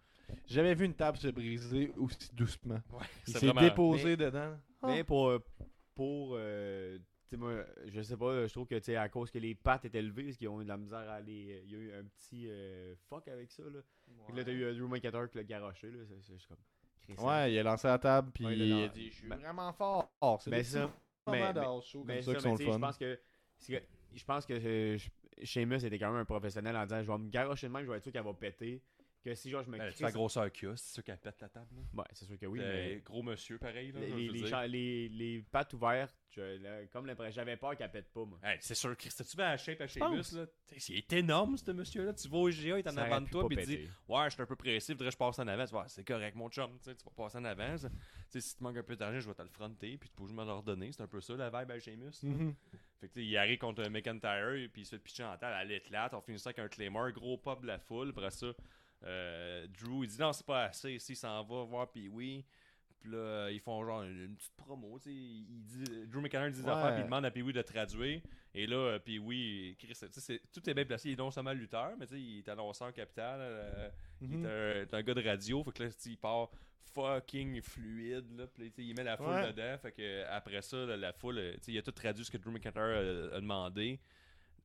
J'ai 0.47 0.55
jamais 0.55 0.73
vu 0.75 0.85
une 0.85 0.93
table 0.93 1.17
se 1.17 1.27
briser 1.27 1.91
aussi 1.97 2.29
doucement. 2.33 2.81
Ouais, 2.91 2.99
Il 3.27 3.33
c'est 3.33 3.39
s'est 3.39 3.45
vraiment- 3.47 3.61
déposé 3.61 4.17
dedans. 4.17 4.57
Mais 4.83 5.03
pour. 5.03 5.29
euh, 5.29 5.39
pour 5.95 6.35
euh, 6.35 6.97
tu 6.97 7.03
sais, 7.31 7.37
moi, 7.37 7.63
je 7.87 8.01
sais 8.01 8.17
pas, 8.17 8.47
je 8.47 8.51
trouve 8.53 8.65
que, 8.67 8.75
tu 8.75 8.85
sais, 8.85 8.95
à 8.95 9.07
cause 9.09 9.29
que 9.29 9.37
les 9.37 9.53
pattes 9.53 9.85
étaient 9.85 10.01
levées, 10.01 10.23
parce 10.23 10.37
qu'ils 10.37 10.47
ont 10.47 10.61
eu 10.61 10.63
de 10.63 10.69
la 10.69 10.77
misère 10.77 11.07
à 11.09 11.15
aller. 11.15 11.61
Il 11.65 11.71
y 11.71 11.75
a 11.75 11.77
eu 11.77 11.93
un 11.93 12.03
petit 12.05 12.47
euh, 12.49 12.95
fuck 13.09 13.27
avec 13.27 13.51
ça, 13.51 13.63
là. 13.63 13.79
Fait 14.25 14.31
que 14.31 14.37
là, 14.37 14.43
t'as 14.45 14.51
eu 14.51 14.63
euh, 14.63 14.73
Drew 14.73 14.87
McIntyre 14.87 15.29
qui 15.29 15.37
l'a 15.37 15.43
garoché, 15.43 15.91
là. 15.91 15.99
C'est 16.07 16.21
c'est 16.21 16.33
juste 16.33 16.47
comme. 16.47 16.57
Chris, 17.01 17.15
Ouais, 17.23 17.53
il 17.53 17.59
a 17.59 17.63
lancé 17.63 17.87
la 17.87 17.99
table, 17.99 18.31
puis 18.33 18.45
Ouais, 18.45 18.55
il 18.55 18.61
a 18.61 18.65
il 18.65 18.71
lan- 18.71 18.85
a 18.85 18.87
dit 18.87 19.09
Je 19.11 19.15
suis 19.15 19.27
Ben- 19.27 19.35
vraiment 19.37 19.71
fort. 19.73 20.09
C'est 20.41 20.49
Ben, 20.49 20.57
des 20.57 20.63
ça. 20.63 20.87
petits 20.87 20.93
moments 21.27 21.39
Mais- 21.47 21.53
de 21.53 21.59
mais- 21.59 21.65
house 21.65 21.85
show 21.87 21.99
comme 21.99 22.07
Mais 22.07 22.21
ça 22.21 22.25
ça, 22.25 22.31
qui 22.31 22.35
mais 22.35 22.41
sont 22.51 22.57
tu 22.57 22.71
je 22.71 22.77
pense 22.79 22.97
que. 22.97 23.19
c'est 23.59 23.73
que- 23.79 23.85
Je 24.15 24.23
pense 24.25 24.45
que 24.47 24.53
euh, 24.53 24.97
Sheamus 25.43 25.85
était 25.85 25.99
quand 25.99 26.11
même 26.11 26.21
un 26.21 26.25
professionnel 26.25 26.75
en 26.75 26.83
disant 26.83 27.03
je 27.03 27.11
vais 27.11 27.17
me 27.19 27.29
garocher 27.29 27.67
de 27.67 27.73
même, 27.73 27.85
je 27.85 27.91
vais 27.91 27.97
être 27.97 28.03
sûr 28.03 28.11
qu'elle 28.11 28.23
va 28.23 28.33
péter. 28.33 28.81
Que 29.21 29.35
si 29.35 29.49
genre 29.49 29.63
je 29.63 29.69
me 29.69 29.77
crisse- 29.77 29.95
c'est 29.97 30.03
la 30.05 30.11
grosseur 30.11 30.49
qu'il 30.49 30.69
y 30.69 30.71
a, 30.71 30.77
c'est 30.77 30.93
sûr 30.93 31.03
qu'elle 31.03 31.17
pète 31.17 31.41
la 31.41 31.49
table. 31.49 31.67
Là. 31.75 31.81
Ouais, 32.01 32.07
c'est 32.13 32.23
sûr 32.23 32.39
que 32.39 32.45
oui, 32.45 32.59
Euh, 32.61 32.71
mais. 32.95 33.01
Gros 33.01 33.21
monsieur, 33.21 33.57
pareil. 33.57 33.91
Là, 33.91 33.99
Les, 33.99 34.07
les, 34.11 34.29
les, 34.29 34.39
dire. 34.39 34.47
cha- 34.47 34.65
les- 34.67 35.09
les 35.09 35.41
pattes 35.51 35.73
ouvertes, 35.73 36.15
je- 36.29 36.57
là, 36.61 36.85
comme 36.87 37.05
l'impression, 37.05 37.35
j'avais 37.35 37.57
peur 37.57 37.75
qu'elle 37.75 37.91
pète 37.91 38.13
pas, 38.13 38.23
moi. 38.23 38.39
Hey, 38.41 38.57
c'est 38.61 38.75
sûr, 38.75 38.95
Chris, 38.95 39.09
t'as-tu 39.17 39.35
bien 39.35 39.49
la 39.49 39.57
shape 39.57 39.81
à 39.81 39.87
pense. 39.87 39.91
Sheamus, 39.91 40.39
là? 40.39 40.47
T'sais, 40.67 40.93
Il 40.93 40.97
est 40.99 41.13
énorme, 41.13 41.57
ce 41.57 41.69
monsieur-là. 41.71 42.13
Tu 42.13 42.29
vas 42.29 42.37
au 42.37 42.49
GA, 42.49 42.55
il 42.61 42.69
est 42.79 42.87
en 42.87 42.91
Ça 42.93 43.03
avant 43.03 43.19
de 43.19 43.29
toi, 43.29 43.45
puis 43.49 43.57
il 43.59 43.65
dit. 43.65 43.89
Ouais, 44.07 44.23
je 44.25 44.29
suis 44.35 44.41
un 44.41 44.45
peu 44.45 44.55
pressé, 44.55 44.93
voudrais 44.93 45.09
que 45.09 45.13
je 45.13 45.17
passe 45.17 45.37
en 45.37 45.47
avant. 45.49 45.65
Tu 45.65 45.73
vas, 45.73 45.87
c'est 45.89 46.07
correct, 46.07 46.35
mon 46.37 46.49
chum, 46.49 46.71
tu 46.77 46.85
sais, 46.85 46.95
tu 46.95 47.03
vas 47.03 47.11
passer 47.11 47.37
en 47.39 47.43
avant. 47.43 47.75
Tu 47.75 47.89
sais, 48.29 48.39
si 48.39 48.55
tu 48.55 48.63
manques 48.63 48.77
un 48.77 48.83
peu 48.83 48.95
d'argent, 48.95 49.19
je 49.19 49.27
vais 49.27 49.33
te 49.35 49.41
le 49.41 49.49
fronter, 49.49 49.97
puis 49.97 50.07
tu 50.09 50.15
peux 50.15 50.31
me 50.31 50.45
leur 50.45 50.63
donner. 50.63 50.93
C'est 50.93 51.03
un 51.03 51.07
peu 51.07 51.19
ça, 51.19 51.35
la 51.35 51.49
vibe 51.49 51.71
à 51.71 51.77
Sheamus. 51.79 52.11
Mhm. 52.23 52.55
Fait 53.01 53.07
que, 53.09 53.13
tu 53.13 53.19
sais, 53.21 53.25
il 53.25 53.37
arrive 53.37 53.57
contre 53.57 53.83
un 53.83 53.89
McIntyre, 53.89 54.53
et 54.53 54.69
puis 54.69 54.83
il 54.83 54.85
se 54.85 54.91
fait 54.95 54.99
pitcher 55.01 55.23
en 55.25 55.37
table, 55.37 55.57
elle 55.61 55.71
éclate. 55.73 56.13
On 56.13 56.21
finit 56.21 56.39
ça 56.39 56.51
avec 56.51 56.59
un 56.59 56.67
Claymore, 56.69 57.11
gros 57.11 57.37
pop 57.37 57.61
de 57.61 57.67
la 57.67 57.79
foule. 57.79 58.09
Après 58.09 58.29
ça, 58.31 58.47
euh, 59.03 59.65
Drew, 59.79 60.03
il 60.03 60.09
dit 60.09 60.19
non, 60.19 60.33
c'est 60.33 60.45
pas 60.45 60.65
assez. 60.65 60.93
Ici, 60.93 61.13
il 61.13 61.15
s'en 61.15 61.43
va 61.43 61.63
voir 61.63 61.91
Pee-Wee. 61.91 62.45
Puis 62.99 63.11
là, 63.11 63.49
ils 63.49 63.61
font 63.61 63.81
genre 63.85 64.03
une, 64.03 64.23
une 64.25 64.35
petite 64.35 64.55
promo, 64.57 64.99
tu 64.99 65.05
sais. 65.05 65.13
Il 65.15 65.63
dit, 65.63 66.05
Drew 66.07 66.19
McIntyre 66.19 66.51
dit 66.51 66.59
des 66.59 66.65
Ouais. 66.65 66.71
affaires, 66.73 66.91
puis 66.95 67.01
il 67.01 67.05
demande 67.05 67.23
à 67.25 67.31
Pee-Wee 67.31 67.53
de 67.53 67.61
traduire. 67.61 68.21
Et 68.53 68.67
là, 68.67 68.75
euh, 68.75 68.99
Pee-Wee, 68.99 69.77
Chris, 69.79 69.87
tu 69.87 69.95
sais, 69.95 70.19
c'est- 70.19 70.41
tout 70.51 70.69
est 70.69 70.73
bien 70.73 70.83
placé. 70.83 71.07
Il 71.09 71.13
est 71.13 71.15
non 71.17 71.31
seulement 71.31 71.53
lutteur, 71.53 71.93
mais 71.97 72.05
tu 72.07 72.15
sais, 72.15 72.21
il 72.21 72.39
est 72.39 72.49
annonceur 72.49 72.91
capital. 72.91 73.39
euh, 73.41 73.89
Mhm. 74.19 74.39
Il 74.41 74.45
est 74.45 74.93
un, 74.93 75.01
gars 75.01 75.13
de 75.13 75.23
radio. 75.23 75.63
Fait 75.63 75.71
que 75.71 75.83
là, 75.83 75.89
il 76.05 76.17
part 76.17 76.49
fucking 76.93 77.61
fluide. 77.61 78.37
Là, 78.37 78.47
puis 78.47 78.73
il 78.79 78.93
met 78.95 79.03
la 79.05 79.15
foule 79.15 79.27
Ouais. 79.27 79.53
dedans. 79.53 79.77
Fait 79.81 79.91
que 79.93 80.25
après 80.25 80.61
ça, 80.61 80.75
là, 80.85 80.97
la 80.97 81.13
foule, 81.13 81.55
il 81.67 81.77
a 81.77 81.81
tout 81.81 81.91
traduit 81.91 82.25
ce 82.25 82.31
que 82.31 82.37
Drew 82.37 82.51
McIntyre 82.51 82.81
a, 82.83 83.35
a 83.37 83.39
demandé. 83.39 83.99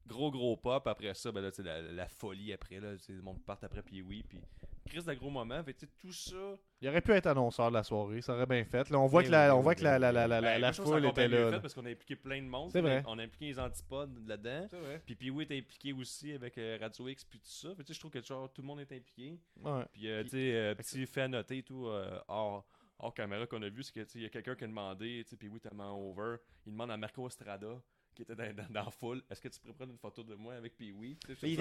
Gros, 0.06 0.30
gros 0.30 0.56
pop. 0.56 0.86
Après 0.86 1.14
ça, 1.14 1.32
ben 1.32 1.40
là, 1.40 1.50
la, 1.58 1.82
la 1.82 2.08
folie 2.08 2.52
après. 2.52 2.80
Là, 2.80 2.92
le 3.08 3.22
monde 3.22 3.42
part 3.44 3.58
après 3.62 3.82
Pee-Wee. 3.82 4.22
Puis 4.22 4.38
Chris 4.86 5.02
de 5.02 5.14
gros 5.14 5.30
moment. 5.30 5.62
Fait 5.64 5.74
tout 5.98 6.12
ça. 6.12 6.56
Il 6.80 6.88
aurait 6.88 7.00
pu 7.00 7.12
être 7.12 7.26
annonceur 7.26 7.70
de 7.70 7.74
la 7.74 7.82
soirée, 7.82 8.20
ça 8.20 8.34
aurait 8.34 8.46
bien 8.46 8.64
fait. 8.64 8.90
Là, 8.90 8.98
on 8.98 9.06
voit 9.06 9.22
Oui, 9.22 9.26
que 9.26 9.30
la, 9.32 9.46
oui, 9.46 9.52
on 9.52 9.56
oui, 9.58 9.62
voit 9.62 9.72
oui, 9.72 9.76
que 9.76 9.84
la, 9.84 9.94
oui. 9.94 10.00
la, 10.00 10.12
la, 10.12 10.28
la, 10.28 10.40
ben, 10.42 10.60
la 10.60 10.72
ça 10.74 10.82
foule 10.82 11.06
était 11.06 11.26
là. 11.28 11.36
fait 11.46 11.50
là. 11.52 11.60
Parce 11.60 11.72
qu'on 11.74 11.86
a 11.86 11.90
impliqué 11.90 12.16
plein 12.16 12.42
de 12.42 12.46
monde. 12.46 12.70
C'est 12.70 12.82
vrai. 12.82 13.02
On 13.06 13.18
a 13.18 13.22
impliqué 13.22 13.46
les 13.46 13.58
antipodes 13.58 14.28
là-dedans. 14.28 14.66
C'est 14.68 14.78
vrai. 14.78 15.02
Puis 15.06 15.14
Pee-Wee 15.14 15.46
est 15.50 15.58
impliqué 15.58 15.92
aussi 15.94 16.32
avec 16.32 16.58
euh, 16.58 16.76
Radio 16.80 17.08
X. 17.08 17.24
Puis 17.24 17.38
tout 17.40 17.48
ça. 17.48 17.74
Fait 17.74 17.90
je 17.90 17.98
trouve 17.98 18.10
que 18.10 18.22
genre, 18.22 18.52
tout 18.52 18.60
le 18.60 18.66
monde 18.66 18.80
est 18.80 18.92
impliqué. 18.92 19.40
Ouais. 19.62 19.84
Puis, 19.92 20.08
euh, 20.08 20.22
tu 20.24 20.30
sais, 20.30 20.54
euh, 20.54 20.74
petit 20.74 21.06
fait 21.06 21.22
à 21.22 21.28
noter 21.28 21.58
et 21.58 21.62
tout, 21.62 21.86
euh, 21.86 22.18
hors, 22.28 22.66
hors 22.98 23.14
caméra 23.14 23.46
qu'on 23.46 23.62
a 23.62 23.68
vu, 23.70 23.82
c'est 23.82 23.92
que, 23.92 24.06
il 24.16 24.22
y 24.22 24.26
a 24.26 24.28
quelqu'un 24.28 24.54
qui 24.54 24.64
a 24.64 24.66
demandé, 24.66 25.22
tu 25.24 25.30
sais, 25.30 25.36
puis 25.36 25.48
oui, 25.48 25.60
tellement 25.60 25.98
over, 25.98 26.36
il 26.66 26.72
demande 26.72 26.90
à 26.90 26.96
Marco 26.98 27.26
Estrada, 27.26 27.80
qui 28.14 28.22
était 28.22 28.34
dans, 28.34 28.44
dans, 28.54 28.66
dans 28.70 28.84
la 28.84 28.90
foule, 28.90 29.22
est-ce 29.30 29.40
que 29.40 29.48
tu 29.48 29.60
pourrais 29.60 29.74
prendre 29.74 29.92
une 29.92 29.98
photo 29.98 30.22
de 30.22 30.34
moi 30.34 30.54
avec 30.54 30.76
Pee-Wee? 30.76 31.16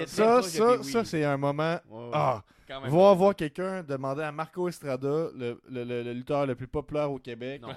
Ça, 0.08 0.42
ça, 0.42 0.84
ça 0.84 1.06
c'est 1.06 1.24
un 1.24 1.38
moment. 1.38 1.80
Ouais, 1.90 2.04
ouais. 2.06 2.12
Ah, 2.14 2.44
voir 2.88 3.16
voir 3.16 3.36
quelqu'un 3.36 3.84
demander 3.84 4.24
à 4.24 4.32
Marco 4.32 4.68
Estrada, 4.70 5.30
le, 5.36 5.62
le, 5.70 5.84
le, 5.84 6.04
le 6.04 6.14
lutteur 6.14 6.46
le 6.46 6.56
plus 6.56 6.68
populaire 6.68 7.12
au 7.12 7.20
Québec. 7.20 7.62
Non. 7.62 7.70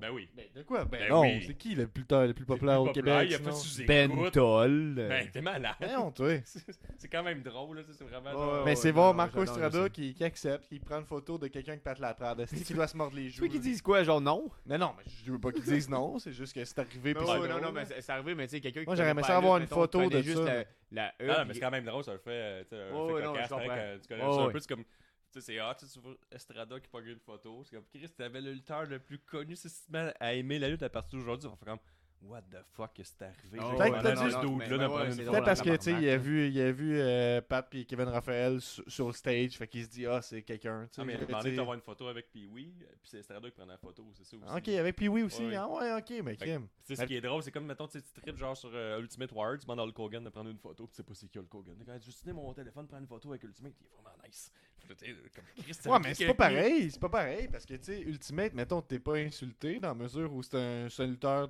Ben 0.00 0.10
oui. 0.12 0.28
Ben, 0.36 0.44
de 0.54 0.62
quoi? 0.62 0.84
Ben, 0.84 1.00
Ben 1.00 1.08
non, 1.10 1.22
oui. 1.22 1.42
c'est 1.46 1.54
qui 1.54 1.74
le 1.74 1.88
lutteur 1.94 2.26
le 2.26 2.34
plus 2.34 2.44
populaire 2.44 2.80
au 2.80 2.86
Populaire, 2.86 3.20
Québec 3.22 3.30
Il 3.30 3.34
a 3.34 3.38
fait 3.38 3.56
sinon? 3.56 3.56
sous 3.56 3.86
Ben. 3.86 4.30
Toll. 4.30 4.94
Ben, 5.08 5.28
t'es 5.30 5.40
malade. 5.40 5.74
Ben 5.80 5.92
non, 5.96 6.10
toi. 6.12 6.30
c'est 6.98 7.08
quand 7.08 7.22
même 7.22 7.42
drôle, 7.42 7.78
là, 7.78 7.82
tu 7.82 7.92
c'est 7.92 8.04
vraiment 8.04 8.64
Mais 8.64 8.76
c'est 8.76 8.88
non, 8.88 8.94
voir 8.94 9.08
non, 9.08 9.16
Marco 9.16 9.38
non, 9.38 9.44
Estrada 9.44 9.88
qui, 9.88 10.14
qui 10.14 10.24
accepte, 10.24 10.68
qui 10.68 10.78
prend 10.78 10.98
une 11.00 11.06
photo 11.06 11.36
de 11.38 11.48
quelqu'un 11.48 11.74
qui 11.74 11.82
pète 11.82 11.98
la 11.98 12.14
prade. 12.14 12.40
Est-ce 12.40 12.64
qu'il 12.64 12.76
doit 12.76 12.86
se 12.86 12.96
mordre 12.96 13.16
les 13.16 13.24
Tu 13.28 13.36
joues 13.36 13.42
veux 13.42 13.48
qu'ils 13.48 13.60
disent 13.60 13.82
quoi, 13.82 14.02
genre 14.04 14.20
non? 14.20 14.48
Mais 14.66 14.78
non, 14.78 14.92
mais 14.96 15.04
je 15.24 15.32
veux 15.32 15.38
pas 15.38 15.50
qu'ils 15.52 15.64
disent 15.64 15.88
non, 15.88 16.18
c'est 16.18 16.32
juste 16.32 16.54
que 16.54 16.64
c'est 16.64 16.78
arrivé 16.78 17.14
ouais, 17.14 17.20
non, 17.20 17.34
drôle. 17.34 17.60
non, 17.60 17.72
mais 17.72 17.84
c'est 17.84 18.10
arrivé, 18.10 18.34
mais 18.34 18.46
tu 18.46 18.52
sais, 18.52 18.60
quelqu'un 18.60 18.80
qui. 18.80 18.86
Moi, 18.86 18.94
j'aurais 18.96 19.10
aimé 19.10 19.22
ça 19.22 19.36
avoir 19.36 19.58
une 19.58 19.66
photo 19.66 20.02
tu 20.02 20.16
de 20.16 20.22
juste 20.22 20.44
ça. 20.44 20.64
la, 20.92 21.08
E. 21.20 21.28
Ah, 21.30 21.44
mais 21.44 21.54
c'est 21.54 21.60
quand 21.60 21.70
même 21.70 21.84
drôle, 21.84 22.04
ça 22.04 22.12
le 22.12 22.18
fait, 22.18 22.30
euh, 22.30 22.62
tu 22.62 22.68
sais, 22.70 22.82
un 22.82 22.92
non, 22.92 24.46
tu 24.46 24.52
peu, 24.52 24.60
c'est 24.60 24.68
comme, 24.68 24.84
tu 24.84 24.90
c'est 25.40 25.60
hot, 25.60 25.74
sais, 25.78 25.86
tu 25.86 26.00
vois 26.00 26.14
Estrada 26.30 26.80
qui 26.80 26.88
pogne 26.88 27.06
une 27.08 27.20
photo, 27.20 27.62
c'est 27.64 27.76
comme, 27.76 27.86
Chris, 27.86 28.08
t'avais 28.10 28.40
le 28.40 28.52
lutteur 28.52 28.84
le 28.84 28.98
plus 28.98 29.18
connu, 29.18 29.56
mets 29.88 30.12
à 30.20 30.34
aimer 30.34 30.58
la 30.58 30.68
lutte 30.68 30.82
à 30.82 30.90
partir 30.90 31.18
d'aujourd'hui, 31.18 31.48
on 31.48 31.56
fait 31.56 31.66
comme, 31.66 31.78
what 32.22 32.42
the 32.42 32.62
fuck, 32.72 33.00
arrivé? 33.20 33.58
Ouais, 33.58 33.90
ouais, 33.90 34.00
c'est 34.02 34.30
photo. 34.30 34.56
Peut-être 34.58 35.44
parce 35.44 35.62
que, 35.62 35.76
tu 35.76 35.90
il 35.90 36.08
a 36.08 36.16
vu, 36.16 36.48
il 36.48 36.60
a 36.60 36.72
vu 36.72 36.98
euh, 36.98 37.40
Pat 37.40 37.66
et 37.74 37.84
Kevin 37.84 38.08
Raphaël 38.08 38.60
sur, 38.60 38.84
sur 38.86 39.06
le 39.06 39.12
stage, 39.12 39.56
fait 39.56 39.66
qu'il 39.68 39.84
se 39.84 39.88
dit, 39.88 40.06
ah, 40.06 40.20
c'est 40.22 40.42
quelqu'un, 40.42 40.86
tu 40.86 40.96
sais. 40.96 41.00
Ah, 41.00 41.04
mais 41.04 41.14
il 41.14 41.16
a 41.16 41.20
tu 41.20 41.26
demandé 41.26 41.56
d'avoir 41.56 41.74
une 41.74 41.82
photo 41.82 42.06
avec 42.08 42.30
Pee-Wee, 42.30 42.74
puis 42.78 43.10
c'est 43.10 43.18
Estrada 43.18 43.48
qui 43.48 43.56
prend 43.56 43.66
la 43.66 43.78
photo, 43.78 44.06
c'est 44.14 44.24
ça 44.24 44.36
aussi. 44.36 44.56
Ok, 44.56 44.68
avec 44.68 44.96
Pee-Wee 44.96 45.22
aussi. 45.22 45.46
Ouais. 45.46 45.56
Ah 45.56 45.68
ouais, 45.68 45.92
ok, 45.94 46.24
mais 46.24 46.36
Kim. 46.36 46.68
Tu 46.84 46.94
sais, 46.94 47.02
ce 47.02 47.06
qui 47.06 47.16
est 47.16 47.20
drôle, 47.20 47.42
c'est 47.42 47.50
comme, 47.52 47.66
mettons, 47.66 47.86
tu 47.86 48.00
tripes 48.02 48.36
genre 48.36 48.56
sur 48.56 48.70
euh, 48.72 49.00
Ultimate 49.00 49.32
Warrior, 49.32 49.58
tu 49.58 49.66
demandes 49.66 49.80
à 49.80 49.84
Hulk 49.84 49.98
Hogan 49.98 50.24
de 50.24 50.30
prendre 50.30 50.50
une 50.50 50.58
photo, 50.58 50.86
puis 50.86 50.92
tu 50.92 50.96
sais 50.96 51.02
pas 51.02 51.14
c'est 51.14 51.28
qui 51.28 51.38
Hulk 51.38 51.54
Hogan. 51.54 51.76
Quand 51.84 51.98
je 52.00 52.10
tenais 52.20 52.32
mon 52.32 52.52
téléphone, 52.52 52.86
prendre 52.86 53.02
une 53.02 53.08
photo 53.08 53.30
avec 53.30 53.42
Ultimate, 53.42 53.74
il 53.80 53.86
est 53.86 53.90
vraiment 53.90 54.16
nice. 54.26 54.52
Comme 54.86 54.96
t'as 54.96 55.90
Ouais, 55.90 55.98
mais 56.02 56.14
c'est 56.14 56.26
pas 56.26 56.34
pareil, 56.34 56.90
c'est 56.90 57.00
pas 57.00 57.08
pareil, 57.08 57.48
parce 57.48 57.66
que, 57.66 57.74
tu 57.74 57.84
sais, 57.84 58.00
Ultimate, 58.00 58.54
mettons, 58.54 58.80
t'es 58.80 58.98
pas 58.98 59.16
insulté 59.16 59.80
dans 59.80 59.88
la 59.88 59.94
mesure 59.94 60.32
où 60.32 60.42
c'est 60.42 60.56
un, 60.56 60.88
c'est 60.88 61.06
lutteur 61.06 61.48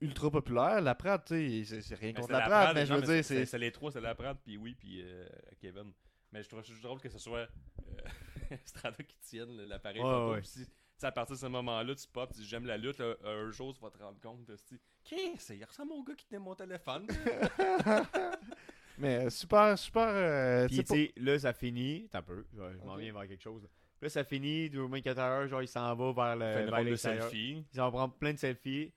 ultra 0.00 0.30
populaire. 0.30 0.80
La 0.80 0.94
Prade, 0.94 1.24
tu 1.26 1.64
sais, 1.64 1.80
c'est- 1.82 1.94
rien 1.94 2.10
Ben, 2.12 2.16
contre 2.20 2.26
c'est 2.28 2.32
la 2.32 2.38
la 2.40 2.44
Prade, 2.46 2.62
Prade, 2.64 2.76
mais 2.76 2.86
je 2.86 2.94
veux 2.94 3.02
dire, 3.22 3.46
c'est 3.46 3.58
les 3.58 3.72
trois, 3.72 3.90
c'est 3.90 4.00
la 4.00 4.14
Prade, 4.14 4.38
puis 4.44 4.56
oui, 4.56 4.74
puis 4.78 5.02
euh, 5.02 5.26
Kevin. 5.60 5.92
Mais 6.32 6.42
je 6.42 6.48
trouve 6.48 6.62
ça 6.62 6.66
juste 6.72 6.82
drôle 6.82 7.00
que 7.00 7.08
ce 7.08 7.18
soit 7.18 7.46
euh, 7.88 8.56
Strada 8.64 9.02
qui 9.04 9.16
tienne 9.20 9.56
l'appareil 9.68 10.00
Ouais, 10.02 10.40
si- 10.42 10.66
tu 10.98 11.06
à 11.06 11.12
partir 11.12 11.34
de 11.36 11.40
ce 11.40 11.46
moment-là, 11.46 11.94
tu 11.94 12.06
pop, 12.08 12.32
tu 12.32 12.40
dis 12.40 12.46
j'aime 12.46 12.66
la 12.66 12.76
lutte, 12.76 12.98
là, 12.98 13.14
un 13.24 13.50
jour 13.50 13.74
tu 13.74 13.80
vas 13.80 13.90
te 13.90 13.98
rendre 13.98 14.18
compte 14.20 14.44
de 14.46 14.56
ce 14.56 14.74
Qu'est-ce 15.04 15.52
il 15.52 15.64
ressemble 15.64 15.92
au 15.92 16.02
gars 16.02 16.14
qui 16.14 16.24
tenait 16.26 16.38
mon 16.40 16.54
téléphone. 16.54 17.06
Mais 18.98 19.26
euh, 19.26 19.30
super, 19.30 19.76
super... 19.78 20.06
euh, 20.08 20.66
Puis, 20.66 20.76
tu 20.78 20.84
tu 20.84 20.94
sais, 20.94 21.12
là, 21.16 21.38
ça 21.38 21.52
finit. 21.52 22.08
T'as 22.10 22.22
peu. 22.22 22.46
Je, 22.52 22.62
je 22.78 22.84
m'en 22.86 22.96
viens 22.96 23.12
vers 23.12 23.26
quelque 23.26 23.42
chose. 23.42 23.68
Là, 24.00 24.08
ça 24.08 24.22
finit. 24.22 24.70
Drew 24.70 24.88
McIntyre, 24.88 25.48
genre, 25.48 25.62
il 25.62 25.68
s'en 25.68 25.94
va 25.96 26.12
vers 26.12 26.36
le. 26.36 26.44
Fait 26.54 26.60
une 26.62 26.66
vers 26.66 26.74
ronde 26.76 26.84
de 26.84 26.90
l'extérieur. 26.90 27.22
selfie. 27.24 27.64
Ils 27.74 27.80
en 27.80 27.90
prennent 27.90 28.12
plein 28.12 28.32
de 28.34 28.38
selfies. 28.38 28.92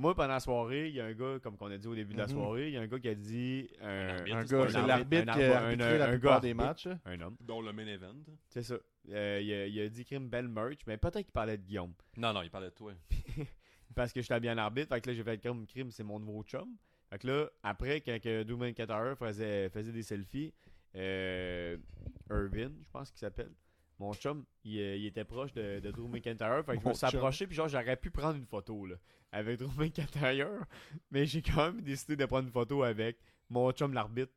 Moi, 0.00 0.14
pendant 0.14 0.28
la 0.32 0.40
soirée, 0.40 0.88
il 0.88 0.94
y 0.94 1.00
a 1.00 1.04
un 1.04 1.12
gars, 1.12 1.38
comme 1.42 1.56
on 1.60 1.70
a 1.70 1.76
dit 1.76 1.86
au 1.86 1.94
début 1.94 2.14
de 2.14 2.18
la 2.18 2.26
Mhm. 2.26 2.32
soirée, 2.32 2.68
il 2.68 2.72
y 2.74 2.76
a 2.78 2.80
un 2.80 2.86
gars 2.86 2.98
qui 2.98 3.08
a 3.08 3.14
dit. 3.14 3.68
Un, 3.82 3.88
un 3.88 4.16
c'est 4.18 4.24
gars, 4.30 4.44
c'est 4.70 4.76
un 4.76 4.86
l'arbitre 4.86 5.28
un 5.28 5.34
qui 5.34 5.42
a 5.42 5.56
arbitre, 5.58 5.62
arbitré 5.62 5.94
un- 5.94 5.98
la 5.98 6.04
un 6.06 6.10
plupart 6.12 6.34
gars 6.36 6.40
des 6.40 6.54
matchs. 6.54 6.88
un 7.04 7.20
homme. 7.20 7.36
Dont 7.40 7.60
le 7.60 7.72
main 7.72 7.86
event. 7.86 8.14
C'est 8.48 8.62
ça. 8.62 8.76
Euh, 9.10 9.40
il, 9.42 9.52
a, 9.52 9.66
il 9.66 9.80
a 9.80 9.88
dit 9.90 10.04
crime 10.06 10.28
belle 10.28 10.48
merch, 10.48 10.78
mais 10.86 10.96
peut-être 10.96 11.22
qu'il 11.22 11.32
parlait 11.32 11.58
de 11.58 11.62
Guillaume. 11.62 11.92
Non, 12.16 12.32
non, 12.32 12.40
il 12.42 12.50
parlait 12.50 12.70
de 12.70 12.74
toi. 12.74 12.92
Parce 13.94 14.12
que 14.12 14.22
j'étais 14.22 14.40
bien 14.40 14.56
arbitre. 14.56 14.88
Fait 14.94 15.00
que 15.02 15.10
là, 15.10 15.14
j'ai 15.14 15.22
fait 15.24 15.38
crime, 15.38 15.66
crime, 15.66 15.90
c'est 15.90 16.04
mon 16.04 16.18
nouveau 16.18 16.42
chum. 16.44 16.76
Fait 17.10 17.18
que 17.18 17.26
là, 17.26 17.50
après, 17.62 18.00
quand 18.00 18.18
que 18.22 18.42
Drew 18.44 18.56
McIntyre 18.56 19.16
faisait, 19.18 19.68
faisait 19.68 19.92
des 19.92 20.02
selfies, 20.02 20.54
euh, 20.96 21.76
Irvin, 22.30 22.70
je 22.84 22.90
pense 22.92 23.10
qu'il 23.10 23.18
s'appelle. 23.18 23.50
Mon 24.00 24.14
chum, 24.14 24.44
il, 24.64 24.80
euh, 24.80 24.96
il 24.96 25.04
était 25.06 25.24
proche 25.24 25.52
de, 25.52 25.78
de 25.78 25.90
Drew 25.90 26.08
McIntyre. 26.08 26.64
Fait 26.64 26.76
que 26.78 26.82
je 26.82 26.88
me 26.88 26.94
suis 26.94 27.06
approché, 27.06 27.46
puis 27.46 27.54
genre, 27.54 27.68
j'aurais 27.68 27.96
pu 27.96 28.10
prendre 28.10 28.36
une 28.36 28.46
photo 28.46 28.86
là, 28.86 28.96
avec 29.30 29.58
Drew 29.58 29.70
McIntyre. 29.78 30.64
Mais 31.10 31.26
j'ai 31.26 31.42
quand 31.42 31.72
même 31.72 31.82
décidé 31.82 32.16
de 32.16 32.24
prendre 32.24 32.46
une 32.46 32.52
photo 32.52 32.82
avec 32.82 33.18
mon 33.50 33.70
chum, 33.72 33.92
l'arbitre. 33.92 34.32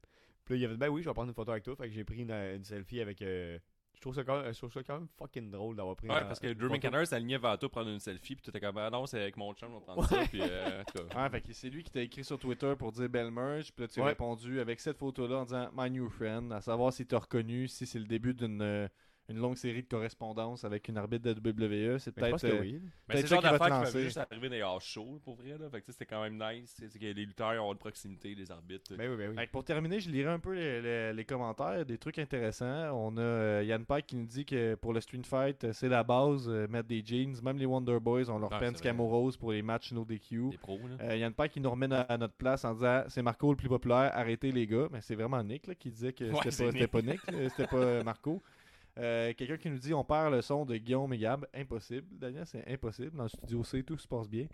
Puis 0.45 0.55
là, 0.55 0.59
il 0.59 0.65
a 0.65 0.69
fait, 0.69 0.77
ben 0.77 0.89
oui, 0.89 1.01
je 1.01 1.09
vais 1.09 1.13
prendre 1.13 1.29
une 1.29 1.33
photo 1.35 1.51
avec 1.51 1.63
toi. 1.63 1.75
Fait 1.77 1.87
que 1.87 1.93
j'ai 1.93 2.03
pris 2.03 2.23
une, 2.23 2.31
une 2.31 2.63
selfie 2.65 2.99
avec. 2.99 3.21
euh, 3.21 3.57
je, 3.95 4.01
trouve 4.01 4.15
ça 4.15 4.25
quand 4.25 4.41
même, 4.41 4.51
je 4.53 4.57
trouve 4.57 4.73
ça 4.73 4.83
quand 4.83 4.99
même 4.99 5.07
fucking 5.17 5.49
drôle 5.49 5.77
d'avoir 5.77 5.95
pris 5.95 6.09
Ouais, 6.09 6.19
parce 6.19 6.41
que 6.41 6.51
Drew. 6.51 6.69
McIntyre 6.69 7.07
s'alignait 7.07 7.37
vers 7.37 7.57
toi 7.57 7.69
prendre 7.69 7.89
une 7.89 7.99
selfie, 8.01 8.35
puis 8.35 8.43
tu 8.43 8.49
étais 8.49 8.59
comme, 8.59 8.77
ah 8.77 8.89
non, 8.89 9.05
c'est 9.05 9.21
avec 9.21 9.37
mon 9.37 9.53
chum, 9.53 9.69
on 9.73 9.79
va 9.79 9.85
prendre 9.85 10.05
ça. 10.09 10.25
Puis, 10.27 10.41
euh, 10.41 10.81
en 10.81 10.83
tout 10.83 11.07
cas. 11.07 11.23
Ouais, 11.23 11.29
fait 11.29 11.39
que 11.41 11.53
c'est 11.53 11.69
lui 11.69 11.83
qui 11.83 11.91
t'a 11.91 12.01
écrit 12.01 12.25
sur 12.25 12.37
Twitter 12.37 12.73
pour 12.77 12.91
dire 12.91 13.07
belle 13.07 13.31
merch, 13.31 13.71
puis 13.71 13.85
là 13.85 13.87
tu 13.87 14.01
as 14.01 14.03
Ouais. 14.03 14.09
répondu 14.09 14.59
avec 14.59 14.81
cette 14.81 14.97
photo-là 14.97 15.37
en 15.37 15.43
disant 15.45 15.69
My 15.73 15.89
new 15.89 16.09
friend, 16.09 16.51
à 16.51 16.59
savoir 16.59 16.91
si 16.91 17.05
t'as 17.05 17.19
reconnu, 17.19 17.69
si 17.69 17.85
c'est 17.85 17.99
le 17.99 18.05
début 18.05 18.33
d'une 18.33 18.61
euh, 18.61 18.87
une 19.33 19.39
longue 19.41 19.57
série 19.57 19.81
de 19.83 19.87
correspondances 19.87 20.63
avec 20.63 20.87
une 20.87 20.97
arbitre 20.97 21.33
de 21.33 21.49
WWE, 21.49 21.97
c'est 21.99 22.15
Mais 22.17 22.29
peut-être 22.29 22.41
que 22.41 22.47
euh, 22.47 22.59
oui. 22.61 22.79
Mais 23.07 23.15
Peut-être 23.15 23.21
c'est 23.27 23.27
genre 23.35 23.39
qui 23.41 23.45
va 23.45 23.51
te 23.57 23.63
d'affaires 23.69 23.91
qui 23.91 24.01
juste 24.03 24.17
arriver 24.17 24.49
dans 24.49 24.55
les 24.55 24.61
house 24.61 24.83
shows, 24.85 25.19
pour 25.23 25.35
vrai. 25.35 25.57
Là. 25.59 25.69
Fait 25.69 25.81
que 25.81 25.91
c'était 25.91 26.05
quand 26.05 26.21
même 26.21 26.37
nice. 26.37 26.73
C'est 26.77 26.99
que 26.99 27.05
les 27.05 27.13
lutteurs 27.25 27.63
ont 27.65 27.71
une 27.71 27.77
proximité, 27.77 28.35
les 28.35 28.51
arbitres. 28.51 28.95
Ben 28.95 29.09
oui, 29.11 29.17
ben 29.17 29.29
oui. 29.31 29.35
Fait 29.35 29.47
que 29.47 29.51
pour 29.51 29.63
terminer, 29.63 29.99
je 29.99 30.09
lirai 30.09 30.29
un 30.29 30.39
peu 30.39 30.53
les, 30.53 30.81
les- 30.81 31.13
les 31.13 31.25
commentaires, 31.25 31.85
des 31.85 31.97
trucs 31.97 32.19
intéressants. 32.19 32.91
On 32.93 33.17
a 33.17 33.21
euh, 33.21 33.63
Yann 33.65 33.85
Pike 33.85 34.07
qui 34.07 34.15
nous 34.15 34.25
dit 34.25 34.45
que 34.45 34.75
pour 34.75 34.93
le 34.93 35.01
Street 35.01 35.21
Fight, 35.25 35.63
euh, 35.63 35.73
c'est 35.73 35.89
la 35.89 36.03
base, 36.03 36.47
euh, 36.47 36.67
mettre 36.67 36.87
des 36.87 37.03
jeans. 37.05 37.35
Même 37.43 37.57
les 37.57 37.65
Wonder 37.65 37.99
Boys 37.99 38.29
ont 38.29 38.39
leur 38.39 38.53
Ah, 38.53 38.59
pants 38.59 38.73
camo 38.81 39.07
rose 39.07 39.35
pour 39.37 39.51
les 39.51 39.61
matchs 39.61 39.91
no 39.91 40.05
DQ. 40.05 40.51
Les 40.51 40.57
pros, 40.57 40.79
là. 40.87 41.03
Euh, 41.05 41.15
Yann 41.17 41.33
Pike 41.33 41.53
qui 41.53 41.59
nous 41.59 41.71
remet 41.71 41.91
à, 41.93 42.01
à 42.01 42.17
notre 42.17 42.35
place 42.35 42.63
en 42.65 42.73
disant 42.73 43.03
c'est 43.07 43.21
Marco 43.21 43.49
le 43.51 43.57
plus 43.57 43.69
populaire, 43.69 44.11
arrêtez 44.13 44.51
les 44.51 44.67
gars. 44.67 44.87
Mais 44.91 45.01
c'est 45.01 45.15
vraiment 45.15 45.41
Nick 45.43 45.67
là, 45.67 45.75
qui 45.75 45.89
disait 45.89 46.13
que 46.13 46.25
Ouais, 46.25 46.39
c'était 46.51 46.87
pas, 46.87 47.01
Nick. 47.01 47.21
pas 47.27 47.33
Nick, 47.33 47.49
c'était 47.49 47.67
pas 47.67 48.03
Marco. 48.03 48.41
Euh, 48.99 49.33
Quelqu'un 49.33 49.57
qui 49.57 49.69
nous 49.69 49.79
dit 49.79 49.93
on 49.93 50.03
perd 50.03 50.33
le 50.33 50.41
son 50.41 50.65
de 50.65 50.77
Guillaume 50.77 51.13
et 51.13 51.17
Gab. 51.17 51.47
Impossible, 51.53 52.07
Daniel, 52.11 52.45
c'est 52.45 52.67
impossible. 52.71 53.17
Dans 53.17 53.23
le 53.23 53.29
studio 53.29 53.63
C, 53.63 53.83
tout 53.83 53.97
se 53.97 54.07
passe 54.07 54.29
bien. 54.29 54.47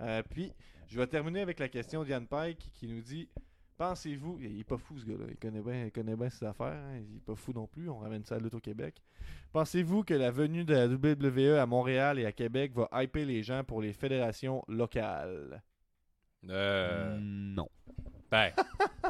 Euh, 0.00 0.22
puis, 0.30 0.52
je 0.88 0.98
vais 0.98 1.06
terminer 1.06 1.40
avec 1.40 1.58
la 1.58 1.68
question 1.68 2.02
d'Yann 2.04 2.26
Pike 2.26 2.70
qui 2.74 2.86
nous 2.88 3.00
dit 3.00 3.28
Pensez-vous, 3.76 4.38
il 4.40 4.60
est 4.60 4.64
pas 4.64 4.76
fou 4.76 4.98
ce 4.98 5.04
gars-là, 5.04 5.24
il 5.28 5.36
connaît 5.36 5.60
bien, 5.60 5.86
il 5.86 5.90
connaît 5.90 6.14
bien 6.14 6.30
ses 6.30 6.44
affaires, 6.44 6.66
hein, 6.66 6.98
il 6.98 7.16
est 7.16 7.24
pas 7.24 7.34
fou 7.34 7.52
non 7.52 7.66
plus, 7.66 7.88
on 7.88 7.98
ramène 7.98 8.24
ça 8.24 8.36
à 8.36 8.38
au 8.38 8.60
Québec. 8.60 9.02
Pensez-vous 9.52 10.04
que 10.04 10.14
la 10.14 10.30
venue 10.30 10.64
de 10.64 10.74
la 10.74 10.86
WWE 10.86 11.58
à 11.58 11.66
Montréal 11.66 12.18
et 12.18 12.26
à 12.26 12.32
Québec 12.32 12.72
va 12.74 12.88
hyper 13.02 13.26
les 13.26 13.42
gens 13.42 13.64
pour 13.64 13.82
les 13.82 13.92
fédérations 13.92 14.62
locales? 14.68 15.62
Euh, 16.48 17.18
non. 17.20 17.68
Ben, 18.30 18.50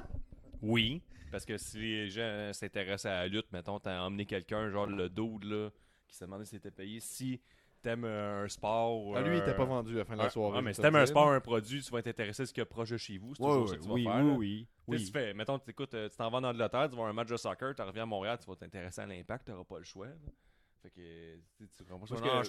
oui. 0.63 1.03
Parce 1.33 1.45
que 1.47 1.57
si 1.59 1.79
les 1.81 2.09
gens 2.11 2.51
s'intéressent 2.53 3.07
à 3.11 3.21
la 3.23 3.27
lutte, 3.29 3.51
mettons, 3.53 3.81
t'as 3.81 4.01
emmené 4.03 4.27
quelqu'un, 4.27 4.71
genre 4.71 4.87
le 4.87 5.09
dude, 5.09 5.45
là, 5.45 5.71
qui 6.07 6.15
s'est 6.15 6.27
demandé 6.27 6.45
si 6.45 6.51
c'était 6.53 6.71
payé. 6.71 7.01
Si 7.01 7.41
t'aimes 7.81 8.05
un 8.05 8.47
sport. 8.47 9.17
Ah, 9.17 9.23
lui, 9.23 9.39
il 9.39 9.41
était 9.41 9.57
pas 9.57 9.65
vendu 9.65 9.95
à 9.97 9.99
la 10.01 10.05
fin 10.05 10.13
de 10.13 10.19
la 10.21 10.27
un- 10.27 10.31
soirée. 10.31 10.59
Ah, 10.59 10.63
mais 10.63 10.73
si 10.75 10.81
t'aimes 10.81 10.95
un 10.95 11.07
sport, 11.07 11.33
un 11.33 11.41
produit, 11.41 11.83
tu 11.83 11.91
vas 11.91 12.03
t'intéresser 12.03 12.43
à 12.43 12.47
ce 12.47 12.53
qu'il 12.53 12.61
y 12.61 12.63
a 12.63 12.67
proche 12.67 12.91
de 12.91 12.97
chez 12.97 13.19
vous. 13.19 13.35
C'est 13.35 13.43
toujours 13.43 13.69
ça 13.69 13.77
que 13.77 13.83
tu 13.83 13.89
vas 13.89 13.95
oui, 13.95 14.05
faire. 14.05 14.25
oui, 14.37 14.69
Tu 14.91 15.07
fais, 15.11 15.35
mettons, 15.35 15.59
t'écoutes, 15.59 15.95
euh, 15.95 16.09
tu 16.09 16.17
t'en 16.17 16.31
vas 16.31 16.41
dans 16.41 16.53
l'Angleterre, 16.53 16.85
tu 16.85 16.91
vas 16.91 16.97
voir 16.97 17.09
un 17.09 17.13
match 17.15 17.29
de 17.29 17.37
soccer, 17.37 17.75
tu 17.75 17.83
reviens 17.83 18.03
à 18.05 18.07
Montréal, 18.07 18.39
tu 18.39 18.47
vas 18.47 18.55
t'intéresser 18.57 19.01
à 19.01 19.07
l'impact, 19.07 19.47
t'auras 19.47 19.65
pas 19.65 19.79
le 19.79 19.85
choix. 19.85 20.09
Fait 20.83 20.91
que, 20.91 21.37
tu 21.59 21.85
comprends 21.85 22.07
je 22.07 22.15
suis 22.17 22.25
un 22.29 22.41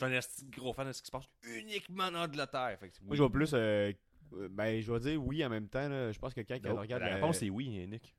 gros 0.57 0.73
fan 0.73 0.87
de 0.87 0.91
ce 0.91 1.01
qui 1.01 1.05
se 1.07 1.11
passe 1.11 1.29
uniquement 1.43 2.05
en 2.05 2.15
Angleterre. 2.15 2.77
Fait 2.79 2.89
que, 2.89 2.95
Moi, 3.03 3.15
je 3.15 3.23
vais 3.23 3.29
plus. 3.29 3.51
euh, 3.53 3.93
euh, 4.33 4.49
ben, 4.51 4.81
je 4.81 4.91
vais 4.91 4.99
dire 4.99 5.23
oui 5.23 5.45
en 5.45 5.49
même 5.49 5.67
temps. 5.69 5.87
Je 6.11 6.17
pense 6.19 6.33
que 6.33 6.41
quand 6.41 6.59
Non, 6.63 6.77
on 6.77 6.81
regarde. 6.81 7.03
la 7.03 7.09
euh, 7.11 7.13
réponse 7.15 7.41
est 7.43 7.49
oui, 7.49 7.69
Nick. 7.87 8.15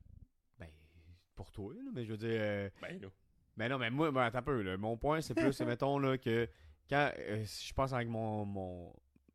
Pour 1.37 1.51
toi, 1.51 1.73
là, 1.75 1.91
mais 1.95 2.05
je 2.05 2.11
veux 2.13 2.17
dire. 2.19 2.29
euh, 2.41 2.69
Ben 2.81 3.01
là. 3.01 3.09
Ben 3.57 3.69
non, 3.71 3.79
mais 3.79 3.91
moi, 3.91 4.11
ben, 4.11 4.23
attends 4.23 4.39
un 4.39 4.43
peu. 4.43 4.63
là. 4.63 4.77
Mon 4.77 4.97
point, 4.97 5.21
c'est 5.21 5.35
plus, 5.35 5.53
c'est, 5.53 5.65
mettons, 5.67 5.99
là, 5.99 6.17
que 6.19 6.49
quand 6.89 7.11
euh, 7.19 7.43
si 7.45 7.69
je 7.69 7.75
pense 7.75 7.93
avec 7.93 8.09
mon, 8.09 8.45
mon, 8.45 8.93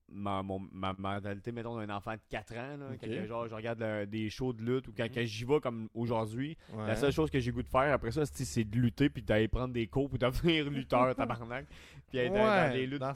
ma, 0.10 0.42
mon- 0.44 0.60
ma 0.72 0.94
mentalité, 0.94 1.52
mettons, 1.52 1.78
d'un 1.78 1.90
enfant 1.96 2.14
de 2.14 2.20
4 2.30 2.54
ans, 2.58 2.78
là, 2.78 2.86
quand 3.00 3.26
genre, 3.28 3.48
je 3.48 3.56
regarde 3.56 3.80
le- 3.80 4.06
des 4.06 4.30
shows 4.30 4.54
de 4.54 4.62
lutte 4.64 4.88
ou 4.88 4.94
quand 4.96 5.08
Mhm. 5.10 5.24
j'y 5.24 5.46
vais 5.46 5.60
comme 5.60 5.88
aujourd'hui, 5.94 6.58
Ouais. 6.74 6.88
la 6.88 6.96
seule 6.96 7.12
chose 7.12 7.30
que 7.30 7.40
j'ai 7.40 7.52
goût 7.52 7.64
de 7.64 7.68
faire 7.70 7.94
après 7.94 8.12
ça, 8.12 8.26
c'est 8.26 8.64
de 8.64 8.78
lutter 8.78 9.10
puis 9.10 9.22
d'aller 9.24 9.48
prendre 9.48 9.74
des 9.74 9.88
cours 9.88 10.10
pour 10.10 10.18
devenir 10.20 10.70
lutteur, 10.88 11.16
tabarnak. 11.16 11.66
Puis 12.10 12.18
être 12.18 12.34
dans- 12.34 12.40
Ouais, 12.40 12.68
dans 12.70 12.74
des 12.74 12.88
luttes 12.88 13.02
dans 13.02 13.14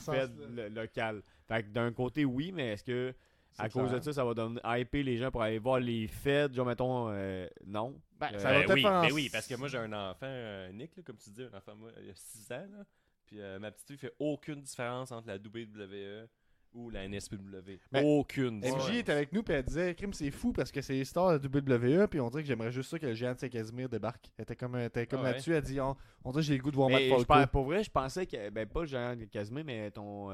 locales. 0.74 1.22
Fait 1.48 1.64
que 1.64 1.70
d'un 1.70 1.92
côté, 1.92 2.26
oui, 2.26 2.52
mais 2.54 2.74
est-ce 2.74 2.84
que 2.84 3.14
À 3.58 3.70
cause 3.70 3.88
clair. 3.90 4.00
de 4.00 4.04
ça, 4.06 4.14
ça 4.14 4.26
va 4.26 4.34
donner 4.34 4.60
hyper 4.64 5.04
les 5.04 5.18
gens 5.18 5.32
pour 5.32 5.42
aller 5.42 5.60
voir 5.60 5.80
les 5.80 6.08
fêtes, 6.08 6.54
genre, 6.54 6.66
mettons, 6.66 7.10
euh, 7.10 7.48
non. 7.66 8.00
Ben, 8.20 8.30
Euh, 8.34 8.40
ça 8.40 8.52
va 8.52 8.60
Ben 8.60 8.66
peut-être 8.68 8.76
oui, 8.76 8.86
en- 8.88 9.02
ben 9.02 9.12
oui, 9.14 9.30
parce 9.32 9.48
que 9.48 9.56
moi 9.56 9.68
j'ai 9.68 9.78
un 9.78 9.92
enfant, 9.94 10.26
euh, 10.26 10.72
Nick, 10.72 10.96
là, 10.96 11.04
comme 11.06 11.18
tu 11.18 11.30
dis, 11.30 11.44
un 11.44 11.58
enfant, 11.58 11.76
moi, 11.76 11.92
il 12.04 12.10
a 12.10 12.14
6 12.16 12.52
ans, 12.52 12.66
là, 12.78 12.86
puis 13.26 13.42
euh, 13.42 13.60
ma 13.60 13.72
petite 13.72 13.88
fille 13.88 13.98
fait 13.98 14.14
aucune 14.20 14.62
différence 14.62 15.12
entre 15.12 15.28
la 15.28 15.36
WWE 15.36 16.28
ou 16.76 16.90
la 16.90 17.04
NSPW. 17.08 17.78
Ben, 17.92 18.04
aucune 18.04 18.58
MJ 18.58 18.62
différence. 18.64 18.90
était 18.96 19.12
avec 19.12 19.32
nous 19.32 19.44
puis 19.44 19.54
elle 19.54 19.64
disait 19.64 19.94
Crime 19.94 20.12
c'est 20.12 20.32
fou 20.32 20.52
parce 20.54 20.72
que 20.72 20.82
c'est 20.82 21.04
stars 21.06 21.40
de 21.40 21.48
WWE 21.48 22.08
puis 22.08 22.20
on 22.20 22.32
dirait 22.32 22.42
que 22.42 22.48
j'aimerais 22.48 22.72
juste 22.72 22.90
ça 22.90 22.98
que 22.98 23.06
le 23.06 23.14
géant 23.14 23.34
de 23.36 23.40
Saint-Casimir 23.40 23.88
débarque. 23.90 24.32
Elle 24.40 24.42
était 24.44 24.56
comme, 24.56 24.76
elle 24.76 24.86
était 24.88 25.06
comme 25.06 25.20
Ah 25.20 25.24
ouais? 25.26 25.32
là-dessus, 25.34 25.54
elle 25.54 25.62
dit 25.62 25.80
on, 25.80 25.96
on 26.24 26.32
dirait 26.32 26.42
que 26.42 26.48
j'ai 26.48 26.58
le 26.58 26.64
goût 26.64 26.72
de 26.72 26.76
voir 26.76 26.90
Mais 26.90 27.10
Matt 27.12 27.28
Falco. 27.28 27.52
pour 27.52 27.66
vrai, 27.66 27.84
je 27.84 27.92
pensais 27.92 28.26
que, 28.26 28.50
ben 28.50 28.68
pas 28.68 28.86
Jean 28.86 29.16
Casimir, 29.32 29.64
mais 29.64 29.92
ton, 29.92 30.32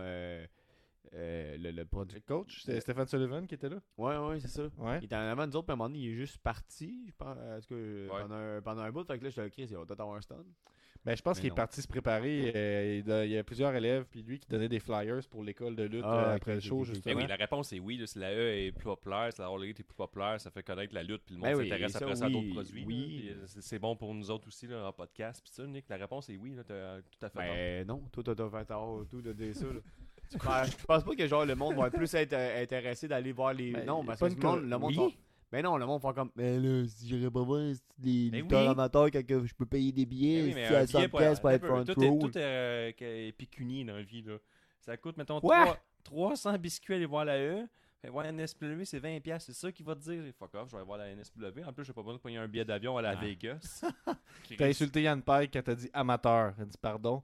euh, 1.13 1.55
euh, 1.55 1.57
le, 1.57 1.71
le 1.71 1.77
Le 1.77 1.85
producteur. 1.85 2.21
coach, 2.39 2.61
c'était 2.61 2.79
Stéphane 2.81 3.07
Sullivan 3.07 3.45
qui 3.47 3.55
était 3.55 3.69
là? 3.69 3.77
Ouais, 3.97 4.17
ouais, 4.17 4.39
c'est 4.39 4.47
ça. 4.47 4.63
Ouais. 4.77 4.99
Il 5.01 5.05
était 5.05 5.15
en 5.15 5.19
avant 5.19 5.45
de 5.45 5.51
nous 5.51 5.57
autres, 5.57 5.65
puis 5.67 5.71
à 5.71 5.73
un 5.73 5.77
moment 5.77 5.89
donné, 5.89 5.99
il 6.05 6.11
est 6.11 6.15
juste 6.15 6.37
parti, 6.39 7.05
je 7.07 7.13
pense, 7.17 7.37
en 7.37 7.59
tout 7.61 7.75
cas, 7.75 8.19
pendant, 8.21 8.35
un, 8.35 8.61
pendant 8.61 8.81
un 8.81 8.91
bout. 8.91 9.05
Fait 9.05 9.17
que 9.17 9.23
là, 9.23 9.29
je 9.29 9.35
te 9.41 9.61
il 9.61 9.67
va 9.75 9.85
peut-être 9.85 9.99
avoir 10.01 10.17
un 10.17 10.21
stun. 10.21 10.43
Ben, 11.05 11.15
je 11.15 11.21
pense 11.21 11.39
qu'il 11.39 11.49
est 11.49 11.55
parti 11.55 11.81
se 11.81 11.87
préparer. 11.87 12.51
euh, 12.53 13.23
il, 13.25 13.31
y 13.31 13.37
a 13.37 13.43
plusieurs 13.45 13.73
élèves, 13.73 14.05
puis 14.11 14.21
lui 14.21 14.37
qui 14.37 14.49
donnait 14.49 14.67
des 14.67 14.79
flyers 14.79 15.21
pour 15.29 15.45
l'école 15.45 15.73
de 15.77 15.83
lutte 15.83 16.03
Ah, 16.05 16.31
euh, 16.31 16.35
après 16.35 16.55
le 16.55 16.59
show. 16.59 16.83
Ben 17.05 17.15
oui, 17.15 17.25
la 17.25 17.37
réponse 17.37 17.71
est 17.71 17.79
oui. 17.79 17.95
là, 17.97 18.05
si 18.05 18.19
la 18.19 18.33
E 18.33 18.53
est 18.65 18.71
plus 18.73 18.83
populaire, 18.83 19.31
si 19.31 19.39
la 19.39 19.49
Elite 19.49 19.79
est 19.79 19.83
plus 19.83 19.95
populaire, 19.95 20.41
ça 20.41 20.51
fait 20.51 20.61
connaître 20.61 20.93
la 20.93 21.03
lutte, 21.03 21.23
puis 21.25 21.35
le 21.35 21.39
monde 21.41 21.51
Ben 21.51 21.57
oui, 21.57 21.69
s'intéresse 21.69 21.93
ça, 21.93 21.99
après 21.99 22.15
ça 22.15 22.25
à 22.25 22.27
oui, 22.27 22.33
d'autres 22.33 22.53
produits. 22.53 22.85
oui. 22.85 23.29
euh, 23.31 23.43
c'est- 23.47 23.79
bon 23.79 23.95
pour 23.95 24.13
nous 24.13 24.29
autres 24.29 24.49
aussi 24.49 24.67
là, 24.67 24.87
en 24.89 24.91
podcast. 24.91 25.41
Puis 25.41 25.53
ça, 25.53 25.65
Nick, 25.65 25.87
la 25.87 25.95
réponse 25.95 26.29
est 26.29 26.35
oui. 26.37 26.53
là, 26.53 26.63
T'as 26.65 27.01
tout 27.01 27.25
à 27.25 27.29
fait. 27.29 27.39
Ben 27.39 27.87
non, 27.87 28.03
toi, 28.11 28.21
t'as 28.21 28.49
fait 28.49 28.73
tout 29.09 29.21
de 29.21 29.53
ça. 29.53 29.65
Ben, 30.45 30.63
je 30.65 30.85
pense 30.85 31.03
pas 31.03 31.15
que 31.15 31.27
genre 31.27 31.45
le 31.45 31.55
monde 31.55 31.75
va 31.75 31.89
plus 31.89 32.13
être 32.13 32.33
euh, 32.33 32.63
intéressé 32.63 33.07
d'aller 33.07 33.31
voir 33.31 33.53
les. 33.53 33.71
Ben, 33.71 33.85
non, 33.85 34.03
parce 34.05 34.19
pas 34.19 34.29
que 34.29 34.35
le 34.35 34.41
monde, 34.41 34.69
le 34.69 34.77
monde 34.77 34.91
oui. 34.91 34.97
va- 34.97 35.11
Ben 35.51 35.63
non, 35.63 35.77
le 35.77 35.85
monde 35.85 36.01
va 36.01 36.13
comme. 36.13 36.29
Mais 36.35 36.59
là, 36.59 36.85
si 36.87 37.07
j'irais 37.07 37.31
pas 37.31 37.41
voir 37.41 37.61
les 38.03 38.29
Ben 38.29 38.41
lutteurs 38.41 38.61
oui. 38.61 38.67
amateurs 38.67 39.09
quand 39.11 39.25
que 39.25 39.45
je 39.45 39.53
peux 39.55 39.65
payer 39.65 39.91
des 39.91 40.05
billets, 40.05 40.41
Ben 40.41 40.45
oui, 40.45 40.49
si 40.51 40.55
mais 40.55 40.75
à 40.75 40.79
un 40.81 40.85
100 40.87 40.97
billet 40.99 41.07
pour- 41.09 41.19
pièces 41.19 41.39
pour 41.39 41.51
être 41.51 41.65
front 41.65 41.83
tout 41.83 42.03
est, 42.03 42.07
row. 42.09 42.19
tout 42.19 42.37
est, 42.37 42.41
euh, 42.43 42.91
est 42.99 43.31
pécunier 43.37 43.83
dans 43.83 43.95
la 43.95 44.03
vie. 44.03 44.21
Là. 44.21 44.37
Ça 44.81 44.95
coûte, 44.97 45.17
mettons, 45.17 45.39
Quoi? 45.41 45.65
3 45.65 45.77
300 46.03 46.57
biscuits 46.59 46.93
à 46.93 46.95
aller 46.97 47.05
voir 47.05 47.25
la 47.25 47.37
E. 47.39 47.67
Fait 48.01 48.07
voir 48.09 48.23
la 48.23 48.31
NSPW, 48.31 48.85
c'est 48.85 48.99
20$. 48.99 49.19
piastres, 49.19 49.51
C'est 49.51 49.59
ça 49.59 49.71
qui 49.73 49.83
va 49.83 49.93
te 49.93 49.99
dire. 50.01 50.23
Fuck 50.39 50.55
off, 50.55 50.67
je 50.67 50.71
vais 50.71 50.77
aller 50.77 50.85
voir 50.85 50.97
la 50.99 51.09
NSPW. 51.13 51.65
En 51.67 51.73
plus, 51.73 51.83
j'ai 51.83 51.91
pas 51.91 52.01
besoin 52.01 52.13
de 52.15 52.19
payer 52.21 52.37
un 52.37 52.47
billet 52.47 52.63
d'avion 52.63 52.95
à 52.97 53.01
la 53.01 53.09
Ah. 53.09 53.15
Vegas. 53.15 53.83
T'as 54.57 54.67
insulté 54.67 55.01
Yann 55.01 55.21
Pike 55.21 55.51
quand 55.51 55.63
t'as 55.63 55.75
dit 55.75 55.89
amateur. 55.91 56.53
Elle 56.59 56.67
dit 56.67 56.77
pardon. 56.81 57.21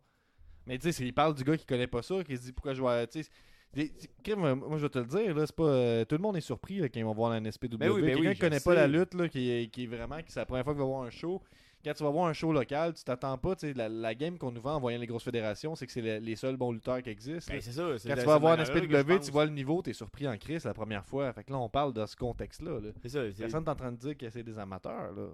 Mais 0.68 0.78
tu 0.78 0.92
sais, 0.92 1.04
il 1.06 1.14
parle 1.14 1.34
du 1.36 1.44
gars 1.44 1.58
qui 1.58 1.66
connaît 1.66 1.88
pas 1.88 2.02
ça, 2.02 2.24
qui 2.24 2.36
se 2.38 2.44
dit 2.44 2.52
pourquoi 2.54 2.74
je 2.74 2.82
vais. 2.82 3.08
Tu 3.08 3.24
sais, 3.24 3.30
des- 3.74 3.92
moi 4.36 4.78
je 4.78 4.84
vais 4.84 4.90
te 4.90 5.00
le 5.00 5.06
dire, 5.06 5.36
là, 5.36 5.46
c'est 5.46 5.56
pas. 5.56 5.64
euh, 5.64 6.06
tout 6.06 6.16
le 6.16 6.22
monde 6.22 6.38
est 6.38 6.42
surpris 6.42 6.80
là, 6.80 6.88
quand 6.90 7.00
ils 7.00 7.04
vont 7.06 7.14
voir 7.14 7.32
la 7.32 7.38
NSPW. 7.40 7.78
Ben 7.78 7.90
oui, 7.92 8.02
ben 8.02 8.08
Quelqu'un 8.16 8.30
oui, 8.30 8.34
qui 8.36 8.40
connaît 8.40 8.60
pas 8.60 8.74
la 8.74 8.88
lutte, 8.88 9.14
là, 9.14 9.28
qui, 9.28 9.52
est- 9.52 9.68
qui 9.72 9.84
est 9.84 9.88
vraiment, 9.88 10.18
qui 10.18 10.32
c'est 10.32 10.40
la 10.40 10.46
première 10.46 10.64
fois 10.64 10.74
qu'il 10.74 10.82
va 10.82 10.88
voir 10.88 11.02
un 11.04 11.10
show. 11.10 11.42
Quand 11.84 11.94
tu 11.94 12.04
vas 12.04 12.10
voir 12.10 12.26
un 12.26 12.34
show 12.34 12.52
local, 12.52 12.94
tu 12.96 13.04
t'attends 13.04 13.38
pas, 13.38 13.56
tu 13.56 13.68
sais, 13.68 13.74
la, 13.76 13.88
la 13.88 14.16
game 14.16 14.40
qu'on 14.40 14.52
nous 14.52 14.60
vend 14.62 14.74
en 14.76 14.80
voyant 14.80 14.98
les 14.98 15.06
grosses 15.06 15.24
fédérations, 15.24 15.76
c'est 15.76 15.86
que 15.86 15.92
c'est 15.92 16.02
le- 16.02 16.18
les 16.18 16.36
seuls 16.36 16.58
bons 16.58 16.72
lutteurs 16.72 17.00
qui 17.04 17.10
existent. 17.12 17.54
Ben, 17.54 17.62
c'est 17.62 17.74
ça. 17.74 17.96
c'est 18.00 18.10
Quand 18.10 18.16
tu 18.16 18.26
vas 18.26 18.40
voir 18.40 18.54
un 18.60 18.66
SPW, 18.66 19.20
tu 19.24 19.32
vois 19.32 19.46
le 19.46 19.52
niveau, 19.52 19.84
t'es 19.84 19.94
surpris 19.94 20.28
en 20.28 20.36
crise 20.36 20.64
la 20.64 20.74
première 20.74 21.06
fois. 21.06 21.32
Fait 21.34 21.44
que 21.44 21.52
là, 21.52 21.60
on 21.60 21.70
parle 21.70 21.94
de 21.94 22.04
ce 22.08 22.16
contexte-là. 22.16 22.80
Là. 22.80 22.90
C'est 23.04 23.10
ça. 23.10 23.32
c'est- 23.32 23.38
Personne 23.44 23.64
n'est 23.64 23.70
en 23.70 23.76
train 23.76 23.92
de 23.92 23.98
dire 23.98 24.18
que 24.18 24.28
c'est 24.32 24.42
des 24.42 24.58
amateurs. 24.58 25.12
Là. 25.14 25.28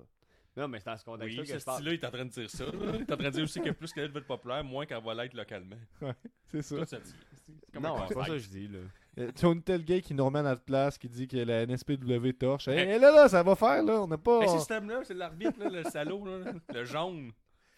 Non, 0.58 0.68
mais 0.68 0.80
c'est 0.80 0.86
dans 0.86 0.98
ce 0.98 1.06
contexte-là 1.06 1.42
Oui, 1.44 1.48
que 1.48 1.54
ce 1.54 1.60
je 1.60 1.64
parle. 1.66 1.78
style-là, 1.78 1.94
il 1.94 2.00
est 2.00 2.06
en 2.06 2.12
train 2.12 2.26
de 2.26 2.30
dire 2.30 2.50
ça. 2.50 2.66
là. 2.66 2.72
Il 2.96 3.02
est 3.02 3.12
en 3.12 3.18
train 3.18 3.30
de 3.30 3.30
dire 3.30 3.44
aussi 3.44 3.62
que 3.62 3.70
plus 3.72 3.94
qu'elle 3.94 4.12
va 4.12 4.20
être 4.20 4.28
populaire, 4.28 4.64
moins 4.64 4.86
qu'elle 4.86 5.04
va 5.04 5.14
l'être 5.14 5.34
localement. 5.34 5.76
C'est 6.48 6.62
ça. 6.62 6.76
Tout 6.78 6.86
ça 6.86 7.00
dit. 7.00 7.14
C'est 7.46 7.72
comme 7.74 7.84
Non, 7.84 7.96
c'est 8.08 8.14
pas 8.16 8.26
ça 8.26 8.32
que 8.32 8.38
je 8.38 8.48
dis, 8.50 8.68
là. 8.68 8.80
Euh, 9.20 9.32
Tony 9.40 9.62
Telgate 9.62 10.02
qui 10.04 10.14
nous 10.14 10.24
remet 10.26 10.40
à 10.40 10.44
notre 10.44 10.62
place, 10.64 10.98
qui 10.98 11.08
dit 11.10 11.28
que 11.28 11.38
la 11.38 11.66
NSPW 11.66 12.32
torche. 12.38 12.68
Hey, 12.68 12.80
Hey. 12.90 13.00
là, 13.00 13.12
là, 13.12 13.30
ça 13.30 13.44
va 13.44 13.56
faire, 13.56 13.82
là. 13.84 14.02
On 14.02 14.08
n'a 14.08 14.18
pas. 14.18 14.42
Hey, 14.42 14.50
ce 14.50 14.58
système-là, 14.60 15.02
c'est 15.04 15.14
l'arbitre, 15.14 15.58
là, 15.60 15.70
le 15.70 15.84
salaud, 15.86 16.26
là, 16.26 16.52
le 16.74 16.84
jaune. 16.86 17.32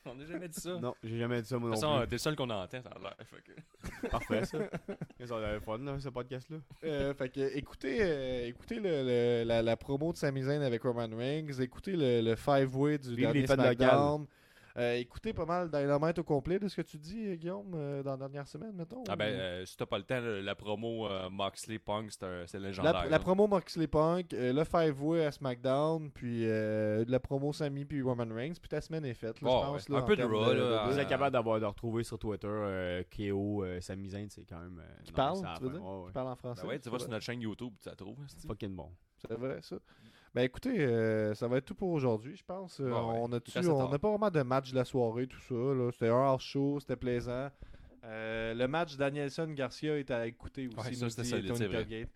On 0.11 0.15
n'a 0.15 0.25
jamais 0.25 0.47
dit 0.49 0.59
ça. 0.59 0.71
De 0.73 0.79
Non, 0.79 0.95
j'ai 1.03 1.17
jamais 1.17 1.41
dit 1.41 1.47
ça, 1.47 1.57
moi 1.57 1.71
toute 1.71 1.81
non 1.81 1.87
façon, 1.89 1.99
plus. 2.01 2.07
t'es 2.09 2.15
le 2.15 2.19
seul 2.19 2.35
qu'on 2.35 2.49
entend, 2.49 2.81
ça 2.81 2.89
a 2.89 2.99
l'air. 2.99 3.15
Fait 3.25 3.41
que- 4.01 4.07
Parfait, 4.09 4.45
ça. 4.45 4.57
Ça 5.25 5.37
a 5.37 5.39
l'air 5.39 5.61
fun, 5.63 5.77
là, 5.77 5.99
ce 5.99 6.09
podcast-là? 6.09 6.57
Euh, 6.83 7.13
fait 7.13 7.29
que, 7.29 7.55
écoutez, 7.57 7.97
euh, 8.01 8.47
écoutez 8.47 8.75
le, 8.75 9.03
le- 9.03 9.43
la, 9.47 9.61
la 9.61 9.77
promo 9.77 10.11
de 10.11 10.17
Sami 10.17 10.43
Zayn 10.43 10.61
avec 10.61 10.83
Roman 10.83 11.07
Reigns. 11.15 11.59
Écoutez 11.61 11.93
le, 11.95 12.21
le 12.21 12.35
five-way 12.35 12.97
du 12.97 13.09
Vive 13.09 13.19
dernier 13.19 13.41
les 13.41 13.47
fêtes 13.47 13.59
SmackDown. 13.59 14.25
Euh, 14.75 14.95
écoutez 14.95 15.33
pas 15.33 15.45
mal 15.45 15.69
Dynamite 15.69 16.17
au 16.17 16.23
complet 16.23 16.57
de 16.57 16.67
ce 16.67 16.77
que 16.77 16.81
tu 16.81 16.97
dis, 16.97 17.37
Guillaume, 17.37 17.73
euh, 17.75 18.01
dans 18.01 18.11
la 18.11 18.17
dernière 18.17 18.47
semaine, 18.47 18.73
mettons. 18.75 19.03
Ah 19.07 19.15
ben, 19.15 19.31
ou- 19.35 19.39
euh, 19.39 19.65
si 19.67 19.77
t'as 19.77 19.85
pas 19.85 19.99
le 19.99 20.03
temps, 20.03 20.19
la 20.19 20.55
promo 20.55 21.07
euh, 21.07 21.29
Moxley 21.29 21.77
Punk, 21.77 22.11
c'est 22.11 22.23
un- 22.23 22.47
c'est 22.47 22.59
légendaire. 22.59 22.91
La, 23.03 23.05
la 23.07 23.19
promo 23.19 23.45
Moxley 23.45 23.85
Punk, 23.85 24.33
euh, 24.33 24.51
le 24.51 24.63
five-way 24.63 25.25
à 25.27 25.31
SmackDown, 25.31 26.09
puis 26.09 26.47
euh, 26.49 27.05
de 27.05 27.11
la 27.11 27.19
promo 27.19 27.53
Sami 27.53 27.85
puis 27.85 28.01
Roman 28.01 28.25
Reigns, 28.33 28.53
puis 28.59 28.67
ta 28.67 28.81
semaine 28.81 29.05
est 29.05 29.13
faite, 29.13 29.39
là, 29.41 29.49
Oh, 29.51 29.59
je 29.61 29.65
pense. 29.67 29.89
ouais. 29.89 29.95
là, 29.95 30.01
Un 30.01 30.07
peu 30.07 30.15
de 30.15 30.23
Raw, 30.23 30.53
là, 30.53 30.87
Vous 30.89 30.97
êtes 30.99 31.07
capable 31.07 31.33
d'avoir 31.33 31.59
de 31.59 31.65
retrouver 31.65 32.03
sur 32.03 32.17
Twitter 32.17 32.47
euh, 32.49 33.03
KO, 33.15 33.63
euh, 33.63 33.79
Sami 33.79 34.09
Zayn, 34.09 34.27
c'est 34.31 34.43
quand 34.45 34.59
même. 34.59 34.79
euh, 34.79 35.03
Qui 35.03 35.11
non, 35.11 35.15
parle, 35.15 35.37
c'est 35.37 35.53
tu 35.59 35.63
veux 35.65 35.69
dire? 35.69 35.83
Ouais, 35.85 35.97
ouais. 35.99 36.07
Tu 36.07 36.13
parles 36.13 36.27
en 36.29 36.35
français. 36.35 36.61
Ben 36.63 36.67
ouais, 36.69 36.77
tu 36.79 36.85
c'est 36.85 36.89
vas 36.89 36.97
sur 36.97 37.09
notre 37.09 37.23
chaîne 37.23 37.41
YouTube, 37.41 37.73
tu 37.79 37.89
la 37.89 37.95
trouves. 37.95 38.17
c'est-tu? 38.27 38.47
Fucking 38.47 38.75
bon. 38.75 38.89
C'est 39.19 39.37
vrai, 39.37 39.59
ça. 39.61 39.75
Ben 40.33 40.41
écoutez, 40.43 40.79
euh, 40.79 41.35
ça 41.35 41.47
va 41.47 41.57
être 41.57 41.65
tout 41.65 41.75
pour 41.75 41.89
aujourd'hui, 41.91 42.35
je 42.35 42.43
pense. 42.43 42.79
Euh, 42.79 42.85
ouais. 42.85 42.91
on 42.95 43.31
a 43.33 43.39
Il 43.55 43.69
on 43.69 43.89
n'a 43.89 43.99
pas 43.99 44.09
vraiment 44.09 44.31
de 44.31 44.41
match 44.41 44.71
de 44.71 44.75
la 44.75 44.85
soirée, 44.85 45.27
tout 45.27 45.39
ça. 45.39 45.91
C'était 45.91 46.09
un 46.09 46.23
house 46.23 46.41
show, 46.43 46.79
c'était 46.79 46.95
plaisant. 46.95 47.51
Euh, 48.03 48.53
le 48.53 48.67
match 48.67 48.97
Danielson-Garcia 48.97 49.97
est 49.99 50.09
à 50.11 50.25
écouter 50.25 50.67
aussi. 50.67 50.77
Ouais, 50.77 50.93
ça, 50.93 51.09
c'était 51.09 51.23
solide. 51.23 51.53
Tailgate. 51.71 52.09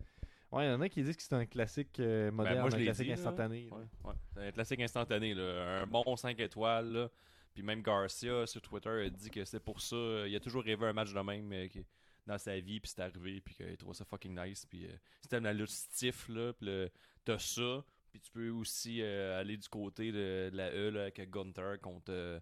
Ouais, 0.52 0.65
il 0.65 0.69
y 0.72 0.73
en 0.73 0.81
a 0.81 0.89
qui 0.89 1.03
disent 1.03 1.15
que 1.15 1.22
c'est 1.22 1.35
un 1.35 1.45
classique 1.45 1.99
moderne, 1.99 2.31
Ben, 2.56 2.61
moi, 2.61 2.69
je 2.72 2.77
un 2.77 2.84
classique 2.84 3.06
dit, 3.07 3.14
instantané. 3.14 3.69
Ouais, 4.03 4.14
un 4.48 4.52
classique 4.52 4.80
instantané, 4.81 5.34
là. 5.34 5.81
un 5.81 5.85
bon 5.88 6.15
5 6.15 6.39
étoiles. 6.39 6.91
là. 6.91 7.10
Puis 7.53 7.64
même 7.64 7.81
Garcia 7.81 8.45
sur 8.48 8.61
Twitter 8.61 8.89
a 9.06 9.10
dit 9.10 9.30
que 9.30 9.44
c'est 9.45 9.60
pour 9.60 9.81
ça. 9.81 9.95
Il 10.27 10.35
a 10.35 10.39
toujours 10.39 10.64
rêvé 10.64 10.85
un 10.85 10.94
match 10.94 11.14
de 11.14 11.19
même 11.19 11.69
qui- 11.69 11.85
dans 12.26 12.38
sa 12.38 12.60
vie, 12.60 12.80
puis 12.80 12.91
c'est 12.94 13.02
arrivé, 13.02 13.41
puis 13.41 13.56
qu'il 13.56 13.77
trouvait 13.77 13.94
ça 13.95 14.06
fucking 14.06 14.38
nice. 14.39 14.65
Puis 14.65 14.85
euh, 14.85 14.89
t'aimes 15.30 15.44
la 15.45 15.53
lutte 15.53 15.69
stiff, 15.69 16.27
là, 16.30 16.53
puis 16.53 16.69
t'as 17.23 17.39
ça. 17.39 17.84
Puis 18.11 18.19
tu 18.19 18.31
peux 18.31 18.49
aussi 18.49 19.01
euh, 19.01 19.39
aller 19.39 19.57
du 19.57 19.67
côté 19.69 20.11
de, 20.11 20.49
de 20.51 20.57
la 20.57 20.71
E 20.71 20.89
là, 20.89 21.01
avec 21.03 21.29
Gunther 21.29 21.79
contre 21.79 22.11
euh, 22.11 22.39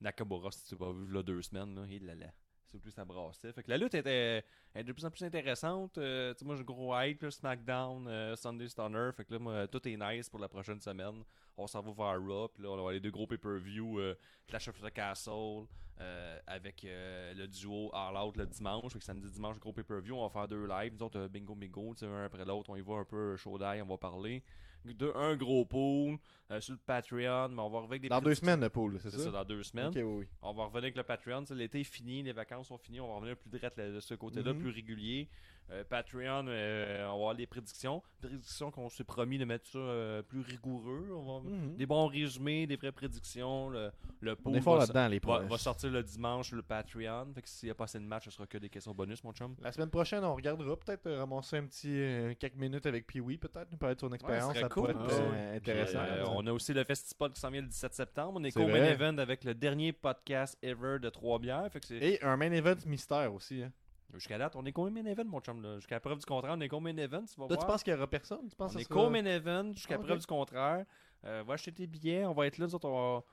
Nakamura, 0.00 0.50
si 0.50 0.64
tu 0.64 0.76
pas 0.76 0.92
vu 0.92 1.06
là 1.12 1.22
deux 1.22 1.42
semaines. 1.42 1.74
Là, 1.74 1.86
et 1.90 1.98
là, 1.98 2.14
là. 2.14 2.32
C'est 2.66 2.80
plus 2.80 2.90
ça 2.90 3.04
brassait. 3.04 3.52
Fait 3.52 3.62
que 3.62 3.70
la 3.70 3.78
lutte 3.78 3.94
était, 3.94 4.44
était 4.74 4.84
de 4.84 4.92
plus 4.92 5.04
en 5.04 5.10
plus 5.10 5.22
intéressante. 5.22 5.98
Euh, 5.98 6.34
tu 6.34 6.40
sais, 6.40 6.44
moi, 6.44 6.56
j'ai 6.56 6.64
gros 6.64 6.98
hype, 6.98 7.22
là, 7.22 7.30
SmackDown, 7.30 8.08
euh, 8.08 8.34
Sunday 8.34 8.68
Stunner. 8.68 9.10
Fait 9.16 9.24
que 9.24 9.34
là, 9.34 9.38
moi, 9.38 9.68
tout 9.68 9.86
est 9.86 9.96
nice 9.96 10.28
pour 10.28 10.40
la 10.40 10.48
prochaine 10.48 10.80
semaine. 10.80 11.22
On 11.56 11.68
s'en 11.68 11.80
va 11.80 11.92
vers 11.92 12.20
Raw. 12.20 12.48
Puis 12.48 12.64
là, 12.64 12.70
on 12.70 12.72
va 12.72 12.78
avoir 12.78 12.92
les 12.92 13.00
deux 13.00 13.12
gros 13.12 13.26
pay-per-view 13.26 14.00
euh, 14.00 14.16
Clash 14.48 14.66
of 14.68 14.80
the 14.80 14.90
Castle 14.90 15.66
euh, 16.00 16.38
avec 16.46 16.84
euh, 16.84 17.34
le 17.34 17.46
duo 17.46 17.90
All 17.94 18.16
Out 18.16 18.36
le 18.36 18.46
dimanche. 18.46 18.92
Fait 18.92 18.98
que 18.98 19.04
samedi, 19.04 19.30
dimanche, 19.30 19.60
gros 19.60 19.72
pay-per-view. 19.72 20.16
On 20.16 20.26
va 20.26 20.30
faire 20.30 20.48
deux 20.48 20.66
lives. 20.66 20.92
Nous 20.92 21.06
autres, 21.06 21.20
euh, 21.20 21.28
bingo, 21.28 21.54
bingo, 21.54 21.94
tu 21.94 22.00
sais, 22.00 22.06
un 22.06 22.24
après 22.24 22.44
l'autre. 22.44 22.70
On 22.70 22.76
y 22.76 22.82
va 22.82 22.94
un 22.94 23.04
peu 23.04 23.36
chaud 23.36 23.58
d'ail. 23.58 23.80
On 23.80 23.86
va 23.86 23.96
parler. 23.96 24.42
De, 24.84 25.12
un 25.16 25.34
gros 25.36 25.64
pool 25.64 26.16
euh, 26.50 26.60
sur 26.60 26.74
le 26.74 26.78
Patreon. 26.84 27.48
Mais 27.48 27.60
on 27.60 27.70
va 27.70 27.78
revenir 27.78 27.90
avec 27.90 28.02
des 28.02 28.08
Dans 28.08 28.20
deux 28.20 28.34
semaines, 28.34 28.60
le 28.60 28.68
pool, 28.68 28.98
c'est 29.00 29.10
ça? 29.10 29.18
ça, 29.18 29.30
dans 29.30 29.44
deux 29.44 29.62
semaines. 29.64 29.88
Ok, 29.88 29.94
oui, 29.96 30.02
oui. 30.20 30.26
On 30.42 30.52
va 30.52 30.64
revenir 30.64 30.84
avec 30.84 30.96
le 30.96 31.02
Patreon. 31.02 31.44
L'été 31.50 31.80
est 31.80 31.84
fini, 31.84 32.22
les 32.22 32.32
vacances 32.32 32.68
sont 32.68 32.78
finies. 32.78 33.00
On 33.00 33.08
va 33.08 33.14
revenir 33.16 33.36
plus 33.36 33.50
direct 33.50 33.78
de 33.78 33.98
ce 34.00 34.14
côté-là, 34.14 34.52
Mhm. 34.52 34.60
plus 34.60 34.70
régulier. 34.70 35.28
Euh, 35.70 35.82
Patreon, 35.88 36.46
euh, 36.48 37.04
on 37.04 37.08
va 37.08 37.12
avoir 37.12 37.34
les 37.34 37.46
prédictions. 37.46 38.02
Prédictions 38.20 38.70
qu'on 38.70 38.88
s'est 38.88 39.04
promis 39.04 39.36
de 39.38 39.44
mettre 39.44 39.66
ça 39.66 39.78
euh, 39.78 40.22
plus 40.22 40.40
rigoureux. 40.40 41.08
On 41.12 41.40
va... 41.40 41.50
Mhm. 41.50 41.76
Des 41.76 41.86
bons 41.86 42.06
résumés, 42.06 42.66
des 42.66 42.76
vraies 42.76 42.92
prédictions. 42.92 43.68
Le, 43.70 43.90
le 44.20 44.32
On 44.32 44.36
pool 44.36 44.56
est 44.56 44.60
fort 44.60 44.74
va, 44.74 44.80
là-dedans, 44.80 45.08
les 45.08 45.18
va, 45.18 45.40
va 45.40 45.58
sortir 45.58 45.90
le 45.90 46.02
dimanche 46.02 46.48
sur 46.48 46.56
le 46.56 46.62
Patreon. 46.62 47.32
Fait 47.34 47.42
que 47.42 47.48
s'il 47.48 47.66
n'y 47.66 47.70
a 47.72 47.74
pas 47.74 47.84
assez 47.84 47.98
de 47.98 48.04
matchs, 48.04 48.26
ce 48.26 48.30
sera 48.30 48.46
que 48.46 48.58
des 48.58 48.68
questions 48.68 48.92
bonus, 48.94 49.22
mon 49.24 49.32
chum. 49.32 49.56
La 49.60 49.72
semaine 49.72 49.90
prochaine, 49.90 50.24
on 50.24 50.34
regardera 50.34 50.76
peut-être 50.76 51.10
ramasser 51.10 51.56
un 51.56 51.66
petit 51.66 51.90
euh, 51.90 52.34
quelques 52.38 52.56
minutes 52.56 52.86
avec 52.86 53.06
Pee-Wee, 53.06 53.36
peut-être, 53.38 53.70
nous 53.70 53.76
parler 53.78 53.96
de 53.96 54.00
son 54.00 54.12
expérience. 54.12 54.54
ça 54.54 54.68
cool. 54.68 54.92
pourrait 54.92 54.92
être 54.92 55.00
Ah 55.08 55.12
euh, 55.22 55.30
ouais. 55.50 55.56
intéressant. 55.56 55.98
Puis, 55.98 56.18
euh, 56.18 56.24
on 56.28 56.46
a 56.46 56.52
aussi 56.52 56.72
le 56.74 56.84
Festipod 56.84 57.32
qui 57.32 57.40
s'en 57.40 57.50
vient 57.50 57.62
le 57.62 57.68
17 57.68 57.92
septembre. 57.94 58.38
On 58.40 58.44
est 58.44 58.50
C'est 58.52 58.60
co 58.60 58.68
main 58.68 58.84
event 58.84 59.18
avec 59.18 59.42
le 59.44 59.54
dernier 59.54 59.92
podcast 59.92 60.56
ever 60.62 60.98
de 61.00 61.08
Trois-Bières. 61.10 61.70
Fait 61.72 61.80
que 61.80 61.86
c'est 61.86 61.96
Et 61.98 62.22
un 62.22 62.36
main 62.36 62.52
event 62.52 62.76
mystère 62.86 63.34
aussi. 63.34 63.62
Hein. 63.62 63.72
Jusqu'à 64.14 64.38
date, 64.38 64.54
on 64.56 64.64
est 64.64 64.72
co 64.72 64.88
main 64.88 65.04
event, 65.04 65.24
mon 65.24 65.40
chum. 65.40 65.60
là. 65.62 65.76
Jusqu'à 65.76 66.00
preuve 66.00 66.18
du 66.18 66.24
contraire, 66.26 66.54
on 66.56 66.60
est 66.60 66.68
co 66.68 66.80
main 66.80 66.96
event. 66.96 67.24
Tu 67.24 67.38
vas 67.40 67.46
Là, 67.48 67.56
tu 67.56 67.66
penses 67.66 67.82
qu'il 67.82 67.92
n'y 67.92 67.98
aura 67.98 68.06
personne? 68.08 68.48
Tu 68.48 68.56
penses 68.56 68.74
On 68.74 68.78
est 68.78 68.84
sera- 68.84 68.94
co 68.94 69.10
main 69.10 69.24
event 69.24 69.72
jusqu'à 69.72 69.96
Ah, 69.96 69.98
preuve 69.98 70.18
du 70.20 70.26
contraire. 70.26 70.84
Euh, 71.24 71.42
va 71.46 71.54
acheter 71.54 71.72
tes 71.72 71.86
billets, 71.86 72.24
on 72.24 72.32
va 72.32 72.46
être 72.46 72.58
là, 72.58 72.66
nous 72.66 72.74
autres, 72.74 72.88
on 72.88 73.16
va, 73.16 73.24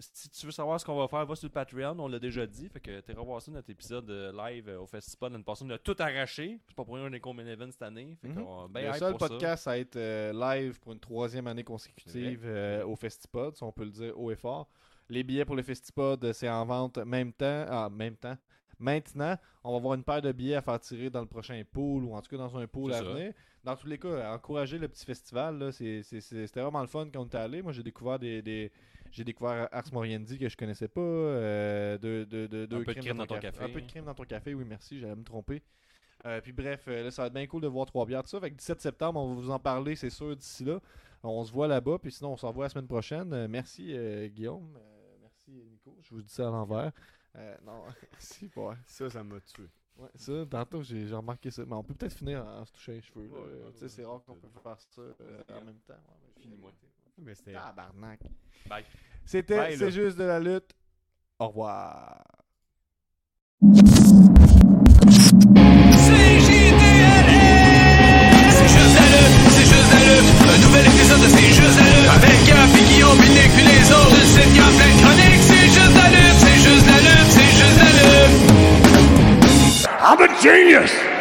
Si 0.00 0.28
tu 0.28 0.46
veux 0.46 0.52
savoir 0.52 0.78
ce 0.78 0.84
qu'on 0.84 0.96
va 0.96 1.08
faire, 1.08 1.24
va 1.26 1.34
sur 1.34 1.46
le 1.48 1.52
Patreon, 1.52 1.98
on 1.98 2.06
l'a 2.08 2.18
déjà 2.20 2.46
dit. 2.46 2.68
Fait 2.68 2.78
que 2.78 3.00
t'es 3.00 3.14
revoir 3.14 3.40
ça 3.42 3.50
notre 3.50 3.70
épisode 3.70 4.08
euh, 4.10 4.30
live 4.32 4.68
euh, 4.68 4.80
au 4.82 4.86
festival 4.86 5.32
l'année 5.32 5.42
passée. 5.42 5.64
On 5.66 5.70
a 5.70 5.78
tout 5.78 5.96
arraché. 5.98 6.60
C'est 6.68 6.76
pas 6.76 6.84
pour 6.84 6.94
rien 6.94 7.08
qu'on 7.08 7.12
est 7.14 7.20
comme 7.20 7.40
event 7.40 7.70
cette 7.72 7.82
année. 7.82 8.16
Fait 8.20 8.28
Mhm. 8.28 8.44
qu'on 8.44 8.68
ben 8.68 8.86
le 8.86 8.92
seul 8.98 9.10
pour 9.12 9.20
ça. 9.22 9.28
podcast 9.28 9.66
à 9.66 9.76
être 9.78 9.96
euh, 9.96 10.32
live 10.32 10.78
pour 10.78 10.92
une 10.92 11.00
troisième 11.00 11.46
année 11.48 11.64
consécutive 11.64 12.42
euh, 12.44 12.84
au 12.84 12.94
Festipod, 12.94 13.56
si 13.56 13.62
on 13.64 13.72
peut 13.72 13.84
le 13.84 13.90
dire 13.90 14.16
haut 14.20 14.30
et 14.30 14.36
fort. 14.36 14.68
Les 15.08 15.24
billets 15.24 15.46
pour 15.46 15.56
le 15.56 15.62
Festipod, 15.62 16.32
c'est 16.32 16.50
en 16.50 16.64
vente 16.66 16.98
même 16.98 17.32
temps. 17.32 17.64
Ah, 17.68 17.88
même 17.90 18.14
temps. 18.16 18.36
Maintenant, 18.78 19.36
on 19.64 19.72
va 19.72 19.76
avoir 19.78 19.94
une 19.94 20.04
paire 20.04 20.22
de 20.22 20.30
billets 20.32 20.54
à 20.56 20.62
faire 20.62 20.78
tirer 20.80 21.10
dans 21.10 21.20
le 21.20 21.26
prochain 21.26 21.60
pool 21.72 22.04
ou 22.04 22.14
en 22.14 22.20
tout 22.22 22.30
cas 22.30 22.36
dans 22.36 22.56
un 22.56 22.66
pool 22.66 22.92
à 22.92 22.98
ça. 22.98 23.04
venir. 23.04 23.32
Dans 23.64 23.74
tous 23.76 23.86
les 23.88 23.98
cas, 23.98 24.32
encourager 24.34 24.78
le 24.78 24.88
petit 24.88 25.04
festival, 25.04 25.72
c'était 25.72 26.60
vraiment 26.60 26.80
le 26.80 26.86
fun 26.86 27.08
quand 27.12 27.20
on 27.22 27.26
était 27.26 27.38
allé. 27.38 27.60
Moi, 27.62 27.72
j'ai 27.72 27.82
découvert 27.82 28.18
des, 28.18 28.40
des- 28.40 28.70
j'ai 29.10 29.24
découvert 29.24 29.68
Ars 29.72 29.92
Moriendi 29.92 30.38
que 30.38 30.48
je 30.48 30.56
connaissais 30.56 30.88
pas. 30.88 31.00
euh, 31.00 31.98
de, 31.98 32.24
de, 32.24 32.46
de- 32.46 32.66
deux 32.66 32.84
peu 32.84 32.94
de 32.94 33.00
crème 33.00 33.16
dans 33.18 33.26
ton 33.26 33.34
café. 33.36 33.58
café. 33.58 33.64
Un 33.70 33.74
peu 33.74 33.80
de 33.80 33.86
crème 33.86 34.04
dans 34.04 34.14
ton 34.14 34.24
café, 34.24 34.54
oui, 34.54 34.64
merci, 34.66 35.00
j'allais 35.00 35.16
me 35.16 35.24
tromper. 35.24 35.62
Euh, 36.26 36.40
puis 36.40 36.52
bref, 36.52 36.84
euh, 36.88 37.04
là, 37.04 37.10
ça 37.10 37.22
va 37.22 37.26
être 37.28 37.34
bien 37.34 37.46
cool 37.46 37.62
de 37.62 37.68
voir 37.68 37.86
trois 37.86 38.04
bières 38.06 38.22
de 38.22 38.28
ça. 38.28 38.40
Fait 38.40 38.50
que 38.50 38.56
17 38.56 38.80
septembre, 38.80 39.20
on 39.20 39.34
va 39.34 39.40
vous 39.40 39.50
en 39.50 39.58
parler, 39.58 39.96
c'est 39.96 40.10
sûr, 40.10 40.36
d'ici 40.36 40.64
là. 40.64 40.80
On 41.22 41.42
se 41.44 41.52
voit 41.52 41.66
là-bas, 41.68 41.98
puis 41.98 42.12
sinon, 42.12 42.32
on 42.32 42.36
se 42.36 42.46
revoit 42.46 42.64
la 42.66 42.68
semaine 42.70 42.86
prochaine. 42.86 43.32
Euh, 43.32 43.48
merci, 43.48 43.92
Guillaume. 44.34 44.78
Merci, 45.20 45.50
Nico. 45.70 45.96
Je 46.02 46.10
vous 46.14 46.22
dis 46.22 46.32
ça 46.32 46.46
à 46.48 46.50
l'envers. 46.50 46.92
Euh, 47.36 47.56
non, 47.64 47.84
si, 48.18 48.50
ouais. 48.56 48.74
Ça, 48.86 49.10
ça 49.10 49.22
m'a 49.22 49.40
tué. 49.40 49.64
Ouais, 49.96 50.08
ça, 50.14 50.32
tantôt, 50.48 50.82
j'ai 50.82 51.06
j'ai 51.06 51.14
remarqué 51.14 51.50
ça. 51.50 51.64
Mais 51.66 51.74
on 51.74 51.82
peut 51.82 51.94
peut-être 51.94 52.14
finir 52.14 52.44
en, 52.44 52.60
en 52.60 52.64
se 52.64 52.72
touchant 52.72 52.92
les 52.92 53.00
cheveux. 53.02 53.26
là. 53.26 53.32
Ouais, 53.32 53.40
ouais, 53.40 53.72
tu 53.72 53.78
sais, 53.78 53.84
ouais, 53.84 53.88
c'est 53.90 54.04
rare 54.04 54.22
qu'on 54.24 54.36
peut 54.36 54.48
faire 54.62 54.80
ça 54.80 55.00
euh, 55.00 55.42
en 55.50 55.64
même 55.64 55.78
temps. 55.80 55.94
Ouais, 55.94 56.16
mais 56.36 56.42
Finis-moi. 56.42 56.72
Mais 57.18 57.34
c'était. 57.34 57.52
Tabarnak. 57.52 58.20
Bye. 58.68 58.84
C'était 59.24 59.76
C'est 59.76 59.90
juste 59.90 60.16
de 60.18 60.24
la 60.24 60.38
lutte. 60.40 60.72
Au 61.38 61.48
revoir. 61.48 62.24
I'm 80.10 80.22
a 80.22 80.40
genius! 80.40 81.17